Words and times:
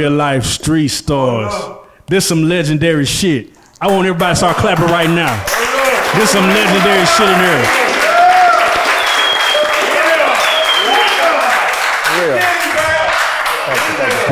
real 0.00 0.12
life 0.12 0.44
street 0.44 0.88
stars. 0.88 1.52
This 2.06 2.26
some 2.26 2.44
legendary 2.44 3.04
shit. 3.04 3.50
I 3.80 3.88
want 3.88 4.06
everybody 4.06 4.32
to 4.32 4.36
start 4.36 4.56
clapping 4.56 4.86
right 4.86 5.10
now. 5.10 5.36
This 6.18 6.30
some 6.30 6.46
legendary 6.46 7.06
shit 7.06 7.28
in 7.28 7.38
here. 7.44 7.64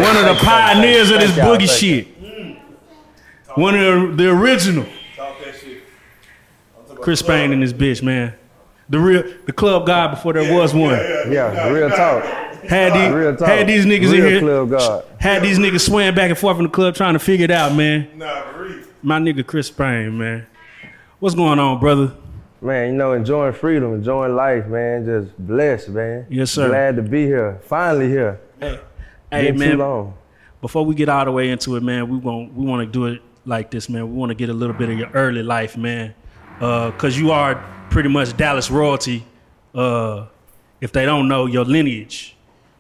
One 0.03 0.17
of 0.17 0.25
the 0.25 0.43
pioneers 0.43 1.11
of 1.11 1.21
this 1.21 1.33
boogie 1.33 1.69
shit. 1.69 2.09
One 3.55 3.75
of 3.75 4.17
the, 4.17 4.25
the 4.25 4.31
original. 4.31 4.87
Chris 7.01 7.21
Payne 7.21 7.53
and 7.53 7.63
this 7.63 7.73
bitch, 7.73 8.03
man. 8.03 8.35
The 8.89 8.99
real, 8.99 9.23
the 9.45 9.53
club 9.53 9.87
guy 9.87 10.07
before 10.09 10.33
there 10.33 10.51
was 10.53 10.73
one. 10.73 10.93
Yeah, 11.31 11.69
real 11.69 11.91
talk. 11.91 12.25
Had 12.69 12.93
these, 12.95 13.15
Real 13.15 13.37
talk. 13.37 13.49
had 13.49 13.67
these 13.67 13.87
niggas 13.87 14.13
Real 14.13 14.25
in 14.27 14.31
here. 14.33 14.41
club 14.41 14.71
god. 14.71 15.05
Had 15.19 15.43
these 15.43 15.59
niggas 15.59 15.81
swaying 15.87 16.15
back 16.15 16.29
and 16.31 16.39
forth 16.39 16.59
in 16.59 16.65
the 16.65 16.69
club 16.71 16.95
trying 16.95 17.15
to 17.15 17.19
figure 17.19 17.45
it 17.45 17.51
out, 17.51 17.75
man. 17.75 18.09
My 19.03 19.19
nigga 19.19 19.47
Chris 19.47 19.71
Payne, 19.71 20.17
man. 20.19 20.47
What's 21.19 21.35
going 21.35 21.59
on, 21.59 21.81
brother? 21.81 22.13
Man, 22.61 22.89
you 22.93 22.95
know, 22.99 23.13
enjoying 23.13 23.53
freedom, 23.55 23.95
enjoying 23.95 24.35
life, 24.35 24.67
man. 24.67 25.05
Just 25.05 25.39
blessed, 25.39 25.89
man. 25.91 26.27
Yes, 26.29 26.51
sir. 26.51 26.69
Glad 26.69 26.97
to 26.97 27.03
be 27.03 27.25
here. 27.25 27.61
Finally 27.65 28.09
here. 28.09 28.41
Hey, 28.61 28.81
Been 29.31 29.55
too 29.55 29.59
man. 29.59 29.79
long. 29.79 30.15
Before 30.61 30.85
we 30.85 30.95
get 30.97 31.09
all 31.09 31.25
the 31.25 31.31
way 31.33 31.51
into 31.51 31.77
it, 31.77 31.83
man, 31.83 32.09
we 32.09 32.17
want 32.19 32.53
we 32.55 32.67
want 32.67 32.85
to 32.87 32.91
do 32.91 33.07
it 33.07 33.23
like 33.45 33.71
this, 33.71 33.89
man. 33.89 34.11
We 34.11 34.17
want 34.17 34.31
to 34.31 34.35
get 34.35 34.49
a 34.49 34.53
little 34.53 34.75
bit 34.75 34.89
of 34.89 34.99
your 34.99 35.09
early 35.11 35.43
life, 35.45 35.77
man, 35.77 36.15
because 36.59 37.17
you 37.19 37.31
are 37.31 37.55
pretty 37.91 38.09
much 38.09 38.37
Dallas 38.37 38.71
royalty. 38.71 39.25
Uh, 39.75 40.27
if 40.81 40.91
they 40.93 41.05
don't 41.05 41.29
know 41.29 41.47
your 41.47 41.65
lineage, 41.65 42.37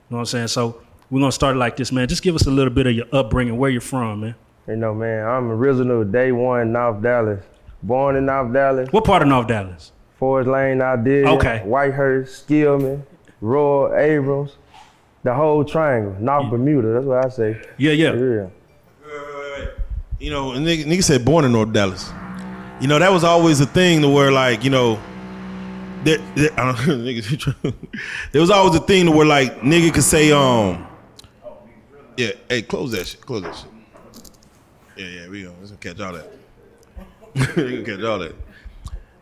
you 0.08 0.14
know 0.14 0.16
what 0.16 0.20
I'm 0.20 0.26
saying. 0.26 0.48
So 0.48 0.80
we're 1.10 1.20
gonna 1.20 1.32
start 1.32 1.56
like 1.56 1.76
this, 1.76 1.92
man. 1.92 2.08
Just 2.08 2.22
give 2.22 2.34
us 2.34 2.46
a 2.46 2.50
little 2.50 2.72
bit 2.72 2.86
of 2.86 2.94
your 2.94 3.06
upbringing, 3.12 3.58
where 3.58 3.70
you're 3.70 3.80
from, 3.80 4.20
man. 4.20 4.34
You 4.66 4.76
know, 4.76 4.94
man, 4.94 5.26
I'm 5.26 5.50
original 5.50 6.04
day 6.04 6.32
one, 6.32 6.72
North 6.72 7.02
Dallas. 7.02 7.44
Born 7.82 8.16
in 8.16 8.26
North 8.26 8.52
Dallas. 8.52 8.88
What 8.90 9.04
part 9.04 9.22
of 9.22 9.28
North 9.28 9.46
Dallas? 9.46 9.92
Forest 10.18 10.48
Lane, 10.48 10.82
I 10.82 10.96
did. 10.96 11.26
Okay. 11.26 11.62
Whitehurst, 11.64 12.44
Skillman, 12.44 13.02
Royal, 13.40 13.94
Abrams. 13.94 14.56
The 15.22 15.34
whole 15.34 15.64
triangle. 15.64 16.16
North 16.18 16.50
Bermuda, 16.50 16.88
that's 16.92 17.04
what 17.04 17.24
I 17.24 17.28
say. 17.28 17.60
Yeah, 17.76 17.92
yeah. 17.92 18.14
Yeah. 18.14 18.46
You 20.18 20.30
know, 20.30 20.52
a 20.52 20.56
nigga, 20.56 20.84
nigga 20.84 21.04
said 21.04 21.24
born 21.24 21.44
in 21.44 21.52
North 21.52 21.72
Dallas. 21.72 22.10
You 22.80 22.88
know, 22.88 22.98
that 22.98 23.12
was 23.12 23.22
always 23.24 23.60
a 23.60 23.66
thing 23.66 24.02
to 24.02 24.08
where 24.08 24.32
like, 24.32 24.64
you 24.64 24.70
know, 24.70 24.98
there, 26.08 26.18
there, 26.34 26.50
I 26.60 26.64
don't, 26.72 26.76
niggas, 27.04 27.74
there 28.32 28.40
was 28.40 28.50
always 28.50 28.74
a 28.76 28.80
thing 28.80 29.06
to 29.06 29.12
where 29.12 29.26
like 29.26 29.60
nigga 29.60 29.92
could 29.92 30.02
say, 30.02 30.32
um, 30.32 30.86
yeah, 32.16 32.30
hey, 32.48 32.62
close 32.62 32.92
that 32.92 33.06
shit, 33.06 33.20
close 33.20 33.42
that 33.42 33.54
shit. 33.54 33.66
Yeah, 34.96 35.20
yeah, 35.22 35.28
we 35.28 35.42
gonna, 35.42 35.54
let's 35.60 35.72
catch 35.80 36.00
all 36.00 36.12
that. 36.14 36.30
we 37.56 37.82
gonna 37.82 37.84
catch 37.84 38.04
all 38.04 38.18
that. 38.20 38.34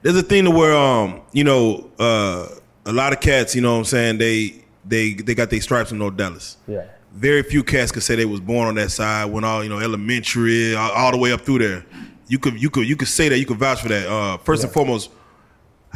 There's 0.03 0.17
a 0.17 0.23
thing 0.23 0.45
to 0.45 0.51
where, 0.51 0.75
um, 0.77 1.23
you 1.33 1.43
know, 1.45 1.91
uh, 1.99 2.49
a 2.87 2.93
lot 2.93 3.13
of 3.13 3.21
cats, 3.21 3.55
you 3.57 3.61
know 3.63 3.73
what 3.73 3.79
I'm 3.81 3.85
saying, 3.85 4.19
they 4.19 4.63
they 4.85 5.15
they 5.15 5.35
got 5.35 5.51
their 5.51 5.61
stripes 5.61 5.91
in 5.91 5.99
North 5.99 6.17
Dallas 6.17 6.59
Yeah. 6.69 6.85
very 7.13 7.43
few 7.43 7.65
cats 7.65 7.91
could 7.91 8.05
say 8.05 8.15
they 8.15 8.25
was 8.25 8.39
born 8.39 8.69
on 8.69 8.77
that 8.77 8.93
side 8.93 9.25
when 9.25 9.43
all 9.43 9.65
you 9.65 9.69
know 9.69 9.81
elementary 9.81 10.77
all, 10.77 10.93
all 10.93 11.11
the 11.11 11.17
way 11.19 11.33
up 11.33 11.41
through 11.41 11.59
there 11.59 11.85
you 12.29 12.39
could 12.39 12.63
you 12.63 12.71
could 12.71 12.87
you 12.89 12.95
could 12.95 13.09
say 13.09 13.29
that 13.29 13.39
you 13.41 13.47
could 13.47 13.57
vouch 13.59 13.81
for 13.83 13.89
that 13.89 14.07
uh 14.09 14.37
first 14.39 14.63
and 14.63 14.73
foremost 14.73 15.11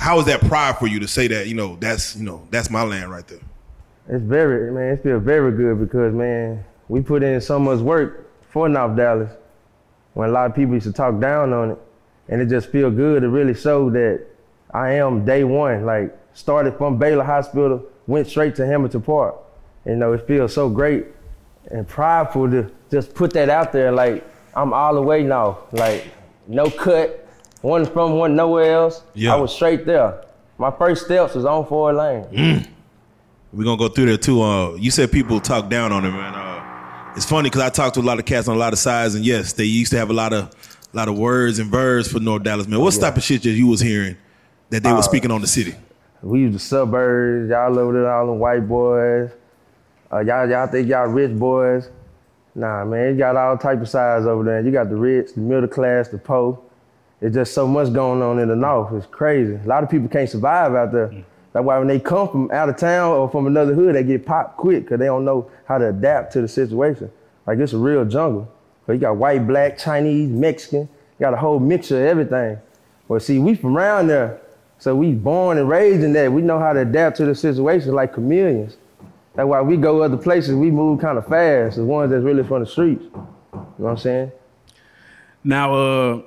how 0.00 0.18
is 0.18 0.24
that 0.24 0.40
pride 0.40 0.76
for 0.78 0.86
you 0.86 0.98
to 0.98 1.06
say 1.06 1.28
that 1.28 1.46
you 1.46 1.54
know 1.54 1.76
that's 1.76 2.16
you 2.16 2.24
know 2.24 2.46
that's 2.50 2.70
my 2.70 2.82
land 2.82 3.10
right 3.10 3.28
there 3.28 3.40
It's 4.08 4.24
very, 4.24 4.72
man, 4.72 4.94
it 4.94 5.02
feels 5.04 5.22
very 5.22 5.52
good 5.52 5.78
because, 5.78 6.12
man, 6.12 6.64
we 6.88 7.00
put 7.00 7.22
in 7.22 7.40
so 7.40 7.60
much 7.60 7.78
work 7.78 8.28
for 8.50 8.68
North 8.68 8.96
Dallas 8.96 9.30
when 10.14 10.28
a 10.28 10.32
lot 10.32 10.50
of 10.50 10.56
people 10.56 10.74
used 10.74 10.86
to 10.86 10.92
talk 10.92 11.20
down 11.20 11.52
on 11.52 11.70
it. 11.72 11.78
And 12.28 12.42
it 12.42 12.46
just 12.46 12.70
feel 12.70 12.90
good 12.90 13.22
to 13.22 13.28
really 13.28 13.54
show 13.54 13.88
that 13.90 14.26
I 14.72 14.94
am 14.94 15.24
day 15.24 15.44
one. 15.44 15.86
Like, 15.86 16.16
started 16.32 16.76
from 16.76 16.98
Baylor 16.98 17.22
Hospital, 17.22 17.84
went 18.08 18.26
straight 18.26 18.56
to 18.56 18.66
Hamilton 18.66 19.02
Park. 19.02 19.36
You 19.86 19.94
know, 19.94 20.12
it 20.12 20.26
feels 20.26 20.52
so 20.52 20.68
great 20.68 21.06
and 21.70 21.86
prideful 21.86 22.50
to 22.50 22.68
just 22.90 23.14
put 23.14 23.32
that 23.34 23.48
out 23.48 23.70
there. 23.70 23.92
Like, 23.92 24.28
I'm 24.56 24.72
all 24.72 24.94
the 24.94 25.02
way 25.02 25.22
now. 25.22 25.58
Like, 25.70 26.08
no 26.48 26.68
cut, 26.68 27.19
one 27.62 27.84
from 27.87 28.16
one 28.16 28.34
nowhere 28.37 28.72
else. 28.75 29.03
Yeah. 29.15 29.34
I 29.34 29.37
was 29.37 29.54
straight 29.54 29.87
there. 29.87 30.25
My 30.59 30.71
first 30.71 31.04
steps 31.06 31.34
was 31.34 31.44
on 31.44 31.66
four 31.66 31.93
lane. 31.93 32.66
we're 33.53 33.65
gonna 33.65 33.76
go 33.78 33.88
through 33.88 34.06
there 34.06 34.16
too 34.16 34.43
uh 34.43 34.75
you 34.75 34.91
said 34.91 35.10
people 35.10 35.41
talk 35.41 35.69
down 35.69 35.91
on 35.91 36.04
it 36.04 36.10
man 36.12 36.34
uh 36.34 37.12
it's 37.16 37.25
funny 37.25 37.48
because 37.48 37.62
i 37.62 37.69
talked 37.69 37.94
to 37.94 38.00
a 38.00 38.03
lot 38.03 38.19
of 38.21 38.25
cats 38.25 38.47
on 38.47 38.54
a 38.54 38.59
lot 38.59 38.72
of 38.72 38.78
sides 38.78 39.16
and 39.16 39.25
yes 39.25 39.54
they 39.54 39.65
used 39.65 39.91
to 39.91 39.98
have 39.98 40.09
a 40.09 40.12
lot 40.12 40.32
of 40.32 40.44
a 40.44 40.97
lot 40.97 41.09
of 41.09 41.19
words 41.19 41.59
and 41.59 41.69
verbs 41.69 42.06
for 42.12 42.21
north 42.21 42.44
dallas 42.44 42.69
man 42.69 42.78
what 42.78 42.94
type 42.94 43.16
of 43.16 43.22
shit 43.25 43.43
that 43.43 43.50
you 43.50 43.66
was 43.66 43.81
hearing 43.81 44.16
that 44.69 44.84
they 44.84 44.92
were 44.92 45.03
speaking 45.03 45.32
on 45.32 45.41
the 45.41 45.48
city 45.48 45.75
We 46.22 46.44
was 46.44 46.53
the 46.53 46.59
suburbs. 46.60 47.50
Y'all 47.50 47.77
over 47.77 47.92
there, 47.94 48.12
all 48.12 48.27
them 48.28 48.38
white 48.38 48.69
boys. 48.69 49.31
Uh, 50.12 50.21
y'all, 50.21 50.48
y'all 50.48 50.66
think 50.69 50.87
y'all 50.88 51.06
rich 51.09 51.37
boys. 51.37 51.88
Nah, 52.54 52.84
man, 52.84 53.12
you 53.15 53.19
got 53.19 53.34
all 53.37 53.56
type 53.56 53.81
of 53.81 53.88
sides 53.88 54.27
over 54.27 54.44
there. 54.44 54.60
You 54.60 54.71
got 54.71 54.91
the 54.91 54.97
rich, 54.97 55.32
the 55.34 55.41
middle 55.41 55.66
class, 55.69 56.09
the 56.09 56.19
poor. 56.19 56.60
It's 57.20 57.34
just 57.34 57.53
so 57.53 57.66
much 57.66 57.92
going 57.92 58.22
on 58.22 58.38
in 58.38 58.48
the 58.48 58.56
north. 58.56 58.92
It's 58.94 59.06
crazy. 59.06 59.54
A 59.54 59.66
lot 59.66 59.84
of 59.84 59.91
people 59.91 60.08
can't 60.08 60.28
survive 60.28 60.75
out 60.75 60.92
there. 60.92 61.12
That's 61.53 61.64
why 61.64 61.78
when 61.78 61.88
they 61.88 61.98
come 61.98 62.28
from 62.28 62.50
out 62.50 62.69
of 62.69 62.76
town 62.76 63.12
or 63.12 63.28
from 63.28 63.47
another 63.47 63.75
hood, 63.75 63.94
they 63.94 64.04
get 64.04 64.25
popped 64.25 64.56
quick 64.56 64.84
because 64.84 64.98
they 64.98 65.06
don't 65.06 65.25
know 65.25 65.50
how 65.66 65.78
to 65.78 65.88
adapt 65.88 66.32
to 66.34 66.41
the 66.41 66.48
situation. 66.48 67.10
Like 67.47 67.59
it's 67.59 67.72
a 67.72 67.78
real 67.78 68.04
jungle. 68.04 68.50
So 68.86 68.92
you 68.92 68.98
got 68.98 69.16
white, 69.16 69.47
black, 69.47 69.76
Chinese, 69.76 70.30
Mexican. 70.30 70.80
You 70.80 71.20
got 71.20 71.34
a 71.34 71.36
whole 71.36 71.59
mixture 71.59 72.00
of 72.00 72.06
everything. 72.06 72.59
Well, 73.09 73.20
see, 73.20 73.38
we 73.38 73.54
from 73.54 73.76
around 73.76 74.06
there, 74.06 74.41
so 74.78 74.94
we 74.94 75.12
born 75.12 75.59
and 75.59 75.69
raised 75.69 76.03
in 76.03 76.12
that. 76.14 76.32
We 76.32 76.42
know 76.42 76.59
how 76.59 76.72
to 76.72 76.80
adapt 76.80 77.16
to 77.19 77.26
the 77.26 77.34
situation 77.34 77.92
like 77.92 78.14
chameleons. 78.14 78.76
That's 79.34 79.47
why 79.47 79.60
we 79.60 79.76
go 79.76 80.03
other 80.03 80.16
places. 80.16 80.54
We 80.54 80.70
move 80.70 81.00
kind 81.00 81.19
of 81.19 81.26
fast. 81.26 81.76
The 81.76 81.84
ones 81.84 82.10
that's 82.10 82.22
really 82.22 82.44
from 82.44 82.60
the 82.60 82.66
streets. 82.66 83.03
You 83.03 83.10
know 83.53 83.66
what 83.76 83.91
I'm 83.91 83.97
saying? 83.98 84.32
Now, 85.42 85.75
uh, 85.75 86.22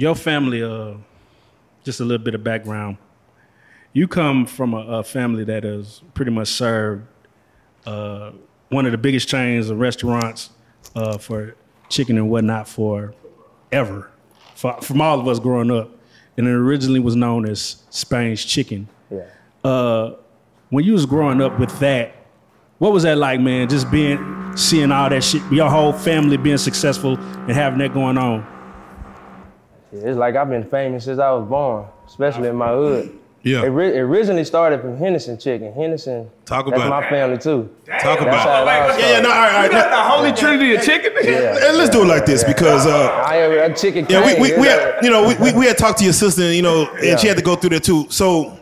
your 0.00 0.14
family, 0.14 0.62
uh, 0.62 0.94
just 1.84 2.00
a 2.00 2.04
little 2.04 2.24
bit 2.24 2.34
of 2.34 2.44
background. 2.44 2.98
You 3.92 4.06
come 4.06 4.44
from 4.44 4.74
a, 4.74 4.98
a 4.98 5.02
family 5.02 5.44
that 5.44 5.64
has 5.64 6.02
pretty 6.12 6.30
much 6.30 6.48
served 6.48 7.06
uh, 7.86 8.32
one 8.68 8.84
of 8.84 8.92
the 8.92 8.98
biggest 8.98 9.28
chains 9.28 9.70
of 9.70 9.78
restaurants 9.78 10.50
uh, 10.94 11.18
for 11.18 11.56
chicken 11.88 12.18
and 12.18 12.28
whatnot 12.28 12.68
for 12.68 13.14
ever, 13.72 14.10
for, 14.54 14.80
from 14.82 15.00
all 15.00 15.18
of 15.18 15.26
us 15.28 15.38
growing 15.38 15.70
up. 15.70 15.90
And 16.36 16.46
it 16.46 16.50
originally 16.50 17.00
was 17.00 17.16
known 17.16 17.48
as 17.48 17.82
Spain's 17.88 18.44
Chicken. 18.44 18.88
Yeah. 19.10 19.24
Uh, 19.64 20.16
when 20.68 20.84
you 20.84 20.92
was 20.92 21.06
growing 21.06 21.40
up 21.40 21.58
with 21.58 21.78
that, 21.78 22.14
what 22.78 22.92
was 22.92 23.04
that 23.04 23.16
like, 23.16 23.40
man? 23.40 23.68
Just 23.70 23.90
being, 23.90 24.54
seeing 24.54 24.92
all 24.92 25.08
that 25.08 25.24
shit, 25.24 25.40
your 25.50 25.70
whole 25.70 25.94
family 25.94 26.36
being 26.36 26.58
successful 26.58 27.16
and 27.16 27.52
having 27.52 27.78
that 27.78 27.94
going 27.94 28.18
on. 28.18 28.46
It's 30.04 30.16
like 30.18 30.36
I've 30.36 30.48
been 30.48 30.64
famous 30.68 31.04
since 31.04 31.18
I 31.18 31.30
was 31.32 31.48
born, 31.48 31.86
especially 32.06 32.48
in 32.48 32.56
my 32.56 32.68
hood. 32.68 33.18
Yeah. 33.42 33.62
It, 33.62 33.68
ri- 33.68 33.94
it 33.94 34.00
originally 34.00 34.42
started 34.44 34.80
from 34.80 34.96
Henderson 34.96 35.38
Chicken. 35.38 35.72
Henderson. 35.72 36.28
Talk 36.46 36.66
about 36.66 36.78
That's 36.78 36.86
about 36.88 37.00
my 37.02 37.06
it. 37.06 37.10
family 37.10 37.38
too. 37.38 37.70
talk 37.86 38.18
That's 38.18 38.22
about 38.22 38.34
how 38.40 38.62
it 38.62 38.92
all 38.92 38.98
yeah 38.98 39.10
yeah 39.12 39.20
no 39.20 39.28
all 39.28 39.34
right, 39.36 39.54
all 39.54 39.80
right. 39.80 39.90
The 39.90 40.02
holy 40.02 40.32
trinity 40.32 40.74
of 40.74 40.82
chicken. 40.82 41.12
Yeah. 41.22 41.56
Hey, 41.60 41.72
let's 41.72 41.90
do 41.90 42.02
it 42.02 42.06
like 42.06 42.26
this 42.26 42.42
because 42.42 42.86
uh 42.86 43.06
I 43.24 43.36
am 43.36 43.70
a 43.70 43.74
chicken 43.76 44.04
Yeah, 44.08 44.26
we, 44.26 44.40
we, 44.40 44.48
you 44.48 44.60
we 44.60 44.66
know? 44.66 44.92
had, 44.94 45.04
you 45.04 45.10
know, 45.10 45.28
we, 45.28 45.34
we, 45.52 45.58
we 45.60 45.66
had 45.66 45.78
talked 45.78 45.98
to 45.98 46.04
your 46.04 46.12
sister, 46.12 46.52
you 46.52 46.62
know, 46.62 46.88
and 46.96 47.20
she 47.20 47.28
had 47.28 47.36
to 47.36 47.42
go 47.42 47.54
through 47.54 47.70
that 47.70 47.84
too. 47.84 48.06
So 48.10 48.58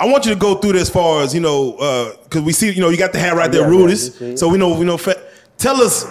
I 0.00 0.06
want 0.06 0.24
you 0.24 0.32
to 0.32 0.38
go 0.40 0.54
through 0.54 0.72
this 0.72 0.82
as 0.82 0.90
far 0.90 1.22
as, 1.22 1.34
you 1.34 1.40
know, 1.40 1.74
uh, 1.74 2.16
cause 2.30 2.40
we 2.42 2.52
see, 2.54 2.70
you 2.72 2.80
know, 2.80 2.88
you 2.88 2.96
got 2.96 3.12
the 3.12 3.18
hat 3.18 3.34
right 3.36 3.52
there, 3.52 3.60
Yeah, 3.62 3.70
yeah, 3.72 3.76
Rudy's. 3.78 4.06
you 4.06 4.12
see. 4.30 4.36
So 4.38 4.48
we 4.48 4.56
know, 4.56 4.76
we 4.78 4.86
know, 4.86 4.96
fa- 4.96 5.22
tell 5.58 5.76
us 5.82 6.04
h- 6.06 6.10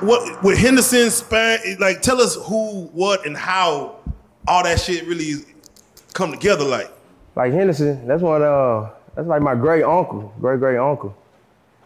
what, 0.00 0.42
with 0.42 0.58
Henderson, 0.58 1.10
Span, 1.10 1.76
like 1.78 2.02
tell 2.02 2.20
us 2.20 2.34
who, 2.34 2.86
what, 2.92 3.26
and 3.26 3.36
how 3.36 3.98
all 4.46 4.62
that 4.62 4.80
shit 4.80 5.06
really 5.06 5.44
come 6.12 6.32
together 6.32 6.64
like. 6.64 6.90
Like 7.36 7.52
Henderson, 7.52 8.06
that's 8.06 8.22
one. 8.22 8.42
Uh, 8.42 8.90
that's 9.16 9.26
like 9.26 9.42
my 9.42 9.54
great 9.54 9.82
uncle, 9.82 10.32
great 10.40 10.60
great 10.60 10.78
uncle. 10.78 11.16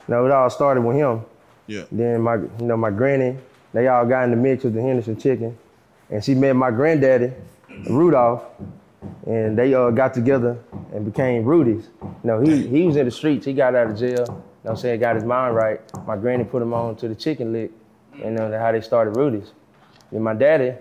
You 0.06 0.14
know, 0.14 0.26
it 0.26 0.32
all 0.32 0.50
started 0.50 0.82
with 0.82 0.96
him. 0.96 1.22
Yeah. 1.66 1.84
Then 1.90 2.22
my, 2.22 2.34
you 2.36 2.50
know, 2.60 2.76
my 2.76 2.90
granny, 2.90 3.38
they 3.72 3.88
all 3.88 4.06
got 4.06 4.24
in 4.24 4.30
the 4.30 4.36
mix 4.36 4.64
with 4.64 4.74
the 4.74 4.82
Henderson 4.82 5.18
chicken, 5.18 5.56
and 6.10 6.22
she 6.22 6.34
met 6.34 6.54
my 6.54 6.70
granddaddy, 6.70 7.32
Rudolph, 7.88 8.42
and 9.26 9.56
they 9.56 9.72
uh, 9.74 9.90
got 9.90 10.12
together 10.14 10.58
and 10.92 11.04
became 11.04 11.44
Rudy's. 11.44 11.88
You 12.02 12.16
know, 12.24 12.40
he 12.40 12.66
he 12.66 12.84
was 12.84 12.96
in 12.96 13.06
the 13.06 13.10
streets. 13.10 13.46
He 13.46 13.54
got 13.54 13.74
out 13.74 13.90
of 13.90 13.98
jail. 13.98 14.10
You 14.10 14.24
know, 14.24 14.44
what 14.62 14.70
I'm 14.72 14.76
saying 14.76 15.00
got 15.00 15.14
his 15.14 15.24
mind 15.24 15.54
right. 15.54 15.80
My 16.06 16.16
granny 16.16 16.44
put 16.44 16.60
him 16.60 16.74
on 16.74 16.96
to 16.96 17.08
the 17.08 17.14
chicken 17.14 17.52
lick, 17.52 17.70
and 18.22 18.38
uh, 18.38 18.48
that's 18.48 18.60
how 18.62 18.72
they 18.72 18.80
started 18.80 19.16
Rudy's. 19.16 19.52
Then 20.12 20.22
my 20.22 20.34
daddy, 20.34 20.74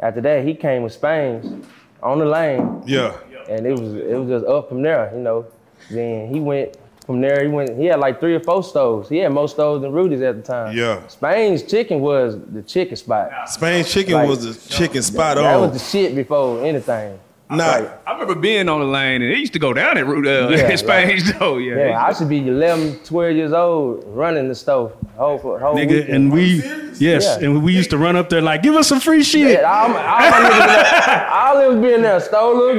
after 0.00 0.20
that, 0.20 0.44
he 0.44 0.54
came 0.54 0.82
with 0.82 0.92
Spain's 0.92 1.66
on 2.02 2.18
the 2.18 2.24
lane 2.24 2.82
Yeah. 2.86 3.16
and 3.48 3.66
it 3.66 3.72
was 3.78 3.94
it 3.94 4.16
was 4.18 4.28
just 4.28 4.46
up 4.46 4.68
from 4.68 4.82
there, 4.82 5.10
you 5.14 5.20
know. 5.20 5.46
Then 5.90 6.32
he 6.32 6.40
went 6.40 6.76
From 7.06 7.20
there, 7.20 7.42
he 7.42 7.48
went. 7.48 7.76
He 7.76 7.86
had 7.86 7.98
like 7.98 8.20
three 8.20 8.34
or 8.36 8.40
four 8.40 8.62
stoves. 8.62 9.08
He 9.08 9.18
had 9.18 9.32
more 9.32 9.48
stoves 9.48 9.82
than 9.82 9.90
Rudy's 9.92 10.22
at 10.22 10.36
the 10.36 10.42
time. 10.42 10.76
Yeah. 10.76 11.04
Spain's 11.08 11.64
chicken 11.64 12.00
was 12.00 12.38
the 12.52 12.62
chicken 12.62 12.94
spot. 12.96 13.48
Spain's 13.48 13.90
chicken 13.92 14.14
Like, 14.14 14.28
was 14.28 14.44
the 14.44 14.68
chicken 14.76 15.02
spot 15.02 15.36
That 15.36 15.54
on. 15.56 15.62
was 15.62 15.72
the 15.72 15.78
shit 15.90 16.14
before 16.14 16.64
anything. 16.64 17.18
Nah, 17.56 17.66
Like, 17.66 18.08
I 18.08 18.12
remember 18.12 18.34
being 18.34 18.68
on 18.68 18.80
the 18.80 18.86
lane 18.86 19.22
and 19.22 19.30
it 19.32 19.38
used 19.38 19.52
to 19.52 19.58
go 19.58 19.72
down 19.72 19.96
at 19.98 20.06
Route 20.06 20.26
uh, 20.26 20.48
Yeah, 20.50 20.68
in 20.70 20.78
Spain's 20.78 21.32
though. 21.38 21.58
Yeah. 21.58 21.88
yeah, 21.88 22.04
I 22.06 22.12
should 22.12 22.28
be 22.28 22.38
11, 22.46 23.00
12 23.04 23.36
years 23.36 23.52
old 23.52 24.04
running 24.06 24.48
the 24.48 24.54
stove. 24.54 24.92
Whole, 25.16 25.38
whole 25.38 25.58
Nigga, 25.58 25.88
weekend. 25.90 26.08
and 26.08 26.32
we, 26.32 26.62
yes, 26.98 27.24
Yeah. 27.24 27.38
and 27.46 27.62
we 27.62 27.74
used 27.74 27.90
to 27.90 27.98
run 27.98 28.16
up 28.16 28.28
there 28.30 28.40
like, 28.40 28.62
give 28.62 28.74
us 28.74 28.88
some 28.88 29.00
free 29.00 29.22
shit. 29.22 29.60
Yeah, 29.60 29.70
all, 29.70 29.88
my- 29.88 30.04
all 30.06 30.30
my 30.30 30.48
niggas 30.48 30.60
in 30.62 31.06
there, 31.12 31.30
all 31.30 31.56
them 31.58 31.80
was 31.80 31.88
being 31.88 32.02
there. 32.02 32.20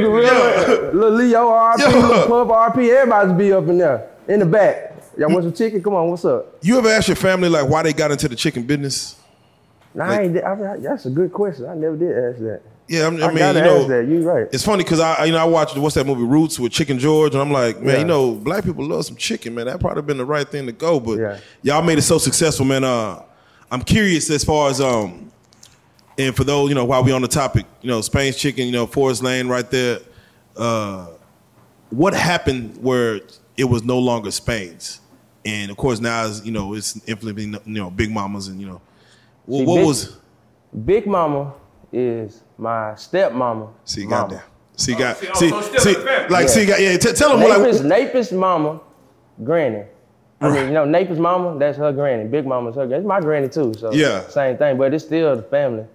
Gorilla, 0.03 0.91
Lil 0.93 1.09
Leo, 1.11 1.49
RP, 1.49 1.79
Yeah. 1.79 1.87
Lil 2.07 2.27
Pump, 2.45 2.75
RP, 2.75 2.89
everybody's 2.89 3.33
be 3.37 3.53
up 3.53 3.67
in 3.67 3.77
there. 3.77 4.09
In 4.27 4.39
the 4.39 4.45
back. 4.45 4.91
Y'all 5.17 5.29
want 5.31 5.43
some 5.43 5.53
chicken? 5.53 5.83
Come 5.83 5.93
on, 5.93 6.09
what's 6.09 6.25
up? 6.25 6.57
you 6.63 6.77
ever 6.77 6.89
ask 6.89 7.07
your 7.07 7.15
family 7.15 7.47
like 7.49 7.69
why 7.69 7.83
they 7.83 7.93
got 7.93 8.09
into 8.11 8.27
the 8.27 8.35
chicken 8.35 8.63
business? 8.63 9.15
Nah, 9.93 10.05
I 10.05 10.21
ain't, 10.21 10.37
I, 10.43 10.77
that's 10.77 11.05
a 11.05 11.11
good 11.11 11.31
question. 11.31 11.67
I 11.67 11.75
never 11.75 11.95
did 11.95 12.17
ask 12.17 12.39
that. 12.39 12.61
Yeah, 12.87 13.07
I 13.07 13.09
mean, 13.11 13.21
I, 13.21 13.25
I 13.25 13.27
mean 13.33 13.55
you 13.55 13.61
know, 13.61 13.87
that. 13.87 14.07
You 14.07 14.21
right. 14.29 14.47
It's 14.51 14.63
funny 14.65 14.83
because 14.83 14.99
I, 14.99 15.25
you 15.25 15.31
know, 15.31 15.37
I 15.39 15.45
watched 15.45 15.77
what's 15.77 15.95
that 15.95 16.05
movie 16.05 16.23
Roots 16.23 16.59
with 16.59 16.71
Chicken 16.73 16.99
George, 16.99 17.33
and 17.33 17.41
I'm 17.41 17.51
like, 17.51 17.79
man, 17.79 17.87
Yeah. 17.95 17.99
you 17.99 18.05
know, 18.05 18.33
black 18.35 18.63
people 18.65 18.85
love 18.85 19.05
some 19.05 19.15
chicken, 19.15 19.55
man. 19.55 19.65
That 19.67 19.79
probably 19.79 20.01
been 20.03 20.17
the 20.17 20.25
right 20.25 20.47
thing 20.47 20.65
to 20.65 20.71
go, 20.73 20.99
but 20.99 21.17
Yeah. 21.17 21.37
y'all 21.61 21.81
made 21.81 21.97
it 21.97 22.01
so 22.03 22.17
successful, 22.17 22.65
man. 22.65 22.83
Uh, 22.83 23.23
I'm 23.71 23.81
curious 23.81 24.29
as 24.29 24.43
far 24.43 24.69
as 24.69 24.81
um, 24.81 25.31
and 26.17 26.35
for 26.35 26.43
those, 26.43 26.69
you 26.69 26.75
know, 26.75 26.85
while 26.85 27.03
we 27.03 27.11
on 27.11 27.21
the 27.21 27.27
topic, 27.27 27.65
you 27.81 27.89
know, 27.89 28.01
Spain's 28.01 28.35
chicken, 28.35 28.65
you 28.65 28.71
know, 28.71 28.85
Forest 28.85 29.23
Lane 29.23 29.47
right 29.47 29.69
there. 29.71 29.99
Uh, 30.55 31.07
what 31.89 32.13
happened 32.13 32.77
where 32.83 33.21
it 33.57 33.63
was 33.63 33.83
no 33.83 33.97
longer 33.97 34.29
Spain's, 34.29 34.99
and 35.45 35.71
of 35.71 35.77
course 35.77 35.99
now, 35.99 36.25
it's, 36.27 36.45
you 36.45 36.51
know, 36.51 36.73
it's 36.75 37.01
influencing, 37.07 37.53
you 37.65 37.81
know, 37.81 37.89
Big 37.89 38.11
Mamas, 38.11 38.47
and 38.49 38.59
you 38.59 38.67
know, 38.67 38.81
what 39.45 39.65
Big- 39.77 39.85
was? 39.85 40.17
Big 40.85 41.07
Mama 41.07 41.53
is 41.91 42.42
my 42.57 42.93
stepmama. 42.95 43.69
See, 43.85 44.05
mama. 44.05 44.21
goddamn. 44.29 44.41
See, 44.75 44.95
got 44.95 45.17
oh, 45.17 45.19
see, 45.19 45.29
oh, 45.29 45.33
see, 45.35 45.49
so 45.49 45.57
it's 45.59 45.67
still 45.67 45.79
see, 45.81 45.89
in 45.93 45.99
the 45.99 46.05
family. 46.05 46.29
like, 46.29 46.43
Yeah. 46.43 46.47
see, 46.53 46.65
got, 46.65 46.81
yeah. 46.81 46.97
T- 46.97 47.13
tell 47.13 47.29
them 47.29 47.41
what, 47.41 47.57
Naples, 47.59 47.81
like, 47.83 48.03
Naples 48.07 48.31
mama, 48.31 48.79
granny. 49.43 49.83
I 50.41 50.49
mean, 50.51 50.67
you 50.67 50.73
know, 50.73 50.83
Naples 50.83 51.19
mama, 51.19 51.57
that's 51.59 51.77
her 51.77 51.91
granny. 51.93 52.25
Big 52.27 52.45
mama's 52.45 52.75
her 52.75 52.85
granny. 52.87 53.01
It's 53.01 53.07
my 53.07 53.21
granny 53.21 53.47
too, 53.49 53.73
so 53.77 53.91
Yeah. 53.93 54.27
same 54.27 54.57
thing. 54.57 54.77
But 54.77 54.93
it's 54.93 55.05
still 55.05 55.35
the 55.35 55.43
family. 55.43 55.85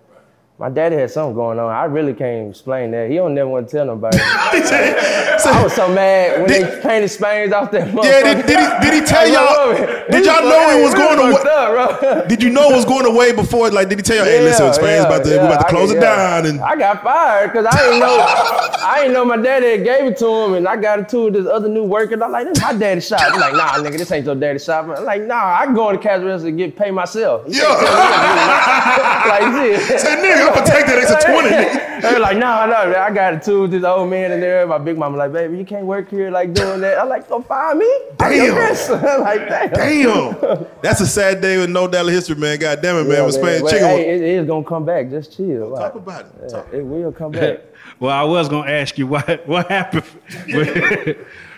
My 0.58 0.69
daddy 0.70 0.96
had 0.96 1.10
something 1.10 1.34
going 1.34 1.58
on. 1.58 1.70
I 1.70 1.84
really 1.84 2.14
can't 2.14 2.50
explain 2.50 2.90
that. 2.93 3.11
He 3.11 3.16
don't 3.16 3.34
never 3.34 3.49
want 3.50 3.69
to 3.69 3.76
tell 3.76 3.87
nobody. 3.87 4.19
I 5.46 5.62
was 5.62 5.73
so 5.73 5.93
mad 5.93 6.40
when 6.40 6.50
they 6.50 6.81
painted 6.82 7.08
Spains 7.08 7.52
off 7.52 7.70
that 7.73 7.88
motherfucker. 7.88 8.05
Yeah, 8.05 8.35
did, 8.35 8.46
did 8.46 8.58
he 8.58 8.90
did 8.90 8.94
he 8.94 9.06
tell 9.06 9.29
y'all? 9.29 9.75
Did 10.11 10.25
y'all 10.25 10.43
know 10.43 10.79
it 10.79 10.82
was 10.82 10.94
going 10.94 11.19
away? 11.19 12.25
Did 12.29 12.43
you 12.43 12.50
know 12.50 12.70
it 12.70 12.75
was 12.76 12.85
going 12.85 13.06
away 13.06 13.32
before? 13.32 13.70
Like, 13.70 13.88
did 13.88 13.99
he 13.99 14.02
tell 14.02 14.17
y'all, 14.17 14.25
hey, 14.25 14.43
listen, 14.43 14.73
Spain's 14.73 15.05
about 15.05 15.25
to 15.25 15.31
we 15.31 15.37
about 15.37 15.61
to 15.62 15.69
close 15.69 15.90
it 15.90 16.00
down? 16.00 16.46
And 16.46 16.61
I 16.61 16.76
got 16.76 17.02
fired 17.02 17.52
because 17.52 17.67
I 17.67 17.76
didn't 17.79 18.00
know 18.00 18.17
I 18.82 19.00
didn't 19.00 19.12
know 19.12 19.25
my 19.25 19.37
daddy 19.37 19.82
gave 19.82 20.12
it 20.12 20.17
to 20.19 20.26
him, 20.29 20.55
and 20.55 20.67
I 20.67 20.76
got 20.76 21.00
it 21.00 21.08
to 21.11 21.31
this 21.31 21.46
other 21.46 21.69
new 21.69 21.85
worker. 21.85 22.23
I'm 22.23 22.32
like, 22.32 22.46
this 22.46 22.58
is 22.58 22.62
my 22.62 22.73
daddy's 22.75 23.06
shop. 23.06 23.20
He's 23.20 23.40
like, 23.40 23.52
nah, 23.55 23.73
nigga, 23.75 23.99
this 23.99 24.11
ain't 24.11 24.25
your 24.25 24.35
daddy's 24.35 24.64
shop. 24.64 24.88
I'm 24.88 25.05
like, 25.05 25.23
nah, 25.23 25.58
I 25.61 25.64
can 25.64 25.75
go 25.75 25.88
on 25.88 25.96
the 25.96 26.00
cash 26.00 26.23
register 26.23 26.49
and 26.49 26.58
get 26.58 26.76
paid 26.76 26.93
myself. 26.93 27.44
You 27.46 27.61
can't 27.61 27.81
tell 27.81 27.94
yeah, 27.94 29.25
like 29.29 29.79
shit. 29.88 30.00
Say, 30.00 30.17
nigga, 30.17 30.49
I'm 30.49 30.55
gonna 30.55 30.67
take 30.67 30.87
that 30.87 30.99
extra 30.99 31.32
twenty. 31.32 31.50
nigga. 31.50 32.02
They're 32.02 32.20
like, 32.20 32.37
no, 32.37 32.67
no, 32.67 32.94
I 32.99 33.11
got 33.11 33.35
it 33.35 33.43
too. 33.43 33.67
This 33.67 33.85
old 33.85 34.08
man 34.11 34.32
in 34.32 34.40
there. 34.40 34.67
My 34.67 34.79
big 34.79 34.96
mama 34.96 35.17
like, 35.17 35.32
baby, 35.38 35.58
you 35.58 35.64
can't 35.64 35.87
work 35.87 36.11
here 36.11 36.31
like 36.31 36.52
doing 36.52 36.81
that. 36.81 36.99
I'm 36.99 37.08
like, 37.08 37.29
go 37.29 37.40
find 37.40 37.79
me. 37.79 38.00
I'm 38.19 38.32
your 38.32 38.55
Damn. 38.56 39.20
like, 39.20 39.49
damn. 39.49 39.73
Damn, 39.73 40.67
that's 40.82 41.00
a 41.00 41.06
sad 41.06 41.40
day 41.40 41.58
with 41.58 41.70
no 41.70 41.87
dollar 41.87 42.11
history, 42.11 42.35
man. 42.35 42.58
God 42.58 42.82
damn 42.82 42.96
it, 42.96 43.05
man. 43.05 43.19
Yeah, 43.19 43.26
with 43.26 43.35
Spain's 43.37 43.62
but 43.62 43.70
chicken. 43.70 43.87
hey, 43.87 44.11
it 44.11 44.23
is 44.23 44.46
gonna 44.46 44.64
come 44.64 44.85
back. 44.85 45.11
Just 45.11 45.37
chill. 45.37 45.76
Talk 45.76 45.94
about 45.94 46.26
it. 46.26 46.32
Yeah, 46.43 46.49
Talk. 46.49 46.73
it 46.73 46.82
will 46.82 47.12
come 47.12 47.32
back. 47.32 47.61
Well, 48.00 48.12
I 48.12 48.23
was 48.23 48.49
gonna 48.49 48.70
ask 48.70 48.96
you 48.96 49.08
what 49.08 49.49
what 49.49 49.69
happened 49.69 50.05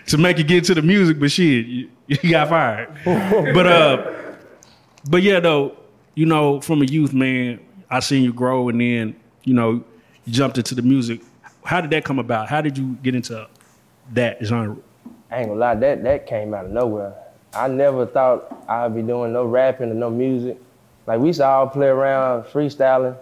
to 0.07 0.17
make 0.17 0.39
you 0.39 0.45
get 0.45 0.65
to 0.65 0.75
the 0.75 0.81
music, 0.81 1.19
but 1.19 1.31
shit, 1.31 1.67
you, 1.67 1.91
you 2.07 2.31
got 2.31 2.49
fired. 2.49 2.89
but 3.05 3.67
uh, 3.67 4.13
but 5.11 5.23
yeah, 5.23 5.41
though, 5.41 5.77
you 6.15 6.25
know, 6.25 6.61
from 6.61 6.81
a 6.81 6.87
youth 6.87 7.13
man, 7.13 7.61
I 7.91 8.01
seen 8.01 8.23
you 8.23 8.33
grow, 8.33 8.71
and 8.71 8.81
then 8.81 9.17
you 9.45 9.53
know, 9.53 9.85
you 10.25 10.33
jumped 10.33 10.57
into 10.57 10.75
the 10.75 10.83
music. 10.83 11.21
How 11.65 11.83
did 11.83 11.91
that 11.91 12.05
come 12.05 12.19
about? 12.19 12.49
How 12.49 12.63
did 12.63 12.79
you 12.79 12.97
get 13.03 13.15
into 13.15 13.47
that 14.15 14.45
genre? 14.45 14.77
I 15.31 15.39
ain't 15.41 15.49
gonna 15.49 15.61
lie, 15.61 15.75
that 15.77 16.03
that 16.03 16.27
came 16.27 16.55
out 16.55 16.65
of 16.67 16.71
nowhere. 16.73 17.15
I 17.55 17.69
never 17.69 18.07
thought 18.07 18.65
I'd 18.69 18.95
be 18.95 19.03
doing 19.03 19.33
no 19.33 19.45
rapping 19.45 19.91
or 19.91 19.95
no 19.95 20.11
music. 20.11 20.61
Like 21.07 21.21
we 21.21 21.29
used 21.29 21.41
to 21.41 21.47
all 21.47 21.67
play 21.69 21.89
around 21.89 22.45
freestyling 22.45 23.17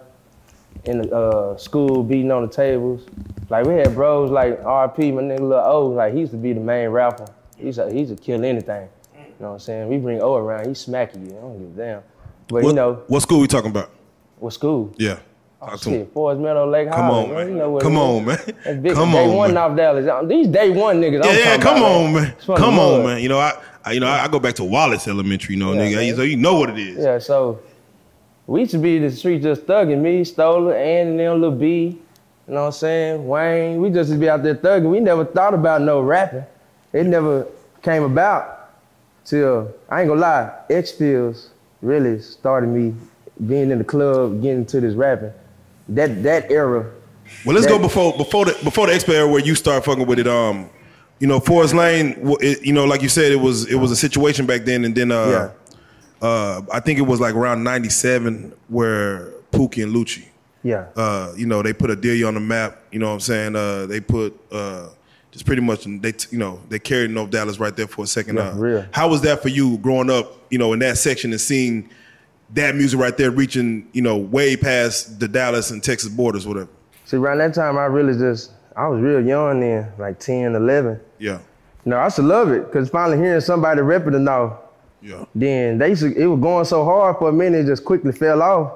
in 0.85 1.01
the 1.01 1.15
uh, 1.15 1.57
school, 1.57 2.03
beating 2.03 2.31
on 2.31 2.43
the 2.43 2.47
tables. 2.51 3.05
Like 3.49 3.65
we 3.65 3.73
had 3.75 3.95
bros 3.95 4.29
like 4.29 4.61
RP, 4.61 5.13
my 5.13 5.21
nigga 5.23 5.39
Lil 5.41 5.53
O, 5.53 5.87
like 5.87 6.13
he 6.13 6.19
used 6.21 6.31
to 6.31 6.37
be 6.37 6.53
the 6.53 6.59
main 6.59 6.89
rapper. 6.89 7.25
He 7.57 7.65
used 7.67 7.79
to, 7.79 7.91
he 7.91 8.01
used 8.01 8.15
to 8.15 8.21
kill 8.21 8.43
anything. 8.45 8.87
You 9.15 9.21
know 9.39 9.47
what 9.47 9.53
I'm 9.53 9.59
saying? 9.59 9.89
We 9.89 9.97
bring 9.97 10.21
O 10.21 10.35
around, 10.35 10.67
he 10.67 10.73
smacking 10.73 11.25
you. 11.29 11.37
I 11.37 11.41
don't 11.41 11.59
give 11.59 11.77
a 11.79 11.81
damn. 11.81 12.03
But 12.47 12.63
What, 12.63 12.69
you 12.69 12.73
know, 12.73 13.03
what 13.07 13.21
school 13.21 13.39
we 13.39 13.47
talking 13.47 13.71
about? 13.71 13.89
what 14.37 14.53
school? 14.53 14.93
Yeah. 14.97 15.19
Oh, 15.61 15.67
Talk 15.67 15.79
to 15.81 15.89
him. 15.89 15.99
Shit, 16.05 16.13
Forest 16.13 16.41
Meadow 16.41 16.69
Lake 16.69 16.89
Come 16.89 17.09
on, 17.09 17.29
man. 17.33 17.47
You 17.49 17.55
know 17.55 17.77
Come 17.79 17.97
on, 17.97 18.25
man. 18.25 18.37
Big. 18.81 18.93
Come 18.93 19.11
day 19.11 19.25
on, 19.29 19.35
one 19.35 19.53
man. 19.53 19.71
off 19.71 19.75
Dallas. 19.77 20.27
These 20.29 20.47
day 20.47 20.69
one 20.69 21.01
niggas. 21.01 21.23
Yeah, 21.25 21.33
yeah, 21.37 21.57
come 21.57 21.77
about, 21.77 21.91
on, 21.91 22.13
man. 22.13 22.25
It's 22.27 22.45
from 22.45 22.55
the 22.55 22.61
Come 22.61 22.79
on, 22.79 23.05
man. 23.05 23.21
You 23.21 23.27
know, 23.29 23.39
I, 23.39 23.61
I 23.83 23.91
you 23.91 23.99
know, 23.99 24.07
I, 24.07 24.23
I 24.23 24.27
go 24.29 24.39
back 24.39 24.55
to 24.55 24.63
Wallace 24.63 25.07
Elementary, 25.07 25.55
you 25.55 25.59
know, 25.59 25.73
Yeah, 25.73 25.81
nigga. 25.81 25.95
man. 25.95 26.15
So 26.15 26.21
you 26.21 26.37
know 26.37 26.57
what 26.57 26.69
it 26.69 26.77
is. 26.79 26.97
Yeah, 27.03 27.19
so 27.19 27.59
we 28.47 28.61
used 28.61 28.71
to 28.71 28.77
be 28.77 28.97
in 28.97 29.03
the 29.03 29.11
street 29.11 29.41
just 29.41 29.65
thugging. 29.65 29.99
Me, 30.01 30.23
Stoller, 30.23 30.75
and 30.75 31.19
then 31.19 31.41
Lil 31.41 31.51
B. 31.51 31.99
You 32.47 32.53
know 32.53 32.61
what 32.61 32.65
I'm 32.67 32.71
saying? 32.71 33.27
Wayne. 33.27 33.81
We 33.81 33.89
just 33.89 34.09
used 34.09 34.13
to 34.13 34.17
be 34.17 34.29
out 34.29 34.41
there 34.43 34.55
thugging. 34.55 34.89
We 34.89 35.01
never 35.01 35.25
thought 35.25 35.53
about 35.53 35.81
no 35.81 35.99
rapping. 35.99 36.45
It 36.93 37.05
never 37.05 37.45
came 37.81 38.03
about 38.03 38.71
till 39.25 39.71
I 39.89 40.01
ain't 40.01 40.07
gonna 40.09 40.21
lie. 40.21 40.51
X 40.69 40.91
Fields 40.91 41.49
really 41.81 42.21
started 42.21 42.67
me 42.67 42.95
being 43.45 43.71
in 43.71 43.77
the 43.77 43.83
club, 43.83 44.41
getting 44.41 44.59
into 44.59 44.79
this 44.81 44.95
rapping. 44.95 45.31
That 45.89 46.23
that 46.23 46.51
era. 46.51 46.91
Well, 47.45 47.55
let's 47.55 47.67
That- 47.67 47.73
go 47.73 47.79
before 47.79 48.15
before 48.17 48.45
the 48.45 48.57
before 48.63 48.87
the 48.87 48.93
expo 48.93 49.13
era 49.13 49.27
where 49.27 49.41
you 49.43 49.55
start 49.55 49.85
fucking 49.85 50.05
with 50.05 50.19
it. 50.19 50.27
Um, 50.27 50.69
you 51.19 51.27
know, 51.27 51.39
Forest 51.39 51.73
Lane. 51.73 52.15
It, 52.41 52.63
you 52.65 52.73
know, 52.73 52.85
like 52.85 53.01
you 53.01 53.09
said, 53.09 53.31
it 53.31 53.39
was 53.39 53.65
it 53.69 53.75
was 53.75 53.91
a 53.91 53.95
situation 53.95 54.45
back 54.45 54.65
then, 54.65 54.85
and 54.85 54.95
then 54.95 55.11
uh, 55.11 55.51
uh, 56.21 56.61
I 56.71 56.79
think 56.79 56.99
it 56.99 57.03
was 57.03 57.19
like 57.19 57.35
around 57.35 57.63
'97 57.63 58.53
where 58.67 59.31
Pookie 59.51 59.83
and 59.83 59.93
Lucci. 59.93 60.25
Yeah. 60.61 60.87
uh, 60.97 61.31
you 61.37 61.45
know, 61.45 61.61
they 61.61 61.71
put 61.71 61.89
a 61.89 61.95
deal 61.95 62.27
on 62.27 62.33
the 62.33 62.39
map. 62.41 62.79
You 62.91 62.99
know 62.99 63.07
what 63.07 63.13
I'm 63.13 63.19
saying? 63.21 63.55
Uh, 63.55 63.85
they 63.85 64.01
put 64.01 64.37
uh, 64.51 64.89
just 65.31 65.45
pretty 65.45 65.61
much 65.61 65.85
they 65.85 66.13
you 66.31 66.37
know 66.37 66.59
they 66.69 66.79
carried 66.79 67.11
North 67.11 67.29
Dallas 67.29 67.59
right 67.59 67.75
there 67.75 67.87
for 67.87 68.03
a 68.03 68.07
second. 68.07 68.35
Yeah, 68.37 68.49
uh. 68.49 68.85
How 68.91 69.07
was 69.07 69.21
that 69.21 69.41
for 69.41 69.47
you 69.49 69.77
growing 69.77 70.09
up? 70.09 70.37
You 70.49 70.57
know, 70.57 70.73
in 70.73 70.79
that 70.79 70.97
section 70.97 71.31
and 71.31 71.39
seeing 71.39 71.89
that 72.53 72.75
music 72.75 72.99
right 72.99 73.15
there 73.15 73.31
reaching 73.31 73.87
you 73.93 74.01
know 74.01 74.17
way 74.17 74.55
past 74.55 75.19
the 75.19 75.27
Dallas 75.27 75.71
and 75.71 75.83
Texas 75.83 76.09
borders, 76.09 76.47
whatever. 76.47 76.69
See, 77.05 77.17
around 77.17 77.39
that 77.39 77.53
time, 77.53 77.77
I 77.77 77.85
really 77.85 78.17
just 78.17 78.51
I 78.75 78.87
was 78.87 79.01
real 79.01 79.19
young 79.19 79.59
then, 79.59 79.91
like 79.97 80.19
10, 80.19 80.55
11. 80.55 80.99
Yeah, 81.17 81.39
No, 81.85 81.97
I 81.97 82.05
used 82.05 82.15
to 82.15 82.21
love 82.21 82.51
it 82.51 82.65
because 82.65 82.89
finally 82.89 83.17
hearing 83.17 83.41
somebody 83.41 83.81
ripping 83.81 84.13
it 84.13 84.19
now. 84.19 84.59
yeah. 85.01 85.25
then 85.35 85.77
they 85.77 85.89
used 85.89 86.01
to, 86.01 86.13
it 86.15 86.27
was 86.27 86.39
going 86.39 86.65
so 86.65 86.85
hard 86.85 87.17
for 87.17 87.29
a 87.29 87.33
minute, 87.33 87.61
it 87.61 87.65
just 87.65 87.83
quickly 87.83 88.11
fell 88.11 88.41
off. 88.41 88.73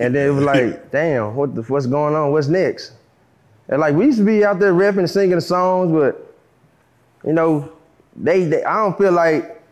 And 0.00 0.14
then 0.14 0.28
it 0.28 0.32
was 0.32 0.44
like, 0.44 0.90
damn, 0.92 1.36
what 1.36 1.54
the, 1.54 1.62
what's 1.62 1.86
going 1.86 2.14
on? 2.14 2.32
What's 2.32 2.48
next? 2.48 2.92
And 3.68 3.80
like 3.80 3.94
we 3.94 4.06
used 4.06 4.18
to 4.18 4.24
be 4.24 4.44
out 4.44 4.58
there 4.58 4.72
rapping 4.72 5.00
and 5.00 5.10
singing 5.10 5.36
the 5.36 5.40
songs, 5.40 5.92
but 5.92 6.34
you 7.24 7.32
know, 7.32 7.70
they, 8.16 8.44
they 8.44 8.64
I 8.64 8.78
don't 8.78 8.98
feel 8.98 9.12
like 9.12 9.62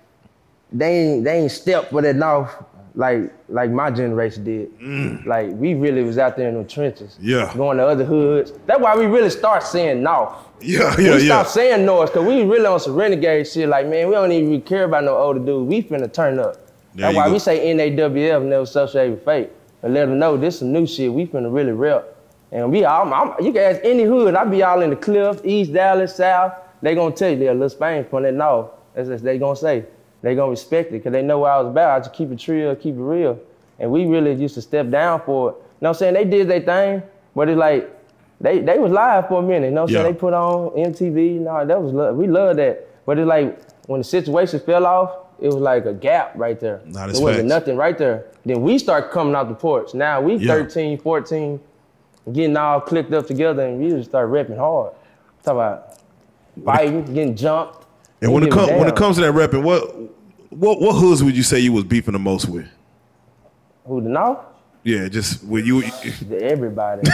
they 0.70 0.98
ain't 0.98 1.24
they 1.24 1.40
ain't 1.40 1.50
stepped 1.50 1.90
for 1.90 2.00
that 2.00 2.16
now 2.16 2.48
like 2.94 3.32
like 3.48 3.70
my 3.70 3.90
generation 3.90 4.44
did. 4.44 4.78
Mm. 4.78 5.24
Like 5.26 5.50
we 5.52 5.74
really 5.74 6.02
was 6.02 6.18
out 6.18 6.36
there 6.36 6.48
in 6.48 6.56
the 6.58 6.64
trenches. 6.68 7.16
Yeah. 7.20 7.52
Going 7.56 7.78
to 7.78 7.86
other 7.86 8.04
hoods. 8.04 8.52
That's 8.66 8.80
why 8.80 8.96
we 8.96 9.06
really 9.06 9.30
start 9.30 9.62
saying 9.62 10.02
north. 10.02 10.32
Yeah, 10.60 10.94
We 10.96 11.06
yeah, 11.06 11.16
yeah. 11.16 11.24
stopped 11.24 11.50
saying 11.50 11.84
noise 11.84 12.10
because 12.10 12.26
we 12.26 12.42
really 12.42 12.66
on 12.66 12.78
some 12.78 12.94
renegade 12.94 13.48
shit. 13.48 13.68
Like, 13.68 13.86
man, 13.88 14.06
we 14.08 14.14
don't 14.14 14.30
even 14.30 14.60
care 14.62 14.84
about 14.84 15.04
no 15.04 15.16
older 15.16 15.40
dudes. 15.40 15.68
We 15.68 15.82
finna 15.82 16.12
turn 16.12 16.38
up. 16.38 16.54
There 16.94 17.06
That's 17.06 17.16
why 17.16 17.26
go. 17.26 17.32
we 17.32 17.38
say 17.40 17.74
NAWF, 17.74 18.44
never 18.44 18.62
associated 18.62 19.14
with 19.14 19.24
fate. 19.24 19.50
And 19.82 19.92
let 19.94 20.06
them 20.06 20.18
know 20.20 20.36
this 20.36 20.60
some 20.60 20.72
new 20.72 20.86
shit. 20.86 21.12
We 21.12 21.26
finna 21.26 21.52
really 21.52 21.72
rep. 21.72 22.16
And 22.52 22.70
we 22.70 22.84
all, 22.84 23.12
I'm, 23.12 23.44
you 23.44 23.52
can 23.52 23.62
ask 23.62 23.80
any 23.82 24.04
hood. 24.04 24.34
I 24.36 24.44
be 24.44 24.62
all 24.62 24.82
in 24.82 24.90
the 24.90 24.96
cliff, 24.96 25.40
East 25.42 25.72
Dallas, 25.72 26.14
South. 26.14 26.52
They 26.82 26.94
gonna 26.94 27.14
tell 27.14 27.30
you 27.30 27.38
they're 27.38 27.50
a 27.50 27.54
little 27.54 27.70
Spain 27.70 28.04
from 28.04 28.22
that 28.24 28.34
north. 28.34 28.70
That's 28.94 29.08
what 29.08 29.22
they 29.22 29.38
gonna 29.38 29.56
say. 29.56 29.84
They 30.22 30.34
gonna 30.34 30.50
respect 30.50 30.88
it 30.90 30.92
because 30.92 31.12
they 31.12 31.22
know 31.22 31.40
what 31.40 31.50
I 31.50 31.60
was 31.60 31.68
about. 31.70 31.96
I 31.96 31.98
just 32.00 32.12
keep 32.14 32.30
it 32.30 32.46
real, 32.48 32.74
keep 32.76 32.94
it 32.94 33.00
real. 33.00 33.38
And 33.78 33.90
we 33.90 34.06
really 34.06 34.32
used 34.34 34.54
to 34.54 34.62
step 34.62 34.88
down 34.90 35.20
for 35.22 35.50
it. 35.50 35.52
You 35.52 35.58
know 35.58 35.64
what 35.80 35.88
I'm 35.88 35.94
saying? 35.94 36.14
They 36.14 36.24
did 36.24 36.48
their 36.48 36.60
thing, 36.60 37.02
but 37.34 37.48
it's 37.48 37.58
like, 37.58 37.90
they 38.40 38.60
they 38.60 38.78
was 38.78 38.92
live 38.92 39.28
for 39.28 39.40
a 39.40 39.42
minute. 39.42 39.68
You 39.68 39.72
know 39.74 39.82
what 39.82 39.90
I'm 39.90 39.94
Yeah. 39.96 40.02
saying? 40.02 40.14
They 40.14 40.18
put 40.20 40.32
on 40.34 40.70
MTV. 40.76 41.38
No, 41.40 41.64
that 41.66 41.82
was 41.82 41.92
love. 41.92 42.16
We 42.16 42.26
love 42.28 42.56
that. 42.56 42.86
But 43.04 43.18
it's 43.18 43.28
like 43.28 43.58
when 43.88 44.00
the 44.00 44.04
situation 44.04 44.60
fell 44.60 44.86
off, 44.86 45.10
it 45.40 45.48
was 45.48 45.60
like 45.60 45.86
a 45.86 45.92
gap 45.92 46.32
right 46.36 46.58
there. 46.60 46.80
That's 46.86 47.12
there 47.14 47.22
wasn't 47.22 47.48
facts. 47.48 47.48
nothing 47.48 47.76
right 47.76 47.98
there. 47.98 48.26
Then 48.46 48.62
we 48.62 48.78
start 48.78 49.10
coming 49.10 49.34
out 49.34 49.48
the 49.48 49.54
porch. 49.56 49.92
Now 49.94 50.20
we 50.20 50.34
Yeah. 50.36 50.54
13, 50.54 50.98
14, 50.98 51.58
getting 52.32 52.56
all 52.56 52.80
clicked 52.80 53.12
up 53.12 53.26
together, 53.26 53.62
and 53.66 53.80
we 53.80 53.90
just 53.90 54.10
start 54.10 54.30
repping 54.30 54.56
hard. 54.58 54.92
Talk 55.42 55.54
about 55.54 55.88
fighting, 56.64 57.02
getting 57.06 57.34
jumped. 57.34 57.81
And 58.22 58.32
when 58.32 58.44
it 58.44 58.50
comes 58.52 58.70
when 58.70 58.88
it 58.88 58.96
comes 58.96 59.16
to 59.16 59.22
that 59.22 59.32
rapping, 59.32 59.62
what 59.62 59.82
what 60.50 60.80
what 60.80 60.94
hoods 60.94 61.22
would 61.24 61.36
you 61.36 61.42
say 61.42 61.58
you 61.58 61.72
was 61.72 61.84
beefing 61.84 62.12
the 62.12 62.18
most 62.18 62.48
with? 62.48 62.66
who 63.84 64.00
the 64.00 64.08
North? 64.08 64.38
Yeah, 64.84 65.08
just 65.08 65.44
with 65.44 65.66
you. 65.66 65.82
Everybody. 66.40 67.02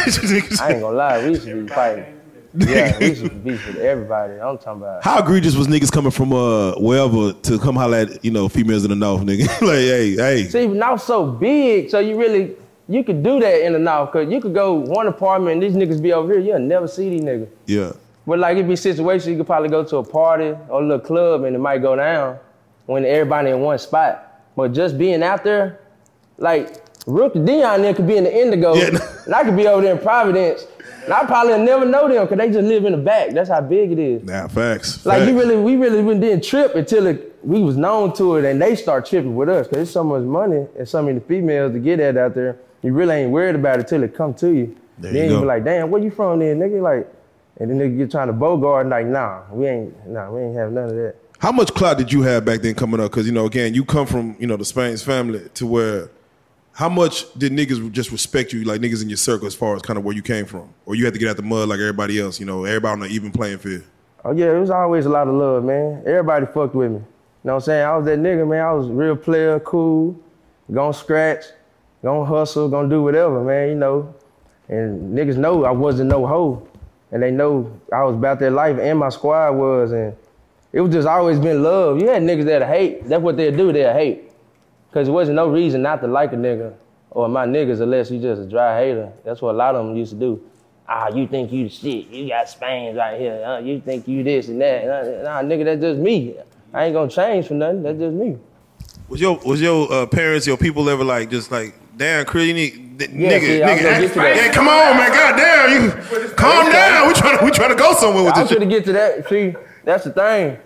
I 0.61 0.73
ain't 0.73 0.81
gonna 0.81 0.91
lie, 0.91 1.23
we 1.23 1.31
used 1.31 1.45
to 1.45 1.62
be 1.62 1.69
fighting. 1.69 2.15
Yeah, 2.55 2.99
we 2.99 3.07
used 3.09 3.23
to 3.25 3.31
be 3.31 3.53
with 3.53 3.77
everybody. 3.77 4.35
I'm 4.35 4.57
talking 4.59 4.83
about. 4.83 5.05
How 5.05 5.19
egregious 5.21 5.55
was 5.55 5.67
niggas 5.67 5.93
coming 5.93 6.11
from 6.11 6.33
uh 6.33 6.73
wherever 6.79 7.33
to 7.33 7.59
come 7.59 7.77
holler 7.77 7.99
at 7.99 8.25
you 8.25 8.31
know 8.31 8.49
females 8.49 8.85
in 8.85 8.91
the 8.91 8.97
north, 8.97 9.23
nigga? 9.23 9.47
like, 9.61 9.79
hey, 9.79 10.15
hey, 10.15 10.45
See, 10.49 10.67
North 10.67 11.03
so 11.03 11.27
big, 11.31 11.91
so 11.91 11.99
you 12.00 12.19
really 12.19 12.57
you 12.88 13.05
could 13.05 13.23
do 13.23 13.38
that 13.41 13.67
in 13.67 13.75
the 13.75 13.79
North, 13.79 14.12
cause 14.12 14.31
you 14.31 14.41
could 14.41 14.55
go 14.55 14.73
one 14.75 15.07
apartment 15.07 15.55
and 15.55 15.62
these 15.62 15.75
niggas 15.77 16.03
be 16.03 16.12
over 16.12 16.33
here. 16.33 16.41
You'll 16.41 16.59
never 16.61 16.88
see 16.88 17.11
these 17.11 17.21
niggas. 17.21 17.49
yeah, 17.67 17.93
But 18.28 18.38
like 18.40 18.56
it'd 18.58 18.68
be 18.68 18.76
situations 18.76 19.26
you 19.26 19.38
could 19.38 19.47
probably 19.47 19.70
go 19.70 19.82
to 19.82 19.97
a 19.97 20.04
party 20.04 20.54
or 20.68 20.82
a 20.82 20.87
little 20.87 21.00
club 21.00 21.44
and 21.44 21.56
it 21.56 21.58
might 21.58 21.78
go 21.78 21.97
down 21.97 22.38
when 22.85 23.06
everybody 23.06 23.50
in 23.50 23.61
one 23.61 23.78
spot. 23.78 24.42
But 24.54 24.75
just 24.75 24.99
being 24.99 25.23
out 25.23 25.44
there, 25.44 25.80
like 26.37 26.85
Rook 27.06 27.32
Dion 27.32 27.80
there 27.80 27.94
could 27.94 28.06
be 28.06 28.18
in 28.18 28.25
the 28.25 28.37
Indigo, 28.42 28.75
Yeah. 28.75 28.90
and 29.25 29.35
I 29.35 29.44
could 29.44 29.56
be 29.56 29.66
over 29.66 29.80
there 29.80 29.94
in 29.94 29.99
Providence, 30.02 30.66
and 31.04 31.14
I 31.14 31.25
probably 31.25 31.56
never 31.64 31.87
know 31.87 32.06
them 32.06 32.26
because 32.26 32.37
they 32.37 32.50
just 32.50 32.68
live 32.68 32.85
in 32.85 32.92
the 32.92 32.99
back. 32.99 33.30
That's 33.30 33.49
how 33.49 33.62
big 33.62 33.92
it 33.92 33.99
is. 33.99 34.23
nah, 34.25 34.47
facts. 34.47 35.06
Like 35.06 35.20
facts. 35.20 35.30
you 35.32 35.38
really, 35.38 35.56
we 35.56 35.76
really 35.76 36.02
didn't 36.20 36.44
trip 36.44 36.75
until 36.75 37.06
it, 37.06 37.35
we 37.42 37.62
was 37.62 37.78
known 37.78 38.12
to 38.16 38.37
it, 38.37 38.44
and 38.44 38.61
they 38.61 38.76
start 38.76 39.06
tripping 39.06 39.37
with 39.37 39.49
us 39.49 39.66
because 39.68 39.85
it's 39.85 39.90
so 39.92 40.04
much 40.04 40.23
money 40.23 40.66
and 40.78 40.87
so 40.87 41.00
many 41.02 41.20
females 41.20 41.73
to 41.73 41.78
get 41.78 41.99
at 41.99 42.18
out 42.18 42.35
there. 42.35 42.58
You 42.82 42.92
really 42.92 43.14
ain't 43.23 43.30
worried 43.30 43.54
about 43.54 43.80
it 43.80 43.88
till 43.88 44.02
it 44.02 44.14
come 44.14 44.35
to 44.35 44.50
you. 44.50 44.76
There 44.99 45.12
then 45.14 45.28
you 45.30 45.35
you, 45.37 45.40
be 45.40 45.47
like, 45.47 45.64
damn, 45.64 45.90
where 45.90 46.02
you 46.02 46.11
from 46.11 46.40
then, 46.40 46.58
nigga? 46.58 46.82
Like, 46.82 47.08
and 47.59 47.71
then 47.71 47.79
nigga 47.79 47.99
get 47.99 48.11
trying 48.11 48.29
to 48.29 48.33
bogart, 48.33 48.87
like, 48.87 49.07
nah, 49.07 49.43
we 49.50 49.67
ain't, 49.67 50.09
nah, 50.09 50.31
we 50.31 50.43
ain't 50.43 50.57
have 50.57 50.73
none 50.73 50.85
of 50.91 50.97
that. 50.97 51.17
How 51.38 51.53
much 51.53 51.73
clout 51.73 51.99
did 51.99 52.12
you 52.12 52.23
have 52.23 52.45
back 52.45 52.62
then 52.62 52.75
coming 52.75 53.00
up? 53.00 53.11
Because 53.11 53.27
you 53.27 53.33
know, 53.33 53.47
again, 53.47 53.73
you 53.73 53.85
come 53.85 54.07
from 54.07 54.37
you 54.41 54.47
know 54.47 54.57
the 54.57 54.65
Spain's 54.65 55.03
family 55.03 55.49
to 55.55 55.67
where. 55.67 56.11
How 56.73 56.88
much 56.88 57.33
did 57.35 57.50
niggas 57.50 57.91
just 57.91 58.12
respect 58.12 58.53
you, 58.53 58.62
like 58.62 58.81
niggas 58.81 59.03
in 59.03 59.09
your 59.09 59.17
circle, 59.17 59.49
as 59.49 59.55
far 59.55 59.75
as 59.75 59.83
kind 59.83 59.99
of 59.99 60.05
where 60.05 60.15
you 60.15 60.23
came 60.23 60.47
from, 60.47 60.73
or 60.87 60.95
you 60.95 61.05
had 61.05 61.12
to 61.15 61.19
get 61.19 61.29
out 61.29 61.37
the 61.37 61.43
mud 61.43 61.69
like 61.69 61.81
everybody 61.81 62.21
else? 62.21 62.38
You 62.38 62.47
know, 62.47 62.65
everybody 62.65 63.03
on 63.03 63.11
even 63.11 63.33
playing 63.33 63.59
field. 63.59 63.83
Oh 64.25 64.33
yeah, 64.33 64.55
it 64.55 64.61
was 64.61 64.71
always 64.71 65.07
a 65.07 65.09
lot 65.09 65.27
of 65.27 65.35
love, 65.35 65.65
man. 65.65 66.03
Everybody 66.07 66.47
fucked 66.47 66.75
with 66.75 66.91
me. 66.91 66.99
You 66.99 67.05
know 67.45 67.55
what 67.55 67.55
I'm 67.55 67.61
saying? 67.62 67.85
I 67.85 67.97
was 67.97 68.07
that 68.07 68.19
nigga, 68.19 68.49
man. 68.49 68.65
I 68.65 68.73
was 68.73 68.88
real 68.88 69.17
player, 69.17 69.59
cool, 69.61 70.21
gonna 70.73 70.93
scratch, 70.93 71.45
gonna 72.03 72.25
hustle, 72.25 72.69
gonna 72.69 72.88
do 72.88 73.03
whatever, 73.03 73.43
man, 73.43 73.69
you 73.69 73.75
know. 73.75 74.15
And 74.69 75.17
niggas 75.17 75.37
know 75.37 75.65
I 75.65 75.71
wasn't 75.71 76.11
no 76.11 76.27
hoe. 76.27 76.69
And 77.11 77.23
they 77.23 77.31
know 77.31 77.81
I 77.93 78.05
was 78.05 78.15
about 78.15 78.38
their 78.38 78.50
life 78.50 78.79
and 78.79 78.99
my 78.99 79.09
squad 79.09 79.53
was 79.53 79.93
and 79.93 80.15
it 80.73 80.81
was 80.81 80.93
just 80.93 81.09
always 81.09 81.38
been 81.38 81.62
love. 81.62 82.00
You 82.00 82.09
had 82.09 82.23
niggas 82.23 82.45
that 82.45 82.67
hate. 82.67 83.09
That's 83.09 83.23
what 83.23 83.37
they'll 83.37 83.57
do, 83.57 83.73
they'll 83.73 83.93
hate. 83.93 84.25
Cause 84.93 85.07
there 85.07 85.15
wasn't 85.15 85.37
no 85.37 85.49
reason 85.49 85.83
not 85.83 86.00
to 86.00 86.07
like 86.07 86.33
a 86.33 86.37
nigga 86.37 86.75
or 87.11 87.29
my 87.29 87.47
niggas 87.47 87.81
unless 87.81 88.11
you 88.11 88.21
just 88.21 88.43
a 88.43 88.47
dry 88.47 88.79
hater. 88.79 89.12
That's 89.25 89.41
what 89.41 89.55
a 89.55 89.59
lot 89.59 89.75
of 89.75 89.87
them 89.87 89.97
used 89.97 90.12
to 90.12 90.19
do. 90.19 90.43
Ah, 90.87 91.09
you 91.09 91.27
think 91.27 91.53
you 91.53 91.65
the 91.65 91.71
shit. 91.71 92.07
You 92.09 92.29
got 92.29 92.49
Spains 92.49 92.97
right 92.97 93.21
here. 93.21 93.61
You 93.62 93.81
think 93.81 94.09
you 94.09 94.23
this 94.23 94.49
and 94.49 94.61
that. 94.61 94.87
Nah, 95.25 95.43
nigga, 95.43 95.65
that's 95.65 95.81
just 95.81 96.00
me. 96.00 96.35
I 96.73 96.87
ain't 96.87 96.95
gonna 96.95 97.11
change 97.11 97.49
for 97.49 97.55
nothing. 97.55 97.83
That's 97.83 97.99
just 97.99 98.15
me. 98.15 98.38
Was 99.09 99.21
your 99.21 99.38
was 99.45 99.61
your 99.61 99.91
uh, 99.93 100.07
parents, 100.07 100.47
your 100.47 100.57
people 100.57 100.88
ever 100.88 101.05
like 101.05 101.31
just 101.31 101.50
like, 101.50 101.75
damn, 101.99 102.25
Chris, 102.25 102.47
you 102.47 102.55
need 102.55 102.99
th- 102.99 103.11
Yeah, 103.11 103.31
nigga, 103.31 103.40
see, 103.40 103.47
nigga, 103.47 103.61
gonna 103.61 103.73
act- 103.88 104.00
get 104.00 104.12
to 104.14 104.19
that. 104.21 104.37
yeah, 104.37 104.52
come 104.52 104.69
on, 104.69 104.97
man, 104.97 105.11
goddamn, 105.11 105.71
you 106.23 106.28
calm 106.35 106.73
down. 106.73 107.09
We 107.09 107.14
trying 107.14 107.38
to 107.38 107.45
we 107.45 107.50
trying 107.50 107.71
to 107.71 107.75
go 107.76 107.93
somewhere 107.95 108.25
with 108.25 108.33
I 108.35 108.43
this 108.43 108.43
was 108.45 108.50
shit. 108.50 108.59
gonna 108.61 108.71
get 108.71 108.85
to 108.87 108.93
that. 108.93 109.28
See, 109.28 109.55
that's 109.85 110.05
the 110.05 110.11
thing. 110.11 110.59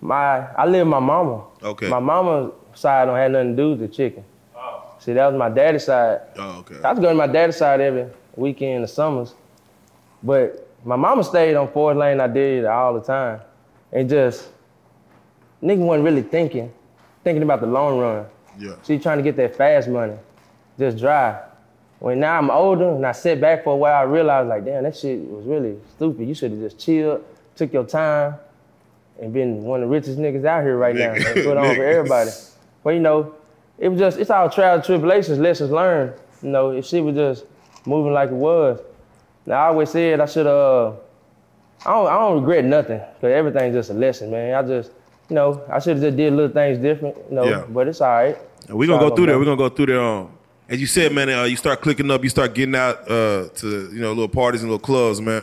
My, 0.00 0.46
I 0.54 0.64
live 0.66 0.86
with 0.86 0.90
my 0.92 0.98
mama. 1.00 1.44
Okay. 1.62 1.88
My 1.88 1.98
mama's 1.98 2.52
side 2.74 3.04
don't 3.06 3.16
have 3.16 3.30
nothing 3.32 3.54
to 3.54 3.62
do 3.62 3.70
with 3.70 3.80
the 3.80 3.88
chicken. 3.88 4.24
Oh. 4.56 4.82
See, 4.98 5.12
that 5.12 5.26
was 5.26 5.38
my 5.38 5.50
daddy's 5.50 5.84
side. 5.84 6.20
Oh, 6.38 6.60
okay. 6.60 6.76
I 6.82 6.90
was 6.92 7.00
going 7.00 7.10
to 7.14 7.14
my 7.14 7.26
daddy's 7.26 7.56
side 7.56 7.80
every 7.82 8.06
weekend 8.34 8.76
in 8.76 8.82
the 8.82 8.88
summers. 8.88 9.34
But 10.22 10.66
my 10.84 10.96
mama 10.96 11.22
stayed 11.22 11.54
on 11.54 11.68
Ford 11.70 11.98
Lane. 11.98 12.18
I 12.18 12.28
did 12.28 12.60
it 12.64 12.66
all 12.66 12.94
the 12.94 13.02
time. 13.02 13.40
And 13.92 14.08
just, 14.08 14.48
nigga 15.62 15.78
wasn't 15.78 16.04
really 16.04 16.22
thinking, 16.22 16.72
thinking 17.22 17.42
about 17.42 17.60
the 17.60 17.66
long 17.66 17.98
run. 17.98 18.24
Yeah. 18.60 18.74
She 18.86 18.98
trying 18.98 19.18
to 19.18 19.22
get 19.24 19.36
that 19.36 19.56
fast 19.56 19.88
money, 19.88 20.14
just 20.78 20.98
drive. 20.98 21.36
When 21.98 22.20
now 22.20 22.38
I'm 22.38 22.50
older 22.50 22.88
and 22.94 23.06
I 23.06 23.12
sit 23.12 23.40
back 23.40 23.64
for 23.64 23.74
a 23.74 23.76
while, 23.76 23.94
I 23.94 24.02
realized 24.02 24.48
like, 24.48 24.64
damn, 24.64 24.84
that 24.84 24.96
shit 24.96 25.18
was 25.20 25.44
really 25.44 25.76
stupid. 25.96 26.26
You 26.28 26.34
should 26.34 26.50
have 26.52 26.60
just 26.60 26.78
chilled, 26.78 27.24
took 27.56 27.72
your 27.72 27.84
time, 27.84 28.34
and 29.20 29.32
been 29.32 29.62
one 29.64 29.82
of 29.82 29.88
the 29.88 29.92
richest 29.94 30.18
niggas 30.18 30.44
out 30.46 30.62
here 30.62 30.76
right 30.78 30.94
now. 30.94 31.12
Nigga. 31.14 31.34
And 31.36 31.44
put 31.44 31.56
on 31.58 31.74
for 31.74 31.84
everybody. 31.84 32.30
But 32.82 32.90
you 32.90 33.00
know, 33.00 33.34
it 33.78 33.88
was 33.88 33.98
just, 33.98 34.18
it's 34.18 34.30
all 34.30 34.48
trials 34.48 34.76
and 34.78 34.84
tribulations, 34.84 35.38
lessons 35.38 35.70
learned. 35.70 36.14
You 36.42 36.48
know, 36.50 36.70
if 36.70 36.86
shit 36.86 37.04
was 37.04 37.14
just 37.16 37.44
moving 37.86 38.12
like 38.14 38.30
it 38.30 38.34
was. 38.34 38.80
Now 39.46 39.64
I 39.64 39.66
always 39.68 39.90
said 39.90 40.20
I 40.20 40.26
should 40.26 40.46
have, 40.46 40.54
uh, 40.54 40.90
I 41.84 41.90
don't, 41.92 42.06
I 42.08 42.18
don't 42.18 42.40
regret 42.40 42.64
nothing, 42.64 42.98
because 43.14 43.32
everything's 43.32 43.74
just 43.74 43.90
a 43.90 43.94
lesson, 43.94 44.30
man. 44.30 44.54
I 44.54 44.66
just, 44.66 44.90
you 45.28 45.34
know, 45.34 45.62
I 45.70 45.78
should 45.80 45.96
have 45.96 46.02
just 46.02 46.16
did 46.16 46.32
little 46.32 46.52
things 46.52 46.78
different, 46.78 47.16
you 47.28 47.34
know, 47.36 47.44
Yeah. 47.44 47.64
but 47.68 47.88
it's 47.88 48.00
all 48.00 48.08
right. 48.08 48.38
We're 48.68 48.86
gonna 48.86 49.08
go 49.08 49.14
through 49.14 49.26
that. 49.26 49.32
go. 49.32 49.38
We're 49.38 49.44
gonna 49.44 49.56
go 49.56 49.68
through 49.68 49.86
that. 49.86 50.02
Um, 50.02 50.32
as 50.68 50.80
you 50.80 50.86
said, 50.86 51.12
man, 51.12 51.28
uh, 51.28 51.44
you 51.44 51.56
start 51.56 51.80
clicking 51.80 52.10
up, 52.10 52.22
you 52.22 52.30
start 52.30 52.54
getting 52.54 52.76
out 52.76 53.00
uh, 53.10 53.48
to 53.56 53.90
you 53.92 54.00
know 54.00 54.10
little 54.10 54.28
parties 54.28 54.62
and 54.62 54.70
little 54.70 54.84
clubs, 54.84 55.20
man. 55.20 55.42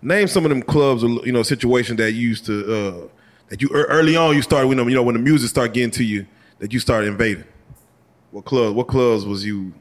Name 0.00 0.26
some 0.26 0.44
of 0.44 0.48
them 0.48 0.62
clubs 0.62 1.04
or 1.04 1.08
you 1.26 1.32
know 1.32 1.42
situations 1.42 1.98
that 1.98 2.12
you 2.12 2.28
used 2.28 2.46
to 2.46 2.74
uh, 2.74 3.08
that 3.48 3.60
you 3.60 3.68
early 3.70 4.16
on 4.16 4.34
you 4.34 4.42
started 4.42 4.66
when 4.68 4.78
them 4.78 4.88
you 4.88 4.94
know 4.94 5.02
when 5.02 5.14
the 5.14 5.20
music 5.20 5.50
started 5.50 5.74
getting 5.74 5.90
to 5.90 6.04
you 6.04 6.26
that 6.58 6.72
you 6.72 6.80
started 6.80 7.08
invading. 7.08 7.44
What 8.30 8.46
clubs? 8.46 8.74
What 8.74 8.88
clubs 8.88 9.26
was 9.26 9.44
you 9.44 9.74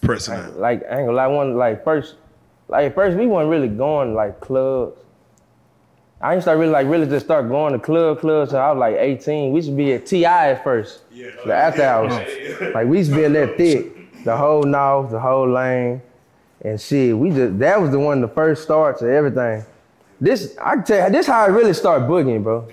pressing 0.00 0.34
at? 0.34 0.58
like 0.58 0.82
I 0.84 0.98
ain't 0.98 1.06
gonna 1.06 1.12
lie, 1.12 1.26
one 1.26 1.56
like 1.56 1.84
first, 1.84 2.16
like 2.68 2.94
first 2.94 3.18
we 3.18 3.26
weren't 3.26 3.50
really 3.50 3.68
going 3.68 4.14
like 4.14 4.40
clubs. 4.40 4.98
I 6.20 6.34
ain't 6.34 6.42
start 6.42 6.58
really 6.58 6.72
like 6.72 6.88
really 6.88 7.06
just 7.06 7.26
start 7.26 7.48
going 7.48 7.72
to 7.72 7.78
club 7.78 8.20
clubs 8.20 8.50
till 8.50 8.58
I 8.58 8.72
was 8.72 8.80
like 8.80 8.96
18. 8.96 9.52
We 9.52 9.58
used 9.58 9.68
to 9.68 9.76
be 9.76 9.92
at 9.92 10.06
TI 10.06 10.24
at 10.24 10.64
first. 10.64 11.02
Yeah. 11.12 11.30
The 11.46 11.54
after 11.54 11.82
hours. 11.82 12.12
Like 12.74 12.88
we 12.88 12.98
used 12.98 13.10
to 13.10 13.16
be 13.16 13.24
in 13.24 13.32
that 13.34 13.56
thick, 13.56 14.24
the 14.24 14.36
whole 14.36 14.64
north, 14.64 15.10
the 15.10 15.20
whole 15.20 15.48
lane, 15.48 16.02
and 16.62 16.80
shit. 16.80 17.16
We 17.16 17.30
just 17.30 17.58
that 17.60 17.80
was 17.80 17.90
the 17.90 18.00
one 18.00 18.20
the 18.20 18.28
first 18.28 18.64
starts 18.64 19.00
of 19.00 19.08
everything. 19.08 19.64
This 20.20 20.56
I 20.60 20.74
can 20.74 20.84
tell 20.84 21.06
you, 21.06 21.12
this 21.12 21.26
how 21.26 21.42
I 21.42 21.46
really 21.46 21.72
start 21.72 22.02
boogieing, 22.02 22.42
bro. 22.42 22.68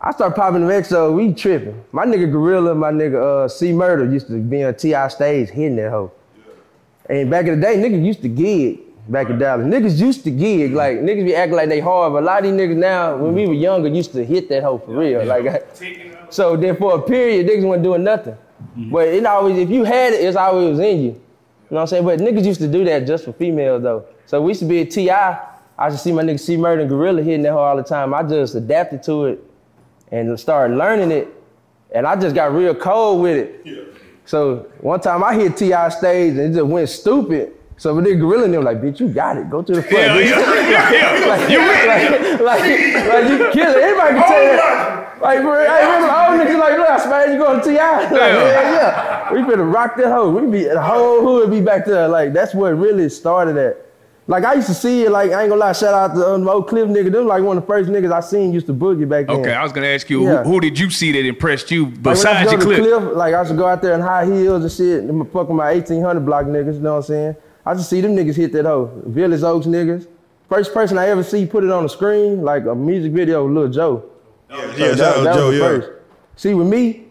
I 0.00 0.10
start 0.12 0.34
popping 0.34 0.66
the 0.66 0.72
XO, 0.72 1.14
we 1.14 1.32
tripping. 1.32 1.84
My 1.92 2.04
nigga 2.04 2.30
Gorilla, 2.30 2.74
my 2.74 2.90
nigga 2.90 3.44
uh, 3.44 3.48
C 3.48 3.72
Murder 3.72 4.10
used 4.10 4.26
to 4.28 4.40
be 4.40 4.64
on 4.64 4.74
TI 4.74 5.08
stage 5.10 5.50
hitting 5.50 5.76
that 5.76 5.90
hoe. 5.90 6.10
Yeah. 6.36 7.14
And 7.16 7.30
back 7.30 7.46
in 7.46 7.60
the 7.60 7.66
day, 7.66 7.76
nigga 7.76 8.04
used 8.04 8.22
to 8.22 8.28
gig 8.28 8.80
back 9.12 9.28
in 9.28 9.38
Dallas. 9.38 9.66
Niggas 9.66 9.98
used 10.00 10.24
to 10.24 10.30
gig, 10.30 10.72
like 10.72 10.98
niggas 10.98 11.24
be 11.24 11.34
acting 11.34 11.56
like 11.56 11.68
they 11.68 11.80
hard, 11.80 12.14
but 12.14 12.22
a 12.22 12.26
lot 12.26 12.44
of 12.44 12.44
these 12.44 12.60
niggas 12.60 12.76
now, 12.76 13.14
when 13.16 13.34
we 13.34 13.46
were 13.46 13.54
younger, 13.54 13.88
used 13.88 14.12
to 14.12 14.24
hit 14.24 14.48
that 14.48 14.62
hoe 14.62 14.78
for 14.78 14.96
real. 14.96 15.24
Like, 15.24 15.66
so 16.30 16.56
then 16.56 16.76
for 16.76 16.96
a 16.96 17.02
period, 17.02 17.46
niggas 17.46 17.64
wasn't 17.64 17.84
doing 17.84 18.02
nothing. 18.02 18.32
Mm-hmm. 18.32 18.90
But 18.90 19.08
it 19.08 19.26
always, 19.26 19.58
if 19.58 19.68
you 19.68 19.84
had 19.84 20.14
it, 20.14 20.24
it's 20.24 20.36
always 20.36 20.70
was 20.70 20.78
in 20.80 20.98
you. 20.98 21.02
You 21.02 21.10
know 21.10 21.76
what 21.76 21.80
I'm 21.82 21.86
saying? 21.88 22.04
But 22.04 22.20
niggas 22.20 22.44
used 22.44 22.60
to 22.60 22.68
do 22.68 22.84
that 22.84 23.06
just 23.06 23.24
for 23.24 23.32
females 23.32 23.82
though. 23.82 24.06
So 24.26 24.40
we 24.40 24.50
used 24.50 24.60
to 24.60 24.66
be 24.66 24.80
at 24.80 24.90
TI. 24.90 25.10
I 25.10 25.86
used 25.86 25.98
to 25.98 26.02
see 26.02 26.12
my 26.12 26.22
nigga 26.22 26.40
C 26.40 26.56
Murder 26.56 26.82
and 26.82 26.90
Gorilla 26.90 27.22
hitting 27.22 27.42
that 27.42 27.52
hoe 27.52 27.58
all 27.58 27.76
the 27.76 27.82
time. 27.82 28.14
I 28.14 28.22
just 28.22 28.54
adapted 28.54 29.02
to 29.04 29.26
it 29.26 29.44
and 30.10 30.38
started 30.38 30.76
learning 30.76 31.10
it. 31.10 31.28
And 31.94 32.06
I 32.06 32.16
just 32.16 32.34
got 32.34 32.54
real 32.54 32.74
cold 32.74 33.22
with 33.22 33.36
it. 33.36 33.96
So 34.24 34.70
one 34.80 35.00
time 35.00 35.22
I 35.22 35.34
hit 35.34 35.56
Ti 35.56 35.90
stage 35.90 36.30
and 36.32 36.40
it 36.40 36.52
just 36.52 36.66
went 36.66 36.88
stupid. 36.88 37.52
So 37.82 37.92
when 37.96 38.04
they 38.04 38.14
gorilla 38.14 38.44
and 38.44 38.54
them 38.54 38.62
like, 38.62 38.80
bitch, 38.80 39.00
you 39.00 39.08
got 39.08 39.36
it. 39.36 39.50
Go 39.50 39.60
to 39.60 39.72
the 39.72 39.82
front. 39.82 40.04
Yeah, 40.04 40.16
bitch." 40.16 40.30
yeah, 40.30 40.70
yeah, 40.70 41.18
yeah. 41.18 41.26
like, 41.32 41.50
You 41.50 41.58
like, 41.58 42.40
like, 42.40 43.08
like, 43.08 43.28
you 43.28 43.38
kill 43.50 43.70
it. 43.74 43.82
Everybody 43.82 44.14
can 44.20 44.28
tell 44.28 44.44
that. 44.56 45.20
Like, 45.20 45.40
for 45.40 45.58
I 45.58 45.80
remember 45.80 46.06
the 46.06 46.14
old 46.22 46.40
niggas 46.40 46.60
like, 46.60 46.78
look, 46.78 46.88
I 46.90 46.98
smash 47.02 47.28
you 47.30 47.38
going 47.38 47.58
to 47.60 47.64
Ti. 47.64 47.74
Like, 47.74 48.12
yeah, 48.12 48.72
yeah. 48.72 49.32
We 49.32 49.40
finna 49.40 49.74
rock 49.74 49.96
that 49.96 50.06
hoe. 50.12 50.30
We 50.30 50.48
be 50.48 50.62
the 50.62 50.80
whole 50.80 51.22
hood 51.22 51.50
be 51.50 51.60
back 51.60 51.84
there. 51.84 52.06
Like 52.06 52.32
that's 52.32 52.54
what 52.54 52.68
really 52.78 53.08
started 53.08 53.56
at. 53.56 53.84
Like 54.28 54.44
I 54.44 54.54
used 54.54 54.68
to 54.68 54.74
see 54.74 55.02
it. 55.02 55.10
Like 55.10 55.32
I 55.32 55.40
ain't 55.42 55.48
gonna 55.50 55.60
lie. 55.60 55.72
Shout 55.72 55.92
out 55.92 56.14
to 56.14 56.24
um, 56.34 56.48
old 56.48 56.68
Cliff 56.68 56.88
nigga. 56.88 57.10
Them 57.10 57.26
like 57.26 57.42
one 57.42 57.56
of 57.56 57.64
the 57.64 57.66
first 57.66 57.90
niggas 57.90 58.12
I 58.12 58.20
seen 58.20 58.52
used 58.52 58.66
to 58.66 58.72
boogie 58.74 59.08
back 59.08 59.26
then. 59.26 59.40
Okay, 59.40 59.52
I 59.52 59.62
was 59.64 59.72
gonna 59.72 59.88
ask 59.88 60.08
you 60.08 60.22
Yeah. 60.24 60.44
who, 60.44 60.52
who 60.52 60.60
did 60.60 60.78
you 60.78 60.88
see 60.90 61.10
that 61.10 61.26
impressed 61.26 61.72
you 61.72 61.86
Like, 61.86 62.02
besides 62.02 62.52
used 62.52 62.52
your 62.52 62.60
to 62.60 62.66
go 62.66 62.82
clip? 62.90 63.00
to 63.00 63.06
Cliff, 63.06 63.16
like 63.16 63.34
I 63.34 63.38
used 63.40 63.50
to 63.50 63.56
go 63.56 63.66
out 63.66 63.82
there 63.82 63.94
in 63.94 64.00
high 64.00 64.24
heels 64.24 64.62
and 64.62 64.70
shit. 64.72 65.04
Them 65.08 65.24
fucking 65.26 65.56
my 65.56 65.72
1800 65.72 66.20
block 66.24 66.46
niggas, 66.46 66.74
you 66.74 66.80
know 66.80 66.92
what 66.92 66.96
I'm 66.98 67.02
saying? 67.04 67.36
I 67.64 67.74
just 67.74 67.88
see 67.90 68.00
them 68.00 68.16
niggas 68.16 68.34
hit 68.36 68.52
that 68.52 68.64
hoe. 68.64 68.90
Village 69.06 69.42
Oaks 69.42 69.66
niggas. 69.66 70.06
First 70.48 70.74
person 70.74 70.98
I 70.98 71.08
ever 71.08 71.22
see 71.22 71.46
put 71.46 71.64
it 71.64 71.70
on 71.70 71.82
the 71.84 71.88
screen, 71.88 72.42
like 72.42 72.66
a 72.66 72.74
music 72.74 73.12
video 73.12 73.48
Lil 73.48 73.68
Joe. 73.68 74.04
Yeah, 74.50 74.56
So 74.56 74.76
yeah, 74.76 74.90
out 74.90 74.96
that 74.96 75.34
Joe. 75.34 75.46
was 75.48 75.56
the 75.56 75.62
Yeah. 75.62 75.68
first. 75.68 75.88
See, 76.36 76.54
with 76.54 76.66
me, 76.66 77.06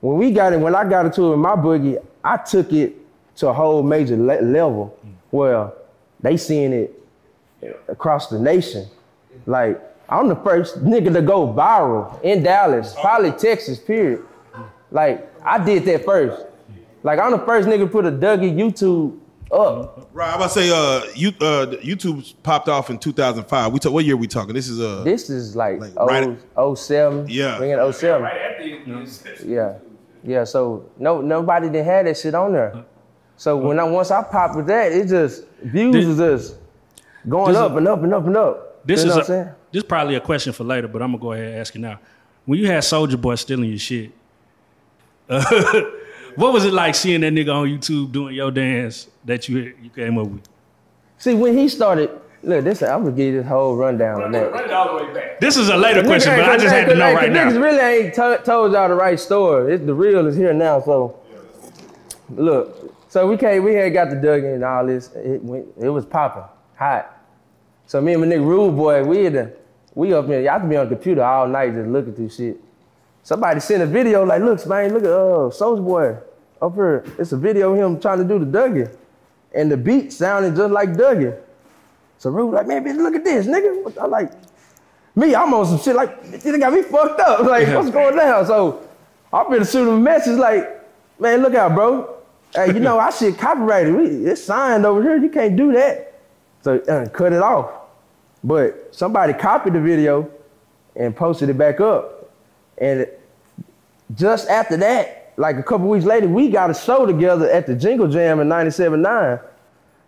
when 0.00 0.16
we 0.18 0.30
got 0.30 0.52
it, 0.52 0.60
when 0.60 0.74
I 0.74 0.84
got 0.88 1.06
it 1.06 1.16
in 1.18 1.38
my 1.38 1.56
boogie, 1.56 1.98
I 2.22 2.36
took 2.36 2.72
it 2.72 2.94
to 3.36 3.48
a 3.48 3.52
whole 3.52 3.82
major 3.82 4.16
le- 4.16 4.42
level 4.42 4.96
where 5.30 5.70
they 6.20 6.36
seeing 6.36 6.72
it 6.72 7.00
across 7.88 8.28
the 8.28 8.38
nation. 8.38 8.86
Like, 9.46 9.80
I'm 10.08 10.28
the 10.28 10.36
first 10.36 10.84
nigga 10.84 11.12
to 11.14 11.22
go 11.22 11.48
viral 11.52 12.20
in 12.22 12.42
Dallas, 12.42 12.94
probably 13.00 13.32
Texas, 13.32 13.78
period. 13.78 14.22
Like, 14.90 15.28
I 15.44 15.58
did 15.64 15.84
that 15.86 16.04
first. 16.04 16.44
Like, 17.02 17.18
I'm 17.18 17.32
the 17.32 17.38
first 17.40 17.66
nigga 17.66 17.80
to 17.80 17.86
put 17.86 18.04
a 18.06 18.12
Dougie 18.12 18.54
YouTube 18.54 19.18
up. 19.54 20.08
Right, 20.12 20.28
I'm 20.28 20.36
about 20.36 20.50
to 20.50 20.60
say, 20.60 20.70
uh, 20.70 21.02
you, 21.14 21.28
uh, 21.40 21.66
YouTube 21.82 22.34
popped 22.42 22.68
off 22.68 22.90
in 22.90 22.98
2005. 22.98 23.72
We 23.72 23.78
talk, 23.78 23.92
what 23.92 24.04
year 24.04 24.16
we 24.16 24.26
talking? 24.26 24.54
This 24.54 24.68
is 24.68 24.80
uh, 24.80 25.02
This 25.04 25.30
is 25.30 25.54
like, 25.56 25.80
Like, 25.80 25.92
oh, 25.96 26.06
right- 26.06 26.78
07. 26.78 27.26
Yeah. 27.28 27.58
Ringing 27.58 27.92
07. 27.92 28.22
Right 28.22 28.36
after 28.36 28.62
it. 28.64 29.46
Yeah, 29.46 29.74
yeah. 30.22 30.44
So 30.44 30.88
no, 30.98 31.20
nobody 31.20 31.68
didn't 31.68 31.86
have 31.86 32.04
that 32.06 32.16
shit 32.18 32.34
on 32.34 32.52
there. 32.52 32.84
So 33.36 33.56
when 33.56 33.78
I 33.80 33.84
once 33.84 34.10
I 34.10 34.22
popped 34.22 34.56
with 34.56 34.66
that, 34.66 34.92
it 34.92 35.08
just 35.08 35.44
views 35.62 35.94
is 35.94 36.16
This- 36.16 36.18
was 36.18 36.48
just 36.50 36.60
going 37.28 37.48
this 37.52 37.56
up 37.56 37.72
is- 37.72 37.76
and 37.78 37.88
up 37.88 38.02
and 38.02 38.14
up 38.14 38.26
and 38.26 38.36
up. 38.36 38.86
This 38.86 39.00
you 39.00 39.06
know 39.06 39.12
is 39.12 39.16
what 39.16 39.30
I'm 39.30 39.40
a, 39.40 39.44
saying? 39.44 39.54
this 39.72 39.82
probably 39.82 40.14
a 40.16 40.20
question 40.20 40.52
for 40.52 40.64
later, 40.64 40.88
but 40.88 41.00
I'm 41.02 41.12
gonna 41.12 41.22
go 41.22 41.32
ahead 41.32 41.48
and 41.52 41.58
ask 41.58 41.74
you 41.74 41.80
now. 41.80 41.98
When 42.44 42.58
you 42.58 42.66
had 42.66 42.82
Soulja 42.82 43.18
Boy 43.20 43.34
stealing 43.36 43.70
your 43.70 43.78
shit, 43.78 44.10
uh, 45.30 45.42
what 46.36 46.52
was 46.52 46.64
it 46.64 46.72
like 46.72 46.94
seeing 46.94 47.20
that 47.22 47.32
nigga 47.32 47.54
on 47.54 47.66
YouTube 47.68 48.12
doing 48.12 48.34
your 48.34 48.50
dance 48.50 49.08
that 49.24 49.48
you 49.48 49.74
you 49.82 49.90
came 49.90 50.18
up 50.18 50.26
with? 50.28 50.42
See, 51.18 51.34
when 51.34 51.56
he 51.56 51.68
started, 51.68 52.10
look, 52.42 52.64
this 52.64 52.82
I'm 52.82 53.04
gonna 53.04 53.16
give 53.16 53.34
you 53.34 53.40
this 53.42 53.46
whole 53.48 53.76
rundown 53.76 54.22
on 54.22 54.32
that. 54.32 54.52
Run 54.52 54.64
it 54.64 54.70
all 54.72 54.98
the 54.98 55.04
way 55.04 55.14
back. 55.14 55.40
This 55.40 55.56
is 55.56 55.68
a 55.68 55.76
later 55.76 56.02
question, 56.02 56.34
but 56.36 56.44
I 56.48 56.56
just 56.56 56.74
had 56.74 56.88
to 56.88 56.94
know 56.94 57.06
cause 57.12 57.14
right 57.14 57.30
Niggas 57.30 57.54
now. 57.54 57.60
really 57.60 57.78
ain't 58.06 58.14
to- 58.14 58.40
told 58.44 58.72
y'all 58.72 58.88
the 58.88 58.94
right 58.94 59.18
story. 59.18 59.74
It's 59.74 59.84
the 59.84 59.94
real 59.94 60.26
is 60.26 60.36
here 60.36 60.52
now. 60.52 60.80
So 60.80 61.18
look, 62.30 62.94
so 63.08 63.26
we 63.28 63.36
came, 63.36 63.62
we 63.64 63.74
had 63.74 63.92
got 63.92 64.10
the 64.10 64.16
Dougie 64.16 64.54
and 64.54 64.64
all 64.64 64.86
this. 64.86 65.10
It, 65.14 65.42
went, 65.42 65.66
it 65.80 65.88
was 65.88 66.04
popping, 66.04 66.44
hot. 66.76 67.10
So 67.86 68.00
me 68.00 68.14
and 68.14 68.22
my 68.22 68.26
nigga 68.28 68.46
Rude 68.46 68.76
Boy, 68.76 69.04
we 69.04 69.24
had 69.24 69.32
to, 69.34 69.52
we 69.94 70.12
up 70.14 70.26
here. 70.26 70.40
Y'all 70.40 70.60
to 70.60 70.66
be 70.66 70.76
on 70.76 70.88
the 70.88 70.94
computer 70.96 71.22
all 71.22 71.46
night 71.46 71.74
just 71.74 71.88
looking 71.88 72.14
through 72.14 72.30
shit. 72.30 72.56
Somebody 73.24 73.58
sent 73.60 73.82
a 73.82 73.86
video 73.86 74.22
like, 74.22 74.42
look, 74.42 74.64
man, 74.66 74.92
look 74.92 75.02
at 75.02 75.10
uh 75.10 75.48
Soulja 75.48 75.82
Boy 75.82 76.14
up 76.60 76.74
here. 76.74 77.04
It's 77.18 77.32
a 77.32 77.38
video 77.38 77.72
of 77.72 77.78
him 77.78 77.98
trying 77.98 78.18
to 78.18 78.24
do 78.24 78.38
the 78.38 78.46
Dougie, 78.46 78.94
and 79.54 79.72
the 79.72 79.78
beat 79.78 80.12
sounded 80.12 80.54
just 80.54 80.70
like 80.70 80.90
Dougie. 80.90 81.34
So 82.18 82.28
Rude 82.28 82.52
like, 82.52 82.66
man, 82.66 82.84
bitch, 82.84 82.98
look 82.98 83.14
at 83.14 83.24
this, 83.24 83.46
nigga. 83.46 83.98
I 83.98 84.04
like, 84.04 84.30
me, 85.14 85.34
I'm 85.34 85.54
on 85.54 85.64
some 85.66 85.78
shit 85.78 85.96
like, 85.96 86.18
it 86.22 86.58
got 86.60 86.74
me 86.74 86.82
fucked 86.82 87.18
up. 87.20 87.40
Like, 87.46 87.66
what's 87.68 87.88
going 87.88 88.14
down? 88.14 88.44
So 88.46 88.86
I'm 89.32 89.46
finna 89.46 89.70
shoot 89.70 89.88
him 89.88 89.94
a 89.94 90.00
message 90.00 90.38
like, 90.38 90.86
man, 91.18 91.40
look 91.40 91.54
out, 91.54 91.74
bro. 91.74 92.16
Hey, 92.54 92.74
you 92.74 92.80
know, 92.80 92.98
I 93.06 93.08
shit 93.10 93.38
copyrighted. 93.38 93.94
We, 93.94 94.26
it's 94.26 94.44
signed 94.44 94.84
over 94.84 95.02
here. 95.02 95.16
You 95.16 95.30
can't 95.30 95.56
do 95.56 95.72
that. 95.72 96.20
So 96.60 96.78
uh, 96.78 97.08
cut 97.08 97.32
it 97.32 97.42
off. 97.42 97.70
But 98.42 98.94
somebody 98.94 99.32
copied 99.32 99.72
the 99.72 99.80
video 99.80 100.30
and 100.94 101.16
posted 101.16 101.48
it 101.48 101.56
back 101.56 101.80
up. 101.80 102.14
And 102.78 103.06
just 104.14 104.48
after 104.48 104.76
that, 104.78 105.32
like 105.36 105.56
a 105.56 105.62
couple 105.62 105.88
weeks 105.88 106.04
later, 106.04 106.28
we 106.28 106.48
got 106.48 106.70
a 106.70 106.74
show 106.74 107.06
together 107.06 107.50
at 107.50 107.66
the 107.66 107.74
Jingle 107.74 108.08
Jam 108.08 108.40
in 108.40 108.48
97.9. 108.48 109.42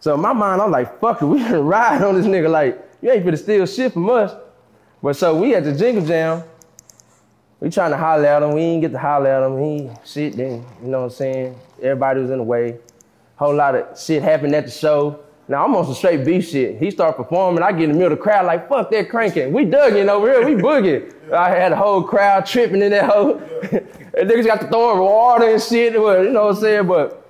So 0.00 0.14
in 0.14 0.20
my 0.20 0.32
mind, 0.32 0.60
I'm 0.60 0.70
like, 0.70 1.00
fuck 1.00 1.22
it, 1.22 1.26
we 1.26 1.40
gonna 1.40 1.62
ride 1.62 2.02
on 2.02 2.14
this 2.14 2.26
nigga. 2.26 2.50
Like, 2.50 2.82
you 3.02 3.10
ain't 3.10 3.24
finna 3.24 3.38
steal 3.38 3.66
shit 3.66 3.92
from 3.92 4.08
us. 4.10 4.34
But 5.02 5.16
so 5.16 5.36
we 5.36 5.54
at 5.54 5.64
the 5.64 5.74
Jingle 5.74 6.04
Jam, 6.04 6.42
we 7.60 7.70
trying 7.70 7.90
to 7.90 7.96
holler 7.96 8.26
at 8.26 8.42
him. 8.42 8.52
We 8.52 8.60
didn't 8.60 8.80
get 8.82 8.92
to 8.92 8.98
holler 8.98 9.28
at 9.28 9.46
him. 9.46 9.58
He 9.62 9.90
shit 10.04 10.36
then, 10.36 10.64
you 10.82 10.88
know 10.88 11.00
what 11.00 11.04
I'm 11.04 11.10
saying? 11.10 11.58
Everybody 11.82 12.20
was 12.20 12.30
in 12.30 12.38
the 12.38 12.44
way. 12.44 12.78
Whole 13.36 13.54
lot 13.54 13.74
of 13.74 13.98
shit 13.98 14.22
happened 14.22 14.54
at 14.54 14.64
the 14.66 14.70
show. 14.70 15.20
Now 15.48 15.64
I'm 15.64 15.76
on 15.76 15.84
some 15.84 15.94
straight 15.94 16.24
beef 16.24 16.48
shit. 16.48 16.78
He 16.78 16.90
start 16.90 17.16
performing, 17.16 17.62
I 17.62 17.70
get 17.70 17.84
in 17.84 17.90
the 17.90 17.96
middle 17.96 18.12
of 18.12 18.18
the 18.18 18.22
crowd 18.22 18.46
like, 18.46 18.68
fuck 18.68 18.90
that 18.90 19.08
cranking. 19.08 19.52
We 19.52 19.64
dugging 19.64 20.08
over 20.08 20.26
here, 20.26 20.44
we 20.44 20.54
booging. 20.62 21.32
I 21.32 21.50
had 21.50 21.72
the 21.72 21.76
whole 21.76 22.02
crowd 22.02 22.46
tripping 22.46 22.82
in 22.82 22.90
that 22.90 23.08
hole. 23.08 23.36
and 23.62 24.30
niggas 24.30 24.46
got 24.46 24.60
to 24.62 24.68
throwing 24.68 24.98
water 24.98 25.48
and 25.48 25.62
shit, 25.62 25.92
you 25.92 26.00
know 26.32 26.46
what 26.46 26.56
I'm 26.56 26.60
saying? 26.60 26.86
But 26.86 27.22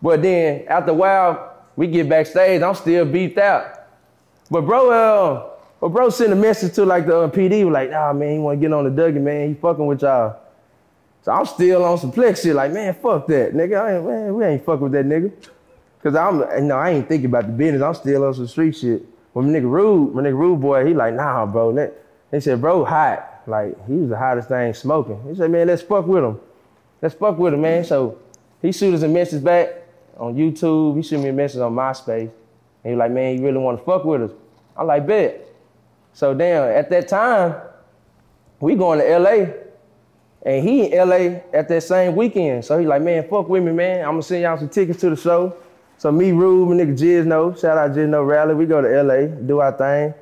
but 0.00 0.22
then 0.22 0.64
after 0.68 0.92
a 0.92 0.94
while, 0.94 1.56
we 1.74 1.86
get 1.86 2.08
backstage, 2.08 2.62
I'm 2.62 2.74
still 2.74 3.04
beefed 3.04 3.38
out. 3.38 3.86
But 4.50 4.62
bro, 4.62 4.90
uh, 4.90 5.50
but 5.80 5.88
bro 5.88 6.10
sent 6.10 6.32
a 6.32 6.36
message 6.36 6.74
to 6.74 6.84
like 6.84 7.06
the 7.06 7.20
uh, 7.20 7.30
PD, 7.30 7.70
like, 7.70 7.90
nah, 7.90 8.12
man, 8.12 8.32
he 8.32 8.38
want 8.38 8.60
to 8.60 8.66
get 8.66 8.72
on 8.72 8.84
the 8.84 9.02
Dougie, 9.02 9.20
man. 9.20 9.48
He 9.48 9.54
fucking 9.54 9.86
with 9.86 10.02
y'all. 10.02 10.36
So 11.22 11.32
I'm 11.32 11.46
still 11.46 11.84
on 11.84 11.98
some 11.98 12.12
flex 12.12 12.42
shit, 12.42 12.54
like, 12.54 12.72
man, 12.72 12.94
fuck 12.94 13.26
that, 13.26 13.54
nigga. 13.54 13.80
I 13.80 13.96
ain't, 13.96 14.06
man, 14.06 14.34
we 14.34 14.44
ain't 14.44 14.64
fucking 14.64 14.82
with 14.82 14.92
that 14.92 15.04
nigga. 15.04 15.32
Cause 16.02 16.14
I'm, 16.14 16.40
you 16.40 16.68
know, 16.68 16.76
I 16.76 16.90
ain't 16.90 17.08
thinking 17.08 17.26
about 17.26 17.46
the 17.46 17.52
business. 17.52 17.82
I'm 17.82 17.94
still 17.94 18.24
on 18.24 18.34
some 18.34 18.46
street 18.46 18.76
shit. 18.76 19.04
When 19.32 19.52
my 19.52 19.58
nigga 19.58 19.70
Rude, 19.70 20.14
my 20.14 20.22
nigga 20.22 20.38
Rude 20.38 20.60
boy, 20.60 20.86
he 20.86 20.94
like, 20.94 21.14
nah, 21.14 21.44
bro. 21.44 21.72
That, 21.72 21.94
they 22.30 22.40
said, 22.40 22.60
bro, 22.60 22.84
hot. 22.84 23.42
Like, 23.46 23.86
he 23.86 23.94
was 23.94 24.10
the 24.10 24.16
hottest 24.16 24.48
thing 24.48 24.74
smoking. 24.74 25.20
He 25.28 25.34
said, 25.34 25.50
man, 25.50 25.66
let's 25.66 25.82
fuck 25.82 26.06
with 26.06 26.22
him. 26.22 26.38
Let's 27.00 27.14
fuck 27.14 27.38
with 27.38 27.54
him, 27.54 27.62
man. 27.62 27.84
So 27.84 28.18
he 28.60 28.72
shoot 28.72 28.94
us 28.94 29.02
a 29.02 29.08
message 29.08 29.42
back 29.42 29.70
on 30.16 30.34
YouTube. 30.34 30.96
He 30.96 31.02
shoot 31.02 31.18
me 31.18 31.28
a 31.28 31.32
message 31.32 31.60
on 31.60 31.74
MySpace. 31.74 32.30
And 32.84 32.92
he 32.92 32.94
like, 32.94 33.10
man, 33.10 33.36
you 33.36 33.44
really 33.44 33.58
want 33.58 33.78
to 33.78 33.84
fuck 33.84 34.04
with 34.04 34.22
us? 34.22 34.30
I'm 34.76 34.86
like, 34.86 35.06
bet. 35.06 35.46
So 36.12 36.34
damn, 36.34 36.64
at 36.64 36.90
that 36.90 37.08
time, 37.08 37.54
we 38.60 38.74
going 38.74 38.98
to 38.98 39.18
LA. 39.18 39.46
And 40.42 40.66
he 40.66 40.92
in 40.92 41.08
LA 41.08 41.40
at 41.52 41.68
that 41.68 41.82
same 41.82 42.14
weekend. 42.16 42.64
So 42.64 42.78
he 42.78 42.86
like, 42.86 43.02
man, 43.02 43.28
fuck 43.28 43.48
with 43.48 43.62
me, 43.62 43.72
man. 43.72 44.00
I'm 44.00 44.12
gonna 44.12 44.22
send 44.22 44.42
y'all 44.42 44.56
some 44.56 44.68
tickets 44.68 45.00
to 45.00 45.10
the 45.10 45.16
show. 45.16 45.56
So 45.98 46.12
me, 46.12 46.30
Rube, 46.30 46.68
my 46.68 46.76
nigga 46.76 46.96
Jizz 46.96 47.26
No, 47.26 47.54
shout 47.54 47.76
out 47.76 47.90
Jizz 47.90 48.08
No 48.08 48.22
Rally. 48.22 48.54
We 48.54 48.66
go 48.66 48.80
to 48.80 49.02
LA, 49.02 49.26
do 49.26 49.58
our 49.58 49.72
thing. 49.72 50.14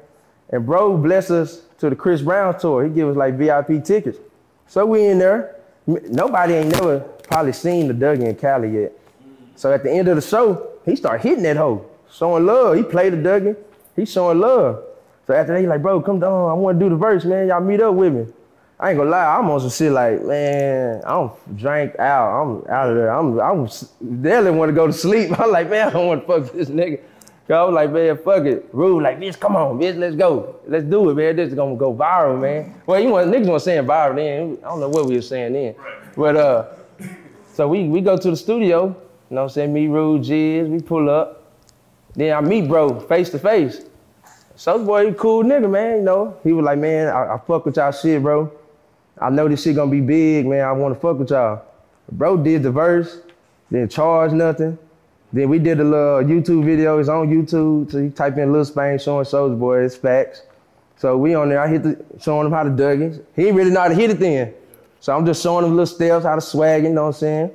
And 0.49 0.65
bro 0.65 0.97
bless 0.97 1.31
us 1.31 1.63
to 1.79 1.91
the 1.91 1.97
Chris 1.97 2.23
Brown 2.23 2.59
tour. 2.59 2.85
He 2.85 2.91
give 2.91 3.09
us 3.09 3.17
like 3.17 3.35
VIP 3.35 3.85
tickets. 3.85 4.19
So 4.67 4.87
we 4.87 5.07
in 5.07 5.19
there. 5.19 5.57
Nobody 5.87 6.55
ain't 6.55 6.71
never 6.71 7.01
probably 7.01 7.53
seen 7.53 7.89
the 7.89 7.95
Dougie 7.95 8.27
in 8.27 8.35
Cali 8.37 8.71
yet. 8.81 8.93
So 9.55 9.73
at 9.73 9.83
the 9.83 9.91
end 9.91 10.09
of 10.09 10.17
the 10.17 10.23
show, 10.23 10.71
he 10.85 10.97
start 10.97 11.21
hitting 11.21 11.43
that 11.45 11.57
hoe, 11.57 11.87
showing 12.11 12.47
love. 12.47 12.77
He 12.77 12.83
played 12.83 13.13
the 13.13 13.17
Dougie. 13.19 13.57
He 13.95 14.05
showing 14.05 14.41
love. 14.41 14.83
So 15.27 15.35
after 15.35 15.53
that, 15.53 15.61
he 15.61 15.67
like, 15.67 15.83
bro, 15.83 16.01
come 16.01 16.21
down. 16.21 16.51
I 16.51 16.55
want 16.55 16.79
to 16.79 16.85
do 16.85 16.89
the 16.89 16.97
verse, 16.97 17.25
man. 17.25 17.49
Y'all 17.49 17.61
meet 17.61 17.81
up 17.81 17.95
with 17.95 18.13
me. 18.13 18.27
I 18.79 18.91
ain't 18.91 18.99
gonna 18.99 19.09
lie, 19.09 19.39
I'm 19.39 19.49
on 19.49 19.61
some 19.61 19.71
shit 19.71 19.91
like, 19.91 20.23
man, 20.23 21.01
I'm 21.07 21.31
drank 21.55 21.99
out. 21.99 22.43
I'm 22.43 22.71
out 22.71 22.91
of 22.91 22.97
there. 22.97 23.11
I'm, 23.11 23.41
I'm 23.41 23.69
barely 24.01 24.51
want 24.51 24.69
to 24.69 24.75
go 24.75 24.87
to 24.87 24.93
sleep. 24.93 25.31
I'm 25.41 25.51
like, 25.51 25.71
man, 25.71 25.89
I 25.89 25.91
don't 25.93 26.07
want 26.07 26.27
to 26.27 26.27
fuck 26.27 26.53
this 26.53 26.69
nigga. 26.69 27.01
So 27.49 27.55
I 27.55 27.65
was 27.65 27.75
like, 27.75 27.91
man, 27.93 28.19
fuck 28.19 28.45
it. 28.45 28.69
Rude, 28.73 29.03
like, 29.03 29.19
bitch, 29.19 29.41
come 29.41 29.57
on, 29.57 29.79
bitch, 29.79 29.97
let's 29.97 30.17
go. 30.17 30.57
Let's 30.67 30.85
do 30.85 31.09
it, 31.09 31.15
man. 31.15 31.37
This 31.37 31.49
is 31.49 31.55
gonna 31.55 31.77
go 31.77 31.95
viral, 31.95 32.39
man. 32.39 32.75
Well, 32.85 33.01
you 33.01 33.11
want 33.11 33.31
niggas 33.31 33.47
want 33.47 33.63
saying 33.63 33.87
viral 33.87 34.17
then. 34.17 34.59
I 34.63 34.69
don't 34.69 34.81
know 34.81 34.89
what 34.91 35.07
we 35.07 35.15
were 35.15 35.23
saying 35.23 35.55
then. 35.55 35.75
But 36.15 36.37
uh, 36.37 36.67
so 37.55 37.69
we 37.69 37.85
we 37.85 38.03
go 38.03 38.19
to 38.19 38.31
the 38.31 38.37
studio, 38.37 38.89
you 38.89 38.95
know 39.35 39.43
what 39.43 39.43
I'm 39.43 39.49
saying? 39.49 39.73
Me, 39.73 39.87
Rude, 39.87 40.23
Jizz, 40.23 40.69
we 40.69 40.81
pull 40.83 41.09
up. 41.09 41.45
Then 42.15 42.37
I 42.37 42.41
meet 42.41 42.69
bro 42.69 43.01
face 43.01 43.31
to 43.31 43.39
face. 43.39 43.87
So 44.57 44.85
boy, 44.85 45.09
he 45.09 45.15
cool 45.15 45.45
nigga, 45.45 45.71
man. 45.71 45.99
You 45.99 46.03
know, 46.03 46.37
he 46.43 46.53
was 46.53 46.65
like, 46.65 46.79
man, 46.79 47.09
I, 47.09 47.35
I 47.35 47.39
fuck 47.47 47.65
with 47.65 47.77
y'all 47.77 47.93
shit, 47.93 48.23
bro. 48.23 48.53
I 49.19 49.31
know 49.31 49.49
this 49.49 49.63
shit 49.63 49.77
gonna 49.77 49.91
be 49.91 50.01
big, 50.01 50.47
man. 50.47 50.65
I 50.65 50.73
wanna 50.73 50.95
fuck 50.95 51.19
with 51.19 51.31
y'all. 51.31 51.63
Bro 52.13 52.39
did 52.39 52.63
the 52.63 52.71
verse, 52.71 53.21
didn't 53.71 53.91
charge 53.91 54.33
nothing. 54.33 54.79
Then 55.33 55.49
we 55.49 55.59
did 55.59 55.81
a 55.81 55.85
little 55.85 56.23
YouTube 56.23 56.65
video. 56.65 56.99
It's 56.99 57.09
on 57.09 57.29
YouTube. 57.29 57.91
So 57.91 57.99
you 57.99 58.11
type 58.11 58.39
in 58.39 58.53
Lil 58.53 58.65
Spain 58.65 58.99
showing 58.99 59.25
Soulja 59.25 59.59
Boy, 59.59 59.85
it's 59.85 59.97
facts. 59.97 60.43
So 60.97 61.17
we 61.17 61.35
on 61.35 61.49
there. 61.49 61.61
I 61.61 61.69
hit 61.69 61.83
the 61.83 62.05
showing 62.21 62.47
him 62.47 62.53
how 62.53 62.63
to 62.63 62.71
Dougie. 62.71 63.23
He 63.35 63.49
ain't 63.49 63.57
really 63.57 63.71
know 63.71 63.81
how 63.81 63.89
to 63.89 63.95
hit 63.95 64.11
it 64.11 64.19
then. 64.19 64.55
So 65.01 65.15
I'm 65.17 65.27
just 65.27 65.43
showing 65.43 65.65
him 65.65 65.73
little 65.73 65.87
steps, 65.87 66.25
how 66.25 66.35
to 66.35 66.41
swag, 66.41 66.85
you 66.85 66.91
know 66.91 67.03
what 67.03 67.09
I'm 67.09 67.13
saying? 67.15 67.51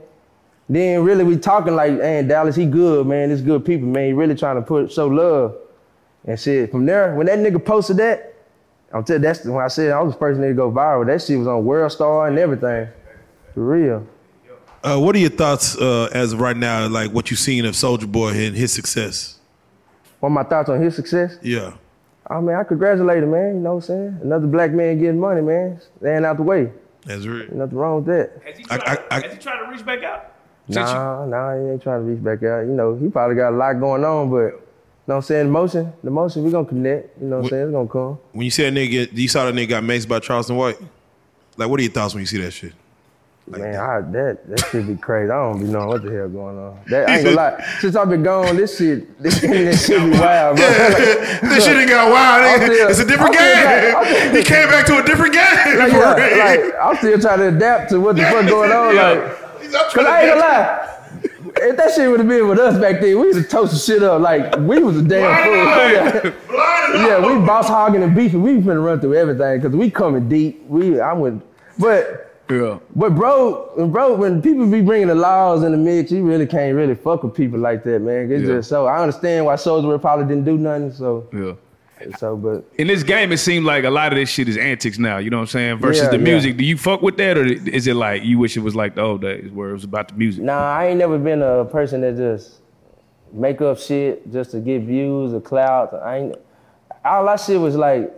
Then 0.69 1.03
really 1.03 1.23
we 1.23 1.37
talking 1.37 1.75
like, 1.75 1.93
man, 1.93 2.27
Dallas, 2.27 2.55
he 2.55 2.65
good, 2.65 3.07
man. 3.07 3.29
This 3.29 3.41
good 3.41 3.65
people, 3.65 3.87
man. 3.87 4.07
He 4.07 4.13
really 4.13 4.35
trying 4.35 4.57
to 4.57 4.61
put 4.61 4.91
show 4.91 5.07
love. 5.07 5.55
And 6.25 6.39
shit, 6.39 6.71
from 6.71 6.85
there, 6.85 7.15
when 7.15 7.25
that 7.25 7.39
nigga 7.39 7.63
posted 7.63 7.97
that, 7.97 8.30
I'm 8.93 9.03
telling 9.03 9.21
you, 9.21 9.27
that's 9.27 9.45
when 9.45 9.63
I 9.63 9.67
said 9.69 9.91
I 9.91 10.01
was 10.01 10.13
the 10.13 10.19
first 10.19 10.39
nigga 10.39 10.49
to 10.49 10.53
go 10.55 10.71
viral. 10.71 11.05
That 11.05 11.21
shit 11.21 11.37
was 11.39 11.47
on 11.47 11.63
World 11.65 11.91
Star 11.91 12.27
and 12.27 12.37
everything. 12.37 12.87
For 13.53 13.63
real. 13.65 14.07
Uh, 14.83 14.97
what 14.99 15.15
are 15.15 15.19
your 15.19 15.29
thoughts 15.29 15.77
uh, 15.77 16.09
as 16.11 16.33
of 16.33 16.39
right 16.41 16.57
now, 16.57 16.87
like 16.87 17.11
what 17.11 17.29
you've 17.29 17.39
seen 17.39 17.65
of 17.65 17.75
Soulja 17.75 18.11
Boy 18.11 18.29
and 18.29 18.55
his 18.55 18.73
success? 18.73 19.37
What 20.19 20.29
my 20.29 20.43
thoughts 20.43 20.69
on 20.69 20.81
his 20.81 20.95
success? 20.95 21.37
Yeah. 21.41 21.73
I 22.27 22.39
mean, 22.39 22.55
I 22.55 22.63
congratulate 22.63 23.23
him, 23.23 23.31
man. 23.31 23.55
You 23.55 23.59
know 23.61 23.75
what 23.75 23.83
I'm 23.83 23.87
saying? 23.87 24.19
Another 24.23 24.47
black 24.47 24.71
man 24.71 24.99
getting 24.99 25.19
money, 25.19 25.41
man. 25.41 25.79
Staying 25.99 26.25
out 26.25 26.37
the 26.37 26.43
way. 26.43 26.71
That's 27.05 27.25
real. 27.25 27.47
Nothing 27.53 27.77
wrong 27.77 27.95
with 27.97 28.05
that. 28.07 28.41
Has 28.45 28.57
he 28.57 28.65
I- 28.69 28.77
tried, 28.77 28.97
I- 29.11 29.15
I- 29.17 29.21
has 29.21 29.33
he 29.33 29.39
tried 29.39 29.65
to 29.65 29.71
reach 29.71 29.85
back 29.85 30.03
out? 30.03 30.25
Since 30.67 30.77
you- 30.89 30.95
Nah, 30.95 31.25
nah, 31.25 31.55
he 31.55 31.69
ain't 31.71 31.81
trying 31.81 32.05
to 32.05 32.11
reach 32.11 32.23
back 32.23 32.43
out. 32.43 32.61
You 32.61 32.71
know, 32.73 32.95
he 32.95 33.09
probably 33.09 33.35
got 33.35 33.49
a 33.53 33.57
lot 33.57 33.73
going 33.73 34.03
on, 34.05 34.29
but 34.29 34.37
you 34.45 34.61
know 35.07 35.15
what 35.15 35.15
I'm 35.15 35.21
saying? 35.23 35.45
The 35.47 35.51
motion, 35.51 35.93
the 36.03 36.11
motion, 36.11 36.43
we 36.43 36.51
gonna 36.51 36.65
connect. 36.67 37.19
You 37.21 37.27
know 37.27 37.37
what 37.37 37.43
I'm 37.45 37.49
saying? 37.49 37.63
It's 37.63 37.71
gonna 37.71 37.87
come. 37.89 38.19
When 38.33 38.45
you 38.45 38.51
see 38.51 38.63
that 38.69 38.73
nigga, 38.73 39.09
you 39.17 39.27
saw 39.27 39.45
that 39.45 39.53
nigga 39.55 39.69
got 39.69 39.83
maced 39.83 40.07
by 40.07 40.19
Charleston 40.19 40.55
White. 40.55 40.77
Like, 41.57 41.69
what 41.69 41.79
are 41.79 41.83
your 41.83 41.91
thoughts 41.91 42.13
when 42.13 42.21
you 42.21 42.27
see 42.27 42.37
that 42.41 42.51
shit? 42.51 42.73
Man, 43.47 43.75
I, 43.75 43.99
that 44.11 44.47
that 44.49 44.59
shit 44.71 44.87
be 44.87 44.95
crazy. 44.95 45.29
I 45.31 45.35
don't 45.35 45.59
be 45.59 45.65
knowing 45.65 45.87
what 45.87 46.03
the 46.03 46.11
hell 46.11 46.29
going 46.29 46.57
on. 46.57 46.79
That 46.87 47.09
I 47.09 47.15
ain't 47.15 47.23
gonna 47.25 47.35
lie. 47.35 47.65
Since 47.81 47.95
I've 47.95 48.07
been 48.07 48.23
gone, 48.23 48.55
this 48.55 48.77
shit, 48.77 49.21
this 49.21 49.43
internet 49.43 49.77
shit 49.77 49.99
be 49.99 50.09
wild, 50.19 50.55
bro. 50.57 50.67
this 50.69 51.65
shit 51.65 51.75
ain't 51.75 51.89
got 51.89 52.09
wild. 52.11 52.61
Still- 52.61 52.87
it's 52.89 52.99
a 52.99 53.05
different 53.05 53.35
I'm 53.35 54.03
game. 54.05 54.05
still- 54.05 54.35
he 54.37 54.43
came 54.43 54.69
back 54.69 54.85
to 54.85 54.99
a 54.99 55.03
different 55.03 55.33
game. 55.33 55.43
Like, 55.79 55.91
yeah, 55.91 56.45
like, 56.45 56.75
I'm 56.81 56.95
still 56.97 57.19
trying 57.19 57.39
to 57.39 57.47
adapt 57.49 57.89
to 57.89 57.99
what 57.99 58.15
the 58.15 58.21
fuck 58.23 58.45
going 58.47 58.71
on. 58.71 58.95
Like, 58.95 59.61
He's 59.61 59.73
up 59.73 59.91
cause 59.91 60.05
I 60.05 60.21
ain't 60.21 60.29
gonna 60.29 60.39
lie. 60.41 60.80
If 61.57 61.77
that 61.77 61.93
shit 61.93 62.09
would 62.09 62.19
have 62.19 62.29
been 62.29 62.47
with 62.47 62.59
us 62.59 62.77
back 62.79 63.01
then, 63.01 63.19
we 63.19 63.27
would 63.27 63.33
toast 63.49 63.51
toasted 63.51 63.79
shit 63.81 64.03
up 64.03 64.21
like 64.21 64.55
we 64.57 64.79
was 64.79 64.97
a 64.97 65.01
damn 65.03 65.43
fool. 65.43 66.33
Yeah. 66.33 67.07
Yeah, 67.07 67.19
we 67.25 67.45
boss 67.45 67.67
hogging 67.67 68.03
and 68.03 68.15
beefing. 68.15 68.41
We 68.41 68.53
finna 68.57 68.83
run 68.83 68.99
through 68.99 69.15
everything 69.15 69.61
because 69.61 69.75
we 69.75 69.89
coming 69.89 70.27
deep. 70.27 70.63
We, 70.67 70.99
I 70.99 71.13
went, 71.13 71.43
but 71.79 72.27
Yeah. 72.49 72.79
But 72.95 73.15
bro, 73.15 73.71
when 73.75 73.91
bro, 73.91 74.15
when 74.15 74.41
people 74.41 74.67
be 74.67 74.81
bringing 74.81 75.07
the 75.07 75.15
laws 75.15 75.63
in 75.63 75.71
the 75.71 75.77
mix, 75.77 76.11
you 76.11 76.23
really 76.23 76.45
can't 76.45 76.75
really 76.75 76.95
fuck 76.95 77.23
with 77.23 77.33
people 77.33 77.59
like 77.59 77.83
that, 77.85 78.01
man. 78.01 78.29
It's 78.31 78.41
Yeah. 78.47 78.55
just 78.57 78.69
so 78.69 78.87
I 78.87 78.99
understand 79.01 79.45
why 79.45 79.55
Soulja 79.55 79.99
probably 80.01 80.25
didn't 80.25 80.43
do 80.43 80.57
nothing. 80.57 80.91
So, 80.91 81.27
Yeah. 81.33 81.53
So, 82.17 82.35
but 82.35 82.65
In 82.77 82.87
this 82.87 83.03
game, 83.03 83.31
it 83.31 83.37
seems 83.37 83.65
like 83.65 83.83
a 83.83 83.89
lot 83.89 84.11
of 84.11 84.17
this 84.17 84.29
shit 84.29 84.47
is 84.49 84.57
antics 84.57 84.97
now. 84.97 85.17
You 85.17 85.29
know 85.29 85.37
what 85.37 85.41
I'm 85.41 85.47
saying? 85.47 85.77
Versus 85.77 86.03
Yeah, 86.03 86.09
the 86.09 86.17
yeah. 86.17 86.23
music. 86.23 86.57
Do 86.57 86.63
you 86.65 86.77
fuck 86.77 87.01
with 87.01 87.17
that, 87.17 87.37
or 87.37 87.45
is 87.45 87.87
it 87.87 87.95
like 87.95 88.23
you 88.23 88.37
wish 88.39 88.57
it 88.57 88.61
was 88.61 88.75
like 88.75 88.95
the 88.95 89.01
old 89.01 89.21
days 89.21 89.51
where 89.51 89.69
it 89.69 89.73
was 89.73 89.83
about 89.83 90.09
the 90.09 90.15
music? 90.15 90.43
nah, 90.43 90.73
I 90.77 90.87
ain't 90.87 90.99
never 90.99 91.17
been 91.17 91.41
a 91.41 91.65
person 91.65 92.01
that 92.01 92.15
just 92.17 92.55
make 93.33 93.61
up 93.61 93.77
shit 93.79 94.31
just 94.31 94.51
to 94.51 94.59
get 94.59 94.81
views 94.83 95.33
or 95.33 95.41
clout. 95.41 95.93
I 95.93 96.17
ain't. 96.17 96.35
All 97.05 97.25
that 97.25 97.39
shit 97.39 97.59
was 97.59 97.75
like 97.75 98.11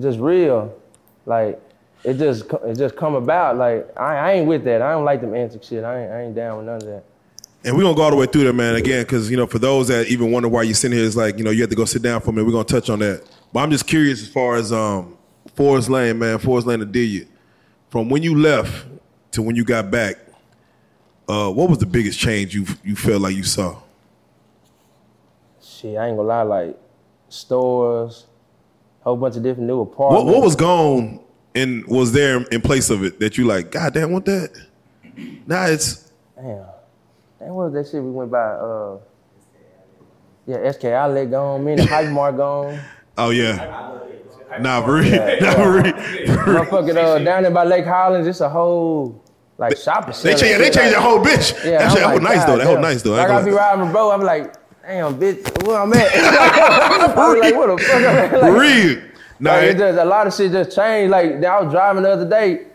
just 0.00 0.18
real, 0.18 0.74
like. 1.26 1.60
It 2.06 2.18
just 2.18 2.44
it 2.66 2.76
just 2.76 2.96
come 2.96 3.14
about 3.14 3.56
like 3.56 3.88
I, 3.98 4.16
I 4.16 4.32
ain't 4.32 4.46
with 4.46 4.62
that. 4.64 4.82
I 4.82 4.92
don't 4.92 5.06
like 5.06 5.22
them 5.22 5.34
antics 5.34 5.68
shit. 5.68 5.82
I 5.84 6.02
ain't, 6.02 6.12
I 6.12 6.20
ain't 6.24 6.34
down 6.34 6.58
with 6.58 6.66
none 6.66 6.76
of 6.76 6.84
that. 6.84 7.04
And 7.64 7.74
we're 7.74 7.82
gonna 7.82 7.96
go 7.96 8.02
all 8.02 8.10
the 8.10 8.16
way 8.16 8.26
through 8.26 8.44
that, 8.44 8.52
man. 8.52 8.74
Again, 8.74 9.02
because 9.04 9.30
you 9.30 9.38
know, 9.38 9.46
for 9.46 9.58
those 9.58 9.88
that 9.88 10.06
even 10.08 10.30
wonder 10.30 10.48
why 10.48 10.62
you're 10.62 10.74
sitting 10.74 10.98
here, 10.98 11.06
it's 11.06 11.16
like 11.16 11.38
you 11.38 11.44
know 11.44 11.50
you 11.50 11.62
have 11.62 11.70
to 11.70 11.76
go 11.76 11.86
sit 11.86 12.02
down 12.02 12.20
for 12.20 12.30
me. 12.30 12.42
We're 12.42 12.52
gonna 12.52 12.64
touch 12.64 12.90
on 12.90 12.98
that. 12.98 13.26
But 13.52 13.60
I'm 13.60 13.70
just 13.70 13.86
curious 13.86 14.22
as 14.22 14.28
far 14.28 14.56
as 14.56 14.70
um 14.70 15.16
Forest 15.54 15.88
Lane, 15.88 16.18
man. 16.18 16.38
Forest 16.38 16.66
Lane 16.66 16.82
Audelia. 16.82 17.24
From 17.88 18.10
when 18.10 18.22
you 18.22 18.36
left 18.36 18.86
to 19.30 19.40
when 19.40 19.56
you 19.56 19.64
got 19.64 19.90
back, 19.90 20.16
uh, 21.28 21.50
what 21.50 21.70
was 21.70 21.78
the 21.78 21.86
biggest 21.86 22.18
change 22.18 22.54
you 22.54 22.66
you 22.84 22.96
felt 22.96 23.22
like 23.22 23.34
you 23.34 23.44
saw? 23.44 23.80
Shit, 25.62 25.96
I 25.96 26.08
ain't 26.08 26.16
gonna 26.18 26.28
lie, 26.28 26.42
like 26.42 26.78
stores, 27.30 28.26
whole 29.00 29.16
bunch 29.16 29.36
of 29.36 29.42
different 29.42 29.68
new 29.68 29.80
apartments. 29.80 30.24
What 30.24 30.34
what 30.34 30.44
was 30.44 30.54
gone 30.54 31.20
and 31.54 31.86
was 31.86 32.12
there 32.12 32.42
in 32.42 32.60
place 32.60 32.90
of 32.90 33.04
it 33.04 33.20
that 33.20 33.38
you 33.38 33.46
like? 33.46 33.70
God 33.70 33.94
damn, 33.94 34.12
what 34.12 34.26
that? 34.26 34.50
Nah, 35.46 35.66
it's 35.66 36.10
Damn. 36.36 36.64
Damn, 37.44 37.54
what 37.54 37.70
was 37.70 37.74
that 37.74 37.90
shit 37.90 38.02
we 38.02 38.10
went 38.10 38.30
by? 38.30 38.38
Uh, 38.38 38.98
yeah, 40.46 40.70
SK 40.72 40.86
Outlet 40.86 41.30
gone, 41.30 41.62
me 41.64 41.72
and 41.72 41.82
the 41.82 41.86
Hype 41.86 42.08
Mart 42.10 42.36
gone. 42.38 42.80
oh 43.18 43.30
yeah. 43.30 44.00
Nah, 44.60 44.82
for 44.84 44.94
real. 44.94 45.10
Nah, 45.40 45.52
for 45.54 45.72
real. 45.72 45.92
Motherfucking 45.92 46.96
uh, 46.96 47.18
down 47.18 47.42
there 47.42 47.50
by 47.52 47.64
Lake 47.64 47.84
Highlands, 47.84 48.26
it's 48.28 48.40
a 48.40 48.48
whole 48.48 49.22
like 49.58 49.76
shopping 49.76 50.14
They 50.22 50.34
changed. 50.34 50.60
They 50.60 50.70
changed 50.70 50.76
like- 50.76 50.90
that 50.92 51.02
whole 51.02 51.18
bitch. 51.18 51.64
Yeah, 51.64 51.78
that 51.78 51.90
I'm 51.90 51.96
shit 51.96 52.02
like, 52.02 52.14
was 52.14 52.22
nice 52.22 52.44
though. 52.46 52.56
That 52.58 52.68
was 52.70 52.78
nice 52.80 53.02
though. 53.02 53.14
I 53.16 53.26
Like 53.26 53.30
I 53.30 53.44
be 53.44 53.50
riding 53.50 53.80
with 53.84 53.92
bro, 53.92 54.10
I 54.10 54.16
be 54.16 54.24
like, 54.24 54.54
damn, 54.82 55.18
bitch, 55.20 55.66
where 55.66 55.78
I'm 55.80 55.92
at? 55.92 56.08
I 56.14 57.32
like, 57.40 57.54
what 57.54 57.66
the 57.78 57.84
fuck? 57.84 57.96
I'm 57.96 58.04
at? 58.04 58.40
Like, 58.40 58.52
real. 58.52 59.02
Nah, 59.40 59.50
Like, 59.52 59.62
it- 59.64 59.70
it 59.70 59.78
just 59.78 59.98
a 59.98 60.04
lot 60.06 60.26
of 60.26 60.34
shit 60.34 60.50
just 60.52 60.74
changed. 60.74 61.10
Like 61.10 61.44
I 61.44 61.60
was 61.60 61.70
driving 61.72 62.04
the 62.04 62.10
other 62.10 62.28
day. 62.28 62.68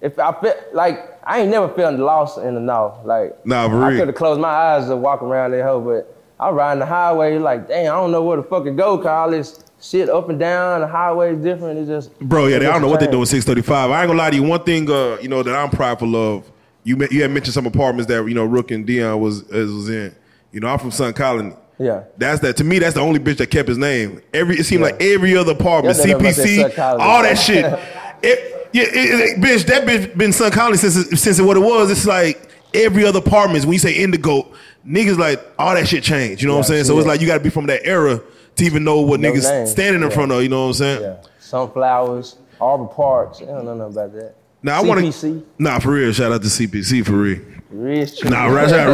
If 0.00 0.18
I 0.18 0.32
felt 0.40 0.56
like 0.72 1.17
I 1.28 1.40
ain't 1.40 1.50
never 1.50 1.68
felt 1.68 1.98
lost 1.98 2.38
in 2.38 2.54
the 2.54 2.60
north. 2.60 3.04
Like 3.04 3.44
Nah, 3.46 3.68
for 3.68 3.84
I 3.84 3.96
could 3.96 4.08
have 4.08 4.16
closed 4.16 4.40
my 4.40 4.48
eyes 4.48 4.88
and 4.88 5.02
walk 5.02 5.22
around 5.22 5.50
that 5.52 5.62
hoe, 5.62 5.80
but 5.80 6.16
I'm 6.40 6.54
riding 6.54 6.80
the 6.80 6.86
highway 6.86 7.38
like, 7.38 7.68
damn, 7.68 7.92
I 7.92 7.96
don't 7.96 8.10
know 8.12 8.22
where 8.22 8.38
the 8.38 8.42
fuck 8.42 8.66
it 8.66 8.76
go. 8.76 8.96
Cause 8.96 9.06
all 9.06 9.30
this 9.30 9.62
shit 9.80 10.08
up 10.08 10.30
and 10.30 10.38
down, 10.38 10.80
the 10.80 10.86
highway 10.88 11.34
is 11.34 11.42
different. 11.42 11.78
It's 11.78 11.88
just 11.88 12.18
Bro, 12.18 12.46
yeah, 12.46 12.58
they, 12.58 12.66
I 12.66 12.72
don't 12.72 12.80
know 12.80 12.88
what 12.88 13.00
they 13.00 13.06
changed. 13.06 13.12
doing 13.12 13.26
635. 13.26 13.90
I 13.90 14.00
ain't 14.00 14.08
gonna 14.08 14.18
lie 14.18 14.30
to 14.30 14.36
you. 14.36 14.42
One 14.42 14.62
thing, 14.64 14.90
uh, 14.90 15.18
you 15.20 15.28
know, 15.28 15.42
that 15.42 15.54
I'm 15.54 15.70
prideful 15.70 16.16
of. 16.16 16.50
You 16.84 16.96
you 17.10 17.20
had 17.20 17.30
mentioned 17.30 17.52
some 17.52 17.66
apartments 17.66 18.08
that 18.08 18.26
you 18.26 18.34
know 18.34 18.46
Rook 18.46 18.70
and 18.70 18.86
Dion 18.86 19.20
was 19.20 19.44
was 19.48 19.90
in. 19.90 20.14
You 20.52 20.60
know, 20.60 20.68
I'm 20.68 20.78
from 20.78 20.90
Sun 20.90 21.12
Colony. 21.12 21.54
Yeah. 21.78 22.04
That's 22.16 22.40
that. 22.40 22.56
To 22.56 22.64
me, 22.64 22.78
that's 22.78 22.94
the 22.94 23.00
only 23.00 23.20
bitch 23.20 23.36
that 23.36 23.50
kept 23.50 23.68
his 23.68 23.76
name. 23.76 24.22
Every 24.32 24.58
it 24.58 24.64
seemed 24.64 24.82
like 24.82 25.00
every 25.02 25.36
other 25.36 25.52
apartment, 25.52 25.98
Yeah, 25.98 26.04
they 26.04 26.12
about 26.12 26.22
that 26.22 26.34
Sun 26.34 26.46
CPC, 26.46 26.98
all 26.98 27.22
that 27.22 27.34
shit. 27.34 27.78
It, 28.20 28.57
yeah, 28.72 28.84
it, 28.84 28.90
it- 28.92 29.40
bitch, 29.40 29.64
that 29.66 29.86
bitch 29.86 30.16
been 30.16 30.32
Sun 30.32 30.52
Colony 30.52 30.76
since 30.76 31.20
since 31.20 31.40
what 31.40 31.56
it 31.56 31.60
was. 31.60 31.90
It's 31.90 32.06
like 32.06 32.50
every 32.74 33.04
other 33.04 33.18
apartments. 33.20 33.64
When 33.66 33.72
you 33.74 33.78
say 33.78 33.92
Indigo, 33.94 34.52
niggas 34.86 35.18
like 35.18 35.40
all 35.58 35.74
that 35.74 35.88
shit 35.88 36.02
changed. 36.04 36.42
You 36.42 36.48
know 36.48 36.54
what 36.54 36.60
I'm 36.60 36.68
saying? 36.68 36.84
So 36.84 36.94
yeah. 36.94 36.98
it's 37.00 37.08
like 37.08 37.20
you 37.20 37.26
got 37.26 37.38
to 37.38 37.44
be 37.44 37.50
from 37.50 37.66
that 37.66 37.84
era 37.84 38.20
to 38.56 38.64
even 38.64 38.84
know 38.84 39.00
what 39.00 39.20
No 39.20 39.30
niggas 39.32 39.48
name. 39.50 39.66
standing 39.66 40.02
in 40.02 40.08
Yeah. 40.08 40.14
front 40.14 40.32
of. 40.32 40.42
You 40.42 40.48
know 40.48 40.62
what 40.62 40.66
I'm 40.68 40.74
saying? 40.74 41.02
Yeah. 41.02 41.16
Sunflowers, 41.38 42.36
Arbor 42.60 42.86
Parks. 42.86 43.40
I 43.42 43.46
don't 43.46 43.64
know 43.64 43.74
nothing 43.74 43.92
about 43.94 44.12
that. 44.14 44.34
Now 44.62 44.78
I 44.78 44.82
want 44.82 45.12
to. 45.14 45.46
Nah, 45.58 45.78
for 45.78 45.92
real. 45.92 46.12
Shout 46.12 46.32
out 46.32 46.42
to 46.42 46.48
CPC 46.48 47.04
for 47.06 47.12
real. 47.12 47.40
Rich 47.70 48.24
Nah, 48.24 48.46
right, 48.46 48.64
out 48.72 48.86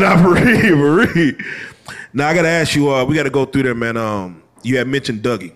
not 0.00 0.20
for 0.20 0.34
real, 0.34 0.76
for 0.76 1.14
real. 1.14 1.32
Now 2.12 2.28
I 2.28 2.34
gotta 2.34 2.48
ask 2.48 2.74
you. 2.74 2.92
Uh, 2.92 3.04
we 3.04 3.14
gotta 3.14 3.30
go 3.30 3.44
through 3.44 3.62
there, 3.64 3.74
man. 3.74 3.96
Um, 3.96 4.42
you 4.62 4.76
had 4.78 4.88
mentioned 4.88 5.22
Dougie, 5.22 5.52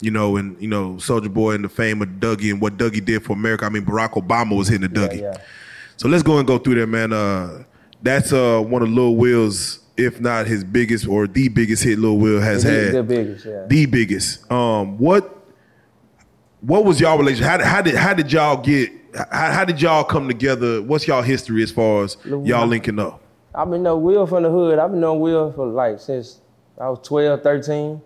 you 0.00 0.10
know, 0.10 0.36
and 0.36 0.60
you 0.60 0.68
know 0.68 0.94
Soulja 0.94 1.32
Boy 1.32 1.54
and 1.54 1.64
the 1.64 1.68
fame 1.68 2.00
of 2.02 2.08
Dougie 2.08 2.50
and 2.52 2.60
what 2.60 2.76
Dougie 2.76 3.04
did 3.04 3.24
for 3.24 3.32
America. 3.32 3.64
I 3.64 3.68
mean, 3.68 3.84
Barack 3.84 4.12
Obama 4.12 4.56
was 4.56 4.68
hitting 4.68 4.88
the 4.92 5.00
Dougie. 5.00 5.20
yeah. 5.22 5.36
So 5.96 6.08
let's 6.08 6.22
go 6.22 6.38
and 6.38 6.46
go 6.46 6.58
through 6.58 6.76
there, 6.76 6.86
man. 6.86 7.12
Uh, 7.12 7.64
that's 8.02 8.32
uh 8.32 8.60
one 8.60 8.82
of 8.82 8.88
Lil 8.88 9.16
Will's, 9.16 9.80
if 9.96 10.20
not 10.20 10.46
his 10.46 10.62
biggest 10.62 11.06
or 11.08 11.26
the 11.26 11.48
biggest 11.48 11.82
hit 11.82 11.98
Lil 11.98 12.18
Will 12.18 12.40
has 12.40 12.62
The, 12.62 12.70
had. 12.70 12.94
the 12.94 13.02
biggest, 13.02 13.44
yeah. 13.44 13.64
the 13.66 13.86
biggest. 13.86 14.52
Um, 14.52 14.96
what 14.98 15.34
what 16.60 16.84
was 16.84 17.00
y'all 17.00 17.18
relationship? 17.18 17.46
How, 17.48 17.56
did- 17.58 17.66
how 17.66 17.82
did 17.82 17.94
how 17.96 18.14
did 18.14 18.32
y'all 18.32 18.56
get? 18.62 18.92
How, 19.32 19.52
how 19.52 19.64
did 19.64 19.80
y'all 19.80 20.04
come 20.04 20.28
together? 20.28 20.82
What's 20.82 21.06
y'all 21.08 21.22
history 21.22 21.62
as 21.62 21.70
far 21.70 22.04
as 22.04 22.16
y'all 22.24 22.66
linking 22.66 22.98
up? 22.98 23.20
I've 23.54 23.70
been 23.70 23.82
knowing 23.82 24.02
Will 24.04 24.26
from 24.26 24.42
the 24.44 24.50
hood. 24.50 24.78
I've 24.78 24.90
been 24.90 25.00
knowing 25.00 25.20
Will 25.20 25.50
for 25.52 25.66
like 25.66 25.98
since 25.98 26.40
I 26.80 26.88
was 26.90 27.00
12, 27.02 27.42
13. 27.42 28.00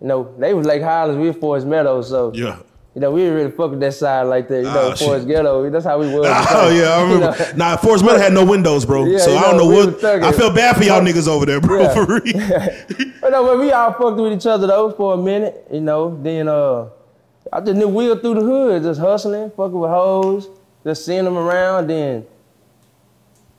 You 0.00 0.06
know, 0.08 0.34
they 0.38 0.52
was 0.54 0.66
Lake 0.66 0.82
Highlands, 0.82 1.20
we 1.20 1.28
was 1.28 1.36
Forest 1.36 1.66
Meadows, 1.66 2.08
so 2.08 2.30
Yeah. 2.34 2.56
you 2.94 3.00
know, 3.00 3.10
we 3.12 3.20
didn't 3.20 3.34
really 3.34 3.50
fuck 3.50 3.70
with 3.70 3.80
that 3.80 3.94
side 3.94 4.22
like 4.24 4.46
that. 4.48 4.58
You 4.58 4.62
know, 4.64 4.90
Ah, 4.90 4.94
shit. 4.94 5.06
Forest 5.08 5.26
Ghetto, 5.28 5.70
that's 5.70 5.84
how 5.86 5.98
we 5.98 6.08
was. 6.14 6.26
Oh 6.50 6.68
yeah, 6.68 6.96
I 6.96 7.10
You 7.12 7.18
know? 7.20 7.34
Nah, 7.56 7.76
Forest 7.76 8.04
Meadow 8.04 8.18
had 8.18 8.32
no 8.34 8.44
windows, 8.44 8.84
bro. 8.84 9.04
Yeah, 9.06 9.18
so 9.18 9.30
you 9.32 9.36
I 9.38 9.42
don't 9.42 9.56
know, 9.56 9.70
know 9.70 9.86
we 9.86 9.92
what. 9.92 10.04
I 10.04 10.32
feel 10.32 10.52
bad 10.52 10.76
for 10.76 10.84
y'all 10.84 11.00
niggas 11.00 11.26
over 11.28 11.46
there, 11.46 11.60
bro. 11.60 11.82
Yeah. 11.82 11.94
For 11.94 12.04
real. 12.06 13.12
But 13.20 13.30
no, 13.32 13.44
but 13.44 13.58
we 13.58 13.72
all 13.72 13.92
fucked 13.92 14.18
with 14.20 14.32
each 14.34 14.46
other 14.46 14.68
though 14.68 14.92
for 14.92 15.14
a 15.14 15.16
minute, 15.16 15.66
you 15.72 15.80
know. 15.80 16.16
Then 16.22 16.46
uh 16.46 16.86
I 17.52 17.60
just 17.60 17.76
knew 17.76 17.88
Will 17.88 18.16
through 18.18 18.34
the 18.34 18.40
hood, 18.42 18.82
just 18.84 19.00
hustling, 19.00 19.50
fucking 19.56 19.76
with 19.78 19.90
hoes, 19.90 20.48
just 20.84 21.04
seeing 21.04 21.24
them 21.24 21.36
around. 21.36 21.88
Then 21.88 22.24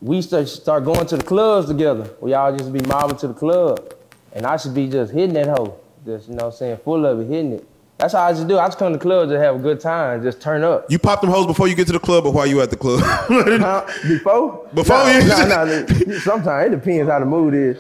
we 0.02 0.21
start 0.21 0.47
start 0.47 0.86
going 0.86 1.06
to 1.08 1.17
the 1.17 1.23
clubs 1.23 1.67
together. 1.67 2.10
We 2.21 2.34
all 2.34 2.56
just 2.56 2.71
be 2.71 2.80
mobbing 2.82 3.17
to 3.17 3.28
the 3.28 3.34
club. 3.34 3.93
And 4.34 4.45
I 4.45 4.56
should 4.58 4.73
be 4.73 4.88
just 4.88 5.12
hitting 5.12 5.34
that 5.34 5.47
hoe. 5.47 5.76
Just, 6.08 6.30
you 6.30 6.36
know 6.36 6.46
what 6.46 6.54
I'm 6.54 6.58
saying, 6.58 6.78
full 6.86 7.06
of 7.06 7.20
it, 7.20 7.26
hitting 7.28 7.52
it. 7.52 7.67
That's 7.98 8.13
how 8.13 8.24
I 8.24 8.32
just 8.32 8.48
do. 8.48 8.58
I 8.58 8.65
just 8.67 8.80
come 8.80 8.93
to 8.93 8.98
the 8.98 9.02
club 9.04 9.28
to 9.28 9.38
have 9.38 9.56
a 9.56 9.60
good 9.60 9.82
time, 9.82 10.24
just 10.24 10.39
turn 10.39 10.63
up. 10.63 10.89
You 10.89 10.98
pop 10.98 11.20
them 11.20 11.30
hoes 11.30 11.46
before 11.46 11.67
you 11.67 11.76
get 11.76 11.86
to 11.88 11.93
the 11.93 12.00
club, 12.00 12.26
or 12.26 12.32
while 12.32 12.48
you 12.48 12.62
at 12.62 12.70
the 12.70 12.78
club? 12.78 13.02
Huh? 13.28 13.86
Before? 14.08 14.65
Before 14.74 14.96
nah, 14.96 15.10
you- 15.10 15.28
Nah, 15.28 15.65
nah, 15.65 16.20
Sometimes 16.20 16.67
it 16.67 16.76
depends 16.80 17.12
how 17.12 17.20
the 17.20 17.26
mood 17.26 17.54
is. 17.54 17.78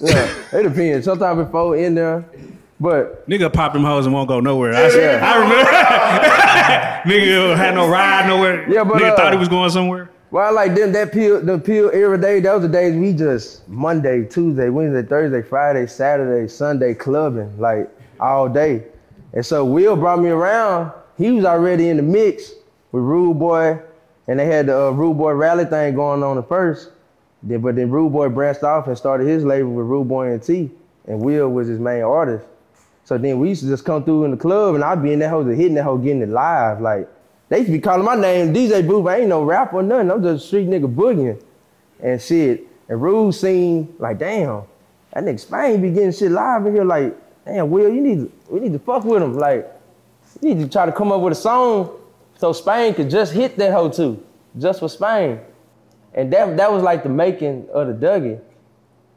Yeah, 0.00 0.28
it 0.52 0.62
depends. 0.64 1.04
Sometimes 1.04 1.44
before 1.44 1.76
in 1.76 1.94
there, 1.94 2.24
but 2.80 3.28
Nigga 3.28 3.52
pop 3.52 3.72
them 3.72 3.84
hoes 3.84 4.06
and 4.06 4.12
won't 4.14 4.26
go 4.28 4.40
nowhere. 4.40 4.74
I, 4.74 4.88
Yeah. 4.88 5.20
I 5.22 5.36
remember. 5.38 5.70
Nigga 7.14 7.56
had 7.56 7.74
no 7.76 7.88
ride 7.88 8.26
nowhere. 8.26 8.68
Yeah, 8.68 8.82
but, 8.82 8.96
Nigga 8.96 9.12
uh, 9.12 9.16
thought 9.16 9.32
he 9.32 9.38
was 9.38 9.48
going 9.48 9.70
somewhere. 9.70 10.10
Well, 10.30 10.52
like 10.54 10.74
them 10.74 10.92
that 10.92 11.12
pill, 11.12 11.40
the 11.40 11.58
pill 11.58 11.90
every 11.92 12.18
day. 12.18 12.40
Was 12.40 12.62
the 12.62 12.68
days 12.68 12.96
we 12.96 13.12
just 13.12 13.68
Monday, 13.68 14.24
Tuesday, 14.24 14.68
Wednesday, 14.68 15.06
Thursday, 15.06 15.42
Friday, 15.42 15.86
Saturday, 15.86 16.48
Sunday 16.48 16.94
clubbing 16.94 17.58
like 17.58 17.88
all 18.18 18.48
day. 18.48 18.84
And 19.32 19.44
so 19.44 19.64
Will 19.64 19.96
brought 19.96 20.20
me 20.20 20.30
around. 20.30 20.92
He 21.16 21.30
was 21.30 21.44
already 21.44 21.88
in 21.88 21.96
the 21.96 22.02
mix 22.02 22.52
with 22.92 23.02
Rude 23.02 23.38
Boy, 23.38 23.80
and 24.26 24.38
they 24.38 24.46
had 24.46 24.66
the 24.66 24.86
uh, 24.86 24.90
Rude 24.90 25.18
Boy 25.18 25.32
rally 25.32 25.64
thing 25.64 25.94
going 25.94 26.22
on 26.22 26.38
at 26.38 26.48
first. 26.48 26.90
Then, 27.42 27.60
but 27.60 27.76
then 27.76 27.90
Rude 27.90 28.12
Boy 28.12 28.28
branched 28.28 28.62
off 28.62 28.86
and 28.88 28.96
started 28.96 29.26
his 29.26 29.44
label 29.44 29.70
with 29.70 29.86
Rude 29.86 30.08
Boy 30.08 30.32
and 30.32 30.42
T, 30.42 30.70
and 31.06 31.20
Will 31.20 31.48
was 31.48 31.68
his 31.68 31.78
main 31.78 32.02
artist. 32.02 32.46
So 33.04 33.18
then 33.18 33.38
we 33.38 33.50
used 33.50 33.62
to 33.62 33.68
just 33.68 33.84
come 33.84 34.02
through 34.02 34.24
in 34.24 34.30
the 34.30 34.36
club, 34.36 34.74
and 34.74 34.82
I'd 34.82 35.02
be 35.02 35.12
in 35.12 35.18
that 35.18 35.28
hole, 35.28 35.44
hitting 35.44 35.74
that 35.74 35.84
hole, 35.84 35.98
getting 35.98 36.22
it 36.22 36.30
live. 36.30 36.80
Like 36.80 37.08
they 37.48 37.58
used 37.58 37.68
to 37.68 37.72
be 37.72 37.80
calling 37.80 38.04
my 38.04 38.16
name 38.16 38.54
DJ 38.54 38.86
Booth. 38.86 39.06
I 39.06 39.18
ain't 39.18 39.28
no 39.28 39.42
rapper 39.42 39.76
or 39.76 39.82
nothing. 39.82 40.10
I'm 40.10 40.22
just 40.22 40.44
a 40.44 40.46
street 40.46 40.68
nigga 40.68 40.92
boogieing 40.92 41.42
and 42.02 42.20
shit. 42.20 42.66
And 42.88 43.00
Rude 43.00 43.34
seen 43.34 43.94
like, 43.98 44.18
damn, 44.18 44.62
that 45.12 45.24
nigga 45.24 45.40
Spain 45.40 45.82
be 45.82 45.90
getting 45.90 46.12
shit 46.12 46.30
live 46.30 46.66
in 46.66 46.74
here. 46.74 46.84
Like, 46.84 47.16
damn, 47.44 47.70
Will, 47.70 47.92
you 47.92 48.00
need 48.00 48.18
to, 48.18 48.32
we 48.48 48.60
need 48.60 48.72
to 48.72 48.78
fuck 48.78 49.04
with 49.04 49.22
him. 49.22 49.34
Like, 49.34 49.70
you 50.40 50.54
need 50.54 50.62
to 50.62 50.68
try 50.68 50.86
to 50.86 50.92
come 50.92 51.12
up 51.12 51.20
with 51.20 51.32
a 51.32 51.36
song 51.36 51.96
So 52.38 52.52
Spain 52.52 52.94
could 52.94 53.10
just 53.10 53.32
hit 53.32 53.56
that 53.56 53.72
hoe 53.72 53.88
too, 53.88 54.24
just 54.58 54.80
for 54.80 54.88
Spain. 54.88 55.40
And 56.14 56.32
that 56.32 56.56
that 56.56 56.72
was 56.72 56.82
like 56.82 57.02
the 57.02 57.08
making 57.08 57.68
of 57.72 57.88
the 57.88 58.06
Dougie. 58.06 58.40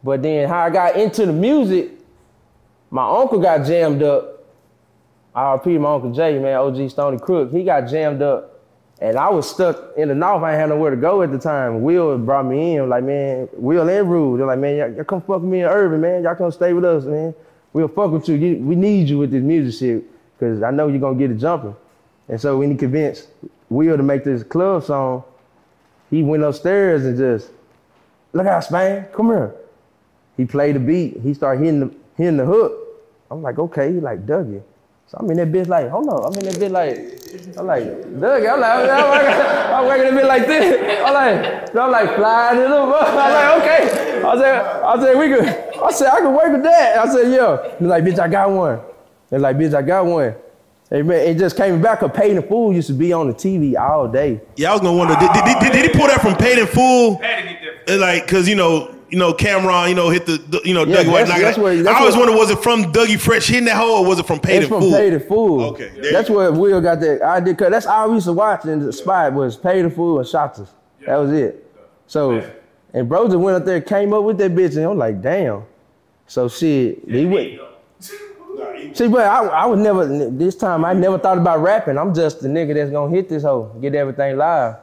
But 0.03 0.21
then 0.21 0.47
how 0.47 0.59
I 0.59 0.69
got 0.69 0.95
into 0.95 1.25
the 1.25 1.33
music, 1.33 1.91
my 2.89 3.07
uncle 3.07 3.39
got 3.39 3.65
jammed 3.65 4.03
up. 4.03 4.36
RP 5.37 5.79
my 5.79 5.93
uncle 5.93 6.11
Jay, 6.11 6.39
man, 6.39 6.55
OG 6.57 6.89
Stony 6.89 7.19
Crook. 7.19 7.51
He 7.51 7.63
got 7.63 7.81
jammed 7.87 8.21
up. 8.21 8.53
And 8.99 9.15
I 9.15 9.29
was 9.29 9.47
stuck 9.47 9.91
in 9.95 10.07
the 10.07 10.15
north. 10.15 10.41
I 10.41 10.53
had 10.53 10.69
nowhere 10.69 10.89
to 10.89 10.97
go 10.97 11.21
at 11.21 11.31
the 11.31 11.37
time. 11.37 11.83
Will 11.83 12.17
brought 12.17 12.47
me 12.47 12.77
in, 12.77 12.89
like, 12.89 13.03
man, 13.03 13.47
Will 13.53 13.87
and 13.87 14.09
Rude. 14.09 14.39
They're 14.39 14.47
like, 14.47 14.57
man, 14.57 14.75
y'all, 14.77 14.91
y'all 14.95 15.03
come 15.03 15.21
fuck 15.21 15.41
with 15.41 15.51
me 15.51 15.59
in 15.59 15.65
Urban, 15.67 16.01
man. 16.01 16.23
Y'all 16.23 16.33
come 16.33 16.51
stay 16.51 16.73
with 16.73 16.83
us, 16.83 17.05
man. 17.05 17.35
We'll 17.73 17.87
fuck 17.89 18.09
with 18.11 18.27
you. 18.27 18.35
You- 18.35 18.57
We 18.63 18.75
need 18.75 19.07
you 19.07 19.19
with 19.19 19.29
this 19.29 19.43
music 19.43 19.79
shit. 19.79 20.03
Cause 20.39 20.63
I 20.63 20.71
know 20.71 20.87
you're 20.87 20.99
gonna 20.99 21.17
get 21.17 21.29
it 21.31 21.35
jumping. 21.37 21.75
And 22.27 22.41
so 22.41 22.57
when 22.57 22.71
he 22.71 22.77
convinced 22.77 23.27
Will 23.69 23.97
to 23.97 24.03
make 24.03 24.23
this 24.23 24.41
club 24.43 24.83
song, 24.83 25.23
he 26.09 26.23
went 26.23 26.41
upstairs 26.43 27.05
and 27.05 27.17
just, 27.17 27.49
look 28.33 28.47
out, 28.47 28.63
Spain, 28.63 29.05
come 29.13 29.27
here. 29.27 29.53
He 30.37 30.45
played 30.45 30.75
the 30.75 30.79
beat. 30.79 31.19
He 31.21 31.33
started 31.33 31.63
hitting 31.63 31.79
the 31.81 31.91
hitting 32.15 32.37
the 32.37 32.45
hook. 32.45 32.73
I'm 33.29 33.41
like, 33.43 33.59
okay, 33.59 33.91
he 33.93 33.99
like 33.99 34.25
Dougie. 34.25 34.61
So 35.07 35.17
I'm 35.19 35.31
in 35.31 35.37
that 35.37 35.51
bitch 35.51 35.67
like, 35.67 35.89
hold 35.89 36.09
on. 36.09 36.25
I'm 36.25 36.37
in 36.37 36.45
that 36.45 36.55
bitch 36.55 36.69
like, 36.69 37.57
I'm 37.57 37.65
like, 37.65 37.83
Dougie. 37.83 38.51
I'm 38.51 38.59
like, 38.59 38.89
I'm 38.89 39.09
working, 39.09 39.73
I'm 39.73 39.85
working 39.85 40.13
a 40.13 40.15
bit 40.15 40.25
like 40.25 40.47
this. 40.47 41.01
I'm 41.05 41.13
like, 41.13 41.71
so 41.71 41.81
I'm 41.81 41.91
like 41.91 42.15
flying 42.17 42.59
it 42.59 42.67
up. 42.67 43.07
I'm 43.07 43.15
like, 43.15 43.63
okay. 43.63 44.21
I 44.21 44.37
said, 44.37 44.83
I 44.83 44.99
said, 44.99 45.17
we 45.17 45.27
could, 45.29 45.45
I 45.81 45.91
said, 45.91 46.09
I 46.11 46.19
could 46.19 46.35
work 46.35 46.51
with 46.51 46.63
that. 46.63 46.97
I 46.97 47.07
said, 47.07 47.31
yeah. 47.31 47.77
He's 47.79 47.87
like, 47.87 48.03
bitch, 48.03 48.19
I 48.19 48.27
got 48.27 48.49
one. 48.49 48.81
They're 49.29 49.39
like, 49.39 49.55
bitch, 49.55 49.73
I 49.73 49.81
got 49.81 50.05
one. 50.05 50.35
Hey, 50.89 51.01
man, 51.01 51.19
it 51.19 51.37
just 51.37 51.55
came 51.55 51.81
back. 51.81 52.01
A 52.01 52.09
paid 52.09 52.35
in 52.35 52.43
full 52.47 52.73
used 52.73 52.87
to 52.87 52.93
be 52.93 53.13
on 53.13 53.27
the 53.27 53.33
TV 53.33 53.77
all 53.77 54.07
day. 54.07 54.41
Yeah, 54.57 54.71
I 54.71 54.73
was 54.73 54.81
gonna 54.81 54.97
wonder, 54.97 55.15
did, 55.15 55.31
did, 55.33 55.59
did, 55.59 55.71
did 55.71 55.85
he 55.85 55.97
pull 55.97 56.07
that 56.07 56.21
from 56.21 56.35
Paid 56.35 56.59
in 56.59 56.67
Full? 56.67 57.17
Had 57.17 57.43
to 57.43 57.47
get 57.47 57.87
that. 57.87 57.99
Like, 57.99 58.27
cause 58.27 58.47
you 58.47 58.55
know, 58.55 58.96
you 59.09 59.17
know, 59.17 59.33
Cam'ron, 59.33 59.89
you 59.89 59.95
know, 59.95 60.09
hit 60.09 60.25
the, 60.25 60.61
you 60.65 60.73
know, 60.73 60.83
Yeah, 60.85 60.97
Dougie 61.03 61.11
White. 61.11 61.27
that's- 61.27 61.57
where- 61.57 61.75
that's 61.81 61.95
I 61.95 61.99
always 61.99 62.15
wonder, 62.17 62.35
was 62.35 62.49
it 62.49 62.59
from 62.59 62.91
Dougie 62.91 63.19
Fresh 63.19 63.47
hitting 63.47 63.65
that 63.65 63.75
hole, 63.77 64.03
or 64.03 64.05
was 64.05 64.19
it 64.19 64.25
from 64.25 64.39
Paid 64.39 64.57
It's 64.63 64.67
from 64.67 64.81
Full? 64.81 64.91
Paid 64.91 65.13
in 65.13 65.19
Full. 65.21 65.61
Okay, 65.65 65.91
That's 66.11 66.29
where 66.29 66.51
Will 66.51 66.81
got 66.81 66.99
that. 66.99 67.21
I 67.23 67.39
did, 67.39 67.57
cause 67.57 67.69
that's 67.71 67.85
all 67.85 68.09
we 68.09 68.15
used 68.15 68.25
to 68.27 68.33
watch 68.33 68.65
in 68.65 68.79
the 68.85 68.91
spot 68.93 69.33
was 69.33 69.55
Paid 69.55 69.85
in 69.85 69.91
Full 69.91 70.19
and 70.19 70.27
Shottas. 70.27 70.67
That 71.05 71.15
was 71.17 71.31
it. 71.31 71.65
So, 72.07 72.41
and 72.93 73.07
bro 73.07 73.27
just 73.27 73.37
went 73.37 73.57
up 73.57 73.65
there, 73.65 73.79
came 73.81 74.13
up 74.13 74.23
with 74.23 74.37
that 74.39 74.53
bitch, 74.55 74.75
and 74.75 74.85
I'm 74.85 74.97
like, 74.97 75.21
damn. 75.21 75.63
So 76.27 76.47
shit, 76.49 76.99
he 77.07 77.25
went. 77.25 77.59
See, 78.93 79.07
but 79.07 79.21
I, 79.25 79.45
I 79.45 79.65
was 79.65 79.79
never 79.79 80.05
this 80.29 80.55
time. 80.55 80.83
I 80.85 80.93
never 80.93 81.17
thought 81.19 81.37
about 81.37 81.61
rapping. 81.61 81.97
I'm 81.97 82.13
just 82.13 82.41
the 82.41 82.47
nigga 82.47 82.73
that's 82.73 82.89
gonna 82.91 83.13
hit 83.13 83.29
this 83.29 83.43
hoe, 83.43 83.71
get 83.81 83.93
everything 83.95 84.37
live. 84.37 84.75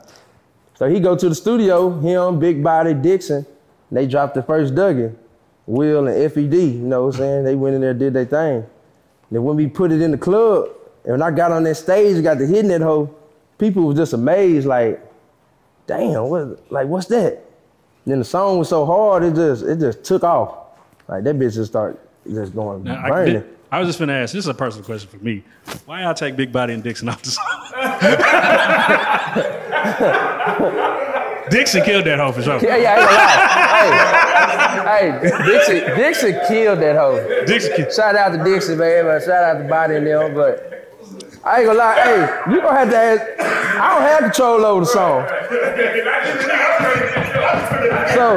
So 0.74 0.88
he 0.88 1.00
go 1.00 1.16
to 1.16 1.28
the 1.28 1.34
studio, 1.34 1.98
him, 2.00 2.38
Big 2.38 2.62
Body, 2.62 2.94
Dixon. 2.94 3.46
They 3.94 4.06
dropped 4.06 4.34
the 4.34 4.42
first 4.42 4.74
Dougie, 4.74 5.14
Will 5.66 6.08
and 6.08 6.32
FED. 6.32 6.52
You 6.52 6.72
know 6.80 7.06
what 7.06 7.14
I'm 7.14 7.20
saying? 7.20 7.44
They 7.44 7.54
went 7.54 7.74
in 7.76 7.80
there, 7.80 7.94
did 7.94 8.12
their 8.12 8.24
thing. 8.24 8.66
Then 9.30 9.44
when 9.44 9.56
we 9.56 9.66
put 9.68 9.92
it 9.92 10.02
in 10.02 10.10
the 10.10 10.18
club, 10.18 10.68
and 11.04 11.12
when 11.12 11.22
I 11.22 11.30
got 11.30 11.52
on 11.52 11.62
that 11.64 11.76
stage, 11.76 12.14
and 12.16 12.22
got 12.24 12.38
to 12.38 12.46
hitting 12.46 12.68
that 12.68 12.80
hoe, 12.80 13.14
people 13.58 13.84
was 13.84 13.96
just 13.96 14.12
amazed, 14.12 14.66
like, 14.66 15.00
damn, 15.86 16.24
what, 16.28 16.70
like 16.72 16.86
what's 16.88 17.06
that? 17.06 17.40
Then 18.06 18.18
the 18.18 18.24
song 18.24 18.58
was 18.58 18.68
so 18.68 18.84
hard, 18.84 19.22
it 19.24 19.34
just 19.34 19.62
it 19.64 19.78
just 19.80 20.04
took 20.04 20.24
off. 20.24 20.56
Like 21.08 21.24
that 21.24 21.38
bitch 21.38 21.54
just 21.54 21.70
started 21.70 21.98
just 22.30 22.54
going 22.54 22.82
Now, 22.84 23.00
I, 23.02 23.08
burning. 23.08 23.34
did- 23.34 23.48
I 23.72 23.78
was 23.78 23.88
just 23.88 23.98
gonna 23.98 24.12
ask. 24.12 24.32
This 24.34 24.44
is 24.44 24.48
a 24.48 24.54
personal 24.54 24.84
question 24.84 25.08
for 25.08 25.16
me. 25.24 25.42
Why 25.86 26.02
y'all 26.02 26.14
take 26.14 26.36
Big 26.36 26.52
Body 26.52 26.74
and 26.74 26.82
Dixon 26.82 27.08
off 27.08 27.22
the 27.22 27.30
song? 27.30 27.44
Dixon 31.50 31.82
killed 31.84 32.04
that 32.06 32.18
hoe 32.18 32.32
for 32.32 32.42
sure. 32.42 32.58
Yeah, 32.62 32.76
yeah, 32.76 32.94
I 32.94 32.96
ain't 32.96 33.10
gonna 33.10 33.18
lie. 34.84 34.98
hey, 34.98 35.10
hey, 35.10 35.44
Dixon, 35.46 35.96
Dixon 35.98 36.40
killed 36.48 36.80
that 36.80 36.96
hoe. 36.96 37.44
Dixon 37.46 37.76
killed. 37.76 37.92
Shout 37.92 38.16
out 38.16 38.32
to 38.32 38.42
Dixon, 38.44 38.78
man. 38.78 39.04
But 39.04 39.22
shout 39.22 39.44
out 39.44 39.62
to 39.62 39.68
Body 39.68 39.96
and 39.96 40.06
them. 40.06 40.34
But 40.34 40.88
I 41.44 41.58
ain't 41.58 41.66
gonna 41.66 41.78
lie. 41.78 41.94
Hey, 42.00 42.52
you 42.52 42.60
gonna 42.60 42.78
have 42.78 42.90
to 42.90 42.96
ask. 42.96 43.22
I 43.80 43.94
don't 43.94 44.02
have 44.02 44.20
control 44.20 44.64
over 44.64 44.80
the 44.80 44.86
song. 44.86 45.26
So, 48.14 48.36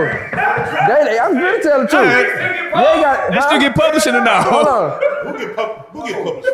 they, 0.88 1.04
they- 1.06 1.20
I'm 1.20 1.34
gonna 1.34 1.62
tell 1.62 1.82
the 1.82 1.88
truth. 1.88 2.08
They 2.08 2.72
got. 2.74 3.30
They 3.30 3.36
huh? 3.38 3.48
still 3.48 3.60
get 3.60 3.76
publishing 3.76 4.16
it 4.16 4.24
now. 4.24 4.42
Hold 4.44 4.68
on. 4.68 5.00
Who 5.34 5.38
get, 5.38 5.56
pub- 5.56 5.88
who 5.92 6.08
get 6.08 6.24
published? 6.24 6.48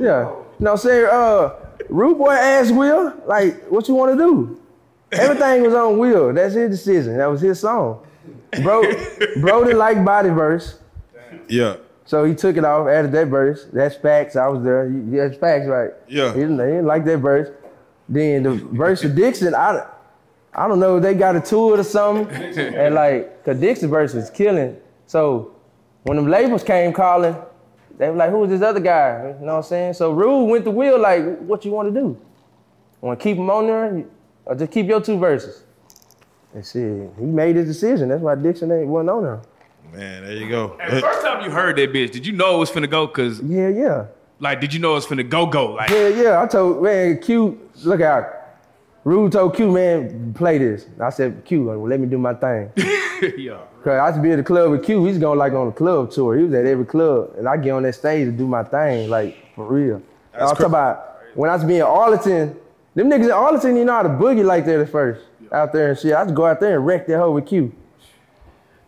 You 0.00 0.04
know 0.04 0.46
what 0.58 0.70
I'm 0.72 0.76
saying? 0.78 1.08
Uh, 1.10 1.50
Rude 1.88 2.18
Boy 2.18 2.32
asked 2.32 2.74
Will, 2.74 3.14
like, 3.26 3.64
what 3.68 3.88
you 3.88 3.94
want 3.94 4.12
to 4.12 4.18
do? 4.24 4.60
Everything 5.12 5.62
was 5.62 5.74
on 5.74 5.98
Will. 5.98 6.32
That's 6.32 6.54
his 6.54 6.70
decision. 6.70 7.16
That 7.16 7.26
was 7.26 7.40
his 7.40 7.60
song. 7.60 8.06
Bro, 8.62 8.82
bro 9.40 9.64
didn't 9.64 9.78
like 9.78 10.04
body 10.04 10.30
verse. 10.30 10.78
Yeah. 11.48 11.76
So 12.04 12.24
he 12.24 12.34
took 12.34 12.56
it 12.56 12.64
off, 12.64 12.88
added 12.88 13.12
that 13.12 13.28
verse. 13.28 13.66
That's 13.72 13.94
facts. 13.96 14.36
I 14.36 14.48
was 14.48 14.62
there. 14.62 14.90
That's 14.90 15.36
facts, 15.36 15.66
right? 15.66 15.90
Yeah. 16.08 16.32
He 16.32 16.40
didn't, 16.40 16.58
he 16.58 16.64
didn't 16.64 16.86
like 16.86 17.04
that 17.04 17.18
verse. 17.18 17.50
Then 18.08 18.42
the 18.42 18.54
verse 18.54 19.04
of 19.04 19.14
Dixon, 19.14 19.54
I, 19.54 19.86
I 20.54 20.66
don't 20.66 20.80
know. 20.80 20.98
They 20.98 21.14
got 21.14 21.36
a 21.36 21.40
tour 21.40 21.78
or 21.78 21.84
something, 21.84 22.58
and 22.58 22.94
like, 22.94 23.44
cause 23.44 23.60
Dixon 23.60 23.90
verse 23.90 24.14
was 24.14 24.30
killing. 24.30 24.78
So 25.06 25.54
when 26.04 26.16
them 26.16 26.26
labels 26.28 26.64
came 26.64 26.92
calling, 26.94 27.36
they 27.98 28.08
were 28.08 28.16
like, 28.16 28.30
"Who's 28.30 28.48
this 28.48 28.62
other 28.62 28.80
guy?" 28.80 29.34
You 29.38 29.44
know 29.44 29.52
what 29.52 29.58
I'm 29.58 29.62
saying? 29.64 29.94
So 29.94 30.12
Rude 30.12 30.46
went 30.46 30.64
to 30.64 30.70
Will 30.70 30.98
like, 30.98 31.38
"What 31.40 31.64
you 31.64 31.72
want 31.72 31.92
to 31.92 32.00
do? 32.00 32.18
Want 33.00 33.18
to 33.18 33.22
keep 33.22 33.36
him 33.36 33.50
on 33.50 33.66
there, 33.66 34.04
or 34.48 34.54
just 34.56 34.72
keep 34.72 34.86
your 34.86 35.00
two 35.00 35.18
verses?" 35.18 35.62
And 36.54 36.64
shit, 36.66 37.10
he 37.18 37.24
made 37.26 37.54
his 37.56 37.66
decision. 37.66 38.08
That's 38.08 38.22
why 38.22 38.34
Dixon 38.34 38.72
ain't 38.72 38.88
wasn't 38.88 39.10
on 39.10 39.22
there. 39.22 39.40
Man, 39.92 40.24
there 40.24 40.32
you 40.34 40.48
go. 40.48 40.76
The 40.90 41.00
first 41.00 41.22
time 41.22 41.44
you 41.44 41.50
heard 41.50 41.76
that 41.76 41.92
bitch, 41.92 42.10
did 42.10 42.26
you 42.26 42.32
know 42.32 42.56
it 42.56 42.58
was 42.58 42.70
finna 42.70 42.90
go? 42.90 43.06
Cause 43.08 43.40
Yeah, 43.42 43.68
yeah. 43.68 44.06
like, 44.40 44.60
did 44.60 44.74
you 44.74 44.80
know 44.80 44.92
it 44.92 44.94
was 44.96 45.06
finna 45.06 45.28
go 45.28 45.46
go? 45.46 45.72
Like, 45.74 45.90
Yeah, 45.90 46.08
yeah. 46.08 46.42
I 46.42 46.46
told 46.46 46.82
man 46.82 47.18
Q, 47.20 47.58
look 47.84 48.00
out. 48.00 48.24
Rude 49.04 49.32
told 49.32 49.54
Q, 49.56 49.70
man, 49.70 50.34
play 50.34 50.58
this. 50.58 50.86
I 51.00 51.08
said, 51.10 51.42
Q, 51.46 51.70
uh, 51.70 51.76
well, 51.78 51.88
let 51.88 52.00
me 52.00 52.06
do 52.06 52.18
my 52.18 52.34
thing. 52.34 52.70
yeah. 53.38 53.58
Cause 53.82 53.92
I 53.98 54.06
used 54.08 54.16
to 54.18 54.22
be 54.22 54.30
at 54.32 54.36
the 54.36 54.42
club 54.42 54.70
with 54.72 54.84
Q. 54.84 55.04
He's 55.06 55.18
going 55.18 55.38
like 55.38 55.52
on 55.54 55.68
a 55.68 55.72
club 55.72 56.10
tour. 56.10 56.36
He 56.36 56.44
was 56.44 56.52
at 56.52 56.66
every 56.66 56.84
club, 56.84 57.32
and 57.38 57.48
I 57.48 57.56
get 57.56 57.70
on 57.70 57.82
that 57.84 57.94
stage 57.94 58.26
to 58.26 58.32
do 58.32 58.46
my 58.46 58.64
thing, 58.64 59.08
like 59.08 59.36
for 59.54 59.64
real. 59.66 60.02
I 60.34 60.42
was 60.42 60.52
cra- 60.52 60.64
talking 60.64 60.66
about 60.66 61.18
when 61.34 61.48
I 61.48 61.54
was 61.54 61.64
being 61.64 61.80
in 61.80 61.86
Arlington. 61.86 62.56
Them 62.98 63.08
niggas 63.08 63.26
in 63.26 63.30
Arlington, 63.30 63.76
you 63.76 63.84
know 63.84 63.92
how 63.92 64.02
to 64.02 64.08
boogie 64.08 64.44
like 64.44 64.66
that 64.66 64.80
at 64.80 64.88
first, 64.88 65.20
out 65.52 65.72
there 65.72 65.90
and 65.90 65.98
shit. 66.00 66.12
I 66.12 66.24
just 66.24 66.34
go 66.34 66.46
out 66.46 66.58
there 66.58 66.78
and 66.78 66.84
wreck 66.84 67.06
that 67.06 67.16
hoe 67.16 67.30
with 67.30 67.46
Q. 67.46 67.72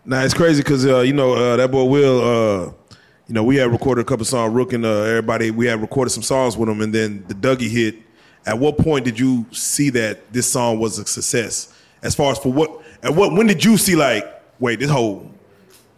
Nah, 0.05 0.25
it's 0.25 0.35
crazy 0.35 0.65
because 0.65 0.85
uh, 0.85 1.03
you 1.03 1.13
know 1.13 1.35
uh, 1.35 1.55
that 1.55 1.71
boy 1.71 1.85
Will. 1.85 2.19
Uh, 2.19 2.97
you 3.29 3.35
know 3.35 3.45
we 3.45 3.55
had 3.55 3.71
recorded 3.71 4.01
a 4.01 4.05
couple 4.05 4.25
songs. 4.25 4.53
Rook 4.53 4.73
and 4.73 4.85
uh, 4.85 5.03
everybody. 5.03 5.53
We 5.53 5.67
had 5.67 5.81
recorded 5.81 6.11
some 6.11 6.25
songs 6.25 6.57
with 6.57 6.69
him, 6.69 6.81
and 6.81 6.93
then 6.93 7.25
the 7.29 7.35
Dougie 7.35 7.71
hit. 7.71 7.99
At 8.45 8.59
what 8.59 8.79
point 8.79 9.05
did 9.05 9.17
you 9.17 9.47
see 9.53 9.91
that 9.91 10.33
this 10.33 10.51
song 10.51 10.81
was 10.81 10.99
a 10.99 11.07
success? 11.07 11.73
As 12.03 12.17
far 12.17 12.33
as 12.33 12.39
for 12.41 12.53
what? 12.53 12.83
At 13.05 13.15
what? 13.15 13.33
When 13.35 13.47
did 13.47 13.65
you 13.65 13.77
see 13.77 13.95
like? 13.95 14.25
Wait, 14.59 14.81
this 14.81 14.91
whole, 14.91 15.31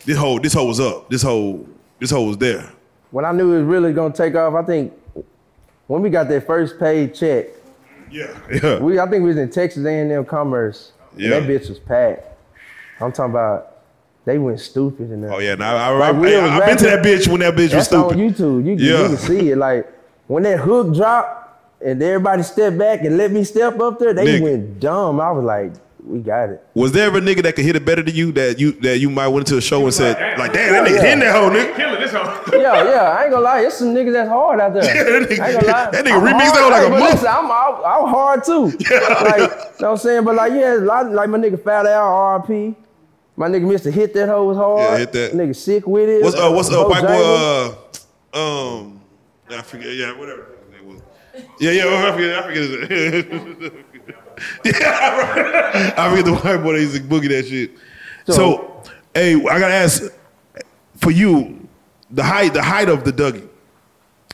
this 0.05 0.19
whole, 0.19 0.39
this 0.39 0.53
whole 0.53 0.69
was 0.69 0.81
up. 0.81 1.09
This 1.09 1.23
whole, 1.23 1.67
this 1.99 2.11
whole 2.11 2.27
was 2.27 2.37
there. 2.37 2.71
When 3.11 3.25
I 3.25 3.33
knew 3.33 3.55
it 3.55 3.61
was 3.61 3.67
really 3.67 3.95
gonna 3.95 4.13
take 4.13 4.35
off, 4.35 4.53
I 4.53 4.65
think 4.65 4.93
when 5.87 6.03
we 6.03 6.11
got 6.11 6.29
that 6.29 6.47
first 6.47 6.79
paid 6.79 7.15
check, 7.15 7.47
Yeah, 8.13 8.39
yeah. 8.63 8.79
We, 8.79 8.99
I 8.99 9.09
think 9.09 9.23
we 9.23 9.29
was 9.29 9.37
in 9.39 9.51
Texas 9.51 9.85
A&M 9.85 10.25
Commerce. 10.25 10.93
Yeah. 11.17 11.31
That 11.41 11.43
bitch 11.49 11.69
was 11.69 11.79
packed. 11.79 12.27
I'm 13.01 13.13
talking 13.13 13.31
about 13.33 13.69
they 14.25 14.39
went 14.39 14.61
stupid 14.61 15.11
in 15.11 15.23
there. 15.23 15.33
Oh 15.33 15.39
yeah, 15.41 15.55
now 15.57 15.75
I, 15.77 15.89
I, 15.89 15.99
Like, 15.99 16.15
I, 16.15 16.19
Will 16.19 16.43
was 16.43 16.51
have 16.53 16.67
been 16.67 16.77
to 16.79 16.85
that 16.85 17.05
bitch 17.05 17.29
when 17.29 17.41
that 17.41 17.55
bitch 17.55 17.75
was 17.75 17.89
That's 17.89 17.93
on 17.93 18.11
stupid. 18.11 18.37
YouTube. 18.37 18.65
You, 18.67 18.77
can- 18.77 18.85
Yeah. 18.85 19.03
you 19.03 19.09
can 19.09 19.17
see 19.17 19.51
it. 19.51 19.57
Like 19.59 19.93
when 20.29 20.43
that 20.45 20.61
hook 20.61 20.95
dropped 20.95 21.41
and 21.85 22.01
everybody 22.03 22.43
stepped 22.45 22.79
back 22.79 23.01
and 23.03 23.17
let 23.19 23.33
me 23.33 23.43
step 23.45 23.81
up 23.81 23.99
there, 23.99 24.15
they 24.15 24.39
Nigga. 24.39 24.43
went 24.43 24.81
dumb. 24.81 25.21
I 25.21 25.31
was 25.33 25.45
like, 25.45 25.73
we 26.05 26.19
got 26.19 26.51
it. 26.51 26.67
Was 26.75 26.93
there 26.93 27.07
ever 27.07 27.19
a 27.19 27.21
nigga 27.21 27.43
that 27.45 27.55
could 27.55 27.65
hit 27.65 27.77
it 27.77 27.85
better 27.85 28.03
than 28.03 28.15
you 28.15 28.33
that 28.33 28.59
you 28.59 28.73
that 28.81 28.99
you 28.99 29.09
might 29.09 29.29
went 29.29 29.47
into 29.49 29.57
a 29.59 29.61
show 29.63 29.85
and 29.85 29.95
said 29.95 30.17
like, 30.39 30.53
damn, 30.53 30.73
that 30.73 30.85
nigga 30.89 30.97
Yeah. 30.97 31.03
hitting 31.03 31.19
that 31.21 31.35
whole 31.37 31.51
nigga. 31.51 31.77
Killing 31.77 32.01
this 32.01 32.11
hoe. 32.13 32.43
Yeah, 32.53 32.85
yeah. 32.85 33.17
I 33.19 33.23
ain't 33.23 33.31
gonna 33.31 33.45
lie. 33.45 33.61
It's 33.61 33.77
some 33.79 33.95
niggas 33.95 34.13
that's 34.13 34.29
hard 34.29 34.61
out 34.61 34.75
there. 34.75 34.83
Yeah, 34.95 35.05
that 35.05 35.29
nigga- 35.29 35.41
I 35.41 35.51
ain't 35.51 35.61
gonna 35.61 35.73
lie. 35.73 35.91
that 35.91 36.05
nigga 36.05 36.13
I'm 36.13 36.27
remixed 36.27 36.55
that 36.55 36.71
like 36.71 36.87
a 36.87 36.91
but 36.91 37.01
listen, 37.13 37.27
I'm, 37.29 37.51
I'm, 37.51 37.75
I'm 37.85 38.09
hard 38.13 38.45
too. 38.45 38.73
Yeah, 38.91 38.99
Like, 39.23 39.39
you 39.41 39.47
know 39.47 39.57
what 39.79 39.83
I'm 39.91 39.97
saying? 39.99 40.25
But 40.25 40.35
like, 40.35 40.53
yeah, 40.53 40.75
a 40.75 40.79
lot, 40.81 41.11
like 41.13 41.29
my 41.31 41.39
nigga 41.39 41.63
Fat 41.63 41.87
Al, 41.87 42.41
RP. 42.41 42.75
My 43.37 43.49
nigga 43.49 43.63
Mr. 43.65 43.91
Hit 43.93 44.13
That 44.15 44.29
Hoe 44.29 44.45
was 44.45 44.57
hard. 44.57 44.81
Yeah, 44.81 44.99
Hit 44.99 45.13
That. 45.13 45.33
Nigga 45.33 45.55
sick 45.57 45.87
with 45.87 46.09
it. 46.09 46.23
What's 46.23 46.37
uh 46.37 46.51
what's 46.51 46.71
uh 46.71 46.85
white 46.85 47.01
James. 47.01 47.13
boy 47.13 47.79
uh 48.35 48.75
um 48.81 49.01
I 49.51 49.63
forget 49.63 49.95
yeah 49.95 50.19
whatever 50.19 50.47
his 50.71 50.81
name 50.81 50.95
was. 50.95 51.03
Yeah 51.61 51.71
yeah 51.71 52.09
I 52.09 52.13
forget 52.13 52.39
I 52.39 52.43
forget 52.43 52.91
his 52.91 53.71
yeah 54.65 55.19
right. 55.19 55.99
I 55.99 56.11
forget 56.11 56.25
the 56.25 56.35
white 56.35 56.63
boy 56.63 56.73
that 56.75 56.81
used 56.81 56.95
to 56.97 57.03
boogie 57.03 57.29
that 57.29 57.47
shit. 57.47 57.73
So, 58.27 58.33
So- 58.33 58.83
hey 59.15 59.35
I 59.35 59.59
gotta 59.59 59.75
ask 59.75 60.03
for 60.97 61.11
you 61.11 61.69
the 62.11 62.23
height 62.23 62.53
the 62.55 62.63
height 62.63 62.89
of 62.89 63.05
the 63.05 63.13
Dougie. 63.13 63.49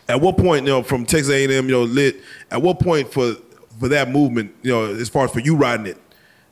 At 0.08 0.20
what 0.20 0.36
point 0.38 0.64
you 0.66 0.72
know 0.72 0.82
from 0.82 1.04
Texas 1.04 1.30
A&M 1.30 1.50
you 1.50 1.62
know 1.72 1.82
lit 1.84 2.20
at 2.50 2.60
what 2.62 2.80
point 2.80 3.12
for 3.12 3.34
for 3.78 3.88
that 3.88 4.10
movement, 4.10 4.52
you 4.62 4.72
know, 4.72 4.86
as 4.86 5.08
far 5.08 5.24
as 5.24 5.30
for 5.30 5.38
you 5.38 5.54
riding 5.54 5.86
it, 5.86 5.96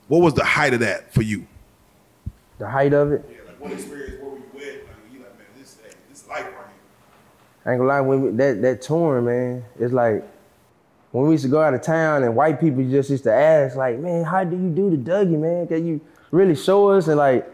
what 0.07 0.21
was 0.23 0.35
the 0.35 0.45
height 0.45 0.73
of 0.75 0.81
that 0.81 1.13
for 1.13 1.23
you? 1.23 1.45
The 2.59 2.69
height 2.69 2.93
of 2.93 3.11
it. 3.11 3.25
Yeah, 3.29 3.39
like 3.49 3.61
what 3.61 3.73
experience, 3.73 4.23
where 4.23 4.31
were 4.31 4.37
you 4.37 4.45
at? 4.45 4.75
Like, 4.87 4.87
you 5.13 5.19
like, 5.19 5.37
man, 5.37 5.47
this, 5.59 5.77
hey, 5.83 5.91
this 6.09 6.27
life 6.29 6.45
right 6.45 6.53
here. 6.53 7.65
I 7.65 7.73
ain't 7.73 7.81
gonna 7.81 7.89
lie, 7.89 8.01
when 8.01 8.23
we, 8.23 8.31
that 8.31 8.63
that 8.63 8.81
touring, 8.81 9.25
man, 9.25 9.65
it's 9.81 9.93
like 9.93 10.25
when 11.13 11.27
we 11.27 11.33
used 11.33 11.45
to 11.45 11.51
go 11.51 11.63
out 11.63 11.75
of 11.75 11.83
town 11.83 12.25
and 12.25 12.35
white 12.35 12.61
people 12.61 12.83
just 12.89 13.11
used 13.11 13.25
to 13.25 13.33
ask, 13.33 13.77
like, 13.77 13.99
man, 13.99 14.25
how 14.25 14.45
do 14.45 14.57
you 14.57 14.71
do 14.71 14.91
the 14.91 14.97
Dougie, 14.97 15.39
man? 15.39 15.67
Can 15.67 15.87
you 15.87 16.01
really 16.31 16.55
show 16.55 16.91
us? 16.91 17.09
And 17.09 17.17
like 17.17 17.51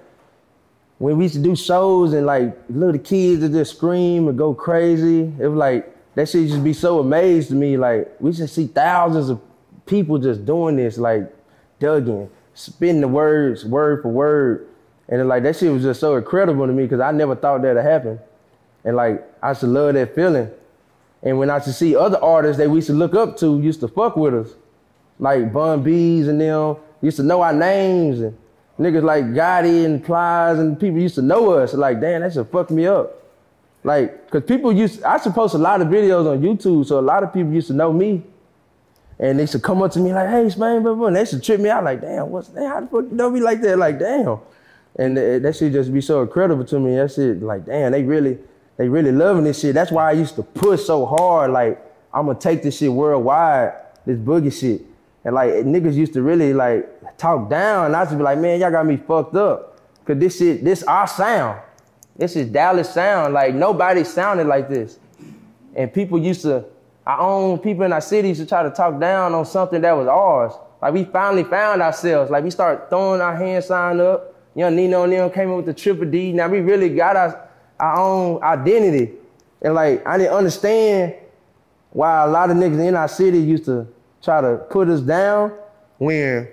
when 0.99 1.19
we 1.19 1.25
used 1.25 1.35
to 1.35 1.43
do 1.43 1.57
shows 1.57 2.13
and 2.13 2.27
like 2.27 2.57
little 2.69 2.99
kids 2.99 3.43
would 3.43 3.53
just 3.53 3.77
scream 3.77 4.29
and 4.29 4.39
go 4.39 4.55
crazy, 4.55 5.33
it 5.39 5.49
was 5.49 5.59
like 5.59 5.93
that 6.15 6.29
shit 6.29 6.49
just 6.49 6.65
be 6.65 6.73
so 6.73 7.01
amazed 7.01 7.49
to 7.49 7.55
me. 7.55 7.77
Like 7.77 8.15
we 8.21 8.33
just 8.33 8.55
see 8.55 8.67
thousands 8.67 9.29
of 9.29 9.41
people 9.87 10.19
just 10.19 10.45
doing 10.45 10.77
this, 10.77 10.99
like 10.99 11.33
Dougie, 11.81 12.29
spitting 12.55 13.01
the 13.01 13.09
words 13.09 13.65
word 13.65 14.03
for 14.03 14.09
word. 14.09 14.69
And 15.09 15.29
like 15.29 15.43
that 15.43 15.57
shit 15.57 15.73
was 15.73 15.83
just 15.83 16.01
so 16.01 16.17
incredible 16.17 16.67
to 16.67 16.73
me 16.73 16.85
because 16.85 17.01
I 17.01 17.11
never 17.13 17.35
thought 17.35 17.63
that'd 17.63 17.83
happen. 17.83 18.19
And 18.85 18.97
like 18.97 19.23
I 19.43 19.55
to 19.55 19.67
love 19.67 19.95
that 19.95 20.15
feeling. 20.15 20.51
And 21.23 21.39
when 21.39 21.51
I 21.51 21.57
used 21.57 21.67
to 21.67 21.73
see 21.73 21.95
other 21.95 22.23
artists 22.23 22.59
that 22.59 22.69
we 22.69 22.77
used 22.77 22.89
to 22.89 22.95
look 22.95 23.15
up 23.15 23.37
to 23.39 23.61
used 23.61 23.81
to 23.81 23.89
fuck 23.89 24.17
with 24.17 24.35
us, 24.35 24.55
like 25.19 25.53
Bun 25.53 25.83
B's 25.83 26.29
and 26.29 26.41
them, 26.41 26.77
used 27.01 27.17
to 27.19 27.23
know 27.23 27.43
our 27.43 27.53
names 27.53 28.21
and 28.21 28.37
niggas 28.79 29.03
like 29.03 29.27
Gotti 29.27 29.85
and 29.85 30.05
Plies 30.05 30.59
and 30.59 30.79
people 30.79 31.01
used 31.01 31.15
to 31.17 31.23
know 31.23 31.53
us. 31.53 31.75
Like, 31.75 32.01
damn, 32.01 32.23
that 32.23 32.33
should 32.33 32.49
fuck 32.49 32.71
me 32.71 32.87
up. 32.87 33.19
Like, 33.85 34.31
cause 34.31 34.43
people 34.45 34.73
used, 34.73 35.03
I 35.03 35.15
used 35.15 35.25
to 35.25 35.31
post 35.31 35.55
a 35.55 35.59
lot 35.59 35.81
of 35.81 35.89
videos 35.89 36.31
on 36.31 36.41
YouTube, 36.41 36.87
so 36.87 36.99
a 36.99 37.01
lot 37.01 37.23
of 37.23 37.33
people 37.33 37.53
used 37.53 37.69
to 37.69 37.75
know 37.75 37.93
me. 37.93 38.23
And 39.19 39.39
they 39.39 39.45
used 39.45 39.53
to 39.53 39.61
come 39.61 39.83
up 39.83 39.93
to 39.93 40.01
me 40.01 40.13
like, 40.13 40.29
hey, 40.29 40.49
Spain, 40.51 40.83
blah, 40.83 40.95
blah, 40.95 41.07
and 41.09 41.17
they 41.17 41.25
to 41.25 41.41
trip 41.41 41.61
me 41.61 41.69
out 41.69 41.85
like, 41.85 42.01
damn, 42.01 42.31
what's 42.31 42.49
that? 42.49 42.67
How 42.67 42.81
the 42.81 42.87
fuck 42.87 43.05
you 43.11 43.17
know 43.17 43.31
me 43.31 43.41
like 43.41 43.61
that? 43.61 43.79
Like, 43.79 43.99
damn. 43.99 44.39
And 44.97 45.17
th- 45.17 45.43
that 45.43 45.57
shit 45.57 45.73
just 45.73 45.93
be 45.93 46.01
so 46.01 46.23
incredible 46.23 46.65
to 46.65 46.81
me. 46.81 46.97
That 46.97 47.13
shit, 47.13 47.43
like, 47.43 47.67
damn, 47.67 47.93
they 47.93 48.03
really, 48.03 48.39
they 48.77 48.89
really 48.89 49.13
loving 49.13 49.45
this 49.45 49.61
shit. 49.61 49.75
That's 49.75 49.93
why 49.93 50.09
I 50.09 50.13
used 50.13 50.35
to 50.37 50.43
push 50.43 50.85
so 50.85 51.07
hard. 51.07 51.51
Like, 51.51 51.85
I'm 52.13 52.27
gonna 52.27 52.39
take 52.39 52.63
this 52.63 52.79
shit 52.79 52.93
worldwide, 52.93 53.73
this 54.07 54.19
boogie 54.19 54.53
shit. 54.53 54.83
And 55.25 55.35
like 55.35 55.51
niggas 55.51 55.95
used 55.95 56.15
to 56.15 56.23
really 56.23 56.53
like 56.53 57.17
talk 57.17 57.49
down. 57.49 57.87
And 57.87 57.97
I 57.97 58.01
used 58.01 58.13
to 58.13 58.17
be 58.17 58.23
like, 58.23 58.39
man, 58.39 58.61
y'all 58.61 58.71
got 58.71 58.87
me 58.87 58.97
fucked 58.97 59.37
up. 59.37 59.79
Cause 60.05 60.19
this 60.19 60.39
shit, 60.39 60.65
this 60.65 60.83
our 60.83 61.07
sound. 61.07 61.61
This 62.17 62.37
is 62.37 62.49
Dallas 62.49 62.93
sound. 62.93 63.35
Like 63.35 63.55
nobody 63.55 64.05
sounded 64.05 64.47
like 64.47 64.69
this. 64.69 64.99
And 65.75 65.93
people 65.93 66.19
used 66.19 66.43
to, 66.43 66.65
our 67.07 67.21
own 67.21 67.59
people 67.59 67.85
in 67.85 67.93
our 67.93 68.01
city 68.01 68.29
used 68.29 68.41
to 68.41 68.47
try 68.47 68.63
to 68.63 68.71
talk 68.71 69.01
down 69.01 69.35
on 69.35 69.47
something 69.47 69.81
that 69.81 69.93
was 69.93 70.09
ours. 70.09 70.53
Like 70.81 70.93
we 70.93 71.05
finally 71.05 71.45
found 71.45 71.81
ourselves. 71.83 72.31
Like 72.31 72.45
we 72.45 72.51
started 72.51 72.89
throwing 72.91 73.21
our 73.21 73.37
hand 73.37 73.65
sign 73.65 74.01
up. 74.01 74.35
Young 74.55 74.77
Nino 74.77 75.05
and 75.05 75.13
them 75.13 75.31
came 75.31 75.51
up 75.51 75.57
with 75.59 75.67
the 75.67 75.75
triple 75.75 76.05
D. 76.05 76.33
Now 76.33 76.49
we 76.49 76.61
really 76.61 76.91
got 76.91 77.17
our, 77.17 77.49
our 77.83 77.99
own 77.99 78.43
identity. 78.43 79.13
And 79.61 79.75
like 79.75 80.07
I 80.07 80.17
didn't 80.17 80.35
understand 80.35 81.15
why 81.91 82.25
a 82.25 82.29
lot 82.29 82.51
of 82.51 82.57
niggas 82.57 82.87
in 82.87 82.95
our 82.95 83.09
city 83.09 83.39
used 83.39 83.65
to 83.67 83.87
try 84.23 84.41
to 84.41 84.57
put 84.71 84.89
us 84.89 85.01
down 85.01 85.53
when 85.99 86.49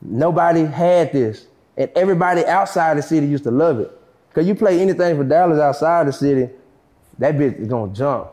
nobody 0.00 0.64
had 0.64 1.12
this. 1.12 1.46
And 1.76 1.90
everybody 1.94 2.44
outside 2.46 2.96
the 2.96 3.02
city 3.02 3.26
used 3.26 3.44
to 3.44 3.50
love 3.50 3.80
it. 3.80 3.90
Cause 4.34 4.46
you 4.46 4.54
play 4.54 4.80
anything 4.80 5.16
for 5.16 5.24
Dallas 5.24 5.58
outside 5.58 6.06
the 6.06 6.12
city, 6.12 6.48
that 7.18 7.34
bitch 7.34 7.60
is 7.60 7.68
gonna 7.68 7.92
jump. 7.92 8.28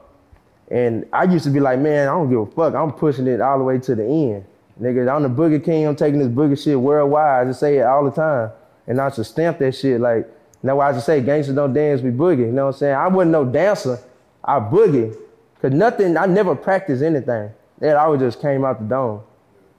And 0.70 1.06
I 1.12 1.24
used 1.24 1.46
to 1.46 1.52
be 1.52 1.60
like, 1.60 1.80
man, 1.80 2.08
I 2.08 2.12
don't 2.12 2.30
give 2.30 2.40
a 2.40 2.46
fuck. 2.46 2.76
I'm 2.76 2.92
pushing 2.92 3.28
it 3.28 3.42
all 3.42 3.58
the 3.58 3.64
way 3.64 3.80
to 3.80 3.96
the 3.96 4.04
end. 4.04 4.46
Nigga, 4.80 5.14
I'm 5.14 5.24
the 5.24 5.30
Boogie 5.30 5.64
King. 5.64 5.88
I'm 5.88 5.96
taking 5.96 6.20
this 6.20 6.28
Boogie 6.28 6.62
shit 6.62 6.80
worldwide. 6.80 7.46
I 7.46 7.50
just 7.50 7.60
say 7.60 7.78
it 7.78 7.84
all 7.84 8.04
the 8.04 8.12
time. 8.12 8.52
And 8.88 9.00
I 9.00 9.10
should 9.10 9.26
stamp 9.26 9.60
that 9.60 9.74
shit 9.74 10.00
like, 10.00 10.28
now 10.66 10.80
I 10.80 10.92
just 10.92 11.06
say 11.06 11.22
gangsters 11.22 11.56
don't 11.56 11.74
dance, 11.74 12.02
we 12.02 12.10
boogie. 12.10 12.40
You 12.40 12.52
know 12.52 12.66
what 12.66 12.76
I'm 12.76 12.80
saying? 12.80 12.96
I 12.96 13.08
wasn't 13.08 13.32
no 13.32 13.46
dancer. 13.46 14.00
I 14.44 14.60
boogie. 14.60 15.16
Cause 15.62 15.72
nothing, 15.72 16.18
I 16.18 16.26
never 16.26 16.56
practiced 16.56 17.04
anything. 17.04 17.52
It 17.82 17.96
always 17.96 18.20
just 18.20 18.42
came 18.42 18.66
out 18.66 18.80
the 18.80 18.86
dome. 18.86 19.22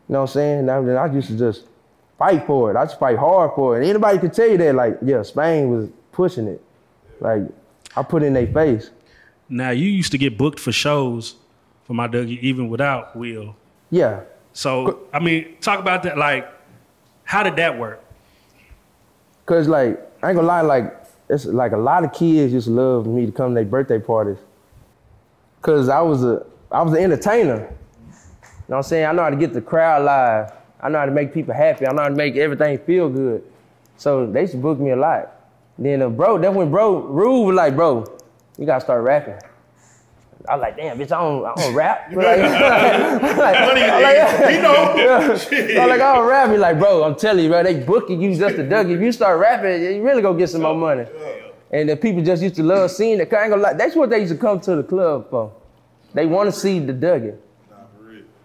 You 0.09 0.13
know 0.13 0.21
what 0.21 0.31
I'm 0.31 0.67
saying? 0.67 0.71
I, 0.71 0.77
I 0.77 1.13
used 1.13 1.29
to 1.29 1.37
just 1.39 1.65
fight 2.19 2.47
for 2.47 2.71
it. 2.71 2.77
I 2.77 2.85
just 2.85 2.99
fight 2.99 3.19
hard 3.19 3.53
for 3.55 3.75
it. 3.77 3.81
And 3.81 3.91
anybody 3.91 4.19
could 4.19 4.33
tell 4.33 4.49
you 4.49 4.59
that, 4.59 4.75
like, 4.75 4.99
yeah, 5.03 5.23
Spain 5.23 5.71
was 5.71 5.89
pushing 6.13 6.47
it. 6.47 6.63
Like, 7.21 7.43
I 7.97 8.03
put 8.03 8.23
it 8.23 8.27
in 8.27 8.35
their 8.35 8.47
face. 8.47 8.91
Now 9.49 9.71
you 9.71 9.89
used 9.89 10.13
to 10.13 10.19
get 10.19 10.39
booked 10.39 10.61
for 10.61 10.73
shows 10.73 11.37
for 11.85 11.95
my 11.95 12.07
Dougie 12.09 12.41
even 12.41 12.69
without 12.69 13.17
Will. 13.17 13.57
Yeah. 13.91 14.21
So 14.53 15.01
I 15.13 15.19
mean, 15.19 15.57
talk 15.61 15.81
about 15.81 16.05
that. 16.05 16.17
Like, 16.17 16.49
how 17.25 17.43
did 17.43 17.57
that 17.57 17.79
work? 17.79 18.03
Cause 19.47 19.69
like, 19.69 20.06
I 20.23 20.31
ain't 20.31 20.37
gonna 20.37 20.43
lie, 20.43 20.63
like, 20.63 21.07
it's 21.29 21.45
like 21.45 21.73
a 21.73 21.77
lot 21.77 22.05
of 22.05 22.13
kids 22.13 22.53
used 22.53 22.67
to 22.67 22.73
love 22.73 23.07
me 23.07 23.27
to 23.27 23.33
come 23.33 23.51
to 23.51 23.55
their 23.57 23.65
birthday 23.65 23.99
parties. 23.99 24.39
Cause 25.63 25.89
I 25.89 26.01
was 26.01 26.23
a 26.23 26.47
I 26.71 26.83
was 26.83 26.93
an 26.93 27.03
entertainer. 27.03 27.57
You 27.57 27.61
know 27.61 27.69
what 28.67 28.77
I'm 28.77 28.83
saying? 28.85 29.07
I 29.07 29.13
know 29.13 29.23
how 29.23 29.31
to 29.31 29.37
get 29.37 29.53
the 29.53 29.61
crowd 29.61 30.05
live. 30.05 30.53
I 30.81 30.89
know 30.89 30.99
how 30.99 31.07
to 31.07 31.13
make 31.13 31.33
people 31.33 31.55
happy. 31.55 31.87
I 31.87 31.93
know 31.93 32.03
how 32.03 32.09
to 32.09 32.15
make 32.15 32.37
everything 32.37 32.79
feel 32.79 33.09
good. 33.09 33.43
So 33.97 34.27
they 34.31 34.43
used 34.43 34.53
to 34.53 34.59
book 34.59 34.79
me 34.79 34.91
a 34.91 34.97
lot. 34.97 35.33
Then 35.79 36.03
uh, 36.03 36.09
bro, 36.09 36.39
then 36.39 36.55
when 36.55 36.71
bro, 36.71 37.01
Rue 37.03 37.43
was 37.43 37.57
like, 37.57 37.75
bro, 37.75 38.05
you 38.59 38.67
gotta 38.67 38.81
start 38.81 39.03
rapping. 39.03 39.39
I 40.49 40.55
was 40.55 40.63
like, 40.63 40.77
damn, 40.77 40.99
bitch, 40.99 41.13
I 41.13 41.21
don't, 41.21 41.45
I 41.45 41.55
don't 41.55 41.75
rap. 41.75 42.13
Like, 42.13 42.39
like, 43.37 43.57
Funny, 43.57 43.81
like, 43.81 44.51
he 44.51 44.61
know. 44.63 44.95
yeah. 44.97 45.83
I'm 45.83 45.89
like, 45.89 46.01
I 46.01 46.15
don't 46.15 46.27
rap. 46.27 46.51
He 46.51 46.57
like, 46.57 46.79
bro, 46.79 47.05
I'm 47.05 47.17
telling 47.17 47.45
you, 47.45 47.51
bro, 47.51 47.63
they 47.63 47.81
booking 47.81 48.21
you 48.21 48.35
just 48.37 48.57
a 48.57 48.69
Doug. 48.69 48.91
If 48.91 49.01
you 49.01 49.13
start 49.13 49.41
rapping, 49.41 49.83
you 49.83 50.03
really 50.03 50.23
gonna 50.23 50.39
get 50.39 50.51
some 50.51 50.63
more 50.63 50.75
money. 50.75 51.07
And 51.71 51.89
the 51.89 51.97
people 51.97 52.23
just 52.23 52.43
used 52.43 52.55
to 52.57 52.63
love 52.63 52.91
seeing 52.91 53.19
it. 53.19 53.33
I 53.33 53.43
ain't 53.43 53.51
gonna 53.51 53.63
lie, 53.63 53.73
that's 53.75 53.97
what 53.97 54.11
they 54.11 54.21
used 54.21 54.33
to 54.33 54.39
come 54.39 54.61
to 54.61 54.77
the 54.77 54.83
club 54.83 55.29
for. 55.31 55.53
They 56.15 56.27
want 56.27 56.53
to 56.53 56.59
see 56.59 56.79
the 56.79 56.93
Dougie. 56.93 57.37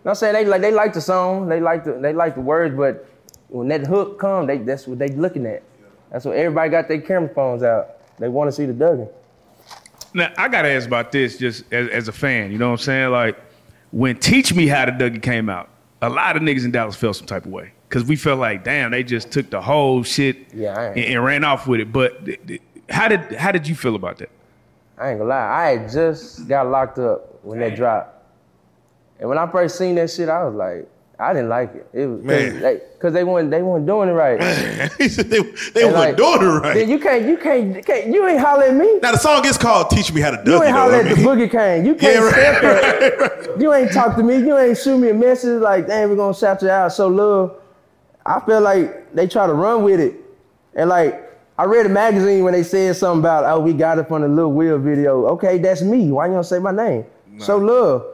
I'm 0.03 0.15
saying 0.15 0.33
they 0.33 0.45
like 0.45 0.61
they 0.61 0.71
like 0.71 0.93
the 0.93 1.01
song, 1.01 1.47
they 1.47 1.61
like 1.61 1.83
the 1.83 1.93
they 1.93 2.11
like 2.11 2.33
the 2.33 2.41
words, 2.41 2.75
but 2.75 3.07
when 3.49 3.67
that 3.67 3.85
hook 3.85 4.17
come, 4.17 4.47
they 4.47 4.57
that's 4.57 4.87
what 4.87 4.97
they 4.97 5.09
looking 5.09 5.45
at. 5.45 5.61
That's 6.11 6.25
what 6.25 6.35
everybody 6.35 6.69
got 6.69 6.87
their 6.87 6.99
camera 6.99 7.29
phones 7.29 7.61
out. 7.63 8.17
They 8.17 8.27
want 8.27 8.47
to 8.47 8.51
see 8.51 8.65
the 8.65 8.73
Dougie. 8.73 9.09
Now 10.13 10.31
I 10.37 10.47
gotta 10.47 10.69
ask 10.69 10.87
about 10.87 11.11
this 11.11 11.37
just 11.37 11.63
as, 11.71 11.89
as 11.89 12.07
a 12.07 12.11
fan. 12.11 12.51
You 12.51 12.57
know 12.57 12.67
what 12.67 12.79
I'm 12.79 12.85
saying? 12.85 13.11
Like 13.11 13.37
when 13.91 14.17
Teach 14.17 14.53
Me 14.53 14.67
How 14.67 14.85
to 14.85 14.91
Dougie 14.91 15.21
came 15.21 15.49
out, 15.49 15.69
a 16.01 16.09
lot 16.09 16.35
of 16.35 16.41
niggas 16.41 16.65
in 16.65 16.71
Dallas 16.71 16.95
felt 16.95 17.15
some 17.15 17.27
type 17.27 17.45
of 17.45 17.51
way 17.51 17.71
because 17.87 18.03
we 18.03 18.15
felt 18.15 18.39
like, 18.39 18.63
damn, 18.63 18.91
they 18.91 19.03
just 19.03 19.31
took 19.31 19.49
the 19.49 19.61
whole 19.61 20.03
shit 20.03 20.37
Yeah, 20.53 20.79
and, 20.79 20.99
and 20.99 21.23
ran 21.23 21.43
off 21.43 21.67
with 21.67 21.79
it. 21.79 21.91
But 21.91 22.25
th- 22.25 22.39
th- 22.47 22.61
how 22.89 23.07
did 23.07 23.33
how 23.35 23.51
did 23.51 23.67
you 23.67 23.75
feel 23.75 23.95
about 23.95 24.17
that? 24.17 24.29
I 24.97 25.11
ain't 25.11 25.19
gonna 25.19 25.29
lie. 25.29 25.47
I 25.47 25.77
had 25.77 25.91
just 25.91 26.47
got 26.47 26.67
locked 26.67 26.99
up 26.99 27.43
when 27.43 27.59
that 27.59 27.75
dropped, 27.75 28.23
and 29.19 29.29
when 29.29 29.37
I 29.37 29.49
first 29.49 29.77
seen 29.77 29.95
that 29.95 30.11
shit, 30.11 30.29
I 30.29 30.43
was 30.43 30.53
like, 30.53 30.87
I 31.21 31.33
didn't 31.33 31.49
like 31.49 31.75
it. 31.75 31.87
It 31.93 32.07
was 32.07 32.23
Man. 32.23 32.53
because 32.53 32.61
they, 32.61 32.81
'cause 32.99 33.13
they 33.13 33.23
weren't 33.23 33.51
they 33.51 33.61
weren't 33.61 33.85
doing 33.85 34.09
it 34.09 34.13
right. 34.13 34.41
he 34.97 35.07
said 35.07 35.29
they, 35.29 35.39
they 35.73 35.83
And 35.83 35.93
weren't 35.93 35.93
like, 35.93 36.17
doing 36.17 36.41
it 36.41 36.45
right. 36.45 36.87
You 36.87 36.97
can't 36.99 37.25
you 37.25 37.37
can't 37.37 37.75
you 37.75 37.83
can't 37.83 38.07
you 38.07 38.27
ain't 38.27 38.39
holler 38.39 38.63
at 38.63 38.73
me. 38.75 38.99
now 39.01 39.11
the 39.11 39.17
song 39.19 39.45
is 39.45 39.57
called 39.57 39.91
"Teach 39.91 40.11
Me 40.11 40.19
How 40.19 40.31
to 40.31 40.37
Dougie." 40.37 40.47
You 40.47 40.53
ain't 40.55 40.63
though, 40.63 40.71
holler 40.71 40.95
I 40.95 40.99
at 41.01 41.09
the 41.09 41.15
mean. 41.17 41.25
Boogie 41.25 41.51
King. 41.51 41.85
You 41.85 41.93
can't 41.95 42.35
Yeah, 42.35 42.59
right, 42.59 43.21
up. 43.21 43.59
You 43.61 43.73
ain't 43.73 43.91
talk 43.91 44.15
to 44.15 44.23
me. 44.23 44.37
You 44.37 44.57
ain't 44.57 44.77
shoot 44.77 44.97
me 44.97 45.09
a 45.09 45.13
message 45.13 45.61
like, 45.61 45.85
damn, 45.87 46.09
we're 46.09 46.15
gonna 46.15 46.33
shout 46.33 46.61
you 46.63 46.69
out. 46.69 46.91
So 46.93 47.07
love. 47.07 47.57
I 48.25 48.39
feel 48.45 48.61
like 48.61 49.13
they 49.13 49.27
try 49.27 49.45
to 49.45 49.53
run 49.53 49.83
with 49.83 49.99
it. 49.99 50.15
And 50.75 50.89
like, 50.89 51.29
I 51.57 51.65
read 51.65 51.85
a 51.85 51.89
magazine 51.89 52.43
when 52.43 52.53
they 52.53 52.63
said 52.63 52.95
something 52.95 53.19
about, 53.19 53.43
oh, 53.45 53.59
we 53.59 53.73
got 53.73 53.99
it 53.99 54.07
from 54.07 54.21
the 54.21 54.27
Lil 54.27 54.51
Will 54.53 54.79
video. 54.79 55.25
Okay, 55.33 55.57
that's 55.59 55.81
me. 55.81 56.11
Why 56.11 56.27
you 56.27 56.33
don't 56.33 56.43
say 56.43 56.59
my 56.59 56.71
name? 56.71 57.05
So 57.39 57.57
love. 57.57 58.05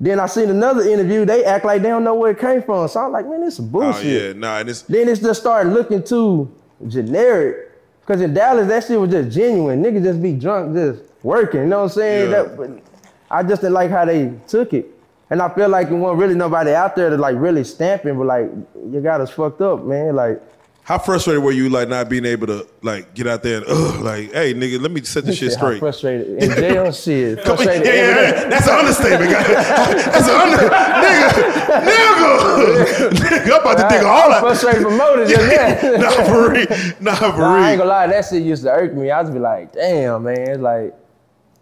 Then 0.00 0.18
I 0.20 0.26
seen 0.26 0.50
another 0.50 0.82
interview. 0.82 1.24
They 1.24 1.44
act 1.44 1.64
like 1.64 1.82
they 1.82 1.88
don't 1.88 2.04
know 2.04 2.14
where 2.14 2.32
it 2.32 2.38
came 2.38 2.62
from. 2.62 2.88
So 2.88 3.00
I'm 3.00 3.12
like, 3.12 3.26
man, 3.26 3.40
this 3.42 3.54
is 3.54 3.60
Oh 3.60 3.62
bullshit. 3.62 4.36
yeah, 4.36 4.40
nah, 4.40 4.58
and 4.58 4.68
it's 4.68 4.82
Then 4.82 5.08
it's 5.08 5.20
just 5.20 5.40
started 5.40 5.72
looking 5.72 6.02
too 6.02 6.52
generic. 6.88 7.70
Cause 8.06 8.20
in 8.20 8.34
Dallas, 8.34 8.68
that 8.68 8.84
shit 8.84 9.00
was 9.00 9.10
just 9.10 9.30
genuine. 9.34 9.82
Niggas 9.82 10.02
just 10.04 10.20
be 10.20 10.32
drunk, 10.32 10.74
just 10.74 11.02
working. 11.22 11.60
You 11.60 11.66
know 11.66 11.78
what 11.78 11.84
I'm 11.84 11.88
saying? 11.90 12.30
Yeah. 12.30 12.42
That, 12.42 12.82
I 13.30 13.42
just 13.42 13.62
didn't 13.62 13.74
like 13.74 13.90
how 13.90 14.04
they 14.04 14.32
took 14.46 14.74
it. 14.74 14.86
And 15.30 15.40
I 15.40 15.48
feel 15.54 15.70
like 15.70 15.88
there 15.88 15.96
wasn't 15.96 16.20
really 16.20 16.34
nobody 16.34 16.74
out 16.74 16.94
there 16.96 17.08
to 17.08 17.16
like 17.16 17.36
really 17.38 17.64
stamping, 17.64 18.18
but 18.18 18.26
like, 18.26 18.50
you 18.90 19.00
got 19.00 19.22
us 19.22 19.30
fucked 19.30 19.62
up, 19.62 19.84
man. 19.84 20.14
Like, 20.14 20.42
how 20.84 20.98
frustrated 20.98 21.42
were 21.42 21.50
you 21.50 21.70
like 21.70 21.88
not 21.88 22.10
being 22.10 22.26
able 22.26 22.46
to 22.46 22.66
like 22.82 23.14
get 23.14 23.26
out 23.26 23.42
there 23.42 23.56
and 23.58 23.66
ugh, 23.68 24.00
like, 24.02 24.30
hey 24.32 24.52
nigga, 24.54 24.78
let 24.80 24.90
me 24.90 25.02
set 25.02 25.24
this 25.24 25.38
shit 25.38 25.50
how 25.52 25.56
straight. 25.58 25.78
frustrated. 25.80 26.42
In 26.42 26.50
jail, 26.50 26.92
shit. 26.92 27.40
Frustrated 27.42 27.86
yeah, 27.86 27.92
yeah, 27.94 28.20
yeah, 28.20 28.48
that's 28.50 28.68
an 28.68 28.74
understatement, 28.78 29.30
guy. 29.30 29.42
That's 29.44 30.28
an 30.28 30.34
under, 30.34 30.56
nigga, 30.68 31.84
nigga, 31.88 33.10
nigga. 33.10 33.52
I'm 33.54 33.60
about 33.60 33.78
to 33.78 33.94
dig 33.94 34.04
a 34.04 34.08
hole 34.08 34.22
I'm 34.24 34.32
out. 34.32 34.40
frustrated 34.40 34.82
promoted 34.82 35.28
just 35.28 35.82
now. 35.82 35.96
nah, 35.96 36.24
for 36.24 36.50
real, 36.52 36.66
nah, 37.00 37.14
for 37.32 37.38
Nah, 37.38 37.54
I 37.54 37.70
ain't 37.70 37.78
real. 37.78 37.78
gonna 37.78 37.84
lie, 37.84 38.06
that 38.08 38.24
shit 38.26 38.42
used 38.42 38.62
to 38.64 38.70
irk 38.70 38.94
me. 38.94 39.10
I 39.10 39.20
was 39.22 39.30
be 39.30 39.38
like, 39.38 39.72
damn, 39.72 40.22
man, 40.24 40.38
it's 40.38 40.60
like, 40.60 40.94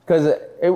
cause 0.07 0.27
it, 0.27 0.59
it 0.62 0.73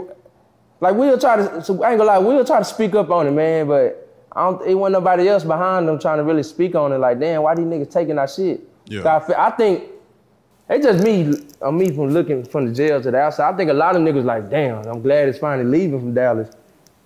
like 0.80 0.94
we'll 0.94 1.18
try 1.18 1.36
to, 1.36 1.62
so 1.64 1.82
I 1.82 1.90
ain't 1.90 1.98
gonna 1.98 2.04
lie, 2.04 2.18
we'll 2.18 2.44
try 2.44 2.58
to 2.58 2.64
speak 2.64 2.94
up 2.94 3.10
on 3.10 3.26
it, 3.26 3.32
man, 3.32 3.66
but 3.66 4.05
I 4.36 4.50
don't. 4.50 4.66
It 4.66 4.74
wasn't 4.74 5.02
nobody 5.02 5.28
else 5.28 5.44
behind 5.44 5.88
them 5.88 5.98
trying 5.98 6.18
to 6.18 6.24
really 6.24 6.42
speak 6.42 6.74
on 6.74 6.92
it. 6.92 6.98
Like, 6.98 7.18
damn, 7.18 7.42
why 7.42 7.54
these 7.54 7.64
niggas 7.64 7.90
taking 7.90 8.18
our 8.18 8.28
shit? 8.28 8.60
Yeah. 8.84 9.02
So 9.02 9.08
I, 9.08 9.20
feel, 9.20 9.36
I 9.36 9.50
think 9.50 9.84
it's 10.68 10.84
just 10.86 11.02
me. 11.02 11.34
On 11.62 11.76
me 11.76 11.88
from 11.88 12.10
looking 12.10 12.44
from 12.44 12.66
the 12.66 12.72
jail 12.74 13.00
to 13.00 13.10
the 13.10 13.18
outside. 13.18 13.54
I 13.54 13.56
think 13.56 13.70
a 13.70 13.74
lot 13.74 13.96
of 13.96 14.02
niggas 14.02 14.24
like, 14.24 14.50
damn, 14.50 14.86
I'm 14.86 15.00
glad 15.00 15.28
it's 15.28 15.38
finally 15.38 15.66
leaving 15.68 15.98
from 15.98 16.12
Dallas. 16.14 16.50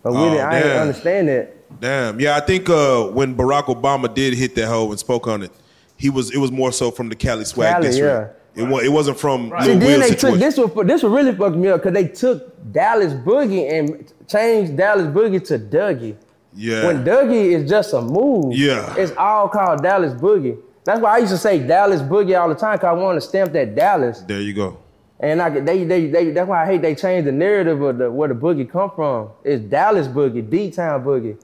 But 0.03 0.13
with 0.13 0.21
Oh, 0.23 0.35
it, 0.35 0.41
I 0.41 0.61
didn't 0.61 0.79
understand 0.79 1.29
that. 1.29 1.81
Damn. 1.81 2.19
Yeah, 2.19 2.37
I 2.37 2.41
think 2.41 2.69
uh, 2.69 3.05
when 3.09 3.37
Barack 3.37 3.67
Obama 3.67 4.13
did 4.13 4.35
hit 4.35 4.55
that 4.57 4.67
hoe 4.67 4.91
and 4.91 4.99
spoke 4.99 5.29
on 5.29 5.45
it, 5.45 5.53
he 5.97 6.11
was 6.11 6.35
it 6.35 6.39
was 6.39 6.51
more 6.51 6.73
so 6.73 6.91
from 6.91 7.09
the 7.09 7.15
Cali 7.15 7.45
swag 7.45 7.75
Cali, 7.75 7.87
district. 7.89 8.37
It, 8.57 8.65
wa- 8.65 8.79
it 8.81 8.91
wasn't 8.91 9.21
from 9.21 9.53
See, 9.61 9.69
Lil 9.69 9.79
then 9.79 10.01
Will's 10.01 10.09
they 10.09 10.17
took 10.17 10.39
this 10.39 10.57
was 10.57 10.87
this 10.87 11.03
was 11.05 11.13
really 11.13 11.33
fucked 11.37 11.57
me 11.57 11.69
up 11.69 11.81
because 11.83 11.95
they 11.95 12.09
took 12.09 12.73
Dallas 12.73 13.13
Boogie 13.13 13.71
and 13.71 14.13
changed 14.27 14.77
Dallas 14.77 15.07
Boogie 15.07 15.47
to 15.47 15.59
Dougie. 15.59 16.17
Yeah. 16.55 16.87
When 16.87 17.05
Dougie 17.05 17.53
is 17.53 17.69
just 17.69 17.93
a 17.93 18.01
move. 18.01 18.55
Yeah. 18.57 18.95
It's 18.97 19.13
all 19.17 19.49
called 19.49 19.83
Dallas 19.83 20.13
Boogie. 20.15 20.59
That's 20.85 21.01
why 21.01 21.17
I 21.17 21.19
used 21.19 21.33
to 21.33 21.39
say 21.39 21.59
Dallas 21.65 22.01
Boogie 22.03 22.39
all 22.41 22.49
the 22.49 22.55
time 22.55 22.77
because 22.77 22.89
I 22.89 22.93
wanted 22.93 23.21
to 23.21 23.27
stamp 23.27 23.53
that 23.53 23.75
Dallas. 23.75 24.21
there 24.23 24.41
you 24.41 24.53
go. 24.55 24.79
And 25.23 25.43
I 25.43 25.51
they, 25.61 25.85
they, 25.85 26.07
they, 26.07 26.31
that's 26.31 26.49
why 26.49 26.63
I 26.63 26.67
hate 26.67 26.81
they 26.83 26.95
changed 26.95 27.29
the 27.29 27.33
narrative 27.33 27.81
of 27.83 27.99
the, 27.99 28.11
where 28.11 28.29
the 28.29 28.35
boogie 28.35 28.69
come 28.69 28.91
from. 28.91 29.29
It's 29.45 29.63
Dallas 29.63 30.09
Boogie, 30.09 30.49
D-Town 30.49 31.05
Boogie. 31.05 31.39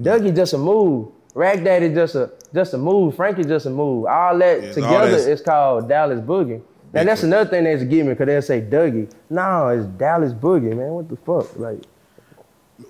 Dougie 0.00 0.34
just 0.34 0.54
a 0.54 0.58
move. 0.58 1.08
Rag 1.34 1.62
Daddy 1.62 1.92
just 1.92 2.14
a 2.14 2.32
just 2.54 2.72
a 2.74 2.78
move. 2.78 3.14
Frankie 3.14 3.44
just 3.44 3.66
a 3.66 3.70
move. 3.70 4.06
All 4.06 4.36
that 4.38 4.72
together 4.72 5.10
that's- 5.10 5.26
is 5.26 5.42
called 5.42 5.88
Dallas 5.88 6.20
Boogie. 6.20 6.62
Now 6.92 7.04
that's 7.04 7.22
another 7.22 7.48
thing 7.48 7.64
that's 7.64 7.84
give 7.84 8.04
me 8.06 8.14
because 8.14 8.26
they'll 8.26 8.42
say 8.42 8.62
Dougie. 8.62 9.12
No, 9.28 9.68
it's 9.68 9.86
Dallas 9.86 10.32
Boogie, 10.32 10.74
man. 10.76 10.88
What 10.90 11.08
the 11.08 11.16
fuck? 11.16 11.56
Like, 11.58 11.82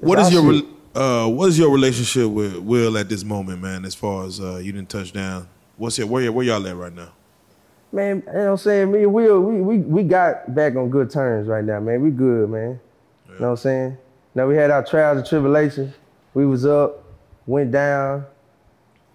what 0.01 0.19
is 0.21 0.33
your. 0.33 0.63
Uh, 0.95 1.27
what 1.29 1.49
is 1.49 1.59
your 1.59 1.71
relationship 1.71 2.29
with 2.31 2.57
Will 2.59 2.97
at 2.99 3.09
this 3.09 3.25
moment, 3.25 3.61
man? 3.61 3.85
As 3.85 3.95
far 3.95 4.25
as 4.25 4.41
uh, 4.41 4.57
you 4.57 4.73
didn't 4.73 4.89
touch 4.89 5.13
down, 5.13 5.49
what's 5.77 5.99
your 5.99 6.07
where 6.07 6.31
where 6.33 6.45
y'all 6.45 6.67
at 6.67 6.77
right 6.77 6.95
now? 6.95 7.13
man, 7.93 8.23
you 8.27 8.33
know 8.33 8.39
what 8.39 8.51
I'm 8.51 8.57
saying? 8.59 8.93
Me 8.93 9.03
and 9.03 9.13
Will, 9.13 9.41
we, 9.41 9.61
we, 9.61 9.79
we 9.79 10.03
got 10.03 10.55
back 10.55 10.77
on 10.77 10.91
good 10.91 11.11
terms 11.11 11.49
right 11.49 11.65
now, 11.65 11.81
man. 11.81 12.03
We 12.03 12.11
good, 12.11 12.51
man. 12.51 12.81
You 13.29 13.35
know 13.35 13.41
what 13.41 13.51
I'm 13.51 13.57
saying? 13.57 13.99
Now 14.35 14.47
we 14.47 14.57
had 14.57 14.71
our 14.71 14.85
trials 14.85 15.19
and 15.19 15.27
tribulations. 15.27 15.95
We 16.35 16.47
was 16.47 16.65
up, 16.65 17.05
went 17.47 17.73
down, 17.73 18.27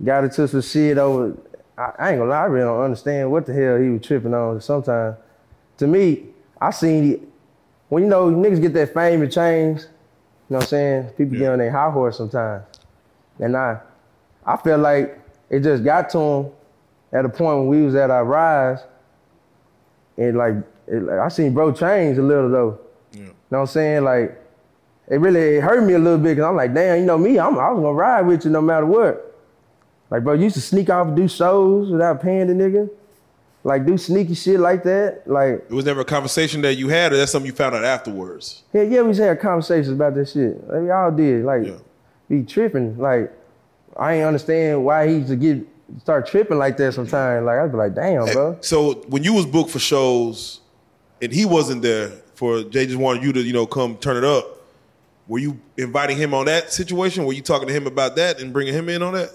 got 0.03 0.23
into 0.23 0.47
some 0.47 0.61
shit 0.61 0.97
over. 0.97 1.38
I, 1.78 1.91
I 1.97 2.09
ain't 2.11 2.19
gonna 2.19 2.30
lie, 2.30 2.41
I 2.41 2.45
really 2.45 2.65
don't 2.65 2.82
understand 2.82 3.32
what 3.32 3.45
the 3.45 3.53
hell 3.53 3.78
he 3.78 3.89
was 3.89 4.01
tripping 4.01 4.34
on 4.34 4.61
sometimes. 4.61 5.17
To 5.78 5.88
me, 5.88 6.26
I 6.59 6.71
seen 6.71 7.13
it. 7.13 7.21
When 7.89 8.03
you 8.03 8.09
know 8.09 8.30
niggas 8.32 8.61
get 8.61 8.73
that 8.73 8.93
fame 8.93 9.21
and 9.21 9.32
change, 9.32 9.84
know 10.49 10.57
what 10.57 10.63
I'm 10.63 10.67
saying? 10.67 11.03
People 11.17 11.37
get 11.37 11.51
on 11.51 11.59
their 11.59 11.71
high 11.71 11.89
horse 11.89 12.17
sometimes. 12.17 12.63
And 13.39 13.55
I 13.57 13.79
I 14.45 14.57
feel 14.57 14.77
like 14.77 15.19
it 15.49 15.61
just 15.61 15.83
got 15.83 16.09
to 16.11 16.19
him 16.19 16.51
at 17.13 17.25
a 17.25 17.29
point 17.29 17.59
when 17.59 17.67
we 17.67 17.81
was 17.81 17.95
at 17.95 18.11
our 18.11 18.25
rise, 18.25 18.79
and 20.17 20.37
like, 20.37 20.55
it, 20.87 21.03
like, 21.03 21.19
I 21.19 21.27
seen 21.29 21.53
bro 21.53 21.71
change 21.71 22.17
a 22.17 22.21
little 22.21 22.49
though. 22.49 22.79
Yeah. 23.11 23.19
You 23.19 23.25
know 23.25 23.33
what 23.49 23.59
I'm 23.61 23.67
saying? 23.67 24.03
Like 24.03 24.41
it 25.07 25.19
really 25.19 25.57
it 25.57 25.63
hurt 25.63 25.83
me 25.83 25.93
a 25.93 25.99
little 25.99 26.17
bit 26.17 26.35
because 26.35 26.45
I'm 26.45 26.55
like, 26.55 26.73
damn, 26.73 26.99
you 26.99 27.05
know 27.05 27.17
me, 27.17 27.39
I'm, 27.39 27.57
I 27.57 27.71
was 27.71 27.81
gonna 27.81 27.93
ride 27.93 28.21
with 28.21 28.45
you 28.45 28.51
no 28.51 28.61
matter 28.61 28.85
what. 28.85 29.33
Like, 30.09 30.23
bro, 30.23 30.33
you 30.33 30.43
used 30.43 30.55
to 30.55 30.61
sneak 30.61 30.89
off 30.89 31.07
and 31.07 31.15
do 31.15 31.27
shows 31.27 31.89
without 31.89 32.21
paying 32.21 32.47
the 32.47 32.53
nigga. 32.53 32.89
Like, 33.66 33.84
do 33.86 33.97
sneaky 33.97 34.36
shit 34.36 34.59
like 34.59 34.84
that. 34.84 35.24
Like, 35.26 35.66
It 35.68 35.72
was 35.72 35.86
never 35.86 36.01
a 36.01 36.05
conversation 36.05 36.61
that 36.61 36.76
you 36.76 36.88
had, 36.88 37.11
or 37.11 37.18
that's 37.18 37.32
something 37.32 37.47
you 37.47 37.55
found 37.55 37.74
out 37.76 37.84
afterwards. 37.84 38.61
yeah, 38.72 38.84
yeah, 38.84 39.01
we 39.01 39.09
just 39.09 39.20
had 39.22 39.39
conversations 39.39 39.89
about 39.89 40.13
that 40.13 40.30
shit. 40.30 40.55
Like, 40.70 40.82
we 40.84 40.91
all 40.91 41.09
did. 41.11 41.43
Like, 41.43 41.66
Yeah. 41.66 41.74
be 42.30 42.43
tripping. 42.43 42.95
Like, 42.99 43.34
I 43.97 44.13
ain't 44.13 44.26
understand 44.26 44.86
why 44.86 45.07
he 45.07 45.16
used 45.16 45.30
to 45.30 45.36
get 45.36 45.68
start 46.01 46.28
tripping 46.28 46.59
like 46.59 46.78
that 46.78 46.93
sometimes. 46.93 47.43
Like, 47.43 47.57
I'd 47.57 47.72
be 47.72 47.78
like, 47.78 47.95
damn, 47.95 48.26
bro. 48.32 48.57
So 48.61 49.01
when 49.09 49.24
you 49.24 49.34
was 49.34 49.47
booked 49.47 49.72
for 49.72 49.80
shows, 49.80 50.61
and 51.20 51.32
he 51.34 51.45
wasn't 51.45 51.82
there 51.82 52.09
for 52.36 52.63
Jay 52.66 52.86
just 52.86 52.97
wanted 52.99 53.24
you 53.24 53.34
to 53.34 53.41
you 53.41 53.53
know 53.53 53.66
come 53.66 53.97
turn 53.97 54.18
it 54.18 54.24
up. 54.24 54.45
Were 55.28 55.39
you 55.39 55.59
inviting 55.76 56.18
him 56.18 56.36
on 56.36 56.45
that 56.45 56.72
situation? 56.72 57.26
Were 57.26 57.34
you 57.34 57.41
talking 57.41 57.68
to 57.68 57.74
him 57.74 57.88
about 57.88 58.16
that 58.18 58.39
and 58.39 58.53
bringing 58.53 58.76
him 58.76 58.89
in 58.89 59.01
on 59.01 59.13
that? 59.13 59.32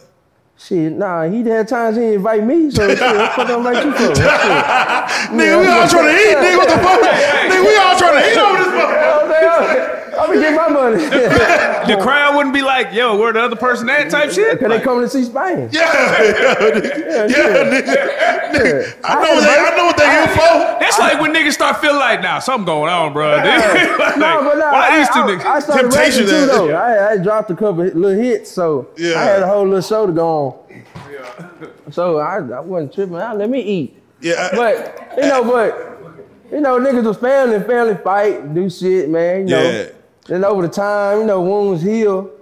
Shit, 0.63 0.93
nah, 0.93 1.25
he 1.25 1.43
had 1.43 1.67
times 1.69 1.97
he 1.97 2.15
invite 2.15 2.45
me, 2.45 2.71
so 2.71 2.87
shit, 2.87 3.01
what 3.01 3.13
the 3.13 3.29
fuck 3.35 3.51
I'm 3.51 3.67
invite 3.67 3.85
you 3.85 3.93
for? 3.93 4.15
Shit. 4.15 4.17
Nigga, 5.33 5.61
we 5.61 5.67
all 5.67 5.89
trying 5.89 6.05
to 6.05 6.21
eat, 6.21 6.37
nigga. 6.37 6.57
What 6.59 6.69
the 6.69 6.77
fuck? 6.77 7.01
Nigga, 7.49 7.67
we 7.67 7.77
all 7.77 7.99
trying 7.99 8.23
to 8.23 8.31
eat 8.31 8.39
over 8.39 8.59
this 8.59 8.69
motherfucker. 8.69 9.90
I'm 10.21 10.27
gonna 10.29 10.41
get 10.41 10.55
my 10.57 10.69
money. 10.69 11.05
The 11.91 11.97
crowd 11.97 12.37
wouldn't 12.37 12.55
be 12.55 12.63
like, 12.63 12.93
yo, 12.93 13.17
where 13.17 13.33
the 13.33 13.41
other 13.41 13.57
person 13.57 13.89
at 13.89 14.11
type 14.11 14.31
shit? 14.31 14.61
Cause 14.61 14.69
they 14.69 14.81
coming 14.81 15.03
to 15.03 15.09
see 15.09 15.25
Spain. 15.25 15.71
Yeah, 15.73 15.81
yeah, 15.83 16.55
nigga. 16.55 17.31
Yeah, 17.31 17.71
nigga. 17.71 18.53
nigga. 18.53 18.97
I 19.03 19.15
know 19.15 19.35
what 19.35 19.41
they, 19.43 19.57
I 19.57 19.77
know 19.77 19.85
what 19.87 19.97
they 19.97 20.11
here 20.11 20.29
for. 20.29 20.81
That's 20.81 20.99
like 20.99 21.21
when 21.21 21.33
niggas 21.35 21.53
start 21.53 21.79
feeling 21.81 21.97
like, 21.99 22.21
nah, 22.23 22.39
something 22.39 22.67
going 22.67 22.93
on, 22.93 23.13
bro. 23.15 23.29
like, 23.37 24.17
no, 24.19 24.43
but 24.45 24.59
nah, 24.59 24.73
why 24.73 24.89
I, 24.91 24.99
these 24.99 25.09
two 25.09 25.21
I, 25.21 25.27
niggas? 25.27 25.45
I 25.45 25.59
started 25.61 25.83
Temptation 25.91 26.25
rapping 26.27 26.41
too 26.41 26.47
that- 26.47 26.53
though. 26.53 26.71
I, 26.75 27.13
I 27.13 27.17
dropped 27.17 27.51
a 27.51 27.55
couple 27.57 27.83
hit- 27.83 27.97
little 27.97 28.23
hits, 28.23 28.51
so 28.51 28.89
Yeah. 28.99 29.19
I 29.19 29.23
had 29.25 29.43
a 29.43 29.47
whole 29.49 29.65
little 29.65 29.81
show 29.81 30.07
to 30.07 30.13
go 30.13 30.29
on. 30.29 31.93
So 31.93 32.19
I, 32.19 32.37
I 32.37 32.61
wasn't 32.61 32.93
tripping. 32.95 33.17
I, 33.17 33.33
let 33.33 33.49
me 33.51 33.61
eat. 33.63 33.97
Yeah, 34.21 34.51
I- 34.53 34.57
But 34.57 35.15
you 35.17 35.23
know, 35.29 35.45
but 35.45 36.53
you 36.53 36.61
know, 36.61 36.79
niggas 36.79 37.05
was 37.05 37.17
family, 37.17 37.59
family 37.67 37.97
fight, 37.97 38.55
do 38.55 38.69
shit, 38.69 39.09
man. 39.09 39.49
You 39.49 39.57
know. 39.57 39.63
Yeah. 39.63 39.89
Then 40.27 40.45
over 40.45 40.63
the 40.63 40.69
time, 40.69 41.21
you 41.21 41.27
know, 41.27 41.41
wounds 41.43 41.83
heal. 41.83 41.91
You 41.91 42.05
know 42.05 42.33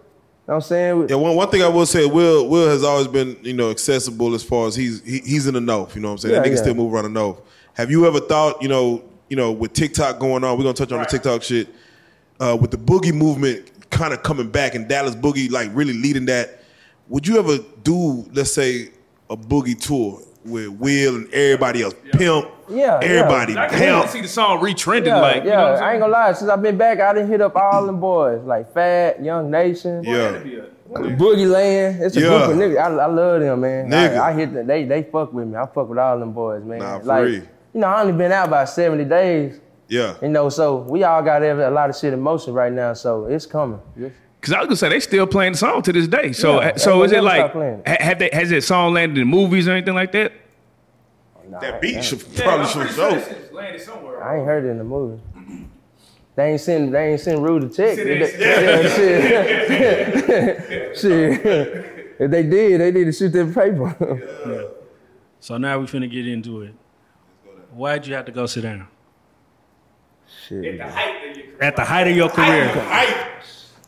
what 0.44 0.54
I'm 0.54 0.60
saying? 0.62 1.08
Yeah, 1.10 1.16
one, 1.16 1.36
one 1.36 1.50
thing 1.50 1.62
I 1.62 1.68
will 1.68 1.86
say, 1.86 2.06
Will 2.06 2.48
Will 2.48 2.68
has 2.68 2.82
always 2.82 3.06
been, 3.06 3.36
you 3.42 3.52
know, 3.52 3.70
accessible 3.70 4.34
as 4.34 4.42
far 4.42 4.66
as 4.66 4.74
he's 4.74 5.02
he, 5.04 5.18
he's 5.18 5.46
in 5.46 5.54
the 5.54 5.60
know. 5.60 5.88
You 5.94 6.00
know 6.00 6.08
what 6.08 6.12
I'm 6.12 6.18
saying? 6.18 6.34
that 6.34 6.44
nigga 6.46 6.56
yeah. 6.56 6.62
still 6.62 6.74
move 6.74 6.92
around 6.92 7.04
the 7.04 7.10
know. 7.10 7.42
Have 7.74 7.90
you 7.90 8.06
ever 8.06 8.20
thought, 8.20 8.62
you 8.62 8.68
know, 8.68 9.04
you 9.28 9.36
know, 9.36 9.52
with 9.52 9.72
TikTok 9.72 10.18
going 10.18 10.44
on, 10.44 10.56
we're 10.56 10.64
gonna 10.64 10.74
touch 10.74 10.90
on 10.90 11.00
the 11.00 11.06
TikTok 11.06 11.42
shit, 11.42 11.68
uh, 12.40 12.56
with 12.60 12.70
the 12.70 12.78
boogie 12.78 13.14
movement 13.14 13.70
kind 13.90 14.12
of 14.12 14.22
coming 14.22 14.48
back 14.50 14.74
and 14.74 14.88
Dallas 14.88 15.14
Boogie 15.14 15.50
like 15.50 15.70
really 15.74 15.94
leading 15.94 16.26
that. 16.26 16.62
Would 17.08 17.26
you 17.26 17.38
ever 17.38 17.58
do, 17.82 18.28
let's 18.32 18.52
say, 18.52 18.90
a 19.30 19.36
boogie 19.36 19.78
tour 19.78 20.22
with 20.44 20.68
Will 20.68 21.16
and 21.16 21.32
everybody 21.32 21.82
else? 21.82 21.94
Pimp, 22.12 22.48
Yeah, 22.70 23.00
everybody. 23.02 23.52
yeah. 23.54 23.60
I 23.62 23.64
everybody, 23.66 23.68
can 23.70 24.00
pimp. 24.00 24.08
see 24.10 24.20
the 24.20 24.28
song 24.28 24.60
retrending, 24.60 25.06
Yeah, 25.06 25.20
like, 25.20 25.44
you 25.44 25.50
yeah. 25.50 25.56
know 25.56 25.74
I'm 25.74 25.92
ain't 25.94 26.00
gonna 26.00 26.12
lie. 26.12 26.32
Since 26.32 26.50
I've 26.50 26.62
been 26.62 26.76
back, 26.78 27.00
I 27.00 27.12
didn't 27.14 27.28
hit 27.30 27.40
up 27.40 27.56
all 27.56 27.86
them 27.86 28.00
boys 28.00 28.42
like 28.44 28.72
Fat, 28.74 29.22
Young 29.22 29.50
Nation, 29.50 30.02
Yeah. 30.04 30.40
Boogie 30.90 31.50
Land. 31.50 32.02
It's 32.02 32.16
a 32.16 32.20
Yeah. 32.20 32.28
group 32.28 32.50
of 32.50 32.56
niggas. 32.56 32.78
I, 32.78 32.86
I 33.02 33.06
love 33.06 33.40
them, 33.40 33.60
man. 33.60 33.90
Nigga. 33.90 34.18
I, 34.18 34.30
I 34.30 34.32
hit 34.32 34.52
them. 34.54 34.66
They 34.66 34.84
they 34.84 35.02
fuck 35.02 35.32
with 35.32 35.46
me. 35.48 35.56
I 35.56 35.66
fuck 35.66 35.88
with 35.88 35.98
all 35.98 36.18
them 36.18 36.32
boys, 36.32 36.64
man. 36.64 36.78
Nah, 36.78 36.98
for 37.00 37.04
like 37.04 37.24
real. 37.24 37.34
you 37.34 37.80
know, 37.80 37.86
I 37.88 38.00
only 38.00 38.12
been 38.14 38.32
out 38.32 38.48
about 38.48 38.68
seventy 38.68 39.04
days. 39.04 39.60
Yeah. 39.88 40.14
You 40.22 40.28
know, 40.28 40.48
so 40.48 40.76
we 40.76 41.04
all 41.04 41.22
got 41.22 41.42
every, 41.42 41.64
a 41.64 41.70
lot 41.70 41.88
of 41.90 41.96
shit 41.96 42.12
in 42.12 42.20
motion 42.20 42.52
right 42.54 42.72
now. 42.72 42.92
So 42.94 43.24
it's 43.26 43.46
coming. 43.46 43.80
Because 43.96 44.54
I 44.54 44.58
was 44.60 44.66
gonna 44.66 44.76
say 44.76 44.88
they 44.90 45.00
still 45.00 45.26
playing 45.26 45.52
the 45.52 45.58
song 45.58 45.82
to 45.82 45.92
this 45.92 46.06
day. 46.08 46.32
So, 46.32 46.60
Yeah, 46.60 46.76
so 46.76 47.02
is 47.02 47.12
it 47.12 47.22
like 47.24 47.40
stop 47.40 47.52
playing. 47.52 47.82
ha- 47.86 47.96
have 48.00 48.18
they, 48.18 48.30
has 48.32 48.50
that 48.50 48.62
song 48.62 48.92
landed 48.94 49.18
in 49.20 49.26
movies 49.28 49.66
or 49.68 49.72
anything 49.72 49.94
like 49.94 50.12
that? 50.12 50.32
That 51.50 51.80
beat 51.80 52.04
should 52.04 52.20
probably 52.36 52.66
should 52.66 52.90
show. 52.90 53.24
landed 53.52 53.80
somewhere. 53.80 54.22
I 54.22 54.36
ain't 54.38 54.46
heard 54.46 54.64
it 54.64 54.68
in 54.68 54.78
the 54.78 54.84
movie. 54.84 55.20
They 56.36 56.52
ain't 56.52 56.60
send 56.60 56.94
they 56.94 57.10
ain't 57.12 57.20
send 57.20 57.42
Rude 57.42 57.64
a 57.64 57.68
check. 57.68 57.96
they 57.96 58.20
If 58.20 58.38
they- 58.38 58.38
yeah, 59.80 60.94
shit. 60.94 60.96
shit. 60.96 62.16
If 62.20 62.30
they 62.30 62.44
did, 62.44 62.80
they 62.80 62.92
need 62.92 63.06
to 63.06 63.12
shoot 63.12 63.30
their 63.32 63.46
paper. 63.46 64.70
So 65.40 65.58
now 65.58 65.80
we 65.80 65.86
finna 65.86 66.08
get 66.08 66.28
into 66.28 66.62
it. 66.62 66.74
Why'd 67.72 68.06
you 68.06 68.14
have 68.14 68.26
to 68.26 68.32
go 68.32 68.46
sit 68.46 68.60
down? 68.62 68.86
shit. 70.46 70.80
At 70.80 71.74
the 71.74 71.84
height 71.84 72.06
of 72.06 72.16
your 72.16 72.28
career, 72.28 72.66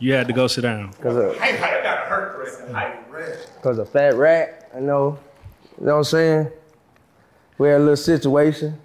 you 0.00 0.12
had 0.14 0.26
to 0.26 0.32
go 0.32 0.48
sit 0.48 0.62
down. 0.62 0.92
Cause 0.94 1.14
of, 1.16 1.36
Cause 3.62 3.78
a 3.78 3.86
fat 3.86 4.16
rat, 4.16 4.68
I 4.74 4.80
know. 4.80 5.20
You 5.78 5.86
know 5.86 5.92
what 5.92 5.98
I'm 5.98 6.04
saying? 6.04 6.50
We 7.60 7.68
had 7.68 7.76
a 7.76 7.78
little 7.80 7.96
situation. 7.96 8.80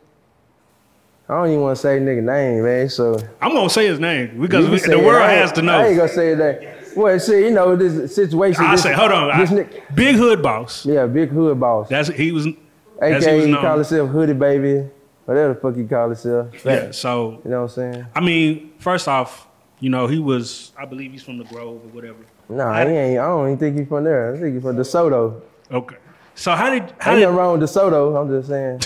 I 1.29 1.35
don't 1.35 1.47
even 1.47 1.61
want 1.61 1.77
to 1.77 1.81
say 1.81 1.97
nigga 1.97 2.21
name, 2.21 2.61
man. 2.65 2.89
So 2.89 3.17
I'm 3.41 3.53
gonna 3.53 3.69
say 3.69 3.87
his 3.87 4.01
name 4.01 4.37
because 4.41 4.67
we- 4.69 4.79
the 4.79 4.99
world 4.99 5.23
has 5.29 5.53
to 5.53 5.61
know. 5.61 5.77
I 5.77 5.87
ain't 5.87 5.97
gonna 5.97 6.09
say 6.09 6.35
that. 6.35 6.61
Well, 6.93 7.17
see, 7.17 7.45
you 7.45 7.51
know 7.51 7.77
this 7.77 8.13
situation. 8.13 8.65
I 8.65 8.73
this, 8.73 8.83
say, 8.83 8.91
hold 8.91 9.13
on, 9.13 9.39
This 9.39 9.49
I- 9.49 9.55
nigga, 9.55 9.95
Big 9.95 10.17
Hood 10.17 10.43
Boss. 10.43 10.85
yeah, 10.85 11.05
big 11.07 11.29
hood 11.29 11.57
boss. 11.57 11.87
That's 11.87 12.09
he 12.09 12.33
was. 12.33 12.47
as 12.47 13.23
he 13.23 13.29
AKA 13.29 13.35
was 13.37 13.45
he 13.45 13.51
known. 13.53 13.61
call 13.61 13.75
himself 13.75 14.09
Hoodie 14.09 14.33
Baby, 14.33 14.89
whatever 15.23 15.53
the 15.53 15.59
fuck 15.61 15.75
he 15.77 15.85
call 15.85 16.07
himself. 16.07 16.47
Yeah. 16.65 16.91
So 16.91 17.39
You 17.45 17.51
know 17.51 17.61
what 17.63 17.77
I'm 17.77 17.93
saying? 17.93 18.05
I 18.13 18.19
mean, 18.19 18.71
first 18.79 19.07
off, 19.07 19.47
you 19.79 19.89
know 19.89 20.07
he 20.07 20.19
was. 20.19 20.73
I 20.77 20.83
believe 20.83 21.11
he's 21.13 21.23
from 21.23 21.37
the 21.37 21.45
Grove 21.45 21.79
or 21.85 21.89
whatever. 21.93 22.17
Nah, 22.49 22.85
he 22.85 22.91
ain't. 22.91 23.19
I 23.19 23.27
don't 23.27 23.47
even 23.47 23.57
think 23.57 23.77
he's 23.79 23.87
from 23.87 24.03
there. 24.03 24.33
I 24.35 24.37
think 24.37 24.53
he's 24.55 24.63
from 24.63 24.75
DeSoto. 24.75 25.41
Okay. 25.71 25.95
So 26.35 26.51
how 26.51 26.69
did 26.69 26.93
how 26.99 27.11
Ain't 27.11 27.19
did 27.19 27.25
nothing 27.25 27.35
wrong 27.35 27.59
with 27.59 27.69
DeSoto. 27.69 28.21
I'm 28.21 28.29
just 28.29 28.49
saying. 28.49 28.81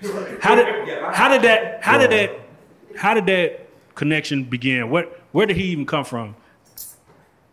how 0.40 0.54
did 0.54 0.88
how 1.12 1.28
did 1.28 1.42
that 1.42 1.82
how 1.82 1.98
did 1.98 2.10
that 2.10 2.40
how 2.96 3.14
did 3.14 3.26
that 3.26 3.68
connection 3.94 4.44
begin? 4.44 4.88
What 4.90 5.20
where 5.32 5.44
did 5.44 5.56
he 5.56 5.64
even 5.64 5.86
come 5.86 6.04
from? 6.04 6.36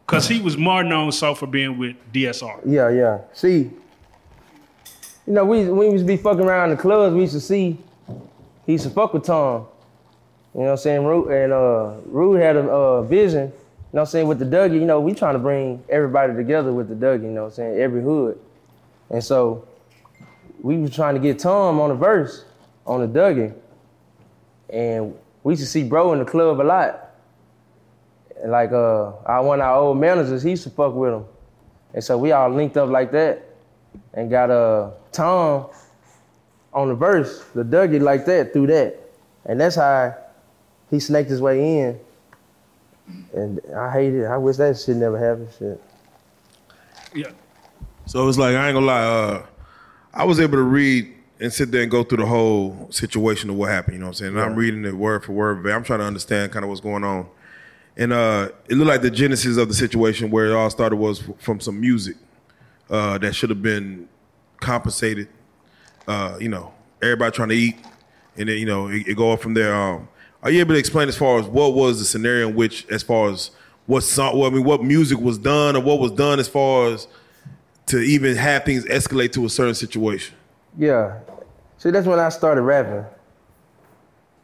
Cause 0.07 0.27
he 0.27 0.39
was 0.39 0.55
more 0.55 0.83
known 0.83 1.11
so 1.11 1.33
for 1.33 1.47
being 1.47 1.79
with 1.79 1.95
DSR. 2.13 2.61
Yeah, 2.63 2.89
yeah. 2.89 3.21
See, 3.33 3.71
you 5.25 5.33
know, 5.33 5.43
we 5.43 5.67
we 5.69 5.89
used 5.89 6.03
to 6.03 6.07
be 6.07 6.17
fucking 6.17 6.45
around 6.45 6.69
the 6.69 6.77
clubs, 6.77 7.15
we 7.15 7.21
used 7.21 7.33
to 7.33 7.39
see 7.39 7.79
he 8.67 8.73
used 8.73 8.83
to 8.83 8.91
fuck 8.91 9.13
with 9.13 9.23
Tom. 9.23 9.65
You 10.53 10.61
know 10.61 10.65
what 10.67 10.71
I'm 10.73 10.77
saying? 10.77 11.03
Rude 11.03 11.31
and 11.31 11.51
uh 11.51 11.95
Rude 12.05 12.39
had 12.39 12.55
a 12.55 12.69
uh, 12.71 13.01
vision, 13.01 13.45
you 13.45 13.47
know 13.47 13.53
what 13.91 14.01
I'm 14.01 14.05
saying, 14.05 14.27
with 14.27 14.37
the 14.37 14.45
Dougie, 14.45 14.75
you 14.75 14.85
know, 14.85 15.01
we 15.01 15.13
trying 15.15 15.33
to 15.33 15.39
bring 15.39 15.83
everybody 15.89 16.35
together 16.35 16.71
with 16.71 16.87
the 16.87 16.95
Dougie, 16.95 17.23
you 17.23 17.29
know 17.29 17.45
what 17.45 17.47
I'm 17.49 17.53
saying, 17.55 17.79
every 17.79 18.03
hood. 18.03 18.39
And 19.09 19.23
so 19.23 19.67
we 20.61 20.77
was 20.77 20.93
trying 20.93 21.15
to 21.15 21.21
get 21.21 21.39
Tom 21.39 21.79
on 21.79 21.89
the 21.89 21.95
verse 21.95 22.45
on 22.85 23.01
the 23.01 23.19
Dougie. 23.19 23.53
And 24.69 25.15
we 25.43 25.53
used 25.53 25.63
to 25.63 25.67
see 25.67 25.83
bro 25.83 26.13
in 26.13 26.19
the 26.19 26.25
club 26.25 26.59
a 26.59 26.63
lot. 26.63 27.01
Like 28.45 28.71
uh 28.71 29.13
our 29.25 29.43
one 29.43 29.59
of 29.59 29.65
our 29.65 29.77
old 29.77 29.97
managers, 29.97 30.43
he 30.43 30.51
used 30.51 30.63
to 30.63 30.69
fuck 30.69 30.93
with 30.93 31.13
him. 31.13 31.25
And 31.93 32.03
so 32.03 32.17
we 32.17 32.31
all 32.31 32.49
linked 32.49 32.77
up 32.77 32.89
like 32.89 33.11
that 33.11 33.43
and 34.13 34.29
got 34.29 34.49
uh 34.49 34.91
Tom 35.11 35.67
on 36.73 36.89
the 36.89 36.95
verse, 36.95 37.43
the 37.55 37.63
Dougie 37.63 38.01
like 38.01 38.25
that 38.25 38.51
through 38.53 38.67
that. 38.67 38.99
And 39.45 39.61
that's 39.61 39.75
how 39.75 40.15
he 40.89 40.99
snaked 40.99 41.29
his 41.29 41.41
way 41.41 41.79
in. 41.79 41.99
And 43.33 43.61
I 43.75 43.91
hate 43.91 44.13
it. 44.13 44.25
I 44.25 44.37
wish 44.37 44.57
that 44.57 44.77
shit 44.79 44.97
never 44.97 45.17
happened. 45.17 45.49
Shit. 45.57 45.81
Yeah. 47.13 47.31
So 48.05 48.21
it 48.21 48.25
was 48.25 48.37
like 48.37 48.55
I 48.55 48.67
ain't 48.67 48.75
gonna 48.75 48.85
lie. 48.85 49.03
Uh, 49.03 49.45
I 50.13 50.23
was 50.23 50.39
able 50.39 50.57
to 50.57 50.63
read 50.63 51.11
and 51.39 51.51
sit 51.51 51.71
there 51.71 51.81
and 51.81 51.91
go 51.91 52.03
through 52.03 52.19
the 52.19 52.25
whole 52.25 52.87
situation 52.91 53.49
of 53.49 53.55
what 53.57 53.69
happened. 53.69 53.95
You 53.95 53.99
know 53.99 54.07
what 54.07 54.11
I'm 54.11 54.15
saying? 54.15 54.31
And 54.33 54.41
I'm 54.41 54.55
reading 54.55 54.85
it 54.85 54.93
word 54.93 55.25
for 55.25 55.33
word. 55.33 55.67
I'm 55.67 55.83
trying 55.83 55.99
to 55.99 56.05
understand 56.05 56.51
kind 56.51 56.63
of 56.63 56.69
what's 56.69 56.81
going 56.81 57.03
on. 57.03 57.27
And 57.97 58.13
uh, 58.13 58.49
it 58.69 58.75
looked 58.75 58.87
like 58.89 59.01
the 59.01 59.11
genesis 59.11 59.57
of 59.57 59.67
the 59.67 59.73
situation 59.73 60.29
where 60.29 60.47
it 60.47 60.53
all 60.53 60.69
started 60.69 60.97
was 60.97 61.23
from 61.39 61.59
some 61.59 61.79
music 61.79 62.17
uh, 62.89 63.17
that 63.17 63.33
should 63.33 63.49
have 63.49 63.61
been 63.61 64.07
compensated. 64.59 65.27
Uh, 66.07 66.37
you 66.39 66.49
know, 66.49 66.73
everybody 67.01 67.35
trying 67.35 67.49
to 67.49 67.55
eat, 67.55 67.75
and 68.37 68.49
then 68.49 68.57
you 68.57 68.65
know 68.65 68.87
it, 68.87 69.07
it 69.07 69.15
go 69.15 69.31
up 69.31 69.41
from 69.41 69.53
there. 69.53 69.73
Um, 69.73 70.07
are 70.43 70.51
you 70.51 70.59
able 70.59 70.75
to 70.75 70.79
explain 70.79 71.07
as 71.07 71.17
far 71.17 71.39
as 71.39 71.47
what 71.47 71.73
was 71.73 71.99
the 71.99 72.05
scenario 72.05 72.49
in 72.49 72.55
which, 72.55 72.85
as 72.89 73.01
far 73.01 73.29
as 73.29 73.51
what 73.87 74.01
song, 74.01 74.37
well, 74.37 74.49
I 74.49 74.53
mean, 74.53 74.63
what 74.63 74.83
music 74.83 75.19
was 75.19 75.37
done, 75.37 75.75
or 75.75 75.81
what 75.81 75.99
was 75.99 76.11
done 76.11 76.39
as 76.39 76.47
far 76.47 76.89
as 76.89 77.07
to 77.95 78.01
even 78.01 78.35
have 78.35 78.63
things 78.65 78.83
escalate 78.85 79.31
to 79.33 79.45
a 79.45 79.49
certain 79.49 79.73
situation? 79.75 80.35
Yeah. 80.77 81.19
See, 81.77 81.91
that's 81.91 82.05
when 82.07 82.19
I 82.19 82.29
started 82.29 82.61
rapping. 82.61 83.05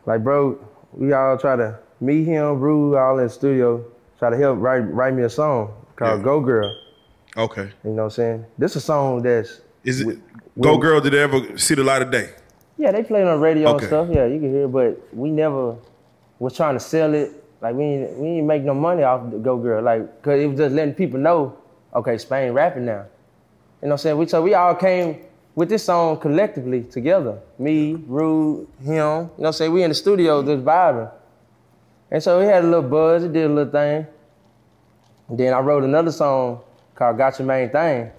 Like, 0.05 0.23
bro, 0.23 0.57
we 0.93 1.13
all 1.13 1.37
try 1.37 1.55
to 1.55 1.77
meet 1.99 2.25
him, 2.25 2.59
Rue, 2.59 2.97
all 2.97 3.17
in 3.19 3.25
the 3.25 3.29
studio, 3.29 3.83
try 4.19 4.29
to 4.29 4.37
help 4.37 4.59
write 4.59 4.79
write 4.79 5.13
me 5.13 5.23
a 5.23 5.29
song 5.29 5.73
called 5.95 6.19
Yeah. 6.19 6.25
Go 6.25 6.39
Girl. 6.41 6.75
Okay. 7.37 7.69
You 7.83 7.91
know 7.91 7.95
what 7.95 8.03
I'm 8.03 8.09
saying? 8.11 8.45
This 8.57 8.71
is 8.71 8.77
a 8.77 8.81
song 8.81 9.21
that's 9.21 9.61
Is 9.83 10.01
it 10.01 10.19
Go 10.59 10.77
Girl? 10.77 10.99
Did 11.01 11.13
it 11.13 11.19
ever 11.19 11.57
see 11.57 11.75
the 11.75 11.83
light 11.83 12.01
of 12.01 12.11
day? 12.11 12.31
yeah, 12.77 12.91
they 12.91 13.03
played 13.03 13.27
on 13.27 13.35
the 13.39 13.43
radio 13.43 13.69
Okay. 13.69 13.85
and 13.85 13.87
stuff. 13.87 14.07
Yeah, 14.11 14.25
you 14.25 14.39
can 14.39 14.51
hear, 14.51 14.63
it, 14.65 14.71
but 14.71 15.13
we 15.15 15.29
never 15.29 15.75
was 16.39 16.55
trying 16.55 16.73
to 16.73 16.79
sell 16.79 17.13
it. 17.13 17.31
Like 17.61 17.75
we 17.75 17.83
ain't, 17.83 18.17
we 18.17 18.27
ain't 18.27 18.47
make 18.47 18.63
no 18.63 18.73
money 18.73 19.03
off 19.03 19.29
the 19.29 19.37
Go 19.37 19.57
Girl. 19.57 19.83
Like, 19.83 20.23
cause 20.23 20.39
it 20.39 20.47
was 20.47 20.57
just 20.57 20.73
letting 20.73 20.95
people 20.95 21.19
know, 21.19 21.55
okay, 21.93 22.17
Spain 22.17 22.53
rapping 22.53 22.85
now. 22.85 23.05
You 23.82 23.88
know 23.88 23.93
what 23.93 23.93
I'm 23.93 23.97
saying? 23.97 24.17
We 24.17 24.27
so 24.27 24.41
we 24.41 24.53
all 24.53 24.75
came 24.75 25.21
with 25.55 25.69
this 25.69 25.84
song 25.84 26.17
collectively 26.19 26.84
together. 26.84 27.39
Me, 27.57 27.95
Rude, 28.07 28.67
him. 28.79 28.88
You 28.88 28.95
know 28.95 29.32
what 29.36 29.47
I'm 29.47 29.53
saying? 29.53 29.71
We 29.71 29.84
in 29.84 29.89
the 29.89 29.95
studio 29.95 30.43
just 30.43 30.63
vibing. 30.63 31.11
And 32.11 32.21
so 32.21 32.39
we 32.39 32.45
had 32.45 32.63
a 32.63 32.67
little 32.67 32.89
buzz, 32.89 33.23
it 33.23 33.34
did 33.34 33.49
a 33.49 33.53
little 33.53 33.71
thing. 33.71 34.05
And 35.29 35.38
then 35.38 35.53
I 35.53 35.59
wrote 35.59 35.84
another 35.84 36.11
song 36.11 36.61
called 36.93 37.17
Got 37.17 37.39
Your 37.39 37.47
Main 37.47 37.69
Thing. 37.69 38.11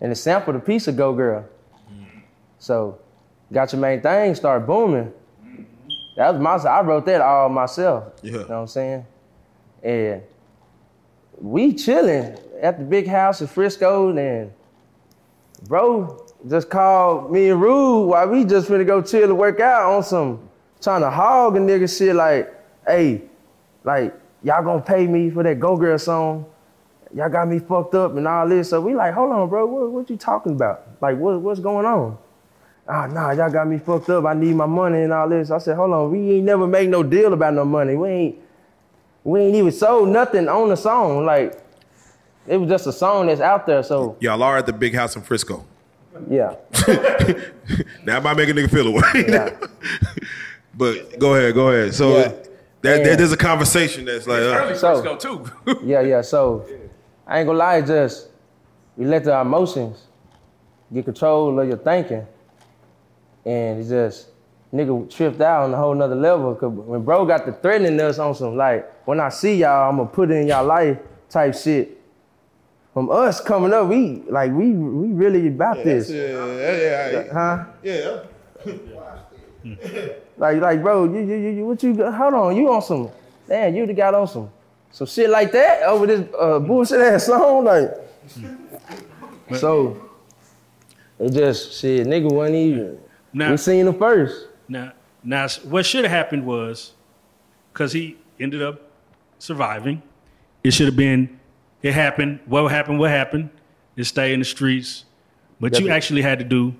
And 0.00 0.12
it 0.12 0.16
sampled 0.16 0.56
a 0.56 0.60
piece 0.60 0.88
of 0.88 0.96
Go 0.96 1.14
Girl. 1.14 1.44
So 2.58 2.98
Got 3.52 3.72
Your 3.72 3.80
Main 3.80 4.00
Thing 4.00 4.34
started 4.34 4.66
booming. 4.66 5.12
That 6.16 6.34
was 6.34 6.40
my 6.42 6.70
I 6.70 6.82
wrote 6.82 7.06
that 7.06 7.20
all 7.22 7.48
myself. 7.48 8.12
Yeah. 8.22 8.32
You 8.32 8.38
know 8.38 8.44
what 8.44 8.54
I'm 8.56 8.66
saying? 8.66 9.06
And 9.82 10.22
we 11.38 11.72
chilling 11.72 12.36
at 12.60 12.78
the 12.78 12.84
big 12.84 13.06
house 13.06 13.40
in 13.40 13.46
Frisco 13.46 14.16
and 14.16 14.52
bro 15.68 16.26
just 16.48 16.68
called 16.68 17.32
me 17.32 17.50
and 17.50 17.60
Rude 17.60 18.06
while 18.06 18.28
we 18.28 18.44
just 18.44 18.68
finna 18.68 18.86
go 18.86 19.00
chill 19.02 19.24
and 19.24 19.38
work 19.38 19.60
out 19.60 19.92
on 19.92 20.02
some 20.02 20.48
trying 20.82 21.00
to 21.02 21.10
hog 21.10 21.56
a 21.56 21.60
nigga 21.60 21.96
shit 21.96 22.14
like, 22.14 22.52
hey, 22.86 23.22
like 23.84 24.14
y'all 24.42 24.62
gonna 24.62 24.82
pay 24.82 25.06
me 25.06 25.30
for 25.30 25.42
that 25.42 25.60
Go 25.60 25.76
Girl 25.76 25.98
song? 25.98 26.46
Y'all 27.14 27.28
got 27.28 27.46
me 27.46 27.58
fucked 27.58 27.94
up 27.94 28.16
and 28.16 28.26
all 28.26 28.48
this. 28.48 28.70
So 28.70 28.80
we 28.80 28.94
like, 28.94 29.14
hold 29.14 29.32
on, 29.32 29.48
bro, 29.48 29.66
what, 29.66 29.90
what 29.90 30.10
you 30.10 30.16
talking 30.16 30.52
about? 30.52 30.86
Like, 31.00 31.18
what, 31.18 31.40
what's 31.40 31.60
going 31.60 31.84
on? 31.86 32.18
Ah, 32.88 33.06
nah, 33.06 33.30
y'all 33.30 33.50
got 33.50 33.68
me 33.68 33.78
fucked 33.78 34.10
up. 34.10 34.24
I 34.24 34.34
need 34.34 34.56
my 34.56 34.66
money 34.66 35.02
and 35.02 35.12
all 35.12 35.28
this. 35.28 35.50
I 35.50 35.58
said, 35.58 35.76
hold 35.76 35.92
on, 35.92 36.10
we 36.10 36.36
ain't 36.36 36.44
never 36.44 36.66
make 36.66 36.88
no 36.88 37.02
deal 37.02 37.32
about 37.32 37.54
no 37.54 37.64
money. 37.64 37.94
We 37.96 38.08
ain't, 38.08 38.38
we 39.24 39.40
ain't 39.40 39.54
even 39.54 39.72
sold 39.72 40.08
nothing 40.08 40.48
on 40.48 40.68
the 40.68 40.76
song. 40.76 41.24
Like, 41.24 41.60
it 42.46 42.56
was 42.56 42.68
just 42.68 42.86
a 42.86 42.92
song 42.92 43.26
that's 43.26 43.40
out 43.40 43.66
there. 43.66 43.82
So 43.82 44.16
Y'all 44.20 44.42
are 44.42 44.56
at 44.58 44.66
the 44.66 44.72
big 44.72 44.94
house 44.94 45.14
in 45.16 45.22
Frisco. 45.22 45.64
yeah, 46.28 46.54
Now 48.04 48.16
I 48.16 48.20
might 48.20 48.36
make 48.36 48.48
a 48.48 48.52
nigga 48.52 48.70
feel 48.70 48.88
away. 48.88 49.02
yeah. 49.28 49.50
but 50.74 51.18
go 51.18 51.34
ahead, 51.34 51.54
go 51.54 51.68
ahead. 51.70 51.94
So 51.94 52.18
Yeah. 52.18 52.28
that, 52.82 53.04
that- 53.04 53.18
there's 53.18 53.32
a 53.32 53.36
conversation 53.36 54.04
that's 54.04 54.26
like, 54.26 54.40
uh, 54.42 54.56
Early 54.56 54.74
So- 54.76 55.02
Frisco 55.02 55.16
too. 55.16 55.76
Yeah, 55.84 56.00
yeah. 56.00 56.20
So 56.20 56.66
I 57.26 57.38
ain't 57.38 57.46
gonna 57.46 57.58
lie, 57.58 57.76
it's 57.78 57.88
just 57.88 58.28
you 58.98 59.06
let 59.06 59.24
the 59.24 59.40
emotions 59.40 60.04
get 60.92 61.04
control 61.06 61.58
of 61.58 61.66
your 61.68 61.78
thinking. 61.78 62.26
And 63.46 63.80
it's 63.80 63.88
just 63.88 64.28
nigga 64.72 65.10
tripped 65.14 65.40
out 65.40 65.64
on 65.64 65.74
a 65.74 65.76
whole 65.76 65.94
nother 65.94 66.14
level. 66.14 66.54
Cause 66.54 66.70
when 66.72 67.02
bro 67.02 67.24
got 67.26 67.44
the 67.46 67.52
threatening 67.52 68.00
us 68.00 68.18
on 68.18 68.34
some 68.34 68.56
like, 68.56 68.90
when 69.06 69.20
I 69.20 69.28
see 69.28 69.56
y'all, 69.56 69.90
I'm 69.90 69.96
gonna 69.98 70.08
put 70.08 70.30
it 70.30 70.34
in 70.34 70.46
y'all 70.48 70.64
life 70.64 70.98
type 71.28 71.54
shit. 71.54 71.98
From 72.94 73.10
us 73.10 73.40
coming 73.40 73.72
up, 73.72 73.88
we 73.88 74.22
like 74.28 74.52
we 74.52 74.70
we 74.72 75.08
really 75.14 75.46
about 75.48 75.82
this. 75.82 76.10
yeah, 76.10 77.24
Huh? 77.32 77.64
yeah. 77.82 78.22
Like, 80.38 80.60
like, 80.60 80.82
bro, 80.82 81.04
you, 81.04 81.20
you, 81.20 81.36
you, 81.36 81.48
you- 81.50 81.66
what 81.66 81.82
you, 81.82 81.94
got- 81.94 82.14
hold 82.14 82.34
on, 82.34 82.56
you 82.56 82.72
on 82.72 82.82
some, 82.82 83.10
damn, 83.46 83.74
you 83.76 83.86
the 83.86 83.94
got 83.94 84.12
on 84.14 84.26
some, 84.26 84.50
some 84.90 85.06
shit 85.06 85.30
like 85.30 85.52
that 85.52 85.82
over 85.84 86.06
this 86.06 86.26
uh, 86.36 86.58
bullshit 86.58 87.00
ass 87.00 87.26
song, 87.26 87.64
like. 87.64 87.90
so, 89.58 89.96
it 91.20 91.30
just 91.30 91.74
shit, 91.80 92.06
nigga 92.08 92.32
wasn't 92.32 92.56
even. 92.56 92.98
Now, 93.32 93.52
We 93.52 93.56
seen 93.56 93.86
him 93.86 93.96
first. 93.98 94.48
Now, 94.72 94.92
now, 95.22 95.46
what 95.64 95.86
should 95.86 96.04
have 96.04 96.10
happened 96.10 96.44
was, 96.44 96.92
because 97.72 97.92
he 97.92 98.16
ended 98.40 98.62
up 98.62 98.90
surviving, 99.38 100.02
it 100.64 100.72
should 100.72 100.86
have 100.86 100.96
been, 100.96 101.38
it 101.82 101.92
happened. 101.94 102.40
What 102.46 102.68
happened? 102.70 102.98
What 102.98 103.10
happened? 103.10 103.50
It 103.96 104.04
stay 104.04 104.32
in 104.32 104.40
the 104.40 104.44
streets, 104.44 105.04
but 105.60 105.78
you 105.78 105.90
actually 105.90 106.22
had 106.22 106.38
to 106.38 106.44
do 106.44 106.74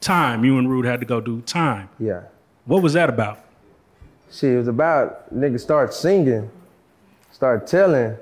time. 0.00 0.44
You 0.44 0.58
and 0.58 0.70
Rude 0.70 0.86
had 0.86 1.00
to 1.00 1.06
go 1.06 1.20
do 1.20 1.40
time. 1.42 1.88
Yeah. 1.98 2.22
What 2.64 2.82
was 2.82 2.92
that 2.92 3.08
about? 3.08 3.40
See, 4.30 4.48
it 4.48 4.56
was 4.56 4.68
about 4.68 5.34
nigga 5.34 5.60
start 5.60 5.92
singing, 5.92 6.50
start 7.32 7.66
telling. 7.66 8.16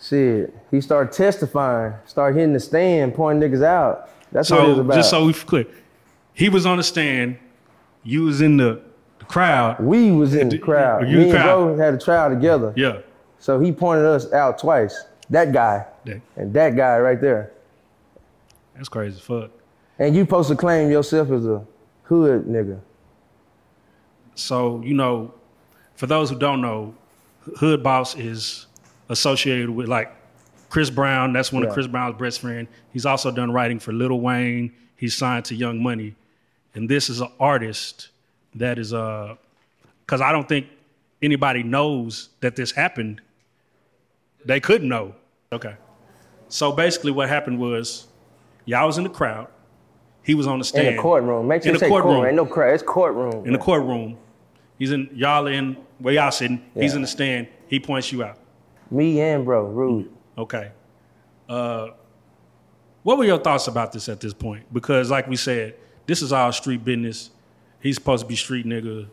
Shit, 0.00 0.54
he 0.70 0.80
started 0.80 1.12
testifying, 1.12 1.94
start 2.06 2.34
hitting 2.34 2.52
the 2.52 2.60
stand, 2.60 3.14
pointing 3.14 3.50
niggas 3.50 3.64
out. 3.64 4.10
That's 4.30 4.50
what 4.50 4.64
it 4.64 4.68
was 4.68 4.78
about. 4.78 4.94
just 4.94 5.10
so 5.10 5.24
we 5.24 5.32
clear, 5.32 5.66
he 6.34 6.48
was 6.48 6.66
on 6.66 6.76
the 6.76 6.82
stand. 6.82 7.38
You 8.08 8.22
was 8.24 8.40
in 8.40 8.56
the, 8.56 8.80
the 9.18 9.24
crowd. 9.26 9.78
we 9.80 10.10
was 10.10 10.34
in 10.34 10.48
the 10.48 10.58
crowd. 10.58 11.08
You 11.08 11.18
Me 11.18 11.22
and 11.30 11.32
bro 11.32 11.76
had 11.76 11.92
a 11.94 11.98
trial 11.98 12.30
together. 12.30 12.72
Yeah. 12.76 13.00
So 13.38 13.60
he 13.60 13.70
pointed 13.70 14.06
us 14.06 14.32
out 14.32 14.58
twice. 14.58 15.04
That 15.30 15.52
guy 15.52 15.84
That- 16.06 16.20
and 16.36 16.52
that 16.54 16.74
guy 16.74 16.98
right 16.98 17.20
there. 17.20 17.52
That's 18.74 18.88
crazy 18.88 19.16
as 19.16 19.20
fuck. 19.20 19.50
And 19.98 20.14
you 20.16 20.22
supposed 20.22 20.48
to 20.48 20.56
claim 20.56 20.90
yourself 20.90 21.30
as 21.30 21.44
a 21.46 21.64
hood 22.04 22.46
nigga. 22.46 22.80
So, 24.36 24.80
you 24.82 24.94
know, 24.94 25.34
for 25.96 26.06
those 26.06 26.30
who 26.30 26.38
don't 26.38 26.60
know, 26.62 26.94
Hood 27.56 27.82
Boss 27.82 28.16
is 28.16 28.66
associated 29.08 29.70
with 29.70 29.88
like 29.88 30.12
Chris 30.70 30.90
Brown. 30.90 31.32
That's 31.32 31.52
one 31.52 31.62
Yeah. 31.62 31.68
of 31.68 31.74
Chris 31.74 31.86
Brown's 31.86 32.16
best 32.18 32.40
friend. 32.40 32.68
He's 32.92 33.04
also 33.06 33.30
done 33.30 33.50
writing 33.52 33.78
for 33.78 33.92
Lil 33.92 34.20
Wayne. 34.20 34.72
He's 34.96 35.14
signed 35.16 35.44
to 35.46 35.54
Young 35.54 35.82
Money. 35.82 36.14
And 36.78 36.88
this 36.88 37.10
is 37.10 37.20
an 37.20 37.32
artist 37.40 38.10
that 38.54 38.78
is 38.78 38.94
uh 38.94 39.34
because 40.06 40.20
I 40.20 40.30
don't 40.30 40.48
think 40.48 40.68
anybody 41.20 41.64
knows 41.64 42.28
that 42.38 42.54
this 42.54 42.70
happened. 42.70 43.20
They 44.44 44.60
couldn't 44.60 44.88
know. 44.88 45.16
Okay. 45.52 45.74
So 46.48 46.70
basically 46.70 47.10
what 47.10 47.28
happened 47.28 47.58
was 47.58 48.06
y'all 48.64 48.86
was 48.86 48.96
in 48.96 49.02
the 49.02 49.10
crowd. 49.10 49.48
He 50.22 50.36
was 50.36 50.46
on 50.46 50.60
the 50.60 50.64
stand. 50.64 50.86
In 50.86 50.96
the 50.96 51.02
courtroom. 51.02 51.48
Make 51.48 51.64
sure 51.64 51.70
In 51.70 51.74
you 51.74 51.80
the 51.80 51.84
say 51.84 51.88
courtroom. 51.88 52.14
courtroom. 52.14 52.26
Ain't 52.26 52.36
no 52.36 52.46
crowd. 52.46 52.74
It's 52.74 52.82
courtroom. 52.84 53.44
in 53.44 53.52
the 53.52 53.58
courtroom. 53.58 54.16
He's 54.78 54.92
in 54.92 55.10
y'all 55.12 55.48
in 55.48 55.76
where 55.98 56.14
y'all 56.14 56.30
sitting. 56.30 56.62
He's 56.74 56.94
in 56.94 57.02
the 57.02 57.08
stand. 57.08 57.48
He 57.66 57.80
points 57.80 58.12
you 58.12 58.22
out. 58.22 58.38
Me 58.88 59.20
and 59.20 59.44
bro, 59.44 59.64
Rude. 59.64 60.12
Okay. 60.38 60.70
Uh, 61.48 61.88
what 63.02 63.18
were 63.18 63.24
your 63.24 63.38
thoughts 63.38 63.66
about 63.66 63.90
this 63.90 64.08
at 64.08 64.20
this 64.20 64.32
point? 64.32 64.72
Because, 64.72 65.10
like 65.10 65.26
we 65.26 65.34
said, 65.34 65.74
this 66.08 66.22
is 66.22 66.32
all 66.32 66.50
street 66.50 66.84
business. 66.84 67.30
He's 67.80 67.94
supposed 67.94 68.24
to 68.24 68.28
be 68.28 68.34
street 68.34 68.66
nigga. 68.66 69.06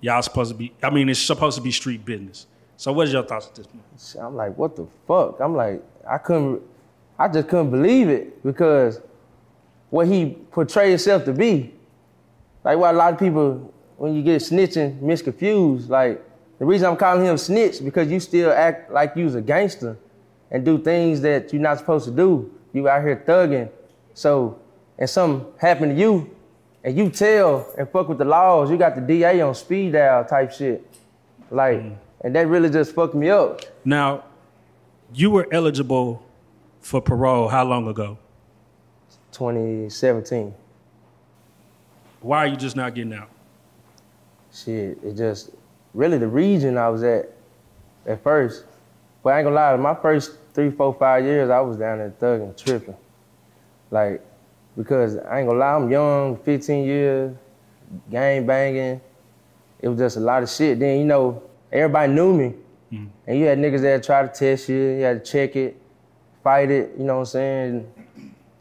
Y'all 0.00 0.22
supposed 0.22 0.50
to 0.50 0.56
be. 0.56 0.72
I 0.82 0.90
mean, 0.90 1.08
it's 1.10 1.20
supposed 1.20 1.56
to 1.58 1.62
be 1.62 1.70
street 1.70 2.04
business. 2.04 2.46
So, 2.78 2.92
what's 2.92 3.12
your 3.12 3.22
thoughts 3.22 3.46
at 3.46 3.54
this 3.54 3.66
point? 3.66 3.84
I'm 4.24 4.34
like, 4.34 4.56
what 4.56 4.74
the 4.74 4.86
fuck? 5.06 5.38
I'm 5.38 5.54
like, 5.54 5.82
I 6.08 6.18
couldn't, 6.18 6.62
I 7.18 7.28
just 7.28 7.46
couldn't 7.48 7.70
believe 7.70 8.08
it 8.08 8.42
because 8.42 9.00
what 9.90 10.08
he 10.08 10.36
portrayed 10.50 10.88
himself 10.88 11.24
to 11.26 11.32
be, 11.32 11.72
like 12.64 12.78
why 12.78 12.90
a 12.90 12.92
lot 12.94 13.12
of 13.12 13.18
people, 13.18 13.72
when 13.98 14.14
you 14.14 14.22
get 14.22 14.40
snitching, 14.40 14.98
misconfused. 15.00 15.90
Like 15.90 16.24
the 16.58 16.64
reason 16.64 16.88
I'm 16.88 16.96
calling 16.96 17.24
him 17.24 17.36
snitch 17.36 17.84
because 17.84 18.10
you 18.10 18.18
still 18.18 18.50
act 18.50 18.90
like 18.90 19.12
you's 19.14 19.34
a 19.34 19.42
gangster 19.42 19.98
and 20.50 20.64
do 20.64 20.78
things 20.78 21.20
that 21.20 21.52
you're 21.52 21.60
not 21.60 21.78
supposed 21.78 22.06
to 22.06 22.10
do. 22.10 22.50
You 22.72 22.88
out 22.88 23.02
here 23.02 23.22
thugging. 23.26 23.68
So, 24.14 24.58
and 24.98 25.08
something 25.08 25.46
happened 25.58 25.96
to 25.96 26.00
you, 26.00 26.34
and 26.82 26.96
you 26.96 27.10
tell 27.10 27.72
and 27.78 27.88
fuck 27.88 28.08
with 28.08 28.18
the 28.18 28.24
laws, 28.24 28.70
you 28.70 28.76
got 28.76 28.94
the 28.94 29.00
DA 29.00 29.40
on 29.40 29.54
speed 29.54 29.92
dial 29.92 30.24
type 30.24 30.52
shit. 30.52 30.86
Like, 31.50 31.78
mm. 31.78 31.96
and 32.20 32.34
that 32.34 32.46
really 32.46 32.70
just 32.70 32.94
fucked 32.94 33.14
me 33.14 33.30
up. 33.30 33.60
Now, 33.84 34.24
you 35.12 35.30
were 35.30 35.48
eligible 35.50 36.22
for 36.80 37.00
parole 37.00 37.48
how 37.48 37.64
long 37.64 37.88
ago? 37.88 38.18
2017. 39.32 40.54
Why 42.20 42.38
are 42.38 42.46
you 42.46 42.56
just 42.56 42.76
not 42.76 42.94
getting 42.94 43.14
out? 43.14 43.30
Shit, 44.52 44.98
it 45.02 45.14
just 45.16 45.50
really 45.92 46.18
the 46.18 46.28
region 46.28 46.78
I 46.78 46.88
was 46.88 47.02
at 47.02 47.30
at 48.06 48.22
first. 48.22 48.64
But 49.22 49.30
I 49.30 49.38
ain't 49.38 49.46
gonna 49.46 49.56
lie, 49.56 49.76
my 49.76 49.94
first 49.94 50.36
three, 50.52 50.70
four, 50.70 50.94
five 50.94 51.24
years, 51.24 51.50
I 51.50 51.60
was 51.60 51.76
down 51.76 51.98
there 51.98 52.14
thugging, 52.20 52.56
tripping. 52.56 52.96
Like, 53.90 54.22
because 54.76 55.16
I 55.16 55.40
ain't 55.40 55.48
gonna 55.48 55.58
lie, 55.58 55.74
I'm 55.74 55.90
young, 55.90 56.36
15 56.38 56.84
years, 56.84 57.36
gang 58.10 58.46
banging. 58.46 59.00
It 59.80 59.88
was 59.88 59.98
just 59.98 60.16
a 60.16 60.20
lot 60.20 60.42
of 60.42 60.50
shit. 60.50 60.78
Then, 60.78 60.98
you 60.98 61.04
know, 61.04 61.42
everybody 61.72 62.12
knew 62.12 62.32
me. 62.32 62.54
Mm-hmm. 62.92 63.06
And 63.26 63.38
you 63.38 63.46
had 63.46 63.58
niggas 63.58 63.82
that 63.82 64.02
try 64.02 64.22
to 64.22 64.28
test 64.28 64.68
you, 64.68 64.76
you 64.76 65.02
had 65.02 65.24
to 65.24 65.30
check 65.30 65.56
it, 65.56 65.80
fight 66.42 66.70
it, 66.70 66.92
you 66.98 67.04
know 67.04 67.14
what 67.14 67.20
I'm 67.20 67.26
saying? 67.26 67.92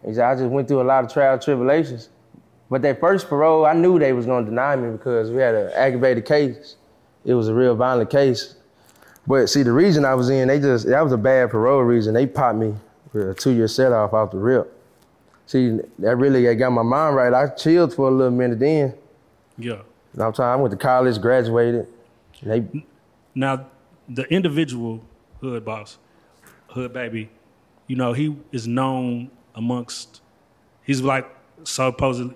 And 0.04 0.20
I 0.20 0.36
just 0.36 0.50
went 0.50 0.68
through 0.68 0.82
a 0.82 0.84
lot 0.84 1.04
of 1.04 1.12
trial 1.12 1.40
tribulations. 1.40 2.10
But 2.70 2.82
that 2.82 3.00
first 3.00 3.28
parole, 3.28 3.66
I 3.66 3.74
knew 3.74 4.00
they 4.00 4.14
was 4.14 4.26
gonna 4.26 4.46
deny 4.46 4.76
me 4.76 4.92
because 4.92 5.32
we 5.32 5.38
had 5.38 5.56
an 5.56 5.72
aggravated 5.76 6.26
case. 6.26 6.76
It 7.26 7.36
was 7.36 7.48
a 7.48 7.54
real 7.54 7.76
violent 7.76 8.10
case. 8.10 8.56
But 9.26 9.48
see, 9.48 9.64
the 9.64 9.72
region 9.72 10.04
I 10.04 10.16
was 10.16 10.30
in, 10.30 10.48
they 10.48 10.60
just 10.60 10.88
that 10.88 11.02
was 11.02 11.14
a 11.14 11.18
bad 11.18 11.52
parole 11.52 11.82
reason. 11.82 12.14
They 12.14 12.26
popped 12.26 12.58
me 12.58 12.74
with 13.14 13.30
a 13.30 13.34
two-year 13.34 13.68
set 13.68 13.94
off 13.94 14.14
off 14.14 14.32
the 14.32 14.38
rip. 14.38 14.76
See, 15.46 15.80
that 16.00 16.16
really 16.16 16.56
got 16.56 16.72
my 16.72 16.84
mind 16.84 17.16
right. 17.16 17.34
I 17.34 17.48
chilled 17.50 17.94
for 17.94 18.08
a 18.08 18.12
little 18.12 18.32
minute 18.32 18.60
then. 18.60 18.94
Yeah. 19.58 19.82
What 20.14 20.26
I'm 20.26 20.34
saying? 20.34 20.50
I 20.50 20.56
went 20.56 20.72
to 20.72 20.78
college, 20.78 21.20
graduated. 21.20 21.88
And 22.42 22.52
they 22.52 22.86
Now, 23.36 23.66
the 24.08 24.24
individual 24.34 25.04
hood 25.42 25.66
boss, 25.66 25.98
hood 26.68 26.94
baby, 26.94 27.30
you 27.88 27.96
know, 27.96 28.14
he 28.14 28.36
is 28.52 28.68
known 28.68 29.32
amongst. 29.56 30.22
He's 30.84 31.02
like 31.02 31.30
supposedly 31.64 32.36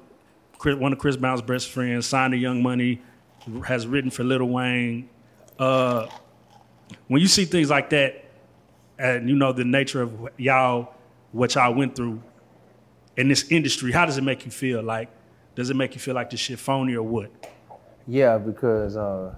Chris- 0.58 0.78
one 0.78 0.94
of 0.94 1.00
Chris 1.00 1.16
Brown's 1.18 1.42
best 1.42 1.70
friends. 1.70 2.06
Signed 2.06 2.34
to 2.34 2.38
Young 2.38 2.62
Money, 2.62 3.02
has 3.66 3.88
written 3.88 4.10
for 4.12 4.24
Lil 4.24 4.46
Wayne. 4.46 5.10
Uh, 5.58 6.08
when 7.08 7.22
you 7.22 7.28
see 7.28 7.46
things 7.46 7.70
like 7.70 7.90
that, 7.92 8.26
and 9.00 9.30
you 9.30 9.36
know 9.36 9.52
the 9.54 9.64
nature 9.66 10.02
of 10.02 10.30
y'all, 10.38 10.94
what 11.32 11.56
y'all 11.56 11.74
went 11.74 11.96
through 11.96 12.22
in 13.18 13.28
this 13.28 13.52
industry, 13.52 13.92
how 13.92 14.06
does 14.06 14.18
it 14.18 14.24
make 14.24 14.46
you 14.46 14.52
feel? 14.52 14.82
Like, 14.82 15.10
does 15.56 15.70
it 15.70 15.76
make 15.76 15.96
you 15.96 16.00
feel 16.00 16.14
like 16.14 16.30
this 16.30 16.40
shit 16.40 16.60
phony 16.60 16.96
or 16.96 17.04
what? 17.04 17.32
Yeah, 18.08 18.38
because 18.38 18.96
uh, 18.96 19.36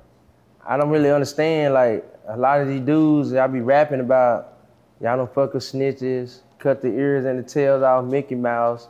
I 0.68 0.78
don't 0.78 0.90
really 0.90 1.10
understand. 1.10 1.74
Like 1.74 2.06
a 2.28 2.38
lot 2.38 2.62
of 2.62 2.68
these 2.68 2.82
dudes, 2.82 3.34
I 3.34 3.48
be 3.48 3.62
rapping 3.62 4.02
about 4.02 4.58
y'all 5.02 5.18
don't 5.18 5.34
fuck 5.34 5.54
with 5.54 5.64
snitches, 5.64 6.40
cut 6.60 6.82
the 6.82 6.90
ears 6.90 7.26
and 7.26 7.40
the 7.40 7.44
tails 7.44 7.82
off 7.82 8.06
Mickey 8.06 8.36
Mouse, 8.36 8.90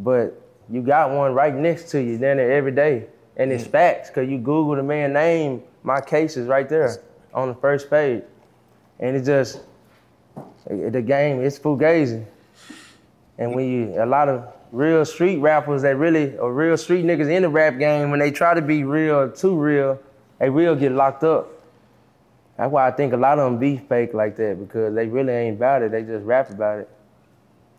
but 0.00 0.40
you 0.68 0.82
got 0.82 1.10
one 1.10 1.32
right 1.32 1.54
next 1.54 1.90
to 1.92 2.02
you, 2.02 2.18
down 2.18 2.38
there 2.38 2.52
every 2.52 2.72
day, 2.72 3.06
and 3.36 3.52
it's 3.52 3.64
facts. 3.64 4.10
Cause 4.10 4.28
you 4.28 4.38
Google 4.38 4.74
the 4.74 4.82
man 4.82 5.12
name, 5.12 5.62
my 5.84 6.00
case 6.00 6.36
is 6.36 6.48
right 6.48 6.68
there 6.68 6.96
on 7.32 7.48
the 7.48 7.54
first 7.54 7.88
page, 7.88 8.24
and 8.98 9.16
it 9.16 9.24
just 9.24 9.60
the 10.66 11.00
game 11.00 11.40
it's 11.40 11.56
fugazi. 11.58 12.26
And 13.38 13.54
when 13.54 13.68
you 13.70 14.02
a 14.02 14.06
lot 14.06 14.28
of 14.28 14.52
real 14.72 15.04
street 15.04 15.38
rappers 15.38 15.82
that 15.82 15.96
really 15.96 16.36
or 16.38 16.52
real 16.52 16.76
street 16.76 17.04
niggas 17.04 17.30
in 17.30 17.42
the 17.42 17.48
rap 17.48 17.78
game, 17.78 18.10
when 18.10 18.20
they 18.20 18.30
try 18.30 18.54
to 18.54 18.62
be 18.62 18.84
real 18.84 19.16
or 19.16 19.28
too 19.28 19.56
real, 19.56 19.98
they 20.38 20.50
will 20.50 20.74
get 20.74 20.92
locked 20.92 21.24
up. 21.24 21.50
That's 22.56 22.70
why 22.70 22.86
I 22.86 22.90
think 22.92 23.12
a 23.12 23.16
lot 23.16 23.38
of 23.38 23.50
them 23.50 23.58
be 23.58 23.78
fake 23.78 24.14
like 24.14 24.36
that 24.36 24.58
because 24.60 24.94
they 24.94 25.08
really 25.08 25.32
ain't 25.32 25.56
about 25.56 25.82
it. 25.82 25.90
They 25.90 26.02
just 26.02 26.24
rap 26.24 26.50
about 26.50 26.80
it. 26.80 26.88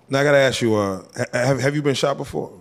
Now 0.10 0.20
I 0.20 0.24
gotta 0.24 0.38
ask 0.38 0.62
you, 0.62 0.76
uh, 0.76 1.04
have 1.34 1.60
have 1.60 1.76
you 1.76 1.82
been 1.82 1.96
shot 1.96 2.18
before? 2.18 2.52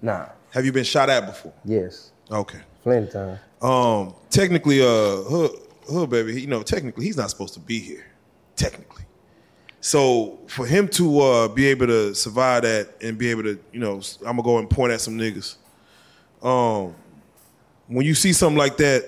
Nah. 0.00 0.26
Have 0.52 0.64
you 0.64 0.72
been 0.72 0.84
shot 0.84 1.10
at 1.10 1.26
before? 1.26 1.52
Yes. 1.64 2.12
Okay. 2.30 2.60
Plenty 2.82 3.06
of 3.08 3.12
time. 3.12 3.38
Um, 3.60 4.14
technically, 4.30 4.80
uh, 4.82 5.16
Hood, 5.22 5.50
Hood 5.88 6.10
baby, 6.10 6.40
you 6.40 6.46
know, 6.46 6.62
technically 6.62 7.04
he's 7.06 7.16
not 7.16 7.30
supposed 7.30 7.54
to 7.54 7.60
be 7.60 7.78
here. 7.80 8.06
Technically. 8.54 9.03
So 9.84 10.38
for 10.46 10.64
him 10.64 10.88
to 10.88 11.20
uh, 11.20 11.48
be 11.48 11.66
able 11.66 11.86
to 11.88 12.14
survive 12.14 12.62
that 12.62 12.94
and 13.02 13.18
be 13.18 13.30
able 13.30 13.42
to, 13.42 13.58
you 13.70 13.80
know, 13.80 14.00
I'm 14.20 14.36
gonna 14.36 14.42
go 14.42 14.56
and 14.56 14.70
point 14.70 14.94
at 14.94 15.02
some 15.02 15.18
niggas. 15.18 15.56
Um, 16.42 16.94
when 17.88 18.06
you 18.06 18.14
see 18.14 18.32
something 18.32 18.56
like 18.56 18.78
that, 18.78 19.04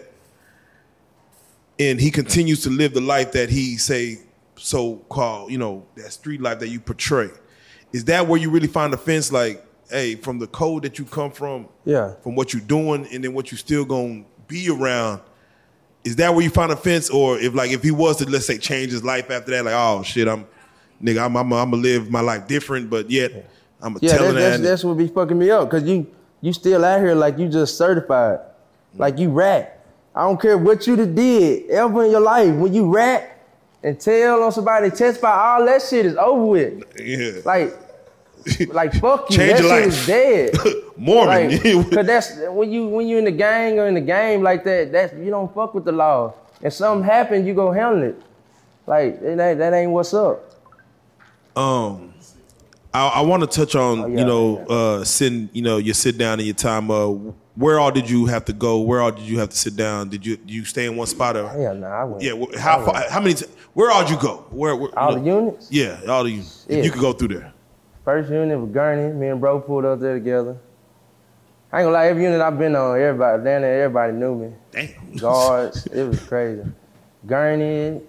and 1.78 1.98
he 1.98 2.10
continues 2.10 2.62
to 2.64 2.68
live 2.70 2.92
the 2.92 3.00
life 3.00 3.32
that 3.32 3.48
he 3.48 3.78
say 3.78 4.18
so 4.56 4.96
called, 5.08 5.50
you 5.50 5.56
know, 5.56 5.86
that 5.96 6.12
street 6.12 6.42
life 6.42 6.58
that 6.58 6.68
you 6.68 6.78
portray, 6.78 7.30
is 7.94 8.04
that 8.04 8.26
where 8.26 8.38
you 8.38 8.50
really 8.50 8.68
find 8.68 8.92
offense? 8.92 9.32
Like, 9.32 9.64
hey, 9.90 10.16
from 10.16 10.38
the 10.38 10.46
code 10.46 10.82
that 10.82 10.98
you 10.98 11.06
come 11.06 11.30
from, 11.30 11.68
Yeah. 11.86 12.16
from 12.22 12.34
what 12.34 12.52
you're 12.52 12.60
doing, 12.60 13.08
and 13.10 13.24
then 13.24 13.32
what 13.32 13.50
you 13.50 13.56
still 13.56 13.86
gonna 13.86 14.24
be 14.46 14.68
around. 14.68 15.22
Is 16.04 16.16
that 16.16 16.34
where 16.34 16.44
you 16.44 16.50
find 16.50 16.70
offense, 16.70 17.08
or 17.08 17.38
if 17.38 17.54
like 17.54 17.70
if 17.70 17.82
he 17.82 17.92
was 17.92 18.18
to 18.18 18.28
let's 18.28 18.44
say 18.44 18.58
change 18.58 18.92
his 18.92 19.02
life 19.02 19.30
after 19.30 19.52
that, 19.52 19.64
like 19.64 19.74
oh 19.74 20.02
shit, 20.02 20.28
I'm 20.28 20.44
nigga, 21.03 21.24
I'm 21.24 21.36
I'm, 21.36 21.53
I'm 21.53 21.70
gonna 21.70 21.82
live 21.82 22.11
my 22.11 22.20
life 22.20 22.47
different, 22.47 22.88
but 22.90 23.11
yet 23.11 23.51
I'm 23.80 23.97
a 23.97 23.99
Yeah, 24.01 24.16
telling 24.16 24.34
that, 24.34 24.40
that's, 24.40 24.57
that. 24.59 24.62
that's 24.68 24.84
what 24.84 24.97
be 24.97 25.09
fucking 25.09 25.38
me 25.38 25.51
up. 25.51 25.70
Cause 25.70 25.82
you 25.84 26.07
you 26.40 26.53
still 26.53 26.84
out 26.84 27.01
here 27.01 27.14
like 27.14 27.38
you 27.38 27.49
just 27.49 27.76
certified. 27.76 28.40
Like 28.94 29.18
you 29.18 29.30
rap. 29.30 29.72
I 30.14 30.22
don't 30.22 30.40
care 30.40 30.57
what 30.57 30.86
you 30.86 30.97
did 30.97 31.68
ever 31.70 32.05
in 32.05 32.11
your 32.11 32.20
life. 32.20 32.55
When 32.55 32.72
you 32.72 32.88
rap 32.94 33.30
and 33.82 34.01
tell 34.01 34.42
on 34.42 34.53
somebody, 34.53 34.88
testify, 34.90 35.30
all 35.59 35.66
that 35.66 35.82
shit 35.82 36.07
is 36.07 36.16
over 36.16 36.44
with. 36.47 36.82
yeah, 36.99 37.40
Like, 37.44 37.74
like 38.68 38.94
fuck 38.94 39.28
you. 39.30 39.36
Change 39.36 39.59
that 39.59 39.61
your 39.61 39.70
shit 39.70 39.84
life. 39.84 39.86
is 39.86 40.07
dead. 40.07 40.55
Mormon. 40.97 41.51
Like, 41.51 41.62
Cause 41.90 42.07
that's 42.07 42.36
when 42.49 42.72
you 42.72 42.86
when 42.88 43.07
you 43.07 43.18
in 43.18 43.24
the 43.26 43.30
gang 43.32 43.78
or 43.78 43.86
in 43.88 43.94
the 43.94 44.01
game 44.01 44.42
like 44.42 44.64
that. 44.64 44.92
That's 44.92 45.12
you 45.14 45.28
don't 45.30 45.53
fuck 45.55 45.74
with 45.74 45.84
the 45.84 45.92
law. 45.92 46.32
If 46.62 46.72
something 46.72 47.05
happen, 47.05 47.44
you 47.47 47.53
go 47.53 47.70
handle 47.72 48.03
it. 48.03 48.22
Like 48.86 49.20
that, 49.20 49.38
ain't- 49.40 49.59
that 49.59 49.74
ain't 49.74 49.90
what's 49.90 50.14
up. 50.14 50.45
Um, 51.57 52.14
I, 52.94 53.09
I 53.09 53.20
want 53.22 53.42
to 53.42 53.46
touch 53.46 53.74
on 53.74 54.00
Oh, 54.00 54.07
yeah, 54.07 54.18
you 54.20 54.24
know 54.24 54.59
uh, 54.68 55.04
sitting 55.04 55.48
you 55.52 55.62
know 55.62 55.76
your 55.78 55.94
sit 55.94 56.16
down 56.18 56.40
in 56.40 56.46
your 56.46 56.54
time. 56.54 56.90
Uh, 56.90 57.09
where 57.57 57.80
all 57.80 57.90
did 57.90 58.09
you 58.09 58.26
have 58.26 58.44
to 58.46 58.52
go? 58.52 58.80
Where 58.80 59.00
all 59.00 59.12
did 59.12 59.24
you 59.24 59.38
have 59.38 59.48
to 59.50 59.57
sit 59.57 59.76
down? 59.76 60.09
Did 60.11 60.24
you 60.26 60.36
do 60.36 60.52
you 60.52 60.64
stay 60.64 60.86
in 60.86 60.96
one 60.96 61.07
spot 61.07 61.36
or 61.36 61.48
Hell 61.48 61.74
no, 61.74 61.86
I 61.86 62.04
went. 62.04 62.22
yeah? 62.22 62.59
How 62.59 62.84
far, 62.84 63.09
how 63.11 63.20
many? 63.20 63.34
T- 63.34 63.46
where 63.74 63.90
all 63.90 64.02
did 64.02 64.11
you 64.11 64.18
go? 64.20 64.46
Where, 64.50 64.74
where 64.76 64.98
All 64.98 65.12
you 65.12 65.18
the 65.20 65.24
units. 65.26 65.68
Yeah, 65.70 66.00
all 66.09 66.24
the 66.24 66.30
units. 66.30 66.66
Yeah. 66.68 66.82
you 66.82 66.90
could 66.90 67.00
go 67.00 67.12
through 67.12 67.28
there. 67.28 67.52
First 68.04 68.30
unit 68.30 68.59
was 68.59 68.70
Gurney. 68.70 69.12
Me 69.12 69.28
and 69.28 69.40
bro 69.40 69.61
pulled 69.61 69.84
up 69.84 70.00
there 70.00 70.14
together. 70.14 70.57
I 71.72 71.80
ain't 71.80 71.86
gonna 71.86 71.90
lie, 71.94 72.07
every 72.07 72.22
unit 72.22 72.40
I've 72.40 72.59
been 72.59 72.76
on, 72.76 72.98
everybody, 72.98 73.42
down 73.42 73.62
there, 73.62 73.82
everybody 73.84 74.12
knew 74.12 74.34
me. 74.36 74.52
Damn. 74.70 75.16
Guards, 75.16 75.86
it 75.92 76.04
was 76.04 76.20
crazy. 76.22 76.62
Gurney, 77.26 78.00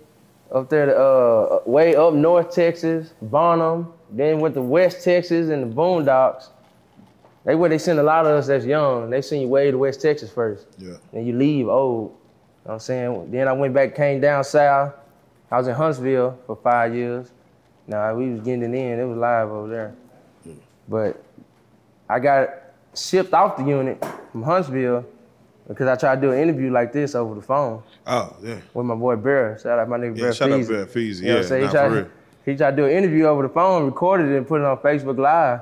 up 0.51 0.69
there, 0.69 0.97
uh, 0.97 1.59
way 1.65 1.95
up 1.95 2.13
north 2.13 2.53
Texas, 2.53 3.13
Bonham, 3.21 3.93
then 4.09 4.39
went 4.39 4.55
to 4.55 4.61
West 4.61 5.03
Texas 5.03 5.49
and 5.49 5.63
the 5.63 5.75
Boondocks. 5.75 6.49
They 7.43 7.55
where 7.55 7.69
they 7.69 7.77
send 7.77 7.99
a 7.99 8.03
lot 8.03 8.25
of 8.25 8.33
us 8.33 8.47
that's 8.47 8.65
young. 8.65 9.09
They 9.09 9.21
send 9.21 9.41
you 9.41 9.47
way 9.47 9.71
to 9.71 9.77
West 9.77 10.01
Texas 10.01 10.29
first. 10.29 10.67
Yeah. 10.77 10.95
And 11.13 11.25
you 11.25 11.33
leave 11.33 11.67
old. 11.67 12.09
You 12.09 12.09
know 12.09 12.17
what 12.63 12.73
I'm 12.73 12.79
saying? 12.79 13.31
Then 13.31 13.47
I 13.47 13.53
went 13.53 13.73
back, 13.73 13.95
came 13.95 14.19
down 14.19 14.43
south. 14.43 14.93
I 15.49 15.57
was 15.57 15.67
in 15.67 15.75
Huntsville 15.75 16.37
for 16.45 16.57
five 16.57 16.93
years. 16.93 17.31
Now 17.87 18.13
we 18.15 18.31
was 18.31 18.41
getting 18.41 18.63
it 18.63 18.77
in. 18.77 18.99
It 18.99 19.05
was 19.05 19.17
live 19.17 19.49
over 19.49 19.69
there. 19.69 19.95
Yeah. 20.45 20.53
But 20.89 21.23
I 22.09 22.19
got 22.19 22.49
shipped 22.93 23.33
off 23.33 23.55
the 23.55 23.63
unit 23.63 24.03
from 24.31 24.43
Huntsville 24.43 25.05
because 25.67 25.87
I 25.87 25.95
tried 25.95 26.15
to 26.15 26.21
do 26.21 26.31
an 26.31 26.39
interview 26.39 26.71
like 26.71 26.93
this 26.93 27.13
over 27.15 27.35
the 27.35 27.41
phone 27.41 27.83
Oh 28.05 28.35
yeah. 28.43 28.57
with 28.73 28.85
my 28.85 28.95
boy 28.95 29.15
Bear. 29.17 29.59
Shout 29.61 29.79
out 29.79 29.89
my 29.89 29.97
nigga 29.97 30.15
Yeah, 30.17 30.23
Bear 30.23 30.33
shout 30.33 30.51
out 30.51 30.59
Feezy. 30.61 30.67
Bear 30.69 30.85
Feezy. 30.85 31.21
You 31.21 31.27
know 31.27 31.35
what 31.37 31.51
I'm 31.51 31.51
Yeah, 31.51 31.57
nah, 31.59 31.65
he, 31.67 31.71
tried, 31.71 31.87
for 31.89 31.95
real. 31.95 32.07
he 32.45 32.55
tried 32.55 32.71
to 32.71 32.77
do 32.77 32.85
an 32.85 32.91
interview 32.91 33.25
over 33.25 33.43
the 33.43 33.49
phone, 33.49 33.85
recorded 33.85 34.31
it, 34.31 34.37
and 34.37 34.47
put 34.47 34.61
it 34.61 34.65
on 34.65 34.77
Facebook 34.77 35.17
Live. 35.17 35.61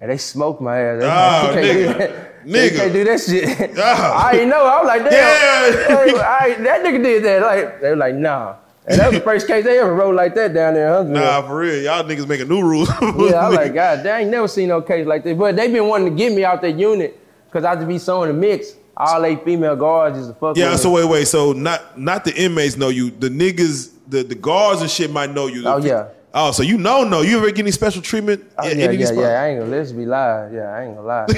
And 0.00 0.10
they 0.10 0.16
smoked 0.18 0.60
my 0.60 0.78
ass. 0.78 1.00
They 1.00 1.06
Oh, 1.06 1.08
like, 1.08 1.64
you 1.64 1.84
can't 1.84 1.88
nigga. 1.88 1.92
do 1.92 1.98
that. 1.98 2.24
Nigga. 2.46 2.76
can't 2.76 2.92
do 2.92 3.04
that 3.04 3.20
shit. 3.20 3.70
Oh. 3.78 4.12
I 4.16 4.32
didn't 4.32 4.48
know. 4.50 4.64
I 4.64 4.78
was 4.78 4.86
like, 4.86 5.02
damn. 5.10 6.08
Yeah. 6.16 6.38
I, 6.40 6.54
that 6.62 6.84
nigga 6.84 7.02
did 7.02 7.24
that. 7.24 7.42
Like, 7.42 7.80
they 7.80 7.90
were 7.90 7.96
like, 7.96 8.14
nah. 8.14 8.54
And 8.86 8.98
that 9.00 9.08
was 9.10 9.18
the 9.18 9.24
first 9.24 9.46
case 9.46 9.64
they 9.64 9.78
ever 9.80 9.92
wrote 9.94 10.14
like 10.14 10.34
that 10.36 10.54
down 10.54 10.72
there 10.74 10.86
in 10.88 10.92
Huntsville. 10.94 11.20
Nah, 11.20 11.42
for 11.46 11.56
real. 11.58 11.82
Y'all 11.82 12.02
niggas 12.04 12.26
making 12.28 12.48
new 12.48 12.62
rules. 12.62 12.88
Yeah, 13.00 13.04
I 13.04 13.48
was 13.48 13.56
like, 13.56 13.74
God, 13.74 14.06
I 14.06 14.20
ain't 14.20 14.30
never 14.30 14.48
seen 14.48 14.68
no 14.68 14.80
case 14.80 15.06
like 15.06 15.24
this. 15.24 15.36
But 15.36 15.56
they 15.56 15.70
been 15.70 15.88
wanting 15.88 16.10
to 16.10 16.16
get 16.16 16.32
me 16.32 16.42
out 16.44 16.62
that 16.62 16.78
unit 16.78 17.18
because 17.46 17.64
I 17.64 17.74
just 17.74 17.86
be 17.88 17.98
so 17.98 18.22
in 18.22 18.28
the 18.28 18.34
mix. 18.34 18.72
All 18.98 19.24
eight 19.24 19.44
female 19.44 19.76
guards 19.76 20.18
is 20.18 20.26
to 20.26 20.34
fuck 20.34 20.56
Yeah, 20.56 20.72
with 20.72 20.80
so 20.80 20.90
wait, 20.90 21.04
wait. 21.04 21.28
So 21.28 21.52
not 21.52 21.98
not 21.98 22.24
the 22.24 22.34
inmates 22.34 22.76
know 22.76 22.88
you. 22.88 23.10
The 23.10 23.28
niggas, 23.28 23.92
the, 24.08 24.24
the 24.24 24.34
guards 24.34 24.82
and 24.82 24.90
shit 24.90 25.08
might 25.12 25.30
know 25.30 25.46
you. 25.46 25.62
Oh, 25.66 25.76
yeah. 25.76 26.08
Oh, 26.34 26.50
so 26.50 26.62
you 26.64 26.76
know, 26.76 27.04
no. 27.04 27.22
You 27.22 27.38
ever 27.38 27.46
get 27.46 27.60
any 27.60 27.70
special 27.70 28.02
treatment? 28.02 28.44
Oh, 28.58 28.66
yeah, 28.66 28.90
yeah, 28.90 29.12
yeah. 29.12 29.26
I 29.42 29.46
ain't 29.48 29.60
gonna 29.60 29.70
let's 29.70 29.92
be 29.92 30.04
live. 30.04 30.52
Yeah, 30.52 30.74
I 30.74 30.84
ain't 30.84 30.96
gonna 30.96 31.06
lie. 31.06 31.26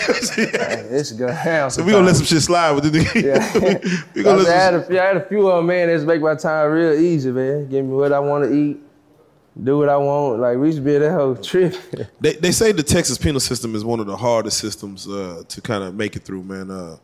It's 0.92 1.12
good. 1.12 1.70
so 1.70 1.84
we 1.84 1.92
gonna 1.92 2.06
let 2.06 2.16
some 2.16 2.24
shit 2.24 2.42
slide 2.42 2.72
with 2.72 2.90
the 2.90 2.98
nigga. 2.98 3.22
Yeah. 3.22 4.04
we 4.14 4.22
gonna 4.22 4.38
I, 4.38 4.42
let 4.42 4.56
had 4.56 4.70
some, 4.72 4.80
a, 4.80 4.84
few- 4.86 4.98
I 4.98 5.04
had 5.04 5.16
a 5.18 5.26
few 5.26 5.48
of 5.48 5.58
them, 5.58 5.66
man. 5.66 5.88
That's 5.88 6.04
make 6.04 6.22
my 6.22 6.34
time 6.34 6.70
real 6.70 6.94
easy, 6.94 7.30
man. 7.30 7.68
Give 7.68 7.84
me 7.84 7.92
what 7.92 8.12
I 8.12 8.18
want 8.20 8.44
to 8.44 8.52
eat, 8.52 8.78
do 9.62 9.78
what 9.78 9.90
I 9.90 9.96
want. 9.98 10.40
Like 10.40 10.56
we 10.56 10.66
used 10.68 10.78
to 10.78 10.84
be 10.84 10.96
at 10.96 11.00
that 11.00 11.12
whole 11.12 11.36
trip. 11.36 11.76
they, 12.20 12.34
they 12.34 12.52
say 12.52 12.72
the 12.72 12.82
Texas 12.82 13.18
penal 13.18 13.40
system 13.40 13.74
is 13.74 13.84
one 13.84 14.00
of 14.00 14.06
the 14.06 14.16
hardest 14.16 14.58
systems 14.58 15.06
uh, 15.06 15.44
to 15.46 15.60
kind 15.60 15.84
of 15.84 15.94
make 15.94 16.16
it 16.16 16.24
through, 16.24 16.42
man. 16.42 16.70
Uh, 16.70 16.96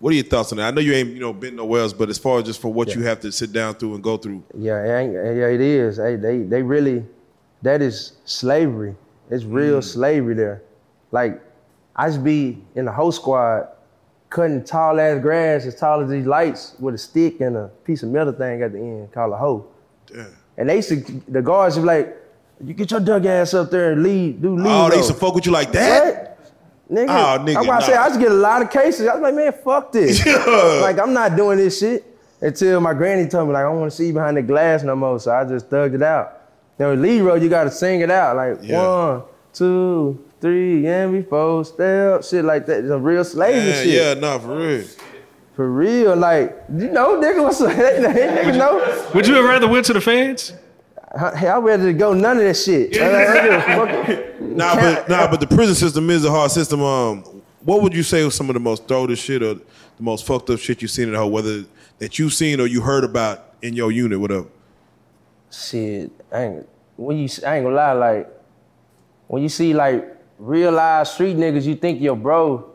what 0.00 0.10
are 0.10 0.16
your 0.16 0.24
thoughts 0.24 0.50
on 0.52 0.58
that? 0.58 0.68
I 0.68 0.70
know 0.70 0.80
you 0.80 0.92
ain't 0.92 1.10
you 1.10 1.20
know 1.20 1.32
been 1.32 1.56
nowhere 1.56 1.82
else, 1.82 1.92
but 1.92 2.08
as 2.08 2.18
far 2.18 2.38
as 2.38 2.44
just 2.44 2.60
for 2.60 2.72
what 2.72 2.94
you 2.94 3.02
have 3.02 3.20
to 3.20 3.30
sit 3.30 3.52
down 3.52 3.74
through 3.74 3.94
and 3.94 4.02
go 4.02 4.16
through, 4.16 4.42
Yeah, 4.56 4.82
yeah, 5.02 5.46
it 5.46 5.60
is. 5.60 5.98
Hey, 5.98 6.16
they 6.16 6.38
they 6.38 6.62
really, 6.62 7.04
that 7.62 7.82
is 7.82 8.14
slavery. 8.24 8.96
It's 9.30 9.44
real 9.44 9.78
mm. 9.78 9.84
slavery 9.84 10.34
there. 10.34 10.62
Like, 11.12 11.40
I 11.94 12.08
just 12.08 12.24
be 12.24 12.62
in 12.74 12.84
the 12.84 12.92
whole 12.92 13.12
squad, 13.12 13.68
cutting 14.28 14.64
tall 14.64 14.98
ass 14.98 15.20
grass 15.20 15.66
as 15.66 15.74
tall 15.76 16.00
as 16.00 16.10
these 16.10 16.26
lights 16.26 16.74
with 16.80 16.94
a 16.94 16.98
stick 16.98 17.40
and 17.40 17.56
a 17.56 17.68
piece 17.84 18.02
of 18.02 18.08
metal 18.08 18.32
thing 18.32 18.62
at 18.62 18.72
the 18.72 18.78
end 18.78 19.12
called 19.12 19.32
a 19.32 19.36
hoe. 19.36 19.66
damn. 20.06 20.36
And 20.56 20.68
they 20.68 20.76
used 20.76 20.88
to, 20.90 21.22
the 21.28 21.40
guards 21.40 21.76
would 21.76 21.82
be 21.82 21.86
like, 21.86 22.16
you 22.62 22.74
get 22.74 22.90
your 22.90 23.00
dug 23.00 23.24
ass 23.24 23.54
up 23.54 23.70
there 23.70 23.92
and 23.92 24.02
lead, 24.02 24.42
do 24.42 24.56
lead. 24.56 24.66
Oh, 24.66 24.90
they 24.90 24.96
used 24.96 25.08
to 25.08 25.14
fuck 25.14 25.34
with 25.34 25.46
you 25.46 25.52
like 25.52 25.72
that. 25.72 26.04
What? 26.04 26.29
Nigga, 26.90 27.06
Oh, 27.08 27.38
nigga, 27.44 27.54
that's 27.54 27.66
why 27.68 27.76
I 27.76 27.80
say 27.82 27.94
nah. 27.94 28.02
I 28.02 28.08
just 28.08 28.20
get 28.20 28.30
a 28.32 28.34
lot 28.34 28.62
of 28.62 28.70
cases. 28.70 29.06
I 29.06 29.14
was 29.14 29.22
like, 29.22 29.34
man, 29.34 29.52
fuck 29.64 29.92
this. 29.92 30.24
Yeah. 30.26 30.44
Like, 30.82 30.98
I'm 30.98 31.12
not 31.12 31.36
doing 31.36 31.58
this 31.58 31.78
shit 31.78 32.04
until 32.40 32.80
my 32.80 32.94
granny 32.94 33.28
told 33.28 33.46
me, 33.48 33.54
like, 33.54 33.60
I 33.64 33.68
don't 33.68 33.78
want 33.78 33.92
to 33.92 33.96
see 33.96 34.08
you 34.08 34.12
behind 34.12 34.36
the 34.36 34.42
glass 34.42 34.82
no 34.82 34.96
more. 34.96 35.20
So 35.20 35.32
I 35.32 35.44
just 35.44 35.68
thugged 35.70 35.94
it 35.94 36.02
out. 36.02 36.36
Then 36.78 36.88
with 36.90 37.00
lead 37.00 37.20
road, 37.22 37.42
you 37.42 37.48
got 37.48 37.64
to 37.64 37.70
sing 37.70 38.00
it 38.00 38.10
out. 38.10 38.34
Like, 38.36 38.58
Yeah. 38.62 38.82
one, 38.82 39.22
two, 39.52 40.24
three, 40.40 40.86
and 40.86 41.12
before, 41.12 41.64
step, 41.64 42.24
shit 42.24 42.44
like 42.44 42.66
that. 42.66 42.78
It's 42.80 42.90
a 42.90 42.98
real 42.98 43.22
slavery 43.24 43.68
Yeah, 43.70 43.74
shit. 43.74 43.86
yeah, 43.86 44.14
nah, 44.14 44.38
for 44.38 44.56
real. 44.56 44.84
For 45.54 45.70
real. 45.70 46.16
Like, 46.16 46.56
you 46.74 46.90
know, 46.90 47.20
nigga, 47.20 47.42
what's 47.42 47.60
up? 47.60 47.68
they, 47.76 47.76
they, 48.00 48.42
nigga 48.42 48.56
know. 48.58 49.10
Would 49.14 49.26
you 49.28 49.34
have 49.34 49.44
rather 49.44 49.68
went 49.68 49.86
to 49.86 49.92
the 49.92 50.00
feds? 50.00 50.54
Hey, 51.18 51.48
I 51.48 51.58
ready 51.58 51.84
to 51.84 51.92
go 51.92 52.14
none 52.14 52.36
of 52.36 52.44
that 52.44 52.54
shit. 52.54 52.96
I, 53.00 53.08
I 53.08 53.42
give 53.42 53.52
a 53.52 53.62
fuck. 53.62 54.40
Nah, 54.40 54.74
but 54.76 55.08
nah, 55.08 55.28
but 55.28 55.40
the 55.40 55.46
prison 55.46 55.74
system 55.74 56.08
is 56.08 56.24
a 56.24 56.30
hard 56.30 56.52
system. 56.52 56.82
Um, 56.82 57.24
what 57.62 57.82
would 57.82 57.92
you 57.92 58.04
say 58.04 58.24
was 58.24 58.34
some 58.34 58.48
of 58.48 58.54
the 58.54 58.60
most 58.60 58.86
throated 58.86 59.18
shit 59.18 59.42
or 59.42 59.54
the 59.54 59.62
most 59.98 60.24
fucked 60.26 60.50
up 60.50 60.60
shit 60.60 60.82
you've 60.82 60.90
seen 60.90 61.08
in 61.08 61.12
the 61.12 61.18
whole, 61.18 61.30
whether 61.30 61.64
that 61.98 62.18
you've 62.18 62.32
seen 62.32 62.60
or 62.60 62.66
you 62.66 62.80
heard 62.80 63.02
about 63.02 63.54
in 63.60 63.74
your 63.74 63.90
unit, 63.90 64.20
whatever? 64.20 64.46
Shit, 65.50 66.12
I 66.30 66.42
ain't, 66.44 66.68
when 66.96 67.18
you, 67.18 67.28
I 67.44 67.56
ain't 67.56 67.64
gonna 67.64 67.74
lie, 67.74 67.92
like, 67.92 68.40
when 69.26 69.42
you 69.42 69.48
see 69.48 69.74
like 69.74 70.16
real 70.38 70.72
live 70.72 71.08
street 71.08 71.36
niggas, 71.36 71.64
you 71.64 71.74
think 71.74 72.00
your 72.00 72.16
bro 72.16 72.70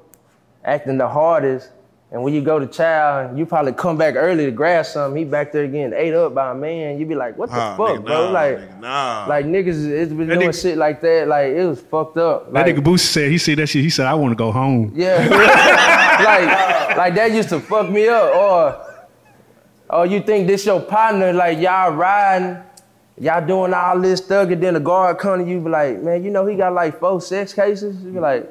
acting 0.63 0.97
the 0.97 1.07
hardest, 1.07 1.69
and 2.11 2.21
when 2.23 2.33
you 2.33 2.41
go 2.41 2.59
to 2.59 2.67
child, 2.67 3.37
you 3.37 3.45
probably 3.45 3.73
come 3.73 3.97
back 3.97 4.15
early 4.15 4.45
to 4.45 4.51
grab 4.51 4.85
something, 4.85 5.17
he 5.17 5.25
back 5.25 5.51
there 5.51 5.67
getting 5.67 5.91
ate 5.93 6.13
up 6.13 6.33
by 6.33 6.51
a 6.51 6.55
man, 6.55 6.97
you 6.99 7.05
be 7.05 7.15
like, 7.15 7.37
what 7.37 7.49
the 7.49 7.55
fuck, 7.55 7.77
nigga, 7.77 8.05
bro? 8.05 8.25
nah, 8.27 8.31
like, 8.31 8.57
nigga, 8.57 8.79
nah. 8.79 9.25
like 9.27 9.45
niggas, 9.45 9.89
it's 9.89 10.13
been 10.13 10.27
That 10.27 10.35
doing 10.35 10.49
nigga- 10.49 10.61
shit 10.61 10.77
like 10.77 11.01
that, 11.01 11.27
like, 11.27 11.47
it 11.47 11.65
was 11.65 11.81
fucked 11.81 12.17
up. 12.17 12.45
That 12.53 12.65
Like, 12.67 12.75
nigga 12.75 12.79
Boosie 12.83 12.99
said 12.99 13.31
he 13.31 13.37
said 13.37 13.57
that 13.57 13.67
shit. 13.67 13.83
He 13.83 13.89
said 13.89 14.05
I 14.05 14.13
want 14.13 14.31
to 14.31 14.35
go 14.35 14.51
home. 14.51 14.91
Yeah. 14.95 15.17
like, 16.23 16.97
like 16.97 17.15
that 17.15 17.31
used 17.31 17.49
to 17.49 17.59
fuck 17.59 17.89
me 17.89 18.07
up. 18.07 18.33
Or, 18.35 19.05
or 19.89 20.05
you 20.05 20.21
think 20.21 20.47
this 20.47 20.65
your 20.65 20.81
partner, 20.81 21.33
like 21.33 21.59
y'all 21.59 21.91
riding, 21.91 22.57
y'all 23.19 23.45
doing 23.45 23.73
all 23.73 23.99
this 23.99 24.19
stuff, 24.23 24.49
and 24.49 24.61
then 24.61 24.75
the 24.75 24.79
guard 24.79 25.17
come 25.17 25.43
to 25.43 25.49
you, 25.49 25.59
be 25.59 25.69
like, 25.69 26.01
man, 26.01 26.23
you 26.23 26.31
know 26.31 26.45
he 26.45 26.55
got 26.55 26.73
like 26.73 26.99
four 26.99 27.19
sex 27.19 27.53
cases. 27.53 28.01
You 28.03 28.11
be 28.11 28.19
like, 28.19 28.49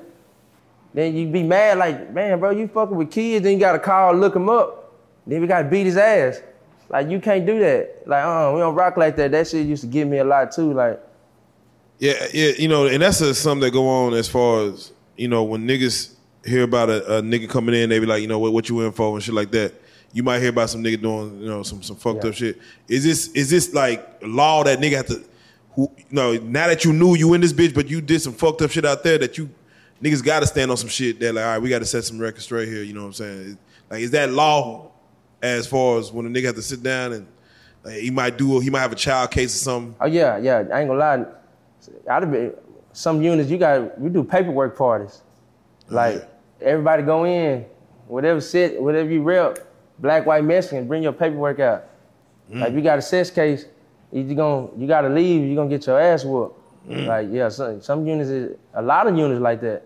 then 0.94 1.14
you 1.16 1.26
be 1.28 1.42
mad, 1.42 1.76
like, 1.78 2.12
man, 2.12 2.38
bro, 2.40 2.50
you 2.50 2.68
fucking 2.68 2.96
with 2.96 3.10
kids, 3.10 3.42
then 3.42 3.52
you 3.54 3.58
gotta 3.58 3.78
call, 3.80 4.14
look 4.14 4.34
him 4.36 4.48
up, 4.48 4.94
then 5.26 5.40
we 5.40 5.46
gotta 5.46 5.68
beat 5.68 5.84
his 5.84 5.96
ass. 5.96 6.40
Like 6.88 7.08
you 7.10 7.20
can't 7.20 7.44
do 7.44 7.58
that. 7.58 8.02
Like, 8.06 8.24
uh, 8.24 8.52
we 8.54 8.60
don't 8.60 8.74
rock 8.74 8.96
like 8.96 9.16
that. 9.16 9.32
That 9.32 9.48
shit 9.48 9.66
used 9.66 9.82
to 9.82 9.88
give 9.88 10.06
me 10.08 10.18
a 10.18 10.24
lot 10.24 10.52
too. 10.52 10.72
Like, 10.72 11.00
Yeah, 11.98 12.26
yeah, 12.32 12.52
you 12.58 12.68
know, 12.68 12.86
and 12.86 13.02
that's 13.02 13.20
uh 13.22 13.34
something 13.34 13.62
that 13.62 13.70
go 13.72 13.88
on 13.88 14.14
as 14.14 14.28
far 14.28 14.66
as 14.68 14.92
you 15.16 15.28
know 15.28 15.42
when 15.44 15.66
niggas 15.66 16.14
hear 16.44 16.62
about 16.62 16.90
a, 16.90 17.18
a 17.18 17.22
nigga 17.22 17.48
coming 17.48 17.74
in, 17.74 17.88
they 17.88 17.98
be 17.98 18.06
like, 18.06 18.20
you 18.20 18.28
know, 18.28 18.38
what, 18.38 18.52
what 18.52 18.68
you 18.68 18.80
in 18.82 18.92
for 18.92 19.14
and 19.14 19.22
shit 19.22 19.34
like 19.34 19.50
that. 19.52 19.72
You 20.12 20.22
might 20.22 20.38
hear 20.40 20.50
about 20.50 20.70
some 20.70 20.84
nigga 20.84 21.00
doing, 21.00 21.40
you 21.40 21.48
know, 21.48 21.62
some 21.64 21.82
some 21.82 21.96
fucked 21.96 22.22
Yeah. 22.22 22.30
up 22.30 22.36
shit. 22.36 22.58
Is 22.86 23.02
this 23.02 23.28
is 23.28 23.50
this 23.50 23.72
like 23.74 24.06
law 24.22 24.62
that 24.62 24.78
nigga 24.78 24.96
have 24.96 25.06
to? 25.06 25.24
Who, 25.74 25.90
you 25.96 26.04
know, 26.10 26.34
now 26.36 26.68
that 26.68 26.84
you 26.84 26.92
knew 26.92 27.16
you 27.16 27.34
in 27.34 27.40
this 27.40 27.52
bitch, 27.52 27.74
but 27.74 27.88
you 27.88 28.00
did 28.00 28.20
some 28.20 28.34
fucked 28.34 28.62
up 28.62 28.70
shit 28.70 28.84
out 28.84 29.02
there 29.02 29.18
that 29.18 29.36
you 29.38 29.48
niggas 30.04 30.22
got 30.22 30.40
to 30.40 30.46
stand 30.46 30.70
on 30.70 30.76
some 30.76 30.88
shit 30.88 31.18
that 31.20 31.34
like, 31.34 31.44
all 31.44 31.52
right, 31.52 31.58
we 31.58 31.68
got 31.68 31.78
to 31.78 31.86
set 31.86 32.04
some 32.04 32.18
records 32.18 32.44
straight 32.44 32.68
here. 32.68 32.82
You 32.82 32.92
know 32.92 33.00
what 33.00 33.06
I'm 33.06 33.12
saying? 33.14 33.58
Like, 33.90 34.00
is 34.00 34.10
that 34.10 34.30
law 34.30 34.92
as 35.42 35.66
far 35.66 35.98
as 35.98 36.12
when 36.12 36.26
a 36.26 36.28
nigga 36.28 36.46
have 36.46 36.54
to 36.56 36.62
sit 36.62 36.82
down 36.82 37.12
and 37.12 37.26
like, 37.82 37.96
he 37.96 38.10
might 38.10 38.38
do, 38.38 38.60
he 38.60 38.70
might 38.70 38.80
have 38.80 38.92
a 38.92 38.96
child 38.96 39.30
case 39.30 39.54
or 39.54 39.58
something. 39.58 39.94
Oh 40.00 40.06
yeah, 40.06 40.38
yeah. 40.38 40.64
I 40.72 40.80
ain't 40.80 40.88
gonna 40.88 40.94
lie. 40.94 41.24
I'd 42.10 42.22
have 42.22 42.32
been 42.32 42.54
some 42.92 43.22
units. 43.22 43.50
You 43.50 43.58
got 43.58 43.98
we 44.00 44.08
do 44.08 44.24
paperwork 44.24 44.76
parties. 44.76 45.22
Oh, 45.90 45.94
like 45.94 46.28
everybody 46.60 47.02
go 47.02 47.24
in, 47.24 47.66
whatever 48.06 48.40
sit, 48.40 48.80
whatever 48.80 49.10
you 49.10 49.22
rep, 49.22 49.58
black, 49.98 50.24
white, 50.24 50.44
Mexican, 50.44 50.88
bring 50.88 51.02
your 51.02 51.12
paperwork 51.12 51.60
out. 51.60 51.84
Mm. 52.50 52.60
Like 52.60 52.70
if 52.70 52.74
you 52.76 52.80
got 52.82 52.98
a 52.98 53.02
sex 53.02 53.30
case, 53.30 53.66
you 54.12 54.34
gonna 54.34 54.68
you 54.78 54.86
gotta 54.86 55.10
leave. 55.10 55.42
You 55.42 55.52
are 55.52 55.56
gonna 55.56 55.70
get 55.70 55.86
your 55.86 56.00
ass 56.00 56.24
whooped. 56.24 56.58
Mm. 56.88 57.06
Like 57.06 57.28
yeah, 57.30 57.50
some 57.50 57.82
some 57.82 58.06
units 58.06 58.30
is 58.30 58.56
a 58.72 58.82
lot 58.82 59.06
of 59.06 59.16
units 59.16 59.40
like 59.40 59.60
that. 59.60 59.82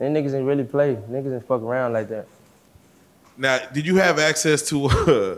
And 0.00 0.16
niggas 0.16 0.34
ain't 0.34 0.46
really 0.46 0.64
play. 0.64 0.96
Niggas 1.10 1.34
ain't 1.34 1.46
fuck 1.46 1.60
around 1.62 1.92
like 1.92 2.08
that. 2.08 2.26
Now, 3.36 3.58
did 3.72 3.86
you 3.86 3.96
have 3.96 4.18
access 4.18 4.66
to 4.70 4.84
uh, 4.86 5.36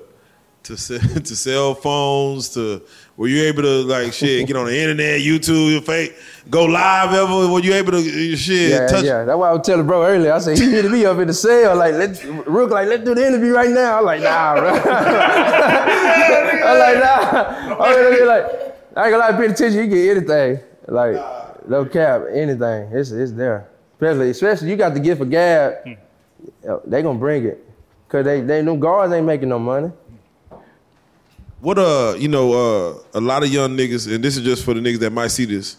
to 0.64 0.76
to 0.76 1.36
cell 1.36 1.74
phones? 1.74 2.48
To 2.50 2.80
were 3.16 3.26
you 3.28 3.42
able 3.44 3.62
to 3.62 3.82
like 3.82 4.12
shit 4.12 4.46
get 4.46 4.54
on 4.56 4.66
the 4.66 4.76
internet, 4.76 5.20
YouTube, 5.20 5.72
your 5.72 5.82
fake, 5.82 6.14
go 6.48 6.64
live 6.64 7.12
ever? 7.12 7.48
Were 7.52 7.58
you 7.60 7.74
able 7.74 7.92
to 7.92 7.98
uh, 7.98 8.36
shit 8.36 8.70
Yeah, 8.70 8.86
touch? 8.86 9.04
yeah. 9.04 9.24
That's 9.24 9.36
why 9.36 9.50
I 9.50 9.52
was 9.52 9.66
telling 9.66 9.86
bro 9.86 10.04
earlier. 10.04 10.32
I 10.32 10.38
said 10.38 10.56
he 10.58 10.70
hit 10.70 10.88
me 10.90 11.04
up 11.04 11.18
in 11.18 11.26
the 11.26 11.34
cell. 11.34 11.74
Like 11.76 11.94
let's 11.94 12.24
Rook, 12.24 12.70
like 12.70 12.86
let's 12.88 13.02
do 13.04 13.14
the 13.16 13.26
interview 13.26 13.52
right 13.54 13.70
now. 13.70 13.98
I'm 13.98 14.04
like 14.04 14.22
nah, 14.22 14.54
bro. 14.60 14.68
I'm 16.64 16.78
like 16.78 16.98
nah. 16.98 17.84
I'm 17.84 18.26
like 18.26 18.44
I 18.94 19.06
ain't 19.06 19.12
gonna 19.12 19.18
lie, 19.18 19.32
pay 19.32 19.46
attention. 19.46 19.80
You 19.80 19.86
get 19.88 20.16
anything. 20.16 20.60
Like 20.86 21.68
no 21.68 21.84
cap, 21.84 22.22
anything. 22.32 22.90
It's 22.92 23.10
it's 23.10 23.32
there. 23.32 23.68
Especially 24.02 24.30
especially 24.30 24.70
you 24.70 24.76
got 24.76 24.94
the 24.94 25.00
gift 25.00 25.20
of 25.20 25.30
gab. 25.30 25.74
yo, 26.64 26.82
They 26.84 27.02
gonna 27.02 27.18
bring 27.18 27.44
it. 27.44 27.64
Cause 28.08 28.24
they 28.24 28.40
they 28.40 28.60
them 28.60 28.80
guards 28.80 29.12
ain't 29.12 29.24
making 29.24 29.48
no 29.48 29.58
money. 29.60 29.92
What 31.60 31.78
uh, 31.78 32.16
you 32.18 32.26
know, 32.26 32.52
uh, 32.52 32.98
a 33.14 33.20
lot 33.20 33.44
of 33.44 33.48
young 33.50 33.76
niggas, 33.76 34.12
and 34.12 34.22
this 34.22 34.36
is 34.36 34.44
just 34.44 34.64
for 34.64 34.74
the 34.74 34.80
niggas 34.80 34.98
that 34.98 35.12
might 35.12 35.28
see 35.28 35.44
this. 35.44 35.76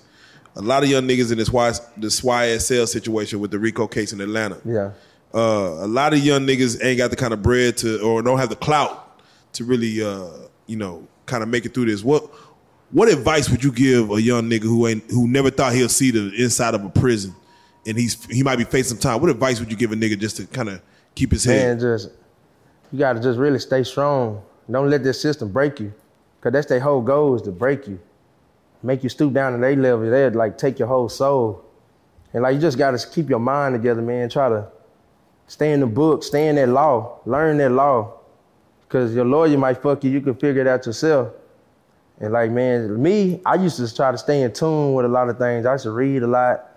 A 0.55 0.61
lot 0.61 0.83
of 0.83 0.89
young 0.89 1.05
niggas 1.05 1.31
in 1.33 1.37
this 1.37 1.51
Y 1.51 1.73
this 1.97 2.21
YSL 2.21 2.87
situation 2.87 3.39
with 3.41 3.51
the 3.51 3.59
Rico 3.59 3.87
case 3.87 4.13
in 4.13 4.21
Atlanta. 4.21 4.57
Yeah. 4.63 4.91
uh, 5.33 5.83
a 5.83 5.87
lot 5.87 6.13
of 6.13 6.19
young 6.19 6.47
niggas 6.47 6.81
ain't 6.83 6.99
got 6.99 7.09
the 7.09 7.17
kind 7.17 7.33
of 7.33 7.41
bread 7.41 7.75
to, 7.77 8.01
or 8.01 8.21
don't 8.21 8.39
have 8.39 8.49
the 8.49 8.55
clout 8.55 9.19
to 9.53 9.65
really, 9.65 10.01
uh, 10.01 10.29
you 10.67 10.77
know, 10.77 11.05
kind 11.25 11.43
of 11.43 11.49
make 11.49 11.65
it 11.65 11.73
through 11.73 11.85
this. 11.87 12.03
What 12.03 12.23
what 12.91 13.09
advice 13.09 13.49
would 13.49 13.63
you 13.63 13.71
give 13.71 14.11
a 14.11 14.21
young 14.21 14.49
nigga 14.49 14.63
who 14.63 14.87
ain't 14.87 15.03
who 15.11 15.27
never 15.27 15.49
thought 15.49 15.73
he'll 15.73 15.89
see 15.89 16.09
the 16.11 16.31
inside 16.41 16.73
of 16.73 16.85
a 16.85 16.89
prison, 16.89 17.35
and 17.85 17.97
he's 17.97 18.23
he 18.25 18.43
might 18.43 18.57
be 18.57 18.63
facing 18.63 18.97
time? 18.97 19.21
What 19.21 19.29
advice 19.29 19.59
would 19.59 19.71
you 19.71 19.77
give 19.77 19.91
a 19.91 19.95
nigga 19.95 20.17
just 20.17 20.37
to 20.37 20.47
kind 20.47 20.69
of 20.69 20.81
keep 21.15 21.31
his 21.31 21.43
head? 21.43 21.57
Man, 21.57 21.69
head? 21.69 21.79
just 21.79 22.09
you 22.91 22.99
gotta 22.99 23.19
just 23.19 23.39
really 23.39 23.59
stay 23.59 23.83
strong. 23.83 24.43
Don't 24.69 24.89
let 24.89 25.03
this 25.03 25.21
system 25.21 25.51
break 25.51 25.79
you. 25.79 25.93
Cause 26.41 26.51
that's 26.51 26.67
their 26.67 26.79
whole 26.79 27.01
goal 27.01 27.35
is 27.35 27.41
to 27.43 27.51
break 27.51 27.87
you. 27.87 27.99
Make 28.81 29.01
you 29.03 29.09
stoop 29.09 29.33
down 29.33 29.53
to 29.53 29.57
their 29.57 29.75
level. 29.75 30.09
They'd 30.09 30.35
like 30.35 30.57
take 30.57 30.77
your 30.77 30.87
whole 30.87 31.07
soul. 31.09 31.63
And 32.33 32.43
like 32.43 32.55
you 32.55 32.61
just 32.61 32.77
gotta 32.77 32.99
keep 33.11 33.29
your 33.29 33.39
mind 33.39 33.75
together, 33.75 34.01
man. 34.01 34.29
Try 34.29 34.49
to 34.49 34.67
stay 35.47 35.71
in 35.71 35.79
the 35.79 35.87
book, 35.87 36.23
stay 36.23 36.47
in 36.47 36.55
that 36.55 36.69
law, 36.69 37.19
learn 37.25 37.57
that 37.57 37.71
law. 37.71 38.19
Cause 38.89 39.15
your 39.15 39.25
lawyer 39.25 39.57
might 39.57 39.81
fuck 39.81 40.03
you, 40.03 40.11
you 40.11 40.21
can 40.21 40.35
figure 40.35 40.61
it 40.61 40.67
out 40.67 40.85
yourself. 40.85 41.29
And 42.19 42.31
like, 42.31 42.51
man, 42.51 43.01
me, 43.01 43.41
I 43.45 43.55
used 43.55 43.77
to 43.77 43.93
try 43.93 44.11
to 44.11 44.17
stay 44.17 44.43
in 44.43 44.53
tune 44.53 44.93
with 44.93 45.05
a 45.05 45.09
lot 45.09 45.29
of 45.29 45.37
things. 45.37 45.65
I 45.65 45.73
used 45.73 45.83
to 45.85 45.91
read 45.91 46.23
a 46.23 46.27
lot, 46.27 46.69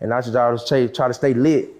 and 0.00 0.12
I 0.12 0.20
should 0.20 0.36
always 0.36 0.64
try, 0.64 0.86
to 0.86 1.14
stay 1.14 1.34
lit. 1.34 1.70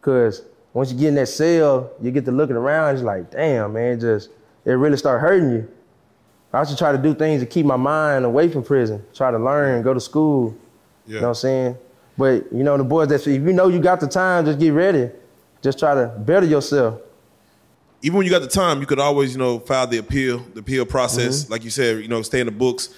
Cause 0.00 0.42
once 0.72 0.92
you 0.92 0.98
get 0.98 1.08
in 1.08 1.14
that 1.14 1.28
cell, 1.28 1.90
you 2.02 2.10
get 2.10 2.24
to 2.26 2.32
looking 2.32 2.56
around, 2.56 2.94
it's 2.94 3.04
like, 3.04 3.30
damn, 3.30 3.72
man, 3.72 3.98
just 4.00 4.30
it 4.64 4.72
really 4.72 4.96
start 4.96 5.20
hurting 5.20 5.50
you. 5.50 5.68
I 6.52 6.64
should 6.64 6.78
try 6.78 6.92
to 6.92 6.98
do 6.98 7.14
things 7.14 7.42
to 7.42 7.46
keep 7.46 7.66
my 7.66 7.76
mind 7.76 8.24
away 8.24 8.48
from 8.48 8.62
prison. 8.62 9.04
Try 9.12 9.30
to 9.32 9.38
learn, 9.38 9.82
go 9.82 9.92
to 9.92 10.00
school. 10.00 10.56
Yeah. 11.06 11.14
You 11.14 11.14
know 11.14 11.20
what 11.22 11.28
I'm 11.28 11.34
saying? 11.34 11.76
But 12.16 12.52
you 12.52 12.62
know, 12.62 12.76
the 12.76 12.84
boys 12.84 13.08
that 13.08 13.26
if 13.26 13.26
you 13.26 13.52
know 13.52 13.68
you 13.68 13.80
got 13.80 13.98
the 14.00 14.06
time, 14.06 14.44
just 14.44 14.60
get 14.60 14.70
ready. 14.70 15.10
Just 15.62 15.78
try 15.78 15.94
to 15.94 16.06
better 16.18 16.46
yourself. 16.46 17.00
even 18.02 18.18
when 18.18 18.26
you 18.26 18.30
got 18.30 18.42
the 18.42 18.48
time, 18.48 18.80
you 18.80 18.86
could 18.86 19.00
always, 19.00 19.32
you 19.32 19.38
know, 19.38 19.58
file 19.58 19.86
the 19.86 19.98
appeal, 19.98 20.38
the 20.52 20.60
appeal 20.60 20.84
process. 20.84 21.42
Mm-hmm. 21.42 21.52
Like 21.52 21.64
you 21.64 21.70
said, 21.70 22.02
you 22.02 22.08
know, 22.08 22.22
stay 22.22 22.40
in 22.40 22.46
the 22.46 22.52
books. 22.52 22.90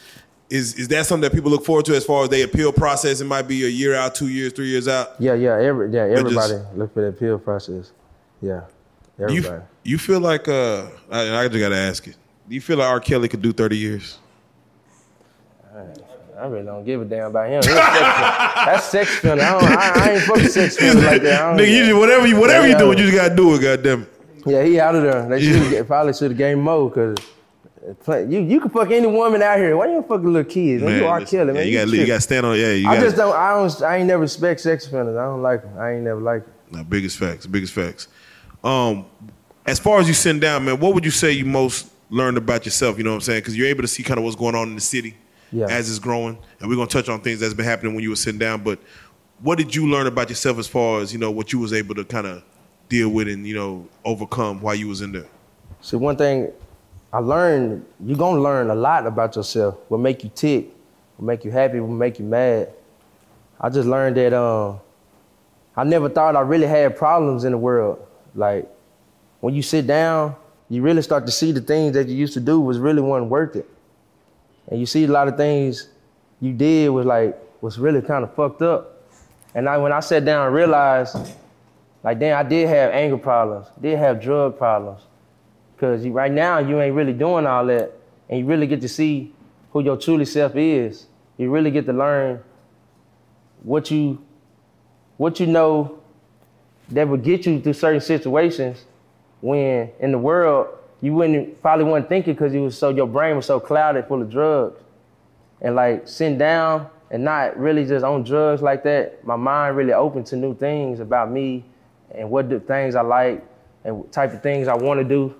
Is 0.49 0.75
is 0.75 0.89
that 0.89 1.07
something 1.07 1.29
that 1.29 1.35
people 1.35 1.51
look 1.51 1.65
forward 1.65 1.85
to 1.87 1.97
as 1.97 2.05
far 2.05 2.23
as 2.23 2.29
the 2.29 2.43
appeal 2.43 2.73
process? 2.73 3.21
It 3.21 3.25
might 3.25 3.49
be 3.49 3.65
a 3.65 3.69
year 3.69 3.95
out, 3.97 4.15
two 4.15 4.29
years, 4.29 4.53
three 4.53 4.69
years 4.69 4.87
out. 4.87 5.15
Yeah, 5.19 5.35
yeah, 5.35 5.59
every 5.61 5.91
yeah, 5.93 6.09
just- 6.09 6.21
everybody 6.21 6.55
look 6.77 6.95
for 6.95 7.01
the 7.03 7.09
appeal 7.09 7.39
process. 7.39 7.93
Yeah. 8.41 8.63
You 9.19 9.25
Everybody. 9.25 9.63
you 9.83 9.99
feel 9.99 10.21
like 10.21 10.47
uh, 10.47 10.87
I, 11.11 11.37
I 11.45 11.49
just 11.49 11.59
gotta 11.59 11.77
ask 11.77 12.07
it. 12.07 12.17
Do 12.49 12.55
you 12.55 12.61
feel 12.61 12.77
like 12.77 12.87
R. 12.89 13.01
Kelly 13.01 13.29
could 13.29 13.41
do 13.43 13.53
thirty 13.53 13.77
years? 13.79 14.19
I 16.39 16.47
really 16.47 16.65
don't 16.67 16.85
give 16.85 17.01
a 17.01 17.05
damn 17.07 17.29
about 17.31 17.49
him. 17.49 17.63
Sex. 17.63 17.75
That's 18.67 18.85
sex 18.85 19.11
offender. 19.19 19.43
I, 19.43 19.55
I, 19.57 19.93
I 20.05 20.11
ain't 20.13 20.23
fucking 20.25 20.49
sex 20.49 20.77
offender 20.77 21.07
like 21.07 21.23
that. 21.23 21.57
Nigga, 21.57 21.73
you 21.73 21.85
just, 21.87 21.99
whatever 21.99 22.27
you 22.27 22.39
whatever 22.39 22.67
Yeah, 22.67 22.73
you 22.75 22.79
doing, 22.79 22.99
you 22.99 23.05
just 23.11 23.17
gotta 23.17 23.35
do 23.35 23.55
it. 23.55 23.63
Goddamn. 23.63 24.07
Yeah, 24.45 24.63
he 24.63 24.79
out 24.79 24.95
of 24.95 25.03
there. 25.03 25.29
They 25.29 25.41
should 25.41 25.87
probably 25.87 26.13
should 26.13 26.31
have 26.33 26.39
gave 26.39 26.57
him 26.57 26.63
more 26.65 26.91
you 28.09 28.41
you 28.41 28.61
can 28.61 28.71
fuck 28.71 28.91
any 28.91 29.07
woman 29.07 29.43
out 29.43 29.59
here. 29.59 29.77
Why 29.77 29.87
you 29.87 29.93
don't 29.95 30.09
fuck 30.09 30.23
little 30.23 30.45
kids? 30.45 30.83
When 30.83 30.97
you 30.97 31.07
are 31.07 31.21
killing, 31.25 31.55
yeah, 31.55 31.63
man. 31.63 31.69
you 31.69 31.79
gotta 31.79 31.97
you 31.97 32.07
gotta 32.07 32.21
stand 32.21 32.47
on. 32.47 32.59
Yeah, 32.59 32.73
you 32.73 32.89
I 32.89 32.95
gotta. 32.95 33.07
just 33.07 33.17
don't. 33.17 33.35
I 33.37 33.51
don't. 33.55 33.83
I 33.83 33.97
ain't 33.99 34.07
never 34.07 34.23
respect 34.23 34.61
sex 34.61 34.87
offenders. 34.87 35.17
I 35.17 35.25
don't 35.25 35.43
like 35.43 35.63
them. 35.63 35.79
I 35.79 35.93
ain't 35.95 36.05
never 36.05 36.21
like 36.21 36.45
them. 36.45 36.55
Nah, 36.71 36.83
biggest 36.83 37.17
facts, 37.19 37.47
biggest 37.47 37.73
facts. 37.73 38.09
Um, 38.65 39.07
as 39.67 39.79
far 39.79 40.01
as 40.01 40.09
you 40.09 40.15
sitting 40.15 40.41
down, 40.41 40.65
man, 40.65 40.81
what 40.81 40.95
would 40.95 41.05
you 41.05 41.11
say 41.11 41.31
you 41.33 41.45
most 41.45 41.91
learned 42.11 42.37
about 42.39 42.65
yourself? 42.65 42.99
You 42.99 43.05
know 43.05 43.11
what 43.11 43.17
I'm 43.17 43.21
saying? 43.23 43.41
Because 43.41 43.57
you're 43.57 43.69
able 43.69 43.83
to 43.83 43.89
see 43.89 44.03
kind 44.03 44.19
of 44.19 44.25
what's 44.25 44.37
going 44.37 44.55
on 44.57 44.69
in 44.69 44.75
the 44.75 44.81
city 44.81 45.17
Yeah. 45.53 45.67
as 45.67 45.89
it's 45.89 45.99
growing, 46.01 46.39
and 46.61 46.69
we're 46.69 46.77
gonna 46.77 46.89
touch 46.89 47.09
on 47.09 47.21
things 47.21 47.39
that's 47.41 47.55
been 47.55 47.65
happening 47.65 47.95
when 47.95 48.03
you 48.03 48.11
were 48.11 48.17
sitting 48.17 48.39
down. 48.41 48.63
But 48.65 48.81
what 49.41 49.59
did 49.59 49.75
you 49.75 49.89
learn 49.89 50.07
about 50.09 50.29
yourself 50.29 50.59
as 50.59 50.67
far 50.67 51.01
as 51.01 51.13
you 51.13 51.19
know 51.21 51.31
what 51.31 51.53
you 51.53 51.61
was 51.61 51.73
able 51.73 51.95
to 51.95 52.05
kind 52.05 52.27
of 52.27 52.43
deal 52.89 53.09
with 53.11 53.29
and 53.29 53.47
you 53.47 53.55
know 53.55 53.87
overcome 54.05 54.61
while 54.61 54.75
you 54.75 54.89
was 54.89 55.03
in 55.03 55.13
there? 55.13 55.27
See, 55.83 55.97
one 55.97 56.17
thing 56.17 56.51
I 57.13 57.19
learned, 57.19 57.85
you're 58.05 58.19
gonna 58.19 58.41
learn 58.41 58.71
a 58.71 58.75
lot 58.75 59.07
about 59.07 59.37
yourself. 59.37 59.77
What 59.89 59.99
make 59.99 60.25
you 60.25 60.31
tick, 60.35 60.69
what 61.17 61.27
make 61.27 61.45
you 61.45 61.51
happy, 61.51 61.81
what 61.81 61.91
make 61.91 62.19
you 62.19 62.25
mad. 62.25 62.71
I 63.61 63.71
just 63.71 63.89
learned 63.89 64.17
that 64.17 64.33
um, 64.35 64.81
I 65.77 65.85
never 65.85 66.09
thought 66.09 66.37
I 66.37 66.41
really 66.41 66.67
had 66.67 66.97
problems 66.97 67.45
in 67.45 67.53
the 67.53 67.59
world. 67.59 68.07
Like 68.35 68.69
when 69.41 69.55
you 69.55 69.63
sit 69.63 69.87
down, 69.87 70.35
you 70.69 70.83
really 70.83 71.03
start 71.03 71.27
to 71.27 71.33
see 71.33 71.53
the 71.53 71.61
things 71.61 71.95
that 71.95 72.09
you 72.09 72.17
used 72.17 72.35
to 72.35 72.41
do 72.41 72.61
was 72.61 72.79
really 72.79 73.01
wasn't 73.01 73.31
worth 73.31 73.57
it. 73.57 73.69
And 74.69 74.81
you 74.81 74.87
see 74.87 75.05
a 75.05 75.09
lot 75.09 75.29
of 75.29 75.37
things 75.37 75.89
you 76.41 76.53
did 76.53 76.89
was 76.91 77.07
like 77.07 77.39
was 77.61 77.79
really 77.79 78.03
kind 78.03 78.25
of 78.25 78.35
fucked 78.35 78.63
up. 78.63 79.03
And 79.55 79.69
I 79.69 79.79
when 79.79 79.93
I 79.93 80.01
sat 80.01 80.25
down 80.25 80.47
and 80.47 80.55
realized, 80.55 81.17
like 82.03 82.19
damn, 82.19 82.39
I 82.39 82.49
did 82.49 82.69
have 82.69 82.91
anger 82.93 83.17
problems, 83.17 83.69
did 83.81 83.99
have 83.99 84.21
drug 84.21 84.59
problems. 84.59 85.03
Cause 85.79 86.05
you, 86.05 86.13
right 86.13 86.33
now 86.33 86.59
you 86.59 86.81
ain't 86.81 86.95
really 86.95 87.13
doing 87.13 87.47
all 87.47 87.67
that, 87.67 87.93
and 88.29 88.41
you 88.41 88.47
really 88.47 88.67
get 88.67 88.81
to 88.81 88.89
see 88.89 89.35
who 89.73 89.83
your 89.83 89.97
truly 89.97 90.25
self 90.25 90.57
is. 90.57 91.07
You 91.37 91.51
really 91.51 91.71
get 91.71 91.85
to 91.87 91.93
learn 91.93 92.43
what 93.63 93.91
you, 93.91 94.23
what 95.19 95.39
you 95.39 95.47
know 95.47 95.99
that 96.89 97.07
would 97.07 97.23
get 97.23 97.45
you 97.47 97.61
through 97.61 97.75
certain 97.75 98.01
situations. 98.01 98.85
When 99.43 99.91
in 100.01 100.13
the 100.13 100.19
world 100.19 100.69
you 101.03 101.13
wouldn't 101.13 101.61
probably 101.61 101.85
wouldn't 101.85 102.09
think 102.09 102.27
it 102.27 102.33
because 102.33 102.55
you 102.55 102.63
was 102.63 102.79
so 102.79 102.89
your 102.89 103.07
brain 103.07 103.37
was 103.37 103.47
so 103.47 103.61
clouded 103.61 104.07
full 104.07 104.23
of 104.23 104.31
drugs, 104.31 104.81
and 105.61 105.75
like 105.75 106.09
sitting 106.09 106.39
down 106.39 106.89
and 107.11 107.23
not 107.23 107.59
really 107.59 107.85
just 107.85 108.05
on 108.05 108.25
drugs 108.25 108.63
like 108.63 108.83
that. 108.85 109.25
My 109.25 109.37
mind 109.37 109.77
really 109.77 109.93
opened 109.93 110.27
to 110.27 110.37
new 110.37 110.55
things 110.57 111.01
about 111.01 111.31
me 111.31 111.65
and 112.15 112.31
what 112.31 112.49
the 112.49 112.61
things 112.61 112.95
I 112.95 113.03
like 113.03 113.45
and 113.85 113.99
what 113.99 114.13
type 114.13 114.33
of 114.33 114.43
things 114.43 114.69
I 114.69 114.75
want 114.75 115.01
to 115.01 115.05
do. 115.05 115.35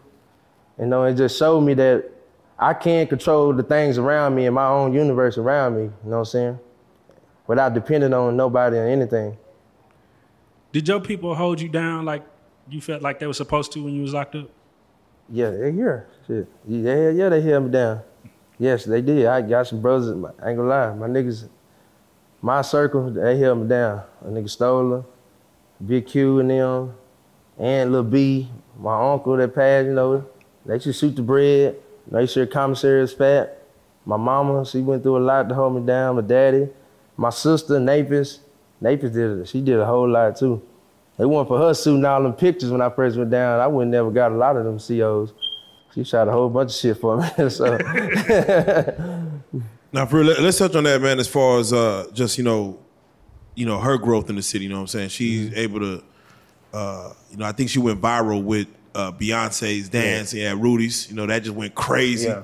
You 0.79 0.87
know, 0.87 1.05
it 1.05 1.15
just 1.15 1.39
showed 1.39 1.61
me 1.63 1.75
that 1.75 2.11
I 2.59 2.75
can 2.75 3.07
control 3.07 3.53
the 3.53 3.63
things 3.63 3.99
around 3.99 4.35
me 4.35 4.47
in 4.47 4.55
my 4.55 4.67
own 4.67 4.93
universe 4.93 5.39
around 5.39 5.77
me, 5.77 5.83
you 5.83 5.91
know 6.05 6.11
what 6.11 6.19
I'm 6.19 6.25
saying? 6.25 6.59
Without 7.47 7.75
depending 7.75 8.13
on 8.13 8.37
nobody 8.37 8.77
or 8.77 8.87
anything. 8.87 9.37
Did 10.73 10.89
your 10.89 11.01
people 11.01 11.35
hold 11.35 11.61
you 11.61 11.69
down 11.69 12.05
like 12.05 12.25
you 12.69 12.81
felt 12.81 13.03
like 13.03 13.19
they 13.19 13.27
were 13.27 13.33
supposed 13.33 13.73
to 13.73 13.85
when 13.85 13.95
you 13.95 14.03
was 14.03 14.13
locked 14.13 14.35
up? 14.35 14.51
Yeah, 15.31 15.51
they 15.51 15.73
here. 15.73 16.09
Shit. 16.27 16.49
Yeah, 16.67 17.11
yeah, 17.11 17.29
they 17.29 17.41
held 17.41 17.65
me 17.65 17.71
down. 17.71 18.01
Yes, 18.59 18.85
they 18.85 19.03
did. 19.03 19.27
I 19.27 19.43
got 19.43 19.67
some 19.67 19.81
brothers, 19.81 20.09
I 20.09 20.49
ain't 20.49 20.57
gonna 20.57 20.63
lie, 20.65 20.95
my 20.95 21.09
niggas, 21.09 21.49
my 22.41 22.63
circle, 22.63 23.11
they 23.11 23.39
held 23.39 23.61
me 23.61 23.69
down. 23.69 24.03
A 24.23 24.29
nigga 24.29 24.49
Stoller, 24.49 25.05
Big 25.85 26.07
Q 26.07 26.41
and 26.41 26.51
them, 26.51 26.95
and 27.59 27.93
Lil 27.93 28.03
B, 28.03 28.49
my 28.79 29.13
uncle 29.13 29.37
that 29.37 29.55
passed, 29.55 29.87
you 29.87 29.95
know, 29.95 30.27
they 30.67 30.79
should 30.79 30.95
shoot 30.95 31.17
the 31.17 31.23
bread. 31.23 31.77
Make 32.11 32.29
sure 32.31 32.47
commissary 32.47 33.03
is 33.03 33.13
fat. 33.13 33.63
My 34.05 34.17
mama, 34.17 34.65
she 34.65 34.81
went 34.81 35.03
through 35.03 35.19
a 35.19 35.25
lot 35.25 35.49
to 35.49 35.55
hold 35.55 35.75
me 35.81 35.87
down. 35.87 36.17
My 36.17 36.23
daddy, 36.23 36.69
my 37.17 37.31
sister, 37.31 37.75
Napis. 37.75 38.39
Napis 38.83 39.13
did 39.13 39.39
it. 39.41 39.49
She 39.49 39.61
did 39.61 39.79
a 39.81 39.87
whole 39.87 40.09
lot 40.09 40.37
too. 40.37 40.63
They 41.19 41.25
wasn't 41.25 41.49
for 41.49 41.59
her 41.59 41.75
shooting 41.75 42.05
all 42.05 42.23
them 42.23 42.35
pictures 42.35 42.71
when 42.71 42.83
I 42.83 42.91
first 42.91 43.17
went 43.17 43.31
down. 43.31 43.59
I 43.59 43.67
wouldn't 43.67 43.91
never 43.91 44.11
got 44.11 44.33
a 44.33 44.37
lot 44.37 44.57
of 44.57 44.65
them 44.65 44.79
COs. 44.79 45.33
She 45.95 46.05
shot 46.05 46.29
a 46.29 46.33
whole 46.33 46.51
bunch 46.51 46.71
of 46.73 46.77
shit 46.77 46.99
for 46.99 47.17
me. 47.17 47.27
so 47.51 47.79
Now, 49.93 50.05
for 50.05 50.17
real, 50.19 50.27
let- 50.27 50.41
let's 50.41 50.59
touch 50.59 50.75
on 50.75 50.85
that, 50.85 51.01
man. 51.01 51.19
As 51.19 51.29
far 51.29 51.59
as 51.59 51.73
uh, 51.73 52.07
just 52.13 52.37
you 52.39 52.45
know, 52.45 52.79
you 53.55 53.65
know, 53.67 53.79
her 53.79 53.97
growth 53.97 54.29
in 54.29 54.37
the 54.37 54.43
city. 54.43 54.65
You 54.65 54.71
know 54.71 54.77
what 54.77 54.81
I'm 54.83 54.87
saying? 54.89 55.09
She's 55.09 55.49
Mm-hmm. 55.51 55.59
able 55.59 55.81
to, 55.81 56.05
uh, 56.75 57.13
you 57.31 57.37
know, 57.39 57.47
I 57.47 57.53
think 57.53 57.71
she 57.71 57.79
went 57.79 58.01
viral 58.01 58.43
with 58.43 58.67
uh, 58.97 59.13
Beyonce's 59.13 59.89
dance 59.89 60.35
at 60.35 60.57
Rudy's. 60.57 61.09
You 61.09 61.17
know, 61.17 61.27
that 61.27 61.43
just 61.43 61.55
went 61.55 61.75
crazy. 61.75 62.29
Yeah. 62.29 62.43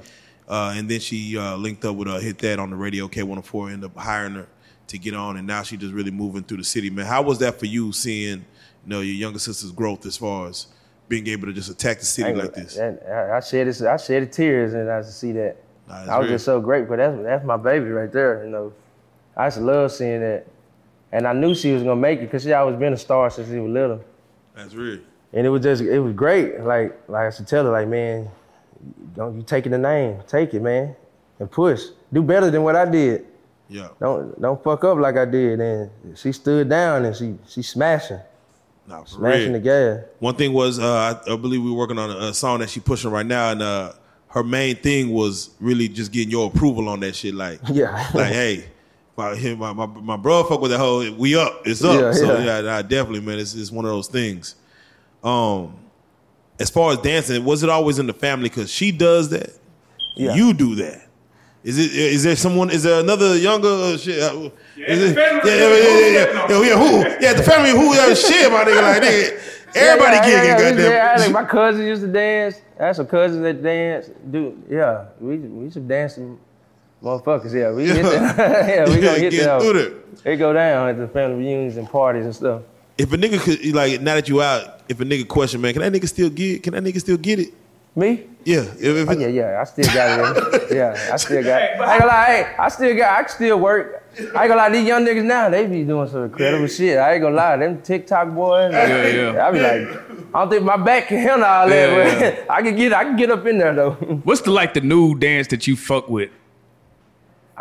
Uh, 0.48 0.74
and 0.76 0.88
then 0.88 1.00
she 1.00 1.38
uh, 1.38 1.56
linked 1.56 1.84
up 1.84 1.96
with 1.96 2.08
uh, 2.08 2.18
hit 2.18 2.38
that 2.38 2.58
on 2.58 2.70
the 2.70 2.76
radio 2.76 3.08
K104. 3.08 3.72
Ended 3.72 3.90
up 3.90 3.96
hiring 3.96 4.34
her 4.34 4.48
to 4.88 4.98
get 4.98 5.14
on, 5.14 5.38
and 5.38 5.46
now 5.46 5.62
she 5.62 5.76
just 5.76 5.94
really 5.94 6.10
moving 6.10 6.42
through 6.42 6.58
the 6.58 6.64
city, 6.64 6.90
man. 6.90 7.06
How 7.06 7.22
was 7.22 7.38
that 7.38 7.58
for 7.58 7.66
you, 7.66 7.92
seeing 7.92 8.38
you 8.38 8.44
know 8.86 9.00
your 9.00 9.14
younger 9.14 9.38
sister's 9.38 9.72
growth 9.72 10.04
as 10.04 10.16
far 10.16 10.48
as 10.48 10.66
being 11.08 11.26
able 11.28 11.46
to 11.46 11.52
just 11.52 11.70
attack 11.70 12.00
the 12.00 12.04
city 12.04 12.30
I, 12.30 12.34
like 12.34 12.54
this? 12.54 12.78
I, 12.78 13.36
I 13.36 13.40
shed 13.40 13.66
this, 13.66 13.80
I 13.80 13.96
shed 13.96 14.30
tears 14.32 14.74
and 14.74 14.90
I 14.90 15.00
to 15.00 15.10
see 15.10 15.32
that. 15.32 15.56
Nah, 15.88 15.94
I 15.94 16.18
was 16.18 16.26
real. 16.26 16.34
just 16.34 16.44
so 16.44 16.60
grateful. 16.60 16.96
That's 16.96 17.22
that's 17.22 17.44
my 17.44 17.56
baby 17.56 17.86
right 17.86 18.12
there. 18.12 18.44
You 18.44 18.50
know, 18.50 18.72
I 19.36 19.46
just 19.46 19.60
love 19.60 19.90
seeing 19.90 20.20
that, 20.20 20.46
and 21.12 21.26
I 21.26 21.32
knew 21.32 21.54
she 21.54 21.72
was 21.72 21.82
gonna 21.82 21.96
make 21.96 22.18
it 22.18 22.26
because 22.26 22.42
she 22.42 22.52
always 22.52 22.76
been 22.76 22.92
a 22.92 22.98
star 22.98 23.30
since 23.30 23.48
she 23.48 23.58
was 23.58 23.70
little. 23.70 24.04
That's 24.54 24.74
real. 24.74 25.00
And 25.32 25.46
it 25.46 25.50
was 25.50 25.62
just, 25.62 25.82
it 25.82 25.98
was 25.98 26.12
great. 26.14 26.60
Like, 26.60 26.98
like 27.08 27.26
I 27.26 27.30
should 27.30 27.46
tell 27.48 27.64
her, 27.64 27.70
like, 27.70 27.88
man, 27.88 28.28
don't 29.16 29.36
you 29.36 29.42
taking 29.42 29.72
the 29.72 29.78
name, 29.78 30.18
take 30.26 30.52
it, 30.54 30.60
man, 30.62 30.94
and 31.38 31.50
push. 31.50 31.82
Do 32.12 32.22
better 32.22 32.50
than 32.50 32.62
what 32.62 32.76
I 32.76 32.84
did. 32.84 33.26
Yeah. 33.68 33.88
Don't 34.00 34.38
don't 34.40 34.62
fuck 34.62 34.84
up 34.84 34.98
like 34.98 35.16
I 35.16 35.24
did. 35.24 35.58
And 35.60 35.90
she 36.14 36.32
stood 36.32 36.68
down 36.68 37.06
and 37.06 37.16
she 37.16 37.36
she 37.48 37.62
smashing, 37.62 38.20
Nah, 38.86 39.02
for 39.02 39.08
smashing 39.08 39.42
real. 39.44 39.52
the 39.52 39.60
gas. 39.60 40.00
One 40.18 40.34
thing 40.34 40.52
was, 40.52 40.78
uh, 40.78 41.22
I, 41.26 41.32
I 41.32 41.36
believe 41.36 41.62
we 41.62 41.70
were 41.70 41.76
working 41.78 41.98
on 41.98 42.10
a, 42.10 42.16
a 42.28 42.34
song 42.34 42.58
that 42.60 42.68
she 42.68 42.80
pushing 42.80 43.10
right 43.10 43.24
now, 43.24 43.50
and 43.52 43.62
uh, 43.62 43.92
her 44.28 44.42
main 44.42 44.76
thing 44.76 45.10
was 45.10 45.50
really 45.60 45.88
just 45.88 46.12
getting 46.12 46.30
your 46.30 46.48
approval 46.48 46.88
on 46.90 47.00
that 47.00 47.16
shit. 47.16 47.34
Like, 47.34 47.60
Yeah. 47.70 48.10
like, 48.12 48.32
hey, 48.32 48.66
my 49.16 49.32
my 49.54 49.72
my, 49.72 49.86
my 49.86 50.16
bro 50.18 50.44
fuck 50.44 50.60
with 50.60 50.72
that 50.72 50.78
whole 50.78 51.10
we 51.12 51.34
up, 51.36 51.62
it's 51.64 51.82
up. 51.82 51.98
Yeah, 51.98 52.12
so 52.12 52.38
yeah. 52.38 52.44
yeah, 52.56 52.60
nah, 52.60 52.82
definitely, 52.82 53.20
man, 53.20 53.38
it's, 53.38 53.54
it's 53.54 53.70
one 53.70 53.86
of 53.86 53.90
those 53.90 54.08
things. 54.08 54.56
Um, 55.22 55.76
as 56.58 56.70
far 56.70 56.92
as 56.92 56.98
dancing, 56.98 57.44
was 57.44 57.62
it 57.62 57.70
always 57.70 57.98
in 57.98 58.06
the 58.06 58.12
family? 58.14 58.48
Because 58.48 58.70
she 58.70 58.92
does 58.92 59.30
that, 59.30 59.50
Yeah. 60.16 60.34
you 60.34 60.52
do 60.52 60.74
that. 60.76 61.08
Is 61.64 61.78
it? 61.78 61.94
Is 61.94 62.24
there 62.24 62.34
someone? 62.34 62.70
Is 62.70 62.82
there 62.82 62.98
another 63.00 63.36
younger 63.36 63.68
uh, 63.68 63.96
shit? 63.96 64.20
Uh, 64.20 64.50
is 64.76 65.10
it, 65.10 65.14
family- 65.14 65.48
yeah, 65.48 65.56
yeah, 65.56 65.68
yeah, 65.68 65.78
yeah, 65.78 66.10
yeah, 66.10 66.48
yeah, 66.48 66.66
yeah, 66.66 66.76
Who? 66.76 67.24
Yeah, 67.24 67.32
the 67.34 67.42
family. 67.44 67.70
Who? 67.70 67.94
Yeah, 67.94 68.14
shit, 68.14 68.50
my 68.50 68.64
nigga. 68.64 68.82
Like, 68.82 69.02
nigga, 69.02 69.40
everybody 69.76 70.16
yeah, 70.16 70.22
gigging, 70.22 70.26
yeah, 70.26 70.42
yeah, 70.44 70.70
goddamn. 70.70 70.90
yeah, 70.92 71.16
like, 71.20 71.30
my 71.32 71.44
cousin 71.44 71.86
used 71.86 72.02
to 72.02 72.08
dance. 72.08 72.60
I 72.80 72.86
had 72.86 72.96
some 72.96 73.06
cousins 73.06 73.42
that 73.44 73.62
dance. 73.62 74.10
Dude, 74.28 74.60
yeah, 74.68 75.04
we 75.20 75.36
we 75.38 75.64
used 75.66 75.74
to 75.74 75.80
dance 75.80 76.16
some 76.16 76.40
motherfuckers. 77.00 77.52
Yeah, 77.54 77.70
we 77.70 77.86
hit 77.86 78.02
that. 78.10 78.36
yeah, 78.68 78.88
we 78.88 78.96
gonna 79.00 79.18
hit 79.20 79.30
Get 79.30 79.44
that. 79.44 79.60
through 79.62 79.72
that. 79.74 80.16
They 80.24 80.36
go 80.36 80.52
down 80.52 80.88
at 80.88 80.98
the 80.98 81.06
family 81.06 81.44
reunions 81.44 81.76
and 81.76 81.88
parties 81.88 82.24
and 82.24 82.34
stuff. 82.34 82.62
If 82.98 83.12
a 83.12 83.16
nigga 83.16 83.40
could 83.40 83.64
like 83.74 84.00
now 84.00 84.14
that 84.14 84.28
you 84.28 84.42
out, 84.42 84.80
if 84.88 85.00
a 85.00 85.04
nigga 85.04 85.26
question, 85.26 85.60
man, 85.60 85.72
can 85.72 85.82
that 85.82 85.92
nigga 85.92 86.08
still 86.08 86.30
get? 86.30 86.62
Can 86.62 86.74
that 86.74 86.82
nigga 86.82 87.00
still 87.00 87.16
get 87.16 87.38
it? 87.38 87.54
Me? 87.94 88.24
Yeah. 88.44 88.60
If, 88.62 88.82
if 88.82 89.08
Oh, 89.08 89.12
yeah, 89.12 89.26
yeah, 89.26 89.60
I 89.60 89.64
still 89.64 89.84
got 89.92 90.36
it. 90.54 90.62
Yeah, 90.72 91.10
I 91.12 91.16
still 91.16 91.42
got 91.44 91.60
it. 91.62 91.78
I 91.78 91.92
ain't 91.92 92.00
gonna 92.00 92.06
lie, 92.06 92.24
hey, 92.24 92.56
I 92.58 92.68
still 92.70 92.96
got, 92.96 93.18
I 93.18 93.22
can 93.24 93.28
still 93.28 93.60
work. 93.60 94.02
I 94.18 94.20
ain't 94.22 94.32
gonna 94.34 94.56
lie, 94.56 94.70
these 94.70 94.86
young 94.86 95.04
niggas 95.04 95.24
now, 95.24 95.50
they 95.50 95.66
be 95.66 95.84
doing 95.84 96.08
some 96.08 96.24
incredible 96.24 96.66
shit. 96.66 96.96
I 96.98 97.12
ain't 97.12 97.22
gonna 97.22 97.34
lie, 97.34 97.56
them 97.58 97.82
TikTok 97.82 98.34
boys. 98.34 98.72
Yeah, 98.72 99.06
yeah. 99.06 99.46
I 99.46 99.50
be 99.50 99.60
like, 99.60 100.34
I 100.34 100.40
don't 100.40 100.48
think 100.50 100.62
my 100.64 100.78
back 100.78 101.08
can 101.08 101.18
handle 101.18 101.44
all 101.46 101.68
that, 101.68 102.18
Yeah, 102.22 102.30
but 102.46 102.50
I 102.50 102.62
can 102.62 102.74
get, 102.74 102.94
I 102.94 103.04
can 103.04 103.16
get 103.16 103.30
up 103.30 103.44
in 103.44 103.58
there 103.58 103.74
though. 103.74 103.90
What's 104.24 104.40
the 104.40 104.50
like 104.50 104.72
the 104.72 104.80
new 104.80 105.14
dance 105.14 105.48
that 105.48 105.66
you 105.66 105.76
fuck 105.76 106.08
with? 106.08 106.30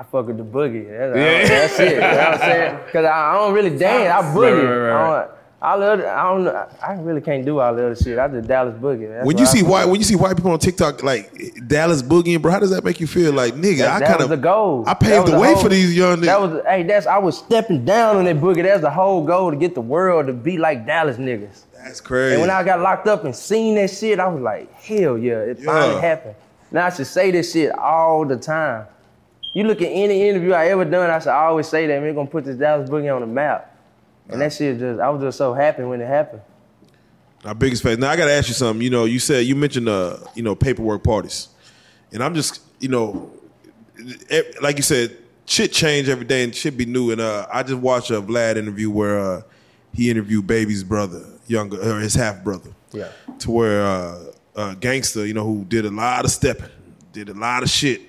I 0.01 0.03
fuck 0.03 0.25
with 0.25 0.37
the 0.37 0.43
boogie. 0.43 0.89
That's, 0.89 1.15
Yeah. 1.15 1.47
that's 1.59 1.79
it. 1.79 1.93
You 1.93 1.99
know 2.01 2.07
what 2.07 2.27
I'm 2.33 2.39
saying? 2.39 2.79
Cause 2.91 3.05
I, 3.05 3.31
I 3.31 3.33
don't 3.35 3.53
really 3.53 3.77
dance. 3.77 4.11
I 4.11 4.33
boogie. 4.35 4.63
Right, 4.63 4.63
right, 4.63 4.77
right, 4.89 4.93
I 4.93 5.19
don't, 5.27 5.31
all 5.63 5.79
the 5.79 5.85
other, 5.85 6.09
I 6.09 6.23
don't, 6.33 6.47
I 6.81 6.93
really 7.03 7.21
can't 7.21 7.45
do 7.45 7.59
all 7.59 7.75
the 7.75 7.85
other 7.85 7.95
shit. 7.95 8.17
I 8.17 8.27
just 8.27 8.47
Dallas 8.47 8.73
boogie. 8.73 9.07
That's 9.07 9.27
when 9.27 9.37
you 9.37 9.45
see 9.45 9.61
white 9.61 9.85
when 9.85 9.97
you 9.97 10.03
see 10.03 10.15
white 10.15 10.35
people 10.35 10.49
on 10.49 10.57
TikTok 10.57 11.03
like 11.03 11.31
Dallas 11.67 12.01
boogieing, 12.01 12.41
bro, 12.41 12.51
how 12.51 12.57
does 12.57 12.71
that 12.71 12.83
make 12.83 12.99
you 12.99 13.05
feel? 13.05 13.31
Like 13.31 13.53
nigga, 13.53 13.77
That, 13.77 14.01
I 14.01 14.07
kind 14.07 14.19
was 14.21 14.27
the 14.29 14.33
of 14.33 14.41
goal. 14.41 14.83
I 14.87 14.95
paved 14.95 15.21
was 15.21 15.31
the 15.31 15.39
way 15.39 15.53
whole- 15.53 15.61
for 15.61 15.69
these 15.69 15.95
young 15.95 16.19
That 16.21 16.41
was 16.41 16.63
hey, 16.65 16.81
that's 16.81 17.05
I 17.05 17.19
was 17.19 17.37
stepping 17.37 17.85
down 17.85 18.17
on 18.17 18.25
that 18.25 18.37
boogie. 18.37 18.63
That's 18.63 18.81
the 18.81 18.89
whole 18.89 19.23
goal 19.23 19.51
to 19.51 19.55
get 19.57 19.75
the 19.75 19.81
world 19.81 20.25
to 20.25 20.33
be 20.33 20.57
like 20.57 20.87
Dallas 20.87 21.17
niggas. 21.17 21.65
That's 21.75 22.01
crazy. 22.01 22.33
And 22.33 22.41
when 22.41 22.49
I 22.49 22.63
got 22.63 22.79
locked 22.79 23.07
up 23.07 23.23
and 23.23 23.35
seen 23.35 23.75
that 23.75 23.91
shit, 23.91 24.19
I 24.19 24.27
was 24.29 24.41
like, 24.41 24.73
hell 24.73 25.15
yeah, 25.15 25.41
it 25.41 25.59
finally 25.59 26.01
happened. 26.01 26.33
Now 26.71 26.87
I 26.87 26.89
should 26.89 27.05
say 27.05 27.29
this 27.29 27.53
shit 27.53 27.71
all 27.77 28.25
the 28.25 28.37
time. 28.37 28.87
You 29.53 29.65
look 29.65 29.81
at 29.81 29.89
any 29.89 30.29
interview 30.29 30.53
I 30.53 30.67
ever 30.67 30.85
done, 30.85 31.09
I 31.09 31.19
should 31.19 31.29
always 31.29 31.67
say 31.67 31.87
that 31.87 32.01
we're 32.01 32.13
gonna 32.13 32.29
put 32.29 32.45
this 32.45 32.55
Dallas 32.57 32.89
boogie 32.89 33.13
on 33.13 33.21
the 33.21 33.27
map. 33.27 33.67
And 34.29 34.39
that 34.39 34.53
shit 34.53 34.79
just, 34.79 35.01
I 35.01 35.09
was 35.09 35.21
just 35.21 35.37
so 35.37 35.53
happy 35.53 35.83
when 35.83 35.99
it 35.99 36.07
happened. 36.07 36.41
Our 37.43 37.55
biggest 37.55 37.83
fan. 37.83 37.99
Now 37.99 38.11
I 38.11 38.15
gotta 38.15 38.31
ask 38.31 38.47
you 38.47 38.53
something. 38.53 38.81
You 38.81 38.89
know, 38.91 39.05
you 39.05 39.19
said 39.19 39.45
you 39.45 39.55
mentioned 39.55 39.89
uh, 39.89 40.17
you 40.35 40.43
know, 40.43 40.55
paperwork 40.55 41.03
parties, 41.03 41.49
and 42.13 42.23
I'm 42.23 42.33
just, 42.35 42.61
you 42.79 42.87
know, 42.87 43.31
like 44.61 44.77
you 44.77 44.83
said, 44.83 45.17
shit 45.45 45.73
change 45.73 46.07
every 46.07 46.25
day 46.25 46.43
and 46.43 46.55
shit 46.55 46.77
be 46.77 46.85
new. 46.85 47.11
And 47.11 47.19
uh, 47.19 47.47
I 47.51 47.63
just 47.63 47.79
watched 47.79 48.11
a 48.11 48.21
Vlad 48.21 48.55
interview 48.57 48.89
where 48.91 49.19
uh, 49.19 49.41
he 49.93 50.09
interviewed 50.09 50.47
Baby's 50.47 50.83
brother, 50.83 51.25
younger, 51.47 51.77
or 51.81 51.99
his 51.99 52.13
half 52.13 52.43
brother, 52.43 52.69
Yeah. 52.93 53.09
to 53.39 53.51
where 53.51 53.83
uh, 53.85 54.19
uh, 54.55 54.73
gangster, 54.75 55.25
you 55.25 55.33
know, 55.33 55.43
who 55.43 55.65
did 55.65 55.85
a 55.85 55.91
lot 55.91 56.23
of 56.25 56.31
stepping, 56.31 56.69
did 57.11 57.27
a 57.29 57.33
lot 57.33 57.63
of 57.63 57.69
shit, 57.69 58.01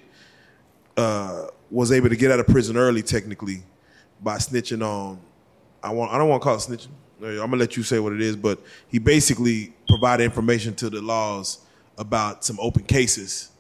uh, 0.97 1.47
was 1.71 1.93
able 1.93 2.09
to 2.09 2.17
get 2.17 2.31
out 2.31 2.41
of 2.41 2.47
prison 2.47 2.77
early, 2.77 3.03
technically, 3.03 3.63
by 4.21 4.37
snitching 4.37 4.85
on. 4.87 5.21
I 5.83 5.91
want. 5.91 6.13
I 6.13 6.19
don't 6.19 6.29
want 6.29 6.43
to 6.43 6.45
call 6.45 6.57
it 6.57 6.61
snitching. 6.61 6.89
I'm 7.23 7.37
gonna 7.37 7.57
let 7.57 7.77
you 7.77 7.83
say 7.83 7.99
what 8.01 8.13
it 8.13 8.21
is, 8.21 8.37
but 8.37 8.61
he 8.89 8.99
basically 8.99 9.73
provided 9.89 10.25
information 10.25 10.75
to 10.77 10.91
the 10.91 11.01
laws 11.01 11.61
about 11.99 12.45
some 12.45 12.59
open 12.61 12.85
cases 12.85 13.51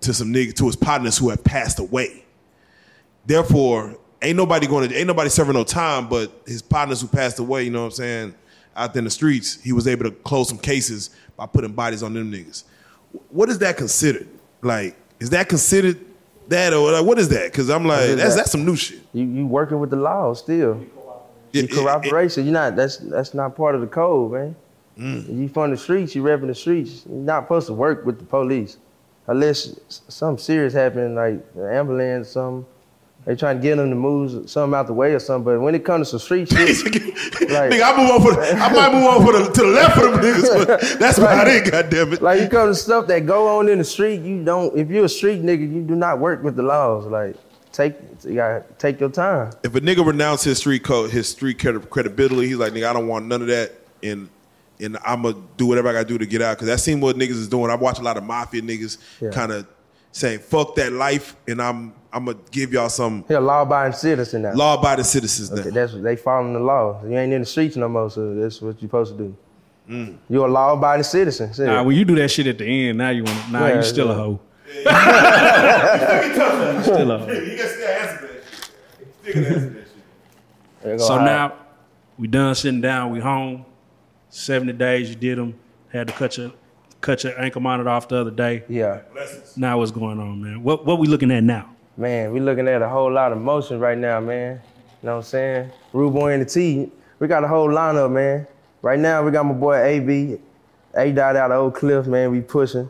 to 0.00 0.12
some 0.12 0.32
nigga 0.32 0.54
to 0.54 0.66
his 0.66 0.76
partners 0.76 1.16
who 1.16 1.30
have 1.30 1.42
passed 1.44 1.78
away. 1.78 2.24
Therefore, 3.24 3.96
ain't 4.22 4.36
nobody 4.36 4.66
going 4.66 4.88
to 4.88 4.96
ain't 4.96 5.06
nobody 5.06 5.30
serving 5.30 5.54
no 5.54 5.64
time, 5.64 6.08
but 6.08 6.42
his 6.46 6.62
partners 6.62 7.00
who 7.00 7.08
passed 7.08 7.38
away, 7.38 7.64
you 7.64 7.70
know 7.70 7.80
what 7.80 7.86
I'm 7.86 7.92
saying, 7.92 8.34
out 8.74 8.92
there 8.92 9.00
in 9.00 9.04
the 9.04 9.10
streets, 9.10 9.60
he 9.62 9.72
was 9.72 9.86
able 9.88 10.04
to 10.04 10.10
close 10.10 10.48
some 10.48 10.58
cases 10.58 11.10
by 11.36 11.46
putting 11.46 11.72
bodies 11.72 12.02
on 12.02 12.14
them 12.14 12.30
niggas. 12.30 12.64
What 13.30 13.48
is 13.48 13.58
that 13.60 13.76
considered? 13.76 14.28
Like, 14.62 14.96
is 15.18 15.30
that 15.30 15.48
considered 15.48 15.98
that 16.48 16.72
or 16.72 16.92
like, 16.92 17.04
what 17.04 17.18
is 17.18 17.28
that? 17.30 17.50
Because 17.52 17.70
I'm 17.70 17.86
like, 17.86 18.10
that's 18.16 18.30
that? 18.30 18.36
that's 18.36 18.50
some 18.52 18.64
new 18.64 18.76
shit. 18.76 19.00
You 19.12 19.24
you 19.24 19.46
working 19.46 19.78
with 19.80 19.90
the 19.90 19.96
law 19.96 20.32
still. 20.34 20.80
It- 20.80 20.92
You 21.52 21.68
cooperation. 21.68 22.44
You're 22.44 22.52
not 22.52 22.76
that's 22.76 22.98
that's 22.98 23.32
not 23.32 23.56
part 23.56 23.74
of 23.74 23.80
the 23.80 23.86
code, 23.86 24.32
man. 24.32 24.56
Mm. 24.98 25.38
You 25.38 25.48
from 25.48 25.70
the 25.70 25.76
streets, 25.76 26.14
you 26.14 26.22
repping 26.22 26.48
the 26.48 26.54
streets. 26.54 27.04
You're 27.08 27.18
not 27.18 27.44
supposed 27.44 27.66
to 27.68 27.72
work 27.74 28.04
with 28.04 28.18
the 28.18 28.24
police. 28.24 28.78
Unless 29.26 29.78
something 30.08 30.42
serious 30.42 30.72
happen, 30.72 31.14
like 31.14 31.44
an 31.54 31.66
ambulance, 31.66 32.28
something. 32.30 32.66
They 33.26 33.34
trying 33.34 33.56
to 33.56 33.62
get 33.62 33.74
them 33.76 33.90
to 33.90 33.96
move 33.96 34.48
something 34.48 34.74
out 34.78 34.86
the 34.86 34.92
way 34.92 35.12
or 35.12 35.18
something. 35.18 35.44
But 35.44 35.60
when 35.60 35.74
it 35.74 35.84
comes 35.84 36.10
to 36.12 36.18
some 36.18 36.20
street 36.20 36.48
shit, 36.52 36.84
Like- 37.50 37.72
nigga, 37.72 37.82
I 37.82 37.96
move 37.96 38.10
on 38.12 38.22
for 38.22 38.32
the, 38.40 38.52
I 38.56 38.72
might 38.72 38.92
move 38.92 39.04
on 39.04 39.26
for 39.26 39.32
the, 39.32 39.52
to 39.52 39.60
the 39.62 39.66
left 39.66 39.98
of 39.98 40.04
them 40.12 40.20
niggas, 40.20 40.66
but 40.66 40.98
that's 41.00 41.18
about 41.18 41.48
it, 41.48 41.70
goddamn 41.70 42.12
it. 42.12 42.22
like 42.22 42.40
you 42.40 42.48
come 42.48 42.68
to 42.68 42.74
stuff 42.74 43.08
that 43.08 43.26
go 43.26 43.58
on 43.58 43.68
in 43.68 43.78
the 43.78 43.84
street, 43.84 44.20
you 44.22 44.44
don't. 44.44 44.76
If 44.78 44.88
you're 44.90 45.06
a 45.06 45.08
street 45.08 45.42
nigga, 45.42 45.60
you 45.60 45.82
do 45.82 45.96
not 45.96 46.20
work 46.20 46.42
with 46.44 46.54
the 46.56 46.62
laws. 46.62 47.06
Like 47.06 47.36
take 47.72 47.96
you 48.24 48.36
gotta 48.36 48.64
take 48.78 49.00
your 49.00 49.10
time. 49.10 49.52
if 49.64 49.74
a 49.74 49.80
nigga 49.80 50.06
renounce 50.06 50.44
his 50.44 50.58
street 50.58 50.84
code, 50.84 51.10
his 51.10 51.28
street 51.28 51.58
credi- 51.58 51.80
credibility, 51.90 52.46
he's 52.46 52.56
like, 52.58 52.72
nigga, 52.74 52.88
I 52.88 52.92
don't 52.92 53.08
want 53.08 53.26
none 53.26 53.42
of 53.42 53.48
that, 53.48 53.72
and 54.04 54.28
and 54.78 54.96
I'm 55.04 55.22
gonna 55.22 55.36
do 55.56 55.66
whatever 55.66 55.88
I 55.88 55.92
gotta 55.94 56.04
do 56.04 56.16
to 56.18 56.26
get 56.26 56.42
out. 56.42 56.58
Cause 56.58 56.68
that 56.68 56.78
seems 56.78 57.02
what 57.02 57.16
niggas 57.16 57.30
is 57.30 57.48
doing. 57.48 57.70
I 57.72 57.74
watch 57.74 57.98
a 57.98 58.02
lot 58.02 58.16
of 58.16 58.22
mafia 58.24 58.62
niggas 58.62 58.98
Yeah. 59.20 59.30
kind 59.30 59.50
of 59.50 59.66
saying, 60.16 60.38
"Fuck 60.40 60.74
that 60.76 60.92
life," 60.92 61.36
and 61.46 61.60
I'm 61.60 61.92
I'm 62.12 62.24
gonna 62.24 62.38
give 62.50 62.72
y'all 62.72 62.88
some 62.88 63.24
He 63.28 63.34
a 63.34 63.40
law-abiding 63.40 63.92
citizen 63.92 64.42
now. 64.42 64.54
law-abiding 64.54 65.04
citizens 65.04 65.50
now. 65.50 65.60
Okay, 65.60 65.70
that's 65.70 65.92
what 65.92 66.02
they 66.02 66.16
following 66.16 66.54
the 66.54 66.60
law. 66.60 67.02
You 67.04 67.16
ain't 67.18 67.32
in 67.32 67.40
the 67.40 67.46
streets 67.46 67.76
no 67.76 67.88
more, 67.88 68.10
so 68.10 68.34
that's 68.34 68.60
what 68.62 68.80
you're 68.80 68.88
supposed 68.88 69.16
to 69.18 69.24
do. 69.24 69.36
Mm. 69.90 70.16
You're 70.28 70.48
a 70.48 70.50
law-abiding 70.50 71.04
citizen. 71.04 71.52
See? 71.52 71.64
Nah, 71.64 71.82
when 71.82 71.96
you 71.96 72.04
do 72.04 72.14
that 72.16 72.28
shit 72.28 72.46
at 72.46 72.58
the 72.58 72.64
end, 72.64 72.98
now 72.98 73.10
you 73.10 73.24
want 73.24 73.50
now 73.52 73.66
Yeah, 73.66 73.76
you 73.76 73.82
still 73.82 74.10
a 74.10 74.16
yeah. 74.16 74.18
hoe. 74.18 74.40
still 76.82 77.10
a 77.10 77.18
hoe. 77.18 77.32
You 77.32 77.56
can 77.56 77.68
still 77.68 77.88
answer 77.88 78.26
that. 78.26 78.44
Still 79.22 79.46
answer 79.46 79.70
that 79.70 79.86
shit. 80.82 81.00
So 81.00 81.18
hide. 81.18 81.24
now 81.24 81.52
we 82.18 82.26
done 82.26 82.54
sitting 82.54 82.80
down. 82.80 83.12
We 83.12 83.20
home. 83.20 83.64
Seventy 84.30 84.72
days 84.72 85.08
you 85.10 85.14
did 85.16 85.38
them. 85.38 85.54
Had 85.92 86.08
to 86.08 86.14
cut 86.14 86.36
your 86.36 86.50
cut 87.00 87.24
your 87.24 87.38
ankle 87.40 87.60
monitor 87.60 87.88
off 87.88 88.08
the 88.08 88.16
other 88.16 88.30
day. 88.30 88.64
yeah, 88.68 89.00
Now 89.56 89.78
what's 89.78 89.90
going 89.90 90.18
on, 90.18 90.42
man? 90.42 90.62
What 90.62 90.84
what 90.86 90.98
we 90.98 91.06
looking 91.06 91.30
at 91.30 91.42
now? 91.44 91.70
man, 91.98 92.30
we 92.32 92.40
looking 92.40 92.68
at 92.68 92.82
a 92.82 92.88
whole 92.88 93.10
lot 93.10 93.32
of 93.32 93.38
motion 93.38 93.80
right 93.80 93.96
now, 93.96 94.20
man. 94.20 94.60
You 95.02 95.06
know 95.06 95.12
what 95.12 95.16
I'm 95.18 95.22
saying? 95.24 95.70
Rude 95.92 96.12
boy 96.12 96.32
and 96.32 96.42
the 96.42 96.46
T, 96.46 96.90
we 97.18 97.26
got 97.28 97.42
a 97.44 97.48
whole 97.48 97.68
lineup, 97.68 98.12
man. 98.12 98.46
Right 98.82 98.98
now 98.98 99.24
we 99.24 99.30
got 99.30 99.44
my 99.46 99.54
boy 99.54 99.76
A 99.76 100.00
B. 100.00 100.36
A 100.94 101.08
A 101.08 101.12
dot 101.12 101.36
out 101.36 101.50
of 101.52 101.58
Oak 101.58 101.76
Cliff, 101.76 102.06
man. 102.06 102.30
We 102.30 102.40
pushing. 102.40 102.88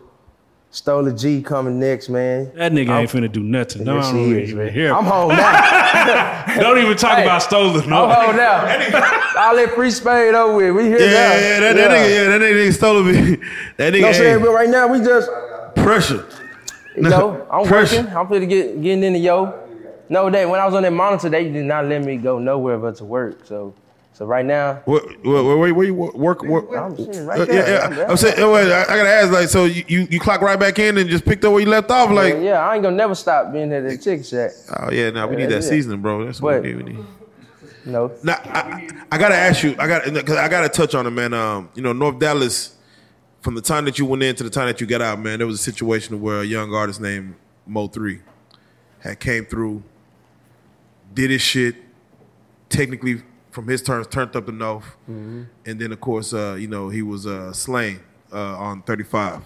Stola 0.71 1.13
G 1.13 1.41
coming 1.41 1.81
next, 1.81 2.09
man. 2.11 2.53
That 2.55 2.71
nigga 2.73 2.91
I'm- 2.91 3.01
ain't 3.03 3.11
finna 3.11 3.33
do 3.33 3.43
nothing. 3.43 3.85
Don't, 3.85 3.97
Yes, 3.97 4.11
he 4.13 4.25
even 4.25 4.41
is, 4.41 4.55
man. 4.55 4.69
hear- 4.73 4.93
I'm 4.95 5.05
home 5.05 5.29
now. 5.31 6.45
don't 6.61 6.79
even 6.79 6.97
talk 6.97 7.17
Hey. 7.17 7.23
about 7.25 7.43
stolen. 7.43 7.83
I'm 7.85 7.89
No. 7.91 8.09
home 8.09 8.37
now. 8.47 8.61
All 9.39 9.57
that 9.57 9.73
free 9.75 9.91
spade 9.91 10.35
over 10.35 10.55
with. 10.57 10.77
We 10.77 10.85
here 10.91 10.99
Yeah, 11.01 11.07
now. 11.07 11.13
yeah, 11.13 11.39
yeah, 11.41 11.61
that, 11.61 11.77
that 11.77 11.91
nigga, 11.91 12.11
yeah, 12.15 12.39
that 12.39 12.41
nigga 12.43 12.73
stole 12.75 13.03
me. 13.03 13.13
That 13.79 13.93
nigga, 13.93 13.97
You 13.97 14.01
know 14.03 14.07
what 14.09 14.09
I'm 14.09 14.15
saying? 14.15 14.41
But 14.41 14.51
right 14.53 14.69
now 14.69 14.87
we 14.89 14.99
just, 14.99 15.31
pressure. 15.77 16.25
you 16.95 17.03
know, 17.03 17.47
I'm 17.51 17.67
Pressure. 17.67 18.03
working. 18.03 18.17
I'm 18.17 18.27
finna 18.27 18.49
get 18.49 18.83
getting 18.83 19.03
in 19.05 19.13
the 19.15 19.19
yo. 19.19 19.55
No, 20.11 20.29
they 20.31 20.45
when 20.47 20.61
I 20.61 20.67
was 20.67 20.75
on 20.75 20.83
that 20.83 20.93
monitor, 20.93 21.29
they 21.31 21.45
did 21.51 21.65
not 21.65 21.87
let 21.87 22.05
me 22.05 22.17
go 22.19 22.39
nowhere 22.39 22.77
but 22.79 22.97
to 22.97 23.05
work. 23.05 23.47
So, 23.47 23.75
so 24.17 24.25
right 24.25 24.47
now, 24.47 24.81
Where, 24.87 25.01
where, 25.23 25.45
where, 25.59 25.75
where 25.75 25.85
you 25.87 25.93
work? 25.95 26.43
work 26.43 26.71
I'm 26.75 26.97
sitting 26.97 27.27
right 27.27 27.39
Uh, 27.41 27.45
there. 27.45 27.69
yeah, 27.69 27.97
yeah. 27.99 28.07
I'm 28.09 28.17
saying, 28.17 28.37
oh, 28.39 28.51
wait, 28.55 28.73
I, 28.73 28.83
I 28.85 28.97
gotta 28.97 29.11
ask, 29.11 29.31
like, 29.31 29.49
so 29.51 29.67
you, 29.67 29.85
you, 29.89 30.09
you 30.11 30.19
clock 30.19 30.41
right 30.41 30.59
back 30.59 30.79
in 30.79 30.97
and 30.97 31.11
just 31.11 31.27
picked 31.27 31.45
up 31.45 31.53
where 31.53 31.61
you 31.61 31.69
left 31.69 31.91
off, 31.91 32.11
like, 32.11 32.33
yeah, 32.41 32.67
I 32.67 32.75
ain't 32.77 32.83
gonna 32.83 32.97
never 32.97 33.15
stop 33.15 33.53
being 33.53 33.71
at 33.75 33.85
the 33.85 33.99
chicken 33.99 34.25
shack. 34.25 34.53
oh 34.79 34.91
yeah, 34.91 35.11
now 35.11 35.27
we 35.27 35.37
need 35.37 35.51
that 35.51 35.63
yeah. 35.63 35.69
seasoning, 35.69 36.01
bro. 36.01 36.25
That's 36.25 36.41
what 36.41 36.55
But- 36.55 36.63
we 36.63 36.69
need. 36.73 36.77
We 36.77 36.93
need. 36.95 37.05
No, 37.85 38.11
Now, 38.23 38.41
I, 38.43 38.89
I 39.13 39.19
gotta 39.19 39.37
ask 39.37 39.63
you, 39.63 39.77
I 39.79 39.87
got, 39.87 40.03
cause 40.05 40.37
I 40.37 40.49
gotta 40.49 40.71
touch 40.71 40.95
on 40.95 41.07
it, 41.07 41.11
man. 41.11 41.35
Um, 41.35 41.69
you 41.75 41.83
know, 41.83 41.93
North 41.93 42.19
Dallas, 42.19 42.75
from 43.43 43.55
the 43.55 43.61
time 43.61 43.85
that 43.85 43.99
you 43.99 44.07
went 44.07 44.23
in 44.25 44.35
to 44.37 44.43
the 44.45 44.51
time 44.51 44.67
that 44.67 44.81
you 44.81 44.87
got 44.89 45.03
out, 45.03 45.21
man, 45.21 45.39
there 45.39 45.47
was 45.47 45.61
a 45.61 45.63
situation 45.63 46.21
where 46.23 46.41
a 46.41 46.45
young 46.45 46.75
artist 46.75 47.01
named 47.03 47.35
Mo 47.67 47.87
Three 47.87 48.23
had 48.99 49.21
came 49.21 49.45
through, 49.45 49.83
did 51.15 51.31
his 51.31 51.43
shit, 51.43 51.77
technically 52.71 53.23
from 53.57 53.67
his 53.69 53.81
terms 53.81 54.07
turned 54.07 54.37
up 54.37 54.45
the 54.45 54.53
north, 54.53 54.85
and 55.09 55.49
then 55.65 55.91
of 55.91 55.99
course, 55.99 56.35
uh, 56.35 56.57
you 56.61 56.69
know, 56.69 56.91
he 56.91 57.01
was 57.01 57.27
uh, 57.27 57.51
slain 57.55 58.01
uh, 58.31 58.37
on 58.59 58.83
35. 58.83 59.41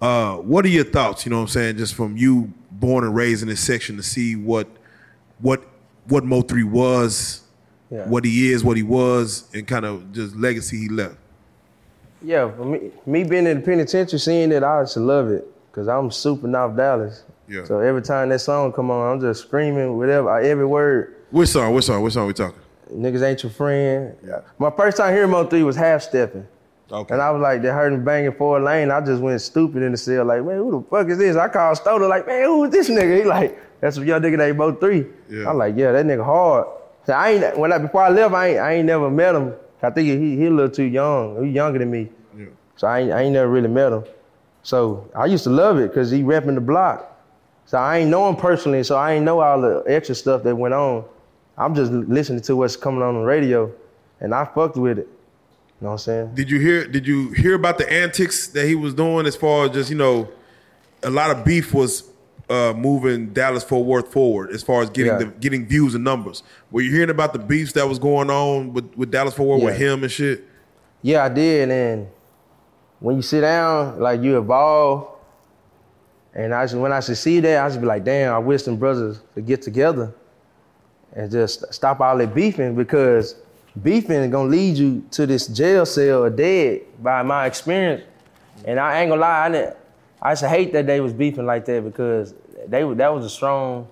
Uh, 0.00 0.36
what 0.36 0.64
are 0.64 0.68
your 0.68 0.84
thoughts? 0.84 1.26
You 1.26 1.30
know 1.30 1.38
what 1.38 1.42
I'm 1.42 1.48
saying? 1.48 1.76
Just 1.78 1.96
from 1.96 2.16
you 2.16 2.52
born 2.70 3.02
and 3.02 3.12
raised 3.12 3.42
in 3.42 3.48
this 3.48 3.58
section 3.60 3.96
to 3.96 4.04
see 4.04 4.36
what 4.36 4.68
what 5.40 5.64
what 6.06 6.24
Mo 6.24 6.42
three 6.42 6.62
was, 6.62 7.42
Yeah. 7.90 8.06
what 8.08 8.24
he 8.24 8.52
is, 8.52 8.62
what 8.62 8.76
he 8.76 8.84
was, 8.84 9.50
and 9.52 9.66
kind 9.66 9.84
of 9.84 10.12
just 10.12 10.36
legacy 10.36 10.76
he 10.78 10.88
left. 10.88 11.16
yeah, 12.22 12.48
for 12.54 12.64
me, 12.64 12.92
me 13.04 13.24
being 13.24 13.48
in 13.48 13.58
the 13.58 13.66
penitentiary, 13.66 14.20
seeing 14.20 14.52
it, 14.52 14.62
I 14.62 14.82
just 14.82 14.96
love 14.96 15.28
it 15.28 15.44
because 15.72 15.88
I'm 15.88 16.12
super 16.12 16.46
North 16.46 16.76
Dallas. 16.76 17.24
Yeah. 17.48 17.64
So 17.64 17.80
every 17.80 18.02
time 18.02 18.28
that 18.28 18.38
song 18.38 18.72
come 18.72 18.92
on, 18.92 19.14
I'm 19.14 19.20
just 19.20 19.42
screaming 19.42 19.96
whatever, 19.98 20.38
every 20.38 20.66
word. 20.66 21.16
Which 21.32 21.48
song? 21.48 21.74
Which 21.74 21.86
song? 21.86 22.00
Which 22.04 22.12
song 22.14 22.28
we 22.28 22.32
talking? 22.32 22.60
Niggas 22.92 23.22
ain't 23.22 23.42
your 23.42 23.50
friend. 23.52 24.16
Yeah. 24.26 24.40
My 24.58 24.70
first 24.70 24.96
time 24.96 25.14
hearing 25.14 25.30
Mo 25.30 25.46
3 25.46 25.62
was 25.62 25.76
half 25.76 26.02
stepping. 26.02 26.46
Okay. 26.90 27.14
And 27.14 27.22
I 27.22 27.30
was 27.30 27.40
like, 27.40 27.62
they 27.62 27.68
heard 27.68 27.92
him 27.92 28.04
banging 28.04 28.32
four 28.32 28.60
lane. 28.60 28.90
I 28.90 29.00
just 29.00 29.22
went 29.22 29.40
stupid 29.40 29.82
in 29.82 29.92
the 29.92 29.98
cell, 29.98 30.24
like, 30.24 30.44
man, 30.44 30.58
who 30.58 30.70
the 30.82 30.88
fuck 30.88 31.08
is 31.08 31.18
this? 31.18 31.36
I 31.36 31.48
called 31.48 31.76
Stoner, 31.78 32.06
like, 32.06 32.26
man, 32.26 32.44
who 32.44 32.64
is 32.64 32.70
this 32.70 32.90
nigga? 32.90 33.18
He 33.18 33.24
like, 33.24 33.58
that's 33.80 33.96
young 33.96 34.20
nigga 34.20 34.36
named 34.36 34.58
Mo 34.58 34.72
3. 34.72 35.06
Yeah. 35.30 35.48
I'm 35.48 35.56
like, 35.56 35.76
yeah, 35.76 35.92
that 35.92 36.04
nigga 36.04 36.24
hard. 36.24 36.66
So 37.06 37.12
I 37.12 37.30
ain't 37.30 37.58
when 37.58 37.72
I 37.72 37.78
before 37.78 38.02
I 38.02 38.10
left, 38.10 38.34
I 38.34 38.48
ain't, 38.48 38.58
I 38.58 38.72
ain't 38.74 38.86
never 38.86 39.10
met 39.10 39.34
him. 39.34 39.54
I 39.82 39.90
think 39.90 40.08
he 40.08 40.36
he 40.36 40.46
a 40.46 40.50
little 40.50 40.70
too 40.70 40.84
young. 40.84 41.44
He 41.44 41.50
younger 41.50 41.78
than 41.78 41.90
me. 41.90 42.10
Yeah. 42.36 42.46
So 42.76 42.86
I 42.86 43.00
ain't, 43.00 43.12
I 43.12 43.22
ain't 43.22 43.32
never 43.34 43.50
really 43.50 43.68
met 43.68 43.92
him. 43.92 44.04
So 44.62 45.10
I 45.14 45.26
used 45.26 45.44
to 45.44 45.50
love 45.50 45.78
it 45.78 45.88
because 45.88 46.10
he 46.10 46.22
repping 46.22 46.54
the 46.54 46.60
block. 46.60 47.10
So 47.66 47.78
I 47.78 47.98
ain't 47.98 48.10
know 48.10 48.28
him 48.28 48.36
personally, 48.36 48.82
so 48.82 48.96
I 48.96 49.12
ain't 49.12 49.24
know 49.24 49.40
all 49.40 49.60
the 49.60 49.84
extra 49.86 50.14
stuff 50.14 50.42
that 50.44 50.54
went 50.56 50.74
on. 50.74 51.04
I'm 51.56 51.74
just 51.74 51.92
listening 51.92 52.40
to 52.42 52.56
what's 52.56 52.76
coming 52.76 53.02
on 53.02 53.14
the 53.14 53.20
radio, 53.20 53.72
and 54.20 54.34
I 54.34 54.44
fucked 54.44 54.76
with 54.76 54.98
it. 54.98 55.08
You 55.80 55.86
know 55.86 55.88
what 55.88 55.92
I'm 55.92 55.98
saying? 55.98 56.34
Did 56.34 56.50
you 56.50 56.58
hear? 56.60 56.86
Did 56.86 57.06
you 57.06 57.30
hear 57.32 57.54
about 57.54 57.78
the 57.78 57.90
antics 57.92 58.48
that 58.48 58.66
he 58.66 58.74
was 58.74 58.94
doing 58.94 59.26
as 59.26 59.36
far 59.36 59.66
as 59.66 59.70
just 59.72 59.90
you 59.90 59.96
know, 59.96 60.28
a 61.02 61.10
lot 61.10 61.30
of 61.30 61.44
beef 61.44 61.72
was 61.74 62.04
uh, 62.48 62.72
moving 62.76 63.32
Dallas 63.32 63.62
Fort 63.64 63.86
Worth 63.86 64.12
forward 64.12 64.50
as 64.50 64.62
far 64.62 64.82
as 64.82 64.90
getting 64.90 65.12
Yeah. 65.12 65.18
the 65.18 65.24
getting 65.26 65.66
views 65.66 65.94
and 65.94 66.02
numbers. 66.04 66.42
Were 66.70 66.80
you 66.80 66.90
hearing 66.90 67.10
about 67.10 67.32
the 67.32 67.38
beefs 67.38 67.72
that 67.72 67.88
was 67.88 67.98
going 67.98 68.30
on 68.30 68.72
with, 68.72 68.92
with 68.96 69.10
Dallas 69.10 69.34
Fort 69.34 69.60
Worth 69.60 69.62
with 69.72 69.76
him 69.78 70.02
and 70.02 70.10
shit? 70.12 70.44
Yeah, 71.02 71.24
I 71.24 71.28
did. 71.28 71.70
And 71.70 72.06
when 73.00 73.16
you 73.16 73.22
sit 73.22 73.42
down, 73.42 74.00
like 74.00 74.22
you 74.22 74.38
evolve. 74.38 75.08
And 76.34 76.52
I 76.52 76.66
should, 76.66 76.80
when 76.80 76.92
I 76.92 76.98
should 77.00 77.16
see 77.16 77.38
that, 77.40 77.64
I 77.64 77.70
should 77.70 77.80
be 77.80 77.86
like, 77.86 78.02
damn, 78.04 78.34
I 78.34 78.38
wish 78.38 78.62
them 78.64 78.76
brothers 78.76 79.20
could 79.34 79.46
get 79.46 79.62
together 79.62 80.12
and 81.14 81.30
just 81.30 81.72
stop 81.72 82.00
all 82.00 82.16
that 82.18 82.34
beefing 82.34 82.74
because 82.74 83.36
beefing 83.82 84.16
is 84.16 84.30
gonna 84.30 84.48
lead 84.48 84.76
you 84.76 85.04
to 85.12 85.26
this 85.26 85.46
jail 85.46 85.86
cell 85.86 86.24
or 86.24 86.30
dead 86.30 86.82
by 87.02 87.22
my 87.22 87.46
experience. 87.46 88.04
And 88.64 88.78
I 88.78 89.00
ain't 89.00 89.10
gonna 89.10 89.20
lie, 89.20 89.46
I, 89.46 89.48
didn't, 89.50 89.76
I 90.22 90.30
used 90.30 90.42
to 90.42 90.48
hate 90.48 90.72
that 90.72 90.86
they 90.86 91.00
was 91.00 91.12
beefing 91.12 91.46
like 91.46 91.64
that 91.66 91.84
because 91.84 92.34
they 92.68 92.82
that 92.94 93.12
was 93.12 93.24
a 93.24 93.30
strong 93.30 93.88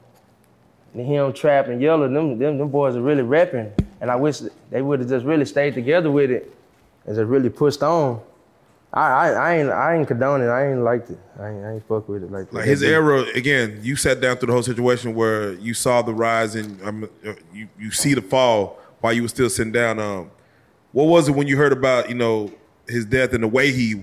him 0.94 1.32
trap 1.32 1.68
and 1.68 1.80
yellow. 1.80 2.08
Them, 2.08 2.38
them 2.38 2.58
them 2.58 2.68
boys 2.68 2.96
are 2.96 3.02
really 3.02 3.22
repping. 3.22 3.72
And 4.00 4.10
I 4.10 4.16
wish 4.16 4.40
they 4.70 4.82
would 4.82 5.00
have 5.00 5.08
just 5.08 5.24
really 5.24 5.44
stayed 5.44 5.74
together 5.74 6.10
with 6.10 6.30
it 6.30 6.52
and 7.06 7.16
just 7.16 7.28
really 7.28 7.48
pushed 7.48 7.82
on. 7.82 8.20
I, 8.92 9.00
I, 9.00 9.28
I 9.30 9.54
ain't 9.56 9.70
I 9.70 9.96
ain't 9.96 10.08
condoning 10.08 10.48
it. 10.48 10.50
I 10.50 10.70
ain't 10.70 10.82
liked 10.82 11.10
it. 11.10 11.18
I 11.40 11.48
ain't, 11.48 11.64
I 11.64 11.72
ain't 11.74 11.88
fuck 11.88 12.08
with 12.08 12.22
it 12.22 12.30
like 12.30 12.50
that. 12.50 12.56
Like 12.56 12.66
his 12.66 12.82
era 12.82 13.24
again. 13.34 13.80
You 13.82 13.96
sat 13.96 14.20
down 14.20 14.36
through 14.36 14.48
the 14.48 14.52
whole 14.52 14.62
situation 14.62 15.14
where 15.14 15.54
you 15.54 15.72
saw 15.72 16.02
the 16.02 16.12
rise 16.12 16.54
and 16.54 16.82
um, 16.82 17.10
uh, 17.26 17.32
you 17.54 17.68
you 17.78 17.90
see 17.90 18.12
the 18.12 18.20
fall 18.20 18.78
while 19.00 19.12
you 19.14 19.22
were 19.22 19.28
still 19.28 19.48
sitting 19.48 19.72
down. 19.72 19.98
Um, 19.98 20.30
what 20.92 21.04
was 21.04 21.28
it 21.28 21.32
when 21.32 21.46
you 21.46 21.56
heard 21.56 21.72
about 21.72 22.10
you 22.10 22.14
know 22.14 22.52
his 22.86 23.06
death 23.06 23.32
and 23.32 23.42
the 23.42 23.48
way 23.48 23.72
he 23.72 24.02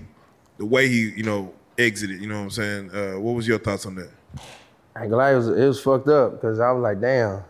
the 0.58 0.66
way 0.66 0.88
he 0.88 1.10
you 1.10 1.22
know 1.22 1.54
exited? 1.78 2.20
You 2.20 2.28
know 2.28 2.38
what 2.38 2.44
I'm 2.44 2.50
saying? 2.50 2.90
Uh, 2.90 3.20
what 3.20 3.36
was 3.36 3.46
your 3.46 3.58
thoughts 3.58 3.86
on 3.86 3.94
that? 3.94 4.10
I 4.96 5.02
ain't 5.02 5.10
gonna 5.12 5.32
it 5.32 5.36
was, 5.36 5.48
it 5.48 5.66
was 5.66 5.80
fucked 5.80 6.08
up 6.08 6.32
because 6.32 6.58
I 6.58 6.72
was 6.72 6.82
like, 6.82 7.00
damn. 7.00 7.44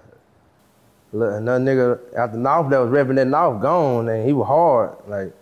Look, 1.12 1.32
another 1.38 1.64
nigga 1.64 2.16
out 2.16 2.32
the 2.32 2.38
north 2.38 2.70
that 2.70 2.78
was 2.78 2.91
repping 2.91 3.16
that 3.16 3.26
north 3.26 3.61
gone 3.61 4.09
and 4.09 4.24
he 4.24 4.32
was 4.32 4.47
hard. 4.47 4.95
Like, 5.09 5.34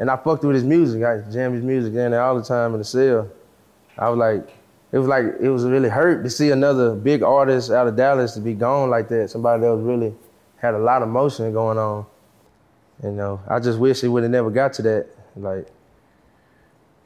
and 0.00 0.10
I 0.10 0.16
fucked 0.16 0.44
with 0.44 0.54
his 0.54 0.64
music. 0.64 1.04
I 1.04 1.18
jammed 1.30 1.54
his 1.54 1.62
music 1.62 1.90
in 1.90 2.10
there 2.10 2.22
all 2.22 2.34
the 2.34 2.42
time 2.42 2.72
in 2.72 2.78
the 2.78 2.84
cell. 2.84 3.30
I 3.98 4.08
was 4.08 4.18
like, 4.18 4.48
it 4.92 4.98
was 4.98 5.06
like 5.06 5.24
it 5.38 5.50
was 5.50 5.64
really 5.64 5.90
hurt 5.90 6.24
to 6.24 6.30
see 6.30 6.50
another 6.50 6.94
big 6.94 7.22
artist 7.22 7.70
out 7.70 7.86
of 7.86 7.96
Dallas 7.96 8.32
to 8.32 8.40
be 8.40 8.54
gone 8.54 8.88
like 8.88 9.08
that. 9.08 9.28
Somebody 9.30 9.60
that 9.60 9.76
was 9.76 9.84
really 9.84 10.14
had 10.56 10.74
a 10.74 10.78
lot 10.78 11.02
of 11.02 11.08
motion 11.10 11.52
going 11.52 11.76
on. 11.76 12.06
You 13.02 13.12
know, 13.12 13.40
I 13.46 13.60
just 13.60 13.78
wish 13.78 14.02
it 14.02 14.08
would 14.08 14.22
have 14.22 14.32
never 14.32 14.50
got 14.50 14.72
to 14.74 14.82
that. 14.82 15.06
Like, 15.36 15.68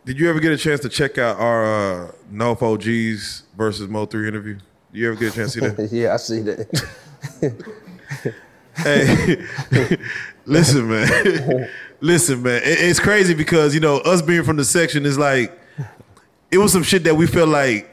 Did 0.05 0.19
you 0.19 0.31
ever 0.31 0.39
get 0.39 0.53
a 0.53 0.57
chance 0.57 0.81
to 0.81 0.89
check 0.89 1.19
out 1.19 1.37
our 1.39 1.65
uh, 2.07 2.13
No 2.31 2.53
OGs 2.53 3.43
versus 3.57 3.89
Mo 3.89 4.07
three 4.07 4.29
interview? 4.29 4.55
Did 4.55 4.99
you 5.01 5.09
ever 5.11 5.19
get 5.19 5.33
a 5.33 5.37
chance 5.37 5.53
to 5.55 5.61
see 5.61 5.69
that? 5.69 5.93
yeah, 5.93 6.15
I 6.15 6.17
see 6.17 6.41
that. 6.43 8.35
Hey, 8.77 9.45
listen, 10.47 10.89
man. 10.89 11.69
Listen, 12.01 12.43
man. 12.43 12.63
It- 12.65 12.81
it's 12.81 13.01
crazy 13.01 13.35
because 13.35 13.75
you 13.75 13.81
know 13.81 13.99
us 13.99 14.23
being 14.23 14.43
from 14.45 14.57
the 14.57 14.65
section 14.65 15.05
is 15.07 15.19
like 15.19 15.53
it 16.51 16.59
was 16.59 16.73
some 16.73 16.83
shit 16.83 17.05
that 17.05 17.15
we 17.17 17.27
felt 17.27 17.49
like. 17.49 17.91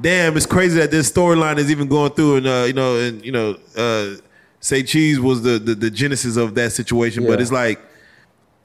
Damn, 0.00 0.36
it's 0.36 0.46
crazy 0.46 0.78
that 0.80 0.90
this 0.90 1.10
storyline 1.10 1.56
is 1.58 1.70
even 1.70 1.86
going 1.86 2.10
through, 2.12 2.36
and 2.38 2.46
uh, 2.48 2.64
you 2.66 2.72
know, 2.72 2.96
and 2.96 3.24
you 3.24 3.30
know, 3.30 3.56
uh, 3.76 4.16
say 4.58 4.82
cheese 4.82 5.20
was 5.20 5.42
the, 5.42 5.58
the 5.60 5.74
the 5.76 5.88
genesis 5.90 6.36
of 6.36 6.56
that 6.56 6.72
situation, 6.72 7.24
but 7.24 7.40
it's 7.40 7.52
like 7.52 7.80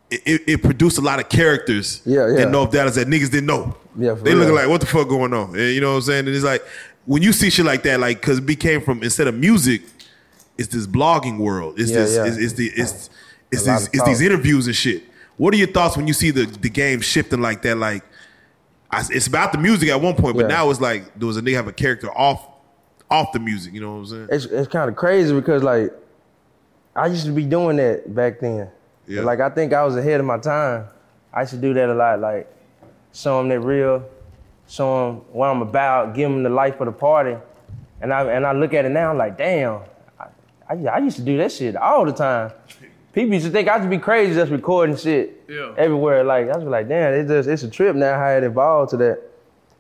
it, 0.10 0.42
it, 0.48 0.64
produced 0.64 0.98
a 0.98 1.02
lot 1.02 1.20
of 1.20 1.30
characters 1.30 2.02
Yeah, 2.04 2.28
yeah. 2.32 2.42
in 2.44 2.52
North 2.52 2.72
Dallas 2.72 2.96
that 2.96 3.08
niggas 3.08 3.30
didn't 3.30 3.46
know. 3.46 3.78
Yeah, 3.96 4.16
for 4.16 4.24
they 4.24 4.34
looking 4.34 4.56
like 4.56 4.68
what 4.70 4.82
the 4.82 4.88
fuck 4.88 5.08
going 5.08 5.34
on, 5.36 5.50
And 5.52 5.70
you 5.76 5.82
know 5.82 5.92
what 5.92 5.98
I'm 5.98 6.02
saying? 6.02 6.26
And 6.26 6.36
it's 6.36 6.44
like 6.44 6.64
when 7.06 7.22
you 7.22 7.32
see 7.32 7.52
shit 7.52 7.64
like 7.66 7.84
that, 7.84 8.00
like 8.00 8.20
because 8.22 8.40
it 8.40 8.48
became 8.48 8.82
from 8.82 9.04
instead 9.04 9.28
of 9.28 9.36
music, 9.36 9.84
it's 10.58 10.70
this 10.70 10.88
blogging 10.88 11.38
world. 11.38 11.80
It's 11.80 11.92
Yeah, 11.92 11.98
this. 12.00 12.16
yeah. 12.16 12.26
It's, 12.26 12.38
it's 12.38 12.54
the. 12.54 12.72
It's 12.76 13.10
it's 13.52 13.64
these. 13.66 13.90
It's 13.94 14.04
these 14.04 14.22
interviews 14.22 14.68
and 14.68 14.76
shit. 14.76 15.04
What 15.38 15.54
are 15.54 15.58
your 15.58 15.68
thoughts 15.68 15.96
when 15.98 16.08
you 16.08 16.14
see 16.14 16.32
the 16.32 16.46
the 16.46 16.70
game 16.70 17.02
shifting 17.02 17.42
like 17.42 17.62
that? 17.64 17.78
Like, 17.78 18.04
I, 18.92 19.04
it's 19.10 19.28
about 19.28 19.52
the 19.52 19.58
music 19.58 19.90
at 19.90 20.02
one 20.02 20.16
point, 20.16 20.36
but 20.36 20.44
Yeah. 20.50 20.56
now 20.58 20.70
it's 20.70 20.82
like 20.82 21.18
there 21.18 21.28
was 21.28 21.38
a 21.38 21.42
nigga 21.42 21.56
have 21.56 21.68
a 21.68 21.74
character 21.74 22.10
off 22.12 22.46
off 23.10 23.32
the 23.32 23.40
music. 23.40 23.74
You 23.74 23.82
know 23.82 23.92
what 23.94 23.98
I'm 24.00 24.06
saying? 24.08 24.28
it's 24.32 24.46
it's 24.46 24.68
kind 24.68 24.90
of 24.90 24.96
crazy 24.96 25.34
because 25.34 25.64
like 25.64 25.92
I 26.96 27.08
used 27.08 27.26
to 27.26 27.32
be 27.32 27.46
doing 27.46 27.78
that 27.78 28.14
back 28.14 28.40
then. 28.40 28.70
Yeah. 29.08 29.22
Like 29.22 29.40
I 29.40 29.50
think 29.50 29.74
I 29.74 29.84
was 29.84 29.96
ahead 29.96 30.20
of 30.20 30.26
my 30.26 30.38
time. 30.38 30.86
I 31.34 31.42
used 31.42 31.54
to 31.54 31.58
do 31.60 31.74
that 31.76 31.90
a 31.90 31.94
lot. 31.94 32.20
Like 32.20 32.48
show 33.14 33.38
them 33.40 33.50
that 33.50 33.62
real, 33.62 34.04
show 34.68 35.08
them 35.08 35.16
what 35.32 35.48
I'm 35.48 35.62
about, 35.62 36.14
give 36.14 36.30
them 36.30 36.44
the 36.44 36.50
life 36.50 36.80
of 36.80 36.86
the 36.88 36.92
party, 36.92 37.36
and 38.02 38.14
I 38.14 38.24
and 38.32 38.46
I 38.46 38.52
look 38.52 38.74
at 38.74 38.86
it 38.86 38.90
now. 38.90 39.12
I'm 39.12 39.18
like, 39.18 39.38
damn, 39.38 39.82
I, 40.20 40.26
I, 40.70 40.74
I 40.86 40.98
used 41.00 41.16
to 41.18 41.24
do 41.24 41.38
that 41.38 41.52
shit 41.52 41.76
all 41.76 42.06
the 42.06 42.12
time. 42.12 42.52
People 43.20 43.34
used 43.34 43.46
to 43.48 43.52
think 43.52 43.68
I 43.68 43.76
used 43.76 43.84
to 43.84 43.90
be 43.90 43.98
crazy 43.98 44.34
just 44.34 44.50
recording 44.50 44.96
shit 44.96 45.44
Yeah. 45.50 45.74
everywhere. 45.78 46.24
Like 46.24 46.50
I 46.50 46.56
was 46.58 46.64
like, 46.64 46.88
damn, 46.88 47.14
it's 47.14 47.30
just 47.30 47.50
it's 47.50 47.64
a 47.64 47.70
trip 47.70 47.94
now 47.94 48.18
how 48.18 48.30
it 48.30 48.46
evolved 48.46 48.92
to 48.92 48.98
that. 48.98 49.20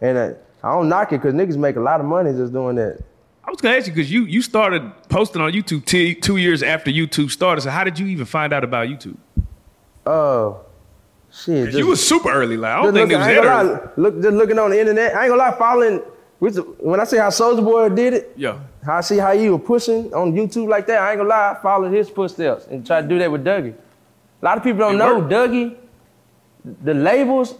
And 0.01 0.17
uh, 0.17 0.33
I 0.61 0.73
don't 0.73 0.89
knock 0.89 1.13
it 1.13 1.21
because 1.21 1.33
niggas 1.33 1.55
make 1.55 1.77
a 1.77 1.79
lot 1.79 2.01
of 2.01 2.05
money 2.05 2.33
just 2.33 2.51
doing 2.51 2.75
that. 2.75 2.99
I 3.45 3.49
was 3.49 3.61
gonna 3.61 3.77
ask 3.77 3.87
you 3.87 3.93
because 3.93 4.11
you 4.11 4.23
you 4.25 4.41
started 4.41 4.91
posting 5.07 5.41
on 5.41 5.53
YouTube 5.53 5.85
t- 5.85 6.15
two 6.15 6.35
years 6.35 6.61
after 6.61 6.91
YouTube 6.91 7.31
started. 7.31 7.61
So 7.61 7.69
how 7.69 7.85
did 7.85 7.97
you 7.97 8.07
even 8.07 8.25
find 8.25 8.51
out 8.51 8.65
about 8.65 8.89
YouTube? 8.89 9.15
Uh, 10.05 10.55
shit, 11.31 11.67
just- 11.67 11.77
you 11.77 11.87
was 11.87 12.05
super 12.05 12.29
early. 12.33 12.57
Like 12.57 12.71
I 12.73 12.83
don't 12.83 12.93
think 12.93 13.09
it 13.11 13.17
looking, 13.17 13.17
was 13.19 13.27
that 13.27 13.45
early. 13.45 13.69
lie, 13.73 13.79
look, 13.95 14.21
just 14.21 14.33
looking 14.35 14.59
on 14.59 14.71
the 14.71 14.79
internet. 14.81 15.15
I 15.15 15.23
ain't 15.23 15.31
gonna 15.31 15.41
lie, 15.43 15.57
following. 15.57 16.01
With 16.39 16.57
when 16.79 16.99
I 16.99 17.03
say 17.03 17.17
how 17.17 17.29
Soulja 17.29 17.63
Boy 17.63 17.89
did 17.89 18.13
it, 18.13 18.31
Yeah. 18.37 18.59
how 18.85 18.97
I 18.97 19.01
see 19.01 19.17
how 19.17 19.33
he 19.35 19.49
was 19.49 19.61
pushing 19.65 20.13
on 20.13 20.31
YouTube 20.33 20.69
like 20.69 20.87
that, 20.87 21.01
I 21.01 21.11
ain't 21.11 21.17
gonna 21.17 21.29
lie, 21.29 21.51
I 21.57 21.61
followed 21.61 21.91
his 21.91 22.09
footsteps 22.09 22.65
and 22.67 22.85
tried 22.85 23.01
to 23.03 23.07
do 23.09 23.19
that 23.19 23.29
with 23.31 23.43
Dougie. 23.43 23.73
A 24.41 24.45
lot 24.45 24.57
of 24.57 24.63
people 24.63 24.79
don't 24.79 24.95
It 24.95 24.99
know 24.99 25.19
worked. 25.19 25.31
Dougie. 25.31 25.75
The 26.83 26.93
labels, 26.93 27.55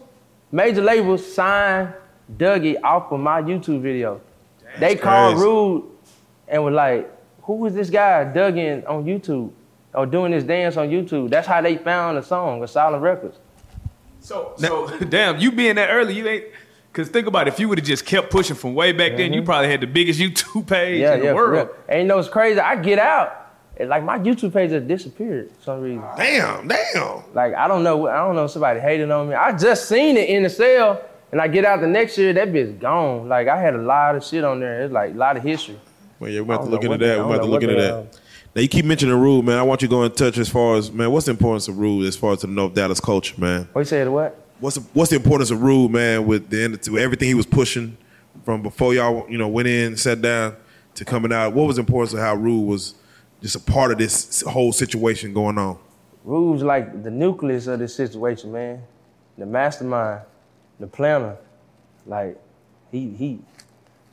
major 0.52 0.82
labels, 0.82 1.26
signed 1.34 1.94
Dougie 2.38 2.78
off 2.84 3.12
of 3.12 3.20
my 3.20 3.42
YouTube 3.42 3.82
video. 3.82 4.22
they 4.80 4.96
called 4.96 5.34
crazy. 5.36 5.46
Rude 5.46 5.84
and 6.48 6.64
were 6.64 6.72
like, 6.72 7.10
"Who 7.44 7.66
is 7.66 7.74
this 7.74 7.90
guy 7.90 8.32
Dougie 8.34 8.88
on 8.90 9.04
YouTube 9.04 9.50
or 9.94 10.06
doing 10.06 10.32
this 10.32 10.44
dance 10.44 10.78
on 10.78 10.90
YouTube?" 10.90 11.30
That's 11.32 11.48
how 11.48 11.60
they 11.62 11.76
found 11.78 12.18
the 12.18 12.24
song, 12.24 12.60
with 12.60 12.70
Asylum 12.70 13.02
Records. 13.02 13.38
So 14.22 14.54
so 14.58 14.88
damn, 15.10 15.38
you 15.38 15.52
being 15.52 15.76
that 15.76 15.90
early, 15.90 16.14
you 16.14 16.28
ain't. 16.28 16.46
Cause 16.92 17.08
think 17.08 17.28
about 17.28 17.48
it, 17.48 17.54
if 17.54 17.60
you 17.60 17.70
would 17.70 17.78
have 17.78 17.88
just 17.88 18.06
kept 18.06 18.32
pushing 18.32 18.56
from 18.56 18.74
way 18.74 18.92
back 18.92 19.16
then, 19.16 19.32
you 19.32 19.42
mm-hmm. 19.42 19.46
probably 19.46 19.70
had 19.70 19.82
the 19.82 19.88
biggest 19.88 20.20
YouTube 20.20 20.68
page 20.68 21.02
Yeah, 21.02 21.14
in 21.14 21.20
the 21.20 21.26
yeah, 21.28 21.32
for 21.34 21.36
world. 21.36 21.70
real. 21.70 21.78
And 21.88 22.02
you 22.02 22.08
know 22.08 22.18
what's 22.18 22.30
crazy? 22.30 22.60
I 22.60 22.76
get 22.78 22.98
out, 22.98 23.52
and 23.78 23.90
like 23.90 24.04
my 24.04 24.18
YouTube 24.18 24.54
page 24.54 24.72
just 24.72 24.88
disappeared 24.88 25.52
for 25.52 25.64
some 25.64 25.82
reason. 25.82 26.04
Damn, 26.18 26.68
damn. 26.68 27.22
Like 27.34 27.54
I 27.54 27.68
don't 27.68 27.84
know, 27.84 28.08
I 28.08 28.18
don't 28.18 28.36
know 28.36 28.46
if 28.46 28.52
somebody 28.52 28.80
hating 28.80 29.12
on 29.12 29.30
me. 29.30 29.36
I 29.36 29.56
just 29.56 29.88
seen 29.88 30.18
it 30.18 30.30
in 30.30 30.44
the 30.44 30.50
sale, 30.50 31.02
and 31.32 31.40
I 31.40 31.48
get 31.48 31.64
out 31.64 31.82
the 31.82 31.88
next 31.88 32.18
year, 32.18 32.34
that 32.34 32.50
bitch 32.50 32.80
gone. 32.80 33.30
Like 33.30 33.48
I 33.48 33.60
had 33.60 33.76
a 33.76 33.82
lot 33.82 34.16
of 34.16 34.24
shit 34.24 34.44
on 34.44 34.60
there. 34.60 34.84
It's 34.84 34.94
like 34.94 35.14
a 35.14 35.18
lot 35.18 35.38
of 35.38 35.44
history. 35.44 35.80
Well, 36.20 36.32
yeah, 36.32 36.42
we 36.42 36.50
have 36.50 36.64
to 36.64 36.70
look 36.70 36.84
into 36.84 36.98
that. 36.98 37.18
We 37.20 37.24
I 37.24 37.32
have 37.34 37.42
to 37.42 37.48
look 37.48 37.64
into 37.64 37.76
that. 37.76 38.20
Now 38.56 38.64
you 38.64 38.68
keep 38.68 38.84
mentioning 38.84 39.16
Rule, 39.16 39.44
man. 39.44 39.60
I 39.60 39.62
want 39.62 39.84
you 39.84 39.88
to 39.88 39.92
go 39.92 40.04
in 40.04 40.12
touch 40.12 40.38
as 40.40 40.50
far 40.50 40.76
as 40.76 40.92
man. 40.92 41.12
What's 41.12 41.28
the 41.28 41.32
importance 41.32 41.68
of 41.68 41.78
Rule 41.78 42.06
as 42.06 42.16
far 42.16 42.34
as 42.34 42.42
the 42.42 42.48
North 42.48 42.74
Dallas 42.74 43.00
culture, 43.00 43.40
man? 43.40 43.70
What 43.74 43.82
you 43.82 43.86
said? 43.86 44.10
What? 44.10 44.49
What's 44.60 44.76
the, 44.76 44.82
what's 44.94 45.10
the 45.10 45.16
importance 45.16 45.52
of 45.52 45.62
Rule, 45.62 45.88
man? 45.88 46.26
With 46.26 46.50
the 46.50 46.64
end 46.64 46.82
to 46.84 47.00
everything 47.00 47.30
he 47.30 47.34
was 47.34 47.46
pushing 47.46 47.98
from 48.44 48.62
before 48.62 48.94
y'all, 48.94 49.30
you 49.30 49.38
know, 49.38 49.48
went 49.48 49.68
in, 49.68 49.96
sat 49.96 50.22
down 50.22 50.56
to 50.96 51.06
coming 51.06 51.32
out. 51.32 51.54
What 51.54 51.68
was 51.68 51.78
the 51.78 51.82
importance 51.82 52.14
of 52.14 52.20
how 52.20 52.36
Rule 52.36 52.66
was 52.66 52.96
just 53.42 53.56
a 53.56 53.60
part 53.60 53.92
of 53.92 53.98
this 53.98 54.42
whole 54.42 54.74
situation 54.74 55.34
going 55.34 55.58
on? 55.58 55.80
Rube's 56.26 56.62
like 56.62 57.04
the 57.04 57.12
nucleus 57.12 57.68
of 57.68 57.80
this 57.80 57.96
situation, 57.96 58.52
man. 58.52 58.84
The 59.38 59.46
mastermind, 59.46 60.22
the 60.80 60.88
planner. 60.88 61.38
Like 62.06 62.38
he 62.92 63.10
he 63.12 63.40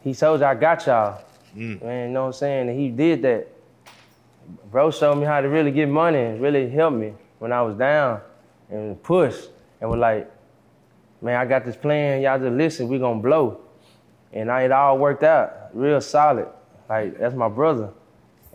he 0.02 0.14
told 0.14 0.40
you 0.40 0.46
I 0.46 0.54
got 0.54 0.86
y'all. 0.86 1.22
Mm. 1.56 1.82
Man, 1.82 2.08
you 2.08 2.14
know 2.14 2.22
what 2.22 2.26
I'm 2.28 2.32
saying? 2.34 2.68
And 2.68 2.78
he 2.78 2.88
did 2.88 3.22
that. 3.22 3.48
Bro 4.70 4.92
showed 4.92 5.16
me 5.16 5.24
how 5.24 5.40
to 5.40 5.48
really 5.48 5.72
get 5.72 5.88
money 5.88 6.20
and 6.20 6.40
really 6.40 6.70
help 6.70 6.94
me 6.94 7.14
when 7.40 7.50
I 7.52 7.62
was 7.62 7.76
down 7.76 8.20
and 8.70 9.02
push 9.02 9.34
and 9.80 9.90
was 9.90 9.98
like, 9.98 10.30
man, 11.20 11.36
I 11.36 11.44
got 11.44 11.64
this 11.64 11.76
plan. 11.76 12.22
Y'all 12.22 12.38
just 12.38 12.52
listen, 12.52 12.88
we 12.88 12.98
gonna 12.98 13.20
blow. 13.20 13.60
And 14.32 14.50
I, 14.50 14.62
it 14.62 14.72
all 14.72 14.98
worked 14.98 15.22
out 15.22 15.70
real 15.72 16.00
solid. 16.00 16.48
Like, 16.88 17.18
that's 17.18 17.34
my 17.34 17.48
brother. 17.48 17.90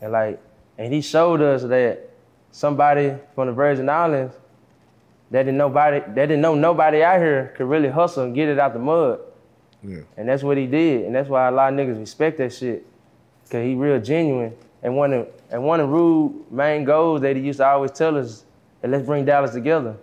And 0.01 0.11
like, 0.11 0.39
and 0.77 0.93
he 0.93 1.01
showed 1.01 1.41
us 1.41 1.63
that 1.63 2.09
somebody 2.51 3.15
from 3.35 3.47
the 3.47 3.53
Virgin 3.53 3.89
Islands 3.89 4.35
that 5.31 5.43
didn't 5.43 5.57
nobody 5.57 5.99
that 5.99 6.15
didn't 6.15 6.41
know 6.41 6.55
nobody 6.55 7.03
out 7.03 7.19
here 7.19 7.53
could 7.55 7.67
really 7.67 7.89
hustle 7.89 8.25
and 8.25 8.35
get 8.35 8.49
it 8.49 8.59
out 8.59 8.73
the 8.73 8.79
mud. 8.79 9.19
Yeah. 9.83 10.01
And 10.17 10.27
that's 10.27 10.43
what 10.43 10.57
he 10.57 10.67
did. 10.67 11.05
And 11.05 11.15
that's 11.15 11.29
why 11.29 11.47
a 11.47 11.51
lot 11.51 11.73
of 11.73 11.79
niggas 11.79 11.99
respect 11.99 12.37
that 12.37 12.53
shit. 12.53 12.85
Cause 13.49 13.63
he 13.63 13.73
real 13.75 13.99
genuine. 13.99 14.53
And 14.83 14.95
one 14.95 15.13
of 15.13 15.27
and 15.49 15.63
one 15.63 15.79
of 15.79 15.89
Rude 15.89 16.51
main 16.51 16.83
goals 16.83 17.21
that 17.21 17.35
he 17.35 17.41
used 17.41 17.57
to 17.57 17.65
always 17.67 17.91
tell 17.91 18.17
us, 18.17 18.43
and 18.83 18.91
let's 18.91 19.05
bring 19.05 19.25
Dallas 19.25 19.51
together. 19.51 19.95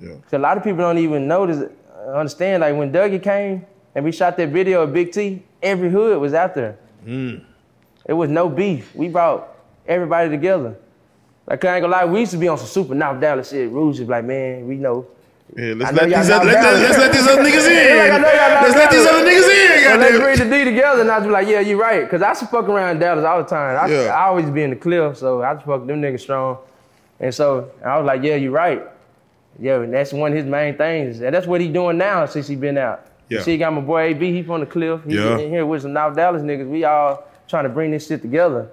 Yeah. 0.00 0.14
Cause 0.22 0.34
a 0.34 0.38
lot 0.38 0.56
of 0.56 0.64
people 0.64 0.78
don't 0.78 0.98
even 0.98 1.26
notice, 1.26 1.70
understand. 2.14 2.60
Like 2.62 2.76
when 2.76 2.92
Dougie 2.92 3.22
came 3.22 3.64
and 3.94 4.04
we 4.04 4.12
shot 4.12 4.36
that 4.36 4.48
video 4.50 4.82
of 4.82 4.92
Big 4.92 5.12
T, 5.12 5.42
every 5.62 5.90
hood 5.90 6.20
was 6.20 6.34
out 6.34 6.54
there. 6.54 6.78
Hmm. 7.04 7.36
It 8.06 8.12
was 8.12 8.30
no 8.30 8.48
beef. 8.48 8.94
We 8.94 9.08
brought 9.08 9.48
everybody 9.86 10.30
together. 10.30 10.76
Like 11.46 11.64
I 11.64 11.76
ain't 11.76 11.82
gonna 11.82 11.92
lie, 11.92 12.04
we 12.04 12.20
used 12.20 12.32
to 12.32 12.38
be 12.38 12.48
on 12.48 12.58
some 12.58 12.66
super 12.66 12.94
North 12.94 13.20
Dallas 13.20 13.50
shit. 13.50 13.70
Rude 13.70 13.96
just 13.96 14.08
like, 14.08 14.24
man, 14.24 14.66
we 14.66 14.76
know. 14.76 15.06
Yeah, 15.56 15.74
let's 15.76 15.92
know 15.92 16.02
let 16.02 16.16
these 16.18 16.28
let, 16.28 16.44
let's 16.44 16.98
let 16.98 17.12
these 17.12 17.26
other 17.26 17.42
niggas 17.46 17.68
in. 17.68 17.98
Like, 17.98 18.10
I 18.12 18.18
know 18.18 18.32
y'all 18.32 18.50
knocked 18.50 18.62
let's 18.62 18.74
let 18.74 18.90
these 18.90 19.06
other 19.06 19.24
niggas 19.24 19.48
in. 19.48 19.84
So 19.84 19.96
let's 19.98 20.18
bring 20.18 20.50
the 20.50 20.56
D 20.58 20.64
together, 20.64 21.00
and 21.02 21.10
I 21.10 21.20
be 21.20 21.28
like, 21.28 21.46
yeah, 21.46 21.60
you're 21.60 21.78
right. 21.78 22.08
Cause 22.10 22.20
I 22.20 22.30
used 22.30 22.40
to 22.40 22.46
fuck 22.48 22.68
around 22.68 22.98
Dallas 22.98 23.24
all 23.24 23.38
the 23.38 23.48
time. 23.48 23.76
I, 23.78 23.86
Yeah. 23.92 24.10
I 24.10 24.24
always 24.26 24.50
be 24.50 24.62
in 24.64 24.70
the 24.70 24.76
cliff, 24.76 25.16
so 25.18 25.42
I 25.42 25.54
just 25.54 25.64
fuck 25.66 25.86
them 25.86 26.02
niggas 26.02 26.20
strong. 26.20 26.58
And 27.20 27.32
so 27.32 27.70
I 27.84 27.96
was 27.98 28.06
like, 28.06 28.22
yeah, 28.24 28.34
you're 28.34 28.50
right. 28.50 28.82
Yeah, 29.58 29.80
and 29.80 29.92
that's 29.92 30.12
one 30.12 30.32
of 30.32 30.36
his 30.36 30.46
main 30.46 30.76
things. 30.76 31.20
And 31.20 31.34
that's 31.34 31.46
what 31.46 31.60
he 31.60 31.68
doing 31.68 31.98
now 31.98 32.26
since 32.26 32.46
he 32.46 32.56
been 32.56 32.76
out. 32.78 33.06
Yeah. 33.28 33.38
You 33.38 33.44
see, 33.44 33.52
he 33.52 33.58
got 33.58 33.72
my 33.72 33.80
boy 33.80 34.00
AB, 34.02 34.32
he 34.32 34.42
from 34.42 34.60
the 34.60 34.66
cliff. 34.66 35.00
He 35.04 35.16
Yeah. 35.16 35.38
in 35.38 35.50
here 35.50 35.66
with 35.66 35.82
some 35.82 35.92
North 35.92 36.14
Dallas 36.14 36.42
niggas. 36.42 36.68
We 36.68 36.84
all 36.84 37.26
trying 37.48 37.64
to 37.64 37.70
bring 37.70 37.90
this 37.90 38.06
shit 38.06 38.22
together. 38.22 38.68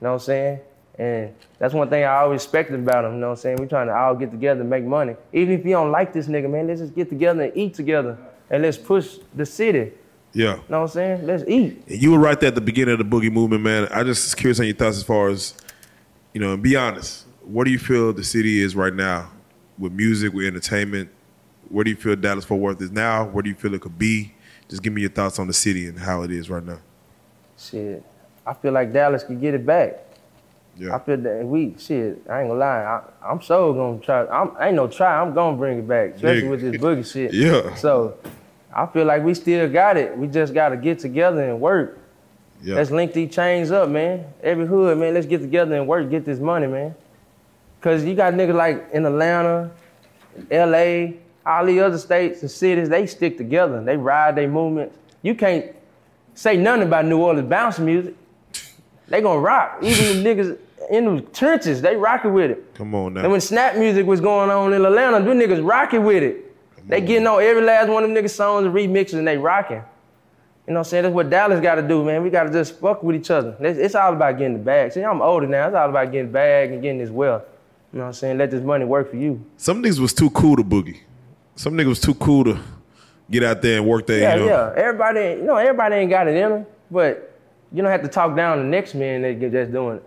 You 0.00 0.04
know 0.04 0.12
what 0.12 0.14
I'm 0.14 0.18
saying? 0.20 0.58
And 0.98 1.30
that's 1.58 1.74
one 1.74 1.88
thing 1.88 2.04
I 2.04 2.16
always 2.16 2.42
respected 2.42 2.74
about 2.80 3.04
him. 3.04 3.14
You 3.14 3.18
know 3.20 3.26
what 3.28 3.32
I'm 3.32 3.38
saying? 3.38 3.56
We 3.60 3.66
trying 3.66 3.86
to 3.86 3.94
all 3.94 4.14
get 4.14 4.30
together 4.30 4.62
and 4.62 4.70
make 4.70 4.84
money. 4.84 5.14
Even 5.32 5.58
if 5.58 5.64
you 5.64 5.72
don't 5.72 5.90
like 5.90 6.12
this 6.12 6.26
nigga, 6.26 6.50
man, 6.50 6.66
let's 6.66 6.80
just 6.80 6.94
get 6.94 7.08
together 7.08 7.44
and 7.44 7.52
eat 7.56 7.74
together. 7.74 8.18
And 8.50 8.62
let's 8.62 8.78
push 8.78 9.18
the 9.34 9.44
city. 9.46 9.92
Yeah. 10.32 10.56
You 10.56 10.62
know 10.68 10.80
what 10.80 10.82
I'm 10.82 10.88
saying? 10.88 11.26
Let's 11.26 11.44
eat. 11.46 11.82
And 11.88 12.02
you 12.02 12.12
were 12.12 12.18
right 12.18 12.38
there 12.38 12.48
at 12.48 12.54
the 12.54 12.60
beginning 12.60 12.92
of 12.92 12.98
the 12.98 13.04
boogie 13.04 13.32
movement, 13.32 13.62
man. 13.62 13.88
I 13.90 14.04
just 14.04 14.24
was 14.26 14.34
curious 14.34 14.60
on 14.60 14.66
your 14.66 14.74
thoughts 14.76 14.96
as 14.96 15.02
far 15.02 15.28
as, 15.28 15.54
you 16.32 16.40
know, 16.40 16.54
and 16.54 16.62
be 16.62 16.76
honest. 16.76 17.26
What 17.42 17.64
do 17.64 17.70
you 17.70 17.78
feel 17.78 18.12
the 18.12 18.24
city 18.24 18.60
is 18.60 18.74
right 18.74 18.94
now 18.94 19.30
with 19.78 19.92
music, 19.92 20.32
with 20.32 20.46
entertainment? 20.46 21.10
Where 21.68 21.84
do 21.84 21.90
you 21.90 21.96
feel 21.96 22.16
Dallas 22.16 22.44
Fort 22.44 22.60
Worth 22.60 22.80
is 22.80 22.90
now? 22.90 23.24
Where 23.24 23.42
do 23.42 23.48
you 23.48 23.56
feel 23.56 23.74
it 23.74 23.80
could 23.80 23.98
be? 23.98 24.34
Just 24.68 24.82
give 24.82 24.92
me 24.92 25.00
your 25.00 25.10
thoughts 25.10 25.38
on 25.38 25.46
the 25.46 25.52
city 25.52 25.86
and 25.86 25.98
how 25.98 26.22
it 26.22 26.30
is 26.30 26.50
right 26.50 26.64
now. 26.64 26.78
Shit, 27.58 28.04
I 28.46 28.54
feel 28.54 28.72
like 28.72 28.92
Dallas 28.92 29.22
could 29.24 29.40
get 29.40 29.54
it 29.54 29.64
back. 29.64 30.06
Yeah. 30.78 30.94
I 30.94 30.98
feel 30.98 31.16
that 31.16 31.44
we 31.44 31.74
shit. 31.78 32.22
I 32.28 32.40
ain't 32.40 32.50
gonna 32.50 32.54
lie. 32.54 32.82
I, 32.82 33.02
I'm 33.30 33.40
so 33.40 33.72
gonna 33.72 33.98
try. 33.98 34.26
I'm, 34.26 34.54
I 34.58 34.68
ain't 34.68 34.76
no 34.76 34.86
try. 34.88 35.20
I'm 35.20 35.32
gonna 35.32 35.56
bring 35.56 35.78
it 35.78 35.88
back, 35.88 36.16
especially 36.16 36.42
Nigga. 36.42 36.50
with 36.50 36.60
this 36.60 36.80
boogie 36.80 37.12
shit. 37.12 37.32
Yeah. 37.34 37.74
So, 37.76 38.18
I 38.74 38.84
feel 38.86 39.06
like 39.06 39.22
we 39.22 39.32
still 39.32 39.68
got 39.70 39.96
it. 39.96 40.16
We 40.16 40.26
just 40.26 40.52
gotta 40.52 40.76
get 40.76 40.98
together 40.98 41.48
and 41.48 41.60
work. 41.60 41.98
Yeah. 42.62 42.74
Let's 42.74 42.90
link 42.90 43.12
these 43.14 43.34
chains 43.34 43.70
up, 43.70 43.88
man. 43.88 44.26
Every 44.42 44.66
hood, 44.66 44.98
man. 44.98 45.14
Let's 45.14 45.26
get 45.26 45.40
together 45.40 45.76
and 45.76 45.86
work. 45.86 46.10
Get 46.10 46.24
this 46.26 46.38
money, 46.38 46.66
man. 46.66 46.94
Cause 47.86 48.04
you 48.04 48.16
got 48.16 48.34
niggas 48.34 48.52
like 48.52 48.88
in 48.92 49.06
Atlanta, 49.06 49.70
L.A., 50.50 51.18
all 51.46 51.64
the 51.64 51.78
other 51.78 51.98
states 51.98 52.42
and 52.42 52.50
cities. 52.50 52.88
They 52.88 53.06
stick 53.06 53.38
together. 53.38 53.80
They 53.80 53.96
ride 53.96 54.34
their 54.34 54.48
movements. 54.48 54.98
You 55.22 55.36
can't 55.36 55.66
say 56.34 56.56
nothing 56.56 56.82
about 56.82 57.04
New 57.04 57.18
Orleans 57.18 57.48
bounce 57.48 57.78
music. 57.78 58.16
They 59.06 59.20
gonna 59.20 59.38
rock. 59.38 59.78
Even 59.82 60.20
the 60.20 60.28
niggas 60.28 60.58
in 60.90 61.14
the 61.14 61.22
trenches, 61.22 61.80
they 61.80 61.94
rocking 61.94 62.32
with 62.34 62.50
it. 62.50 62.74
Come 62.74 62.92
on 62.96 63.14
now. 63.14 63.20
And 63.20 63.30
when 63.30 63.40
snap 63.40 63.76
music 63.76 64.04
was 64.04 64.20
going 64.20 64.50
on 64.50 64.72
in 64.72 64.84
Atlanta, 64.84 65.24
them 65.24 65.38
niggas 65.38 65.64
rocking 65.64 66.02
with 66.02 66.24
it. 66.24 66.56
They 66.88 67.00
getting 67.00 67.28
on 67.28 67.40
every 67.40 67.62
last 67.62 67.88
one 67.88 68.02
of 68.02 68.10
them 68.10 68.20
niggas 68.20 68.30
songs 68.30 68.66
and 68.66 68.74
remixes 68.74 69.14
and 69.14 69.28
they 69.28 69.38
rocking. 69.38 69.76
You 69.76 70.72
know 70.72 70.80
what 70.80 70.86
I'm 70.88 70.90
saying? 70.90 71.02
That's 71.04 71.14
what 71.14 71.30
Dallas 71.30 71.60
gotta 71.60 71.86
do, 71.86 72.04
man. 72.04 72.24
We 72.24 72.30
gotta 72.30 72.50
just 72.50 72.80
fuck 72.80 73.04
with 73.04 73.14
each 73.14 73.30
other. 73.30 73.56
It's, 73.60 73.78
it's 73.78 73.94
all 73.94 74.12
about 74.12 74.38
getting 74.38 74.54
the 74.54 74.64
bag. 74.64 74.90
See, 74.90 75.04
I'm 75.04 75.22
older 75.22 75.46
now. 75.46 75.68
It's 75.68 75.76
all 75.76 75.88
about 75.88 76.10
getting 76.10 76.26
the 76.26 76.32
bag 76.32 76.72
and 76.72 76.82
getting 76.82 76.98
this 76.98 77.10
wealth. 77.10 77.44
You 77.92 77.98
know 77.98 78.04
what 78.04 78.08
I'm 78.08 78.12
saying? 78.14 78.38
Let 78.38 78.50
this 78.50 78.62
money 78.62 78.84
work 78.84 79.10
for 79.10 79.16
you. 79.16 79.44
Some 79.56 79.82
niggas 79.82 79.98
was 79.98 80.12
too 80.12 80.30
cool 80.30 80.56
to 80.56 80.62
boogie. 80.62 80.98
Some 81.54 81.74
niggas 81.74 81.86
was 81.86 82.00
too 82.00 82.14
cool 82.14 82.44
to 82.44 82.58
get 83.30 83.42
out 83.42 83.62
there 83.62 83.78
and 83.78 83.86
work 83.86 84.06
there. 84.06 84.20
Yeah, 84.20 84.34
you 84.36 84.40
know? 84.40 84.46
yeah. 84.46 84.82
Everybody, 84.82 85.40
you 85.40 85.44
know, 85.44 85.56
everybody 85.56 85.96
ain't 85.96 86.10
got 86.10 86.28
it 86.28 86.34
in 86.36 86.50
them, 86.50 86.66
but 86.90 87.32
you 87.72 87.82
don't 87.82 87.90
have 87.90 88.02
to 88.02 88.08
talk 88.08 88.36
down 88.36 88.58
the 88.58 88.64
next 88.64 88.94
man 88.94 89.22
that 89.22 89.40
just 89.40 89.72
doing 89.72 89.96
it. 89.96 90.04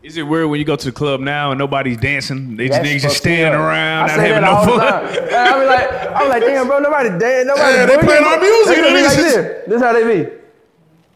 Is 0.00 0.16
it 0.16 0.22
weird 0.22 0.48
when 0.48 0.60
you 0.60 0.64
go 0.64 0.76
to 0.76 0.84
the 0.86 0.92
club 0.92 1.20
now 1.20 1.50
and 1.50 1.58
nobody's 1.58 1.96
dancing? 1.96 2.56
They 2.56 2.68
just 2.68 2.82
niggas 2.82 3.02
just 3.02 3.16
standing 3.16 3.46
up. 3.46 3.66
around, 3.66 4.04
I 4.04 4.06
not 4.06 4.16
say 4.16 4.28
having 4.28 4.42
no 4.42 4.50
all 4.52 4.64
the 4.64 4.70
fun. 4.72 5.02
time. 5.02 5.04
I 5.34 5.58
be 5.58 5.66
like, 5.66 6.16
I'm 6.16 6.28
like, 6.28 6.42
damn, 6.42 6.66
bro, 6.68 6.78
nobody 6.78 7.08
dance, 7.18 7.46
nobody. 7.48 7.76
Yeah, 7.76 7.86
they 7.86 7.98
playing 7.98 8.24
our 8.24 8.38
music, 8.38 8.76
They 8.76 8.86
and 8.86 8.94
be 8.96 9.02
like 9.02 9.12
niggas 9.12 9.16
this. 9.16 9.68
This 9.68 9.82
how 9.82 9.92
they 9.92 10.24
be. 10.24 10.37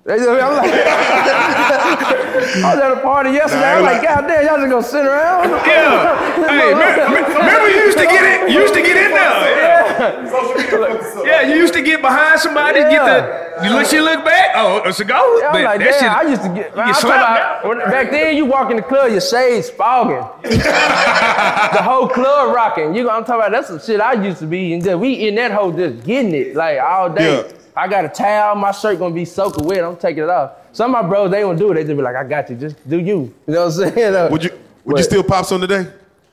I'm 0.04 0.18
like, 0.18 0.72
I 1.62 2.74
was 2.74 2.82
at 2.82 2.90
a 2.90 3.00
party 3.02 3.30
yesterday. 3.30 3.72
I'm 3.78 3.82
like, 3.84 4.02
God 4.02 4.26
damn, 4.26 4.44
y'all 4.44 4.56
just 4.58 4.70
gonna 4.70 4.82
sit 4.82 5.06
around? 5.06 5.48
Yeah. 5.64 6.18
hey, 6.50 6.74
me- 6.74 7.14
me- 7.14 7.34
remember 7.38 7.68
you 7.70 7.76
used 7.86 7.98
to 7.98 8.04
get 8.04 8.24
it? 8.24 8.50
You 8.50 8.60
used 8.62 8.74
to 8.74 8.82
get 8.82 8.96
in 8.96 9.12
there. 9.12 9.22
Yeah, 10.02 11.24
yeah, 11.24 11.42
you 11.42 11.54
used 11.54 11.74
to 11.74 11.82
get 11.82 12.00
behind 12.02 12.40
somebody, 12.40 12.80
get 12.80 13.04
the. 13.04 13.64
You 13.64 13.70
look, 13.74 13.92
you 13.92 14.02
look 14.02 14.24
back. 14.24 14.50
Oh, 14.56 14.82
it's 14.84 14.98
a 14.98 15.04
go. 15.04 15.38
Yeah, 15.38 15.50
I'm 15.50 15.62
like, 15.62 15.78
that 15.78 15.84
damn, 15.84 16.00
shit- 16.00 16.10
I 16.10 16.22
used 16.28 16.42
to 16.42 16.48
get. 16.48 16.74
Man, 16.74 16.92
talking 16.94 17.10
about, 17.10 17.64
when, 17.64 17.78
back 17.78 18.10
then, 18.10 18.36
you 18.36 18.44
walk 18.46 18.70
in 18.72 18.76
the 18.78 18.82
club, 18.82 19.12
your 19.12 19.20
shades 19.20 19.70
fogging. 19.70 20.26
the 20.42 21.82
whole 21.82 22.08
club 22.08 22.52
rocking. 22.52 22.92
You, 22.96 23.08
I'm 23.08 23.22
talking 23.24 23.36
about 23.36 23.52
that's 23.52 23.68
some 23.68 23.78
shit 23.78 24.00
I 24.00 24.14
used 24.14 24.40
to 24.40 24.46
be, 24.48 24.74
and 24.74 25.00
we 25.00 25.28
in 25.28 25.36
that 25.36 25.52
hole 25.52 25.70
just 25.70 26.04
getting 26.04 26.34
it 26.34 26.56
like 26.56 26.80
all 26.80 27.08
day. 27.08 27.42
Yeah. 27.46 27.52
I 27.76 27.88
got 27.88 28.04
a 28.04 28.08
towel, 28.08 28.54
my 28.56 28.70
shirt 28.72 28.98
gonna 28.98 29.14
be 29.14 29.24
soaking 29.24 29.64
wet. 29.64 29.82
I'm 29.84 29.96
taking 29.96 30.24
it 30.24 30.28
off. 30.30 30.52
Some 30.72 30.94
of 30.94 31.02
my 31.02 31.08
bros, 31.08 31.30
they 31.30 31.40
don't 31.40 31.56
do 31.56 31.70
it. 31.70 31.74
They 31.74 31.84
just 31.84 31.96
be 31.96 32.02
like, 32.02 32.16
I 32.16 32.24
got 32.24 32.48
you. 32.50 32.56
Just 32.56 32.88
do 32.88 32.98
you. 32.98 33.04
You 33.46 33.54
know 33.54 33.66
what 33.66 33.76
I'm 33.78 33.92
saying? 33.94 34.14
Uh, 34.14 34.28
Would 34.30 34.44
you 34.44 34.50
would 34.84 34.92
What? 34.94 34.98
you 34.98 35.04
still 35.04 35.22
pop 35.22 35.44
some 35.46 35.60
today? 35.60 35.86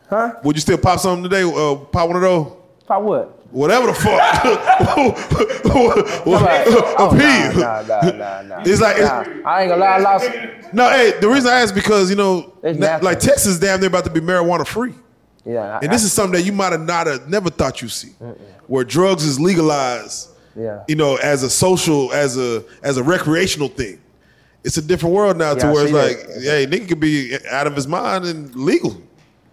Huh? 0.10 0.34
Would 0.44 0.56
you 0.56 0.62
still 0.62 0.78
pop 0.78 1.00
something 1.00 1.24
today? 1.24 1.44
Uh, 1.44 1.76
pop 1.76 2.08
one 2.08 2.16
of 2.16 2.22
those? 2.22 2.52
Pop 2.88 3.04
what? 3.04 3.36
Whatever 3.52 3.88
the 3.88 3.94
fuck. 3.94 4.20
Oh, 5.72 7.12
Appeal. 7.12 7.62
nah, 7.62 7.82
nah, 7.82 8.02
nah, 8.02 8.12
nah, 8.12 8.42
nah. 8.42 8.64
It's 8.66 8.82
like 8.82 8.98
Nah, 9.00 9.24
I 9.50 9.62
ain't 9.62 9.70
gonna 9.70 9.78
lie, 9.78 9.88
I 9.88 9.98
lost. 10.00 10.30
no. 10.74 10.90
Hey, 10.90 11.14
the 11.20 11.28
reason 11.30 11.50
I 11.52 11.60
ask 11.62 11.74
because 11.74 12.10
you 12.10 12.16
know, 12.16 12.54
na- 12.64 13.00
like 13.02 13.20
Texas, 13.20 13.60
damn 13.60 13.80
near 13.80 13.88
about 13.88 14.04
to 14.06 14.10
be 14.10 14.20
marijuana 14.20 14.66
free, 14.68 14.94
Yeah, 15.46 15.80
and 15.82 15.92
this 15.92 16.04
is 16.04 16.12
something 16.12 16.34
that 16.40 16.46
you 16.46 16.52
might 16.54 16.72
have 16.72 16.82
not 16.82 17.08
have 17.08 17.30
never 17.30 17.50
thought 17.50 17.82
you 17.82 17.88
see, 17.90 18.10
where 18.68 18.84
drugs 18.84 19.24
is 19.24 19.40
legalized. 19.40 20.29
Yeah. 20.56 20.84
You 20.88 20.96
know, 20.96 21.16
as 21.18 21.44
a 21.44 21.50
social, 21.50 22.12
as 22.14 22.38
a 22.38 22.64
as 22.84 22.98
a 22.98 23.04
recreational 23.04 23.68
thing. 23.70 24.00
It's 24.64 24.76
a 24.76 24.82
different 24.82 25.16
world 25.16 25.38
now 25.38 25.54
to 25.54 25.60
Yeah, 25.60 25.70
I 25.70 25.74
where 25.74 25.84
it's 25.86 25.94
like, 25.94 26.18
that. 26.28 26.42
hey, 26.44 26.68
nigga 26.68 26.90
could 26.90 27.00
be 27.00 27.38
out 27.50 27.66
of 27.66 27.76
his 27.76 27.88
mind 27.88 28.26
and 28.26 28.54
legal. 28.56 29.02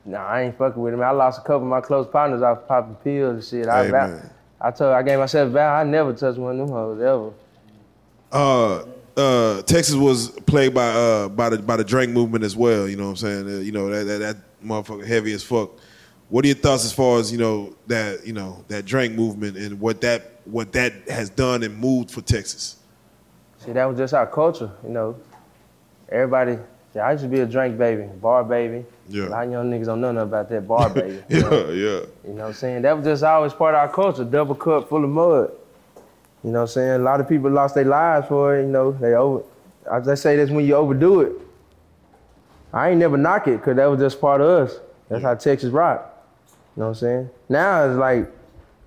Nah, 0.05 0.25
I 0.27 0.43
ain't 0.43 0.59
fucking 0.59 0.83
with 0.83 0.95
him. 0.95 1.01
I 1.01 1.11
lost 1.11 1.39
a 1.39 1.43
couple 1.43 1.63
of 1.63 1.69
my 1.69 1.81
close 1.81 2.09
partners 2.11 2.43
off 2.43 2.67
popping 2.67 2.97
pills 2.97 3.35
and 3.35 3.45
shit. 3.45 3.69
I, 3.69 3.87
man. 3.89 4.31
I 4.61 4.71
told, 4.73 4.93
I 4.95 5.03
gave 5.05 5.19
myself 5.21 5.49
a 5.49 5.53
vow. 5.53 5.75
I 5.77 5.85
never 5.85 6.13
touched 6.13 6.39
one 6.39 6.59
of 6.59 6.67
them 6.67 6.77
hoes 6.77 7.01
ever. 7.01 7.31
uh, 8.33 8.85
uh, 9.17 9.63
Texas 9.63 9.95
was 9.95 10.29
plagued 10.41 10.75
by 10.75 10.89
uh, 10.89 11.29
by 11.29 11.49
the 11.51 11.59
by 11.59 11.77
the 11.77 11.85
drink 11.85 12.13
movement 12.13 12.45
as 12.45 12.55
well. 12.57 12.87
You 12.89 12.97
know 12.97 13.05
what 13.05 13.11
I'm 13.11 13.17
saying? 13.17 13.47
Uh, 13.47 13.61
you 13.61 13.73
know 13.73 13.89
that, 13.89 14.05
that 14.05 14.19
that 14.19 14.37
motherfucker 14.65 15.07
heavy 15.07 15.33
as 15.33 15.43
fuck. 15.43 15.71
What 16.29 16.45
are 16.45 16.49
your 16.49 16.57
thoughts 16.57 16.85
as 16.85 16.93
far 16.93 17.19
as 17.19 17.33
you 17.33 17.39
know 17.39 17.75
that 17.87 18.27
you 18.27 18.33
know 18.33 18.65
that 18.69 18.85
drink 18.85 19.15
movement 19.15 19.57
and 19.57 19.81
what 19.81 20.01
that 20.03 20.36
what 20.47 20.73
that 20.73 20.93
has 21.09 21.29
done 21.31 21.63
and 21.63 21.77
moved 21.79 22.11
for 22.11 22.21
Texas? 22.21 22.77
See, 23.59 23.73
that 23.73 23.85
was 23.85 23.99
just 23.99 24.15
our 24.15 24.27
culture, 24.27 24.71
you 24.83 24.91
know. 24.91 25.17
Everybody, 26.09 26.59
I 27.01 27.13
used 27.13 27.25
to 27.25 27.29
be 27.29 27.41
a 27.41 27.47
drink 27.47 27.77
baby, 27.77 28.05
bar 28.05 28.45
baby. 28.45 28.85
Yeah. 29.09 29.27
A 29.27 29.29
lot 29.29 29.47
of 29.47 29.53
young 29.53 29.71
niggas 29.71 29.87
don't 29.87 30.01
know 30.01 30.13
nothing 30.13 30.29
about 30.29 30.49
that 30.51 30.69
bar 30.69 30.91
baby. 30.95 31.23
you, 31.29 31.39
Yeah, 31.41 31.41
know? 31.51 31.71
yeah. 31.71 31.73
you 31.75 32.09
know 32.27 32.35
what 32.35 32.45
I'm 32.47 32.53
saying? 32.55 32.83
That 32.83 32.97
was 32.97 33.05
just 33.05 33.23
always 33.23 33.53
part 33.53 33.75
of 33.75 33.81
our 33.81 33.89
culture, 33.89 34.25
double 34.25 34.55
cup 34.55 34.89
full 34.89 35.05
of 35.05 35.11
mud. 35.11 35.51
You 36.45 36.53
know 36.53 36.61
what 36.61 36.63
I'm 36.63 36.69
saying? 36.69 36.91
A 37.01 37.05
lot 37.05 37.21
of 37.21 37.29
people 37.29 37.51
lost 37.51 37.75
their 37.75 37.85
lives 37.85 38.29
for 38.29 38.57
it, 38.57 38.63
you 38.63 38.69
know. 38.69 38.93
They 38.93 39.15
over, 39.15 39.43
I 39.91 40.15
say 40.15 40.37
this 40.37 40.51
when 40.51 40.65
you 40.65 40.75
overdo 40.77 41.21
it. 41.23 41.33
I 42.73 42.91
ain't 42.91 42.99
never 42.99 43.17
knock 43.17 43.49
it, 43.49 43.59
because 43.59 43.77
that 43.77 43.87
was 43.87 43.99
just 43.99 44.21
part 44.21 44.41
of 44.41 44.49
us. 44.69 44.79
That's 45.09 45.23
how 45.23 45.35
Texas 45.35 45.71
rock. 45.71 46.13
You 46.77 46.81
know 46.81 46.89
what 46.89 46.91
I'm 46.91 46.95
saying? 47.01 47.31
Now 47.49 47.89
it's 47.89 47.99
like, 47.99 48.31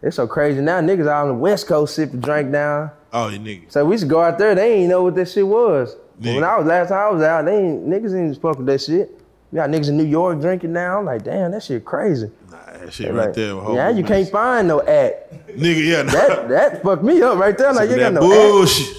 it's 0.02 0.16
so 0.16 0.28
crazy. 0.28 0.62
Now 0.62 0.80
niggas 0.82 1.08
out 1.08 1.24
on 1.24 1.28
the 1.30 1.34
West 1.34 1.68
Coast 1.68 1.96
sipping 1.96 2.22
drink 2.22 2.52
down. 2.52 2.92
Oh, 3.12 3.30
you 3.30 3.40
niggas. 3.40 3.72
So 3.72 3.86
we 3.86 3.94
used 3.94 4.04
to 4.04 4.10
go 4.10 4.22
out 4.22 4.38
there, 4.38 4.56
they 4.56 4.74
ain't 4.74 4.90
know 4.90 5.04
what 5.04 5.16
that 5.16 5.30
shit 5.30 5.48
was. 5.48 5.96
When 6.20 6.44
I 6.44 6.58
was 6.58 6.68
last 6.68 6.90
time 6.90 6.98
I 6.98 7.10
was 7.10 7.24
out, 7.24 7.46
they 7.46 7.58
ain't 7.58 7.88
niggas 7.88 8.14
ain't 8.14 8.42
fuck 8.42 8.58
with 8.58 8.68
that 8.68 8.82
shit. 8.82 9.10
We 9.52 9.56
got 9.56 9.70
niggas 9.70 9.90
in 9.90 9.98
New 9.98 10.06
York 10.06 10.42
drinking 10.42 10.74
now. 10.74 11.00
I'm 11.00 11.06
like, 11.06 11.24
damn, 11.24 11.52
that 11.52 11.64
shit 11.64 11.86
crazy. 11.86 12.30
Nah, 12.52 12.58
that 12.66 12.94
shit 12.94 13.08
right 13.08 13.28
like, 13.28 13.34
there. 13.34 13.56
yeah, 13.74 13.90
you 13.90 14.04
can't 14.04 14.30
find 14.30 14.68
no 14.68 14.82
act. 14.82 15.32
nigga. 15.48 15.88
Yeah, 15.88 16.02
nah. 16.04 16.12
That 16.12 16.50
that 16.50 16.84
fucked 16.84 17.04
me 17.04 17.22
up 17.22 17.38
right 17.40 17.58
there. 17.58 17.74
Like 17.74 17.90
you 17.90 17.98
got 17.98 18.14
no 18.14 18.22
act. 18.22 18.52
bullshit. 18.52 18.98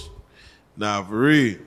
Nah, 0.77 1.05
for 1.05 1.19
real. 1.19 1.59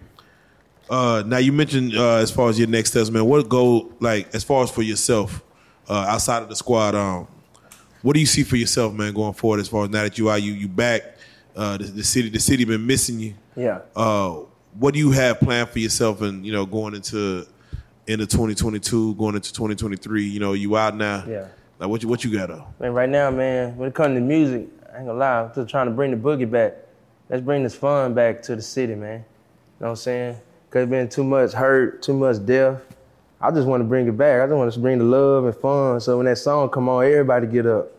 Uh, 0.89 1.23
now 1.25 1.37
you 1.37 1.53
mentioned 1.53 1.95
uh, 1.95 2.15
as 2.15 2.29
far 2.29 2.49
as 2.49 2.59
your 2.59 2.67
next 2.67 2.91
steps, 2.91 3.09
man. 3.09 3.25
What 3.25 3.47
go 3.47 3.93
like 3.99 4.33
as 4.35 4.43
far 4.43 4.63
as 4.63 4.71
for 4.71 4.81
yourself 4.81 5.43
uh, 5.87 6.05
outside 6.09 6.43
of 6.43 6.49
the 6.49 6.55
squad? 6.55 6.95
Um, 6.95 7.27
what 8.03 8.13
do 8.13 8.19
you 8.19 8.25
see 8.27 8.43
for 8.43 8.57
yourself, 8.57 8.93
man, 8.93 9.13
going 9.13 9.33
forward? 9.33 9.59
As 9.61 9.67
far 9.67 9.85
as 9.85 9.89
now 9.89 10.03
that 10.03 10.17
you 10.19 10.29
are 10.29 10.37
you 10.37 10.53
you 10.53 10.67
back, 10.67 11.15
uh, 11.55 11.77
the, 11.77 11.85
the 11.85 12.03
city 12.03 12.29
the 12.29 12.39
city 12.39 12.65
been 12.65 12.85
missing 12.85 13.19
you. 13.19 13.33
Yeah. 13.55 13.79
Uh, 13.95 14.41
what 14.77 14.93
do 14.93 14.99
you 14.99 15.11
have 15.11 15.39
planned 15.39 15.69
for 15.69 15.79
yourself, 15.79 16.21
and 16.21 16.45
you 16.45 16.51
know 16.51 16.65
going 16.65 16.93
into 16.93 17.47
into 18.05 18.27
2022, 18.27 19.15
going 19.15 19.35
into 19.35 19.51
2023? 19.53 20.25
You 20.25 20.39
know, 20.39 20.53
you 20.53 20.77
out 20.77 20.95
now. 20.95 21.23
Yeah. 21.27 21.47
Like 21.79 21.89
what 21.89 22.03
you 22.03 22.09
what 22.09 22.23
you 22.23 22.37
got 22.37 22.49
though? 22.49 22.67
Man, 22.79 22.93
right 22.93 23.09
now, 23.09 23.31
man, 23.31 23.75
when 23.77 23.89
it 23.89 23.95
comes 23.95 24.15
to 24.15 24.21
music, 24.21 24.67
I 24.93 24.97
ain't 24.97 25.07
gonna 25.07 25.17
lie, 25.17 25.41
I'm 25.41 25.51
still 25.51 25.65
trying 25.65 25.87
to 25.87 25.91
bring 25.91 26.11
the 26.11 26.17
boogie 26.17 26.49
back. 26.49 26.75
Let's 27.29 27.43
bring 27.43 27.63
this 27.63 27.75
fun 27.75 28.13
back 28.13 28.41
to 28.43 28.55
the 28.55 28.61
city, 28.61 28.95
man. 28.95 29.19
You 29.19 29.19
know 29.19 29.23
what 29.77 29.89
I'm 29.89 29.95
saying? 29.95 30.35
Cause 30.69 30.83
it's 30.83 30.89
been 30.89 31.07
too 31.07 31.23
much 31.23 31.53
hurt, 31.53 32.01
too 32.01 32.13
much 32.13 32.45
death. 32.45 32.81
I 33.43 33.51
just 33.51 33.67
want 33.67 33.81
to 33.81 33.85
bring 33.85 34.07
it 34.07 34.17
back. 34.17 34.41
I 34.41 34.45
just 34.45 34.55
want 34.55 34.71
to 34.71 34.79
bring 34.79 34.99
the 34.99 35.03
love 35.03 35.43
and 35.43 35.53
fun. 35.53 35.99
So 35.99 36.15
when 36.15 36.25
that 36.27 36.37
song 36.37 36.69
come 36.69 36.87
on, 36.87 37.03
everybody 37.03 37.45
get 37.45 37.65
up. 37.65 37.91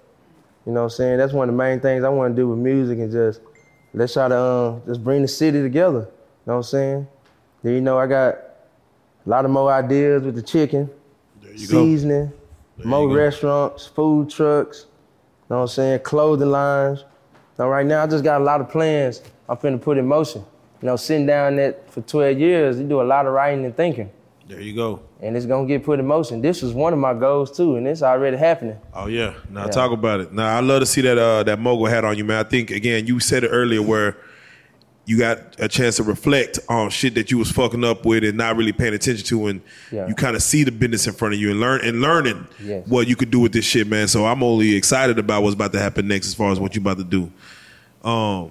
You 0.64 0.72
know 0.72 0.80
what 0.80 0.84
I'm 0.84 0.90
saying? 0.90 1.18
That's 1.18 1.34
one 1.34 1.50
of 1.50 1.54
the 1.54 1.58
main 1.58 1.80
things 1.80 2.02
I 2.02 2.08
want 2.08 2.34
to 2.34 2.42
do 2.42 2.48
with 2.48 2.58
music 2.58 2.98
and 2.98 3.12
just 3.12 3.42
let's 3.92 4.14
try 4.14 4.28
to 4.28 4.38
um, 4.38 4.82
just 4.86 5.04
bring 5.04 5.20
the 5.20 5.28
city 5.28 5.60
together. 5.60 5.98
You 5.98 6.06
know 6.46 6.52
what 6.52 6.54
I'm 6.54 6.62
saying? 6.62 7.06
Then 7.62 7.74
you 7.74 7.80
know 7.82 7.98
I 7.98 8.06
got 8.06 8.36
a 8.36 9.28
lot 9.28 9.44
of 9.44 9.50
more 9.50 9.70
ideas 9.70 10.22
with 10.22 10.34
the 10.34 10.42
chicken, 10.42 10.88
There 11.42 11.52
you 11.52 11.68
go. 11.68 11.84
seasoning, 11.84 12.32
more 12.82 13.06
go. 13.06 13.14
restaurants, 13.14 13.86
food 13.86 14.30
trucks, 14.30 14.86
you 14.88 15.46
know 15.50 15.56
what 15.56 15.62
I'm 15.62 15.68
saying, 15.68 16.00
clothing 16.00 16.50
lines. 16.50 17.04
Now 17.58 17.68
right 17.68 17.84
now 17.84 18.02
I 18.02 18.06
just 18.06 18.24
got 18.24 18.40
a 18.40 18.44
lot 18.44 18.62
of 18.62 18.70
plans 18.70 19.20
I'm 19.46 19.58
finna 19.58 19.80
put 19.80 19.98
in 19.98 20.06
motion. 20.06 20.42
You 20.80 20.86
know, 20.86 20.96
sitting 20.96 21.26
down 21.26 21.56
that 21.56 21.90
for 21.90 22.00
12 22.00 22.38
years, 22.38 22.78
you 22.78 22.86
do 22.86 23.00
a 23.00 23.04
lot 23.04 23.26
of 23.26 23.32
writing 23.34 23.66
and 23.66 23.76
thinking. 23.76 24.10
There 24.48 24.60
you 24.60 24.74
go. 24.74 25.00
And 25.24 25.36
it's 25.36 25.46
gonna 25.46 25.66
get 25.66 25.82
put 25.84 25.98
in 26.00 26.06
motion. 26.06 26.42
This 26.42 26.60
was 26.60 26.72
one 26.74 26.92
of 26.92 26.98
my 26.98 27.14
goals 27.14 27.56
too, 27.56 27.76
and 27.76 27.88
it's 27.88 28.02
already 28.02 28.36
happening. 28.36 28.76
Oh 28.92 29.06
yeah. 29.06 29.32
Now 29.50 29.64
Yeah. 29.64 29.70
talk 29.70 29.90
about 29.90 30.20
it. 30.20 30.32
Now 30.32 30.56
I 30.56 30.60
love 30.60 30.80
to 30.80 30.86
see 30.86 31.00
that 31.00 31.16
uh, 31.16 31.42
that 31.44 31.58
mogul 31.58 31.86
hat 31.86 32.04
on 32.04 32.16
you, 32.18 32.24
man. 32.24 32.44
I 32.44 32.48
think 32.48 32.70
again 32.70 33.06
you 33.06 33.18
said 33.20 33.42
it 33.44 33.48
earlier 33.48 33.80
where 33.82 34.16
you 35.06 35.18
got 35.18 35.38
a 35.58 35.68
chance 35.68 35.96
to 35.96 36.02
reflect 36.02 36.58
on 36.68 36.88
shit 36.90 37.14
that 37.14 37.30
you 37.30 37.36
was 37.38 37.50
fucking 37.50 37.84
up 37.84 38.06
with 38.06 38.24
and 38.24 38.38
not 38.38 38.56
really 38.56 38.72
paying 38.72 38.94
attention 38.94 39.24
to, 39.26 39.46
and 39.48 39.60
Yeah. 39.92 40.06
you 40.08 40.14
kind 40.14 40.34
of 40.36 40.42
see 40.42 40.62
the 40.64 40.72
business 40.72 41.06
in 41.06 41.12
front 41.14 41.34
of 41.34 41.40
you 41.40 41.50
and 41.50 41.60
learn 41.60 41.80
and 41.82 42.00
learning 42.00 42.46
Yes. 42.62 42.86
what 42.86 43.06
you 43.08 43.14
could 43.16 43.30
do 43.30 43.40
with 43.40 43.52
this 43.52 43.64
shit, 43.66 43.86
man. 43.86 44.08
So 44.08 44.26
I'm 44.26 44.42
only 44.42 44.74
excited 44.74 45.18
about 45.18 45.42
what's 45.42 45.54
about 45.54 45.72
to 45.72 45.78
happen 45.80 46.06
next 46.08 46.26
as 46.28 46.34
far 46.34 46.52
as 46.52 46.58
what 46.60 46.74
you 46.74 46.80
about 46.80 46.98
to 46.98 47.04
do. 47.04 47.30
Um, 48.02 48.50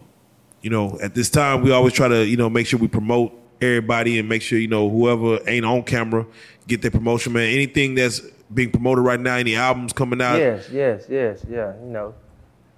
you 0.61 0.69
know, 0.69 0.97
at 1.03 1.13
this 1.15 1.29
time 1.29 1.61
we 1.63 1.71
always 1.71 1.93
try 1.93 2.07
to 2.07 2.25
you 2.25 2.37
know 2.37 2.49
make 2.49 2.65
sure 2.67 2.79
we 2.79 2.87
promote 2.87 3.31
everybody 3.63 4.19
and 4.19 4.27
make 4.29 4.41
sure 4.41 4.59
you 4.59 4.67
know 4.67 4.89
whoever 4.89 5.39
ain't 5.49 5.65
on 5.65 5.83
camera 5.83 6.25
get 6.67 6.81
their 6.81 6.91
promotion, 6.91 7.33
man. 7.33 7.53
Anything 7.53 7.95
that's 7.95 8.19
being 8.53 8.71
promoted 8.71 9.03
right 9.03 9.19
now, 9.19 9.35
any 9.35 9.55
albums 9.55 9.93
coming 9.93 10.21
out, 10.21 10.37
Yes, 10.37 10.69
yes, 10.71 11.05
yes, 11.09 11.45
yeah. 11.49 11.73
You 11.83 11.89
know, 11.89 12.13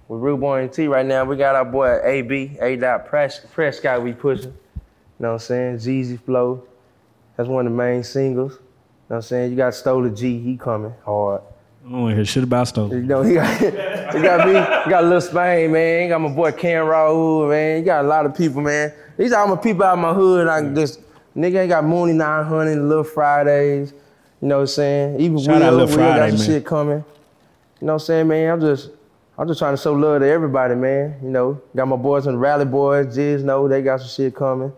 with 0.08 0.20
Rude 0.20 0.40
Boy 0.40 0.62
and 0.62 0.72
T 0.72 0.88
right 0.88 1.04
now, 1.04 1.24
we 1.24 1.36
got 1.36 1.54
our 1.54 1.64
boy 1.64 1.98
AB, 2.02 2.58
A. 2.60 2.76
Dot 2.76 3.06
Pres- 3.06 3.44
Prescott 3.52 4.02
we 4.02 4.12
pushing. 4.12 4.52
You 4.52 4.52
know 5.18 5.28
what 5.28 5.34
I'm 5.34 5.38
saying? 5.40 5.76
Jeezy 5.78 6.20
Flow. 6.20 6.64
That's 7.36 7.48
one 7.48 7.66
of 7.66 7.72
the 7.72 7.76
main 7.76 8.02
singles. 8.02 8.52
You 8.52 8.58
know 8.58 8.64
what 9.08 9.16
I'm 9.16 9.22
saying? 9.22 9.50
You 9.50 9.56
got 9.56 9.74
Stola 9.74 10.10
G, 10.10 10.38
he 10.40 10.56
coming 10.56 10.94
hard. 11.04 11.42
I 11.86 11.90
don't 11.90 12.02
want 12.02 12.12
to 12.12 12.16
hear 12.16 12.24
shit 12.24 12.42
about 12.42 12.66
stuff. 12.68 12.90
You 12.90 13.02
know, 13.02 13.22
he 13.22 13.34
got, 13.34 13.60
he 13.60 14.22
got 14.22 14.48
me, 14.48 14.54
he 14.84 14.90
got 14.90 15.04
Lil 15.04 15.20
Spain, 15.20 15.70
man. 15.70 16.02
He 16.02 16.08
got 16.08 16.20
my 16.20 16.28
boy 16.28 16.50
Ken 16.52 16.82
Raul, 16.84 17.48
man. 17.48 17.78
He 17.78 17.82
got 17.84 18.04
a 18.04 18.08
lot 18.08 18.26
of 18.26 18.34
people, 18.36 18.62
man. 18.62 18.92
These 19.16 19.32
are 19.32 19.40
all 19.46 19.54
my 19.54 19.60
people 19.60 19.84
out 19.84 19.94
of 19.94 19.98
my 19.98 20.12
hood. 20.12 20.46
I 20.46 20.62
just, 20.74 21.00
nigga 21.36 21.60
ain't 21.60 21.70
got 21.70 21.84
Mooney 21.84 22.12
900, 22.12 22.76
Little 22.76 23.04
Fridays. 23.04 23.92
You 24.42 24.48
know 24.48 24.56
what 24.56 24.60
I'm 24.62 24.66
saying? 24.66 25.20
Even 25.20 25.38
Shout 25.38 25.62
out 25.62 25.72
Will, 25.72 25.80
Will 25.80 25.88
Friday, 25.88 26.30
got 26.30 26.38
some 26.38 26.38
man. 26.38 26.46
shit 26.46 26.66
coming. 26.66 27.04
You 27.80 27.86
know 27.86 27.92
what 27.94 28.02
I'm 28.02 28.06
saying, 28.06 28.28
man? 28.28 28.52
I'm 28.52 28.60
just, 28.60 28.90
I'm 29.38 29.48
just 29.48 29.58
trying 29.58 29.74
to 29.74 29.82
show 29.82 29.92
love 29.92 30.20
to 30.20 30.28
everybody, 30.28 30.74
man. 30.74 31.16
You 31.22 31.30
know, 31.30 31.60
got 31.74 31.88
my 31.88 31.96
boys 31.96 32.26
on 32.26 32.34
the 32.34 32.38
Rally 32.38 32.64
Boys, 32.64 33.16
Jizz 33.16 33.42
know 33.42 33.68
they 33.68 33.82
got 33.82 34.00
some 34.00 34.08
shit 34.08 34.34
coming. 34.34 34.72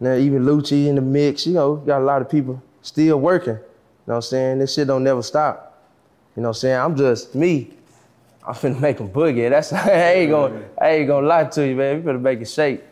Now 0.00 0.14
even 0.14 0.44
Lucci 0.44 0.86
in 0.86 0.96
the 0.96 1.00
mix, 1.00 1.46
you 1.46 1.54
know, 1.54 1.76
got 1.76 2.00
a 2.00 2.04
lot 2.04 2.20
of 2.20 2.28
people 2.28 2.62
still 2.82 3.18
working. 3.20 3.54
You 3.54 3.60
know 4.06 4.14
what 4.14 4.16
I'm 4.16 4.22
saying? 4.22 4.58
This 4.58 4.74
shit 4.74 4.86
don't 4.86 5.04
never 5.04 5.22
stop. 5.22 5.82
You 6.36 6.42
know 6.42 6.48
what 6.48 6.56
I'm 6.56 6.60
saying? 6.60 6.76
I'm 6.76 6.96
just 6.96 7.34
me. 7.34 7.70
I'm 8.46 8.54
finna 8.54 8.78
make 8.80 8.98
them 8.98 9.08
boogie. 9.08 9.48
That's 9.48 9.72
I 9.72 10.12
ain't 10.12 10.30
gonna 10.30 10.62
I 10.80 10.88
ain't 10.90 11.08
gonna 11.08 11.26
lie 11.26 11.44
to 11.44 11.66
you, 11.66 11.74
man. 11.74 12.04
We 12.04 12.12
finna 12.12 12.20
make 12.20 12.40
it 12.40 12.48
shake. 12.48 12.82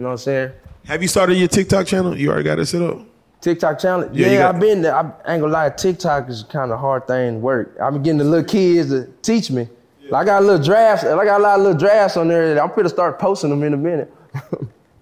You 0.00 0.04
know 0.04 0.12
what 0.12 0.20
I'm 0.20 0.24
saying? 0.24 0.52
Have 0.86 1.02
you 1.02 1.08
started 1.08 1.34
your 1.34 1.48
TikTok 1.48 1.86
channel? 1.86 2.16
You 2.16 2.30
already 2.30 2.44
got 2.44 2.58
it 2.58 2.64
set 2.64 2.80
up. 2.80 3.00
TikTok 3.42 3.78
challenge. 3.78 4.16
Yeah, 4.16 4.30
Yeah, 4.30 4.48
I've 4.48 4.58
been 4.58 4.80
there. 4.80 4.96
I 4.96 5.00
ain't 5.30 5.42
gonna 5.42 5.48
lie, 5.48 5.68
TikTok 5.68 6.30
is 6.30 6.42
kind 6.44 6.72
of 6.72 6.80
hard 6.80 7.06
thing 7.06 7.34
to 7.34 7.38
work. 7.38 7.76
I've 7.78 7.92
been 7.92 8.02
getting 8.02 8.16
the 8.16 8.24
little 8.24 8.48
kids 8.48 8.88
to 8.88 9.10
teach 9.20 9.50
me. 9.50 9.68
Like, 10.08 10.22
I 10.22 10.24
got 10.24 10.42
a 10.42 10.46
little 10.46 10.64
drafts. 10.64 11.04
I 11.04 11.22
got 11.22 11.38
a 11.38 11.42
lot 11.42 11.58
of 11.58 11.66
little 11.66 11.78
drafts 11.78 12.16
on 12.16 12.28
there. 12.28 12.58
I'm 12.58 12.74
gonna 12.74 12.88
start 12.88 13.18
posting 13.18 13.50
them 13.50 13.62
in 13.62 13.74
a 13.74 13.76
minute. 13.76 14.10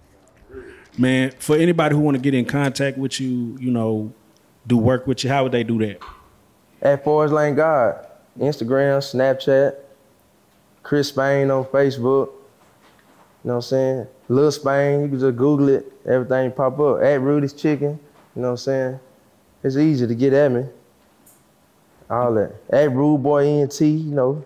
Man, 0.97 1.31
for 1.39 1.55
anybody 1.55 1.95
who 1.95 2.01
want 2.01 2.15
to 2.15 2.21
get 2.21 2.33
in 2.33 2.43
contact 2.43 2.97
with 2.97 3.21
you, 3.21 3.57
you 3.57 3.71
know, 3.71 4.11
do 4.67 4.77
work 4.77 5.07
with 5.07 5.23
you, 5.23 5.29
how 5.29 5.43
would 5.43 5.53
they 5.53 5.63
do 5.63 5.79
that? 5.79 6.01
At 6.81 7.05
Forest 7.05 7.33
Lane 7.33 7.55
God, 7.55 8.05
Instagram, 8.37 8.99
Snapchat, 8.99 9.77
Chris 10.83 11.07
Spain 11.07 11.51
on 11.51 11.63
Facebook. 11.63 12.31
You 13.43 13.47
know 13.47 13.53
what 13.53 13.55
I'm 13.55 13.61
saying? 13.61 14.07
Little 14.27 14.51
Spain, 14.51 15.01
you 15.01 15.07
can 15.07 15.19
just 15.19 15.37
Google 15.37 15.69
it, 15.69 15.91
everything 16.05 16.51
pop 16.51 16.77
up. 16.79 17.01
At 17.01 17.21
Rudy's 17.21 17.53
Chicken, 17.53 17.99
you 18.35 18.41
know 18.41 18.49
what 18.49 18.51
I'm 18.51 18.57
saying? 18.57 18.99
It's 19.63 19.77
easy 19.77 20.05
to 20.07 20.15
get 20.15 20.33
at 20.33 20.51
me. 20.51 20.65
All 22.09 22.33
that. 22.33 22.55
At 22.69 22.91
Rude 22.91 23.23
Boy 23.23 23.45
ENT, 23.45 23.79
you 23.81 24.11
know. 24.13 24.43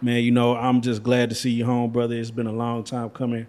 Man, 0.00 0.22
you 0.22 0.30
know, 0.30 0.54
I'm 0.56 0.82
just 0.82 1.02
glad 1.02 1.30
to 1.30 1.34
see 1.34 1.50
you 1.50 1.64
home, 1.64 1.90
brother. 1.90 2.14
It's 2.14 2.30
been 2.30 2.46
a 2.46 2.52
long 2.52 2.84
time 2.84 3.08
coming. 3.10 3.46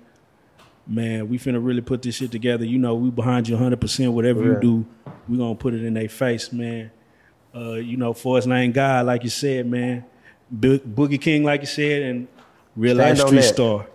Man, 0.87 1.27
we 1.27 1.37
finna 1.37 1.63
really 1.63 1.81
put 1.81 2.01
this 2.01 2.15
shit 2.15 2.31
together. 2.31 2.63
You 2.63 2.77
know, 2.77 2.95
we 2.95 3.09
behind 3.09 3.49
you 3.49 3.57
100%. 3.57 4.13
Whatever 4.13 4.43
you 4.43 4.55
do, 4.61 4.85
we 5.27 5.37
gonna 5.37 5.55
put 5.55 5.73
it 5.73 5.83
in 5.83 5.95
their 5.95 6.07
face, 6.07 6.53
man. 6.53 6.91
Uh, 7.53 7.73
you 7.73 7.97
know, 7.97 8.13
for 8.13 8.37
us 8.37 8.45
name 8.45 8.71
God, 8.71 9.07
like 9.07 9.23
you 9.23 9.29
said, 9.29 9.65
man. 9.65 10.05
Bo- 10.49 10.77
Boogie 10.79 11.19
King, 11.19 11.43
like 11.43 11.61
you 11.61 11.67
said, 11.67 12.03
and 12.03 12.27
real 12.75 12.95
life 12.95 13.17
Stand 13.17 13.21
on 13.21 13.27
street 13.27 13.41
that. 13.41 13.53
star. 13.53 13.87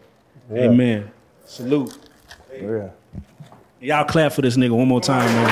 Yeah. 0.53 0.63
Amen. 0.71 1.11
Salute. 1.47 1.97
Yeah. 2.53 2.91
Y'all 3.81 4.05
clap 4.05 4.33
for 4.33 4.43
this 4.43 4.57
nigga 4.57 4.77
one 4.77 4.89
more 4.89 5.01
time, 5.01 5.27
man. 5.27 5.49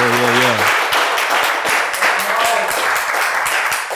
Yeah, 0.00 0.20
yeah, 0.20 0.40
yeah. 0.40 0.66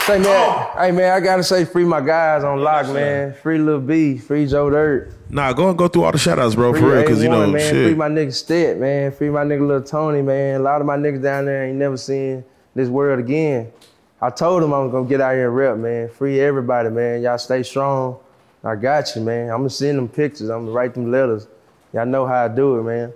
Say 0.06 0.18
man, 0.18 0.66
hey 0.76 0.90
man, 0.90 1.12
I 1.14 1.20
gotta 1.20 1.43
say 1.43 1.64
free 1.64 1.85
my 1.85 2.02
guys 2.02 2.44
on 2.44 2.60
lock, 2.60 2.86
man. 2.93 3.32
Free 3.43 3.56
Lil 3.56 3.81
B, 3.81 4.18
free 4.18 4.47
Joe 4.47 4.68
Dirt. 4.68 5.10
Nah, 5.31 5.55
go 5.55 5.70
and 5.70 5.78
go 5.78 5.89
through 5.89 6.05
all 6.05 6.12
the 6.12 6.18
shout 6.18 6.39
outs, 6.39 6.55
bro, 6.55 6.72
Free 6.72 6.81
for 6.82 6.93
real, 6.93 7.01
because 7.01 7.22
you 7.22 7.31
know, 7.31 7.47
A1, 7.48 7.52
man. 7.55 7.72
Free 7.72 7.94
my 7.94 8.09
nigga 8.10 8.35
Stet, 8.35 8.76
man. 8.78 9.12
Free 9.12 9.31
my 9.31 9.44
nigga 9.44 9.66
Lil 9.66 9.82
Tony, 9.82 10.20
man. 10.20 10.60
A 10.60 10.62
lot 10.62 10.82
of 10.82 10.86
my 10.86 10.98
niggas 10.98 11.22
down 11.22 11.47
there 11.47 11.64
ain't 11.64 11.78
never 11.78 11.97
seen 11.97 12.44
this 12.74 12.90
world 12.90 13.18
again. 13.18 13.72
I 14.25 14.31
told 14.31 14.63
them 14.63 14.73
I'm 14.73 14.91
gonna 14.91 15.07
get 15.07 15.21
out 15.21 15.35
here 15.35 15.49
and 15.49 15.55
rep, 15.55 15.77
man. 15.77 16.09
Free 16.09 16.41
everybody, 16.41 16.89
man. 16.89 17.21
Y'all 17.21 17.37
stay 17.37 17.63
strong. 17.63 18.19
I 18.65 18.75
got 18.75 19.15
you, 19.15 19.21
man. 19.21 19.51
I'm 19.51 19.59
gonna 19.59 19.69
send 19.69 19.99
them 19.99 20.09
pictures. 20.09 20.49
I'm 20.49 20.65
gonna 20.65 20.71
write 20.71 20.95
them 20.95 21.11
letters. 21.11 21.47
Y'all 21.93 22.07
know 22.07 22.27
how 22.27 22.47
I 22.47 22.49
do 22.49 22.79
it, 22.79 22.85
man. 22.85 23.13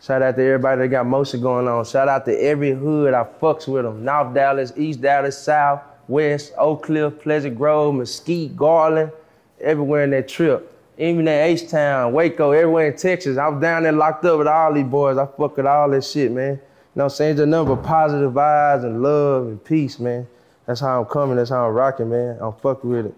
Shout 0.00 0.22
out 0.22 0.36
to 0.36 0.42
everybody 0.42 0.80
that 0.80 0.88
got 0.88 1.04
motion 1.04 1.42
going 1.42 1.68
on. 1.68 1.84
Shout 1.84 2.08
out 2.08 2.24
to 2.24 2.34
every 2.34 2.70
hood 2.70 3.12
I 3.12 3.24
fucks 3.24 3.68
with 3.68 3.84
them. 3.84 4.02
North 4.02 4.32
Dallas, 4.32 4.72
East 4.74 5.02
Dallas, 5.02 5.36
South, 5.36 5.82
West, 6.08 6.54
Oak 6.56 6.84
Cliff, 6.84 7.20
Pleasant 7.20 7.58
Grove, 7.58 7.96
Mesquite, 7.96 8.56
Garland, 8.56 9.12
everywhere 9.60 10.04
in 10.04 10.10
that 10.12 10.28
trip. 10.28 10.74
Even 10.96 11.28
in 11.28 11.28
H-Town, 11.28 12.14
Waco, 12.14 12.52
everywhere 12.52 12.88
in 12.88 12.96
Texas. 12.96 13.36
I 13.36 13.48
was 13.48 13.60
down 13.60 13.82
there 13.82 13.92
locked 13.92 14.24
up 14.24 14.38
with 14.38 14.48
all 14.48 14.72
these 14.72 14.86
boys. 14.86 15.18
I 15.18 15.26
fuck 15.26 15.58
with 15.58 15.66
all 15.66 15.90
that 15.90 16.04
shit, 16.04 16.32
man. 16.32 16.52
You 16.52 16.60
know 16.94 17.04
what 17.04 17.04
I'm 17.04 17.10
saying? 17.10 17.36
Just 17.36 17.48
nothing 17.48 17.74
but 17.74 17.84
positive 17.84 18.32
vibes 18.32 18.84
and 18.84 19.02
love 19.02 19.46
and 19.48 19.62
peace, 19.62 19.98
man. 19.98 20.26
That's 20.68 20.80
how 20.80 21.00
I'm 21.00 21.06
coming. 21.08 21.36
That's 21.36 21.48
how 21.48 21.66
I'm 21.66 21.72
rocking, 21.72 22.10
man. 22.10 22.36
I'm 22.42 22.52
fucking 22.52 22.90
with 22.90 23.06
it. 23.06 23.14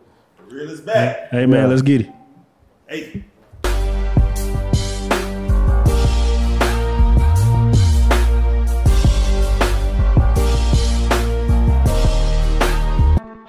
Real 0.48 0.70
is 0.70 0.81
back. 0.81 1.31
Hey, 1.31 1.47
man, 1.47 1.62
Yeah. 1.62 1.66
let's 1.66 1.82
get 1.82 2.02
it. 2.02 2.10
Hey. 2.86 3.24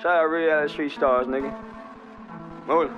Shout 0.01 0.15
out 0.15 0.31
Real 0.31 0.67
Street 0.67 0.91
Stars, 0.91 1.27
nigga. 1.27 1.53
Move. 2.65 2.89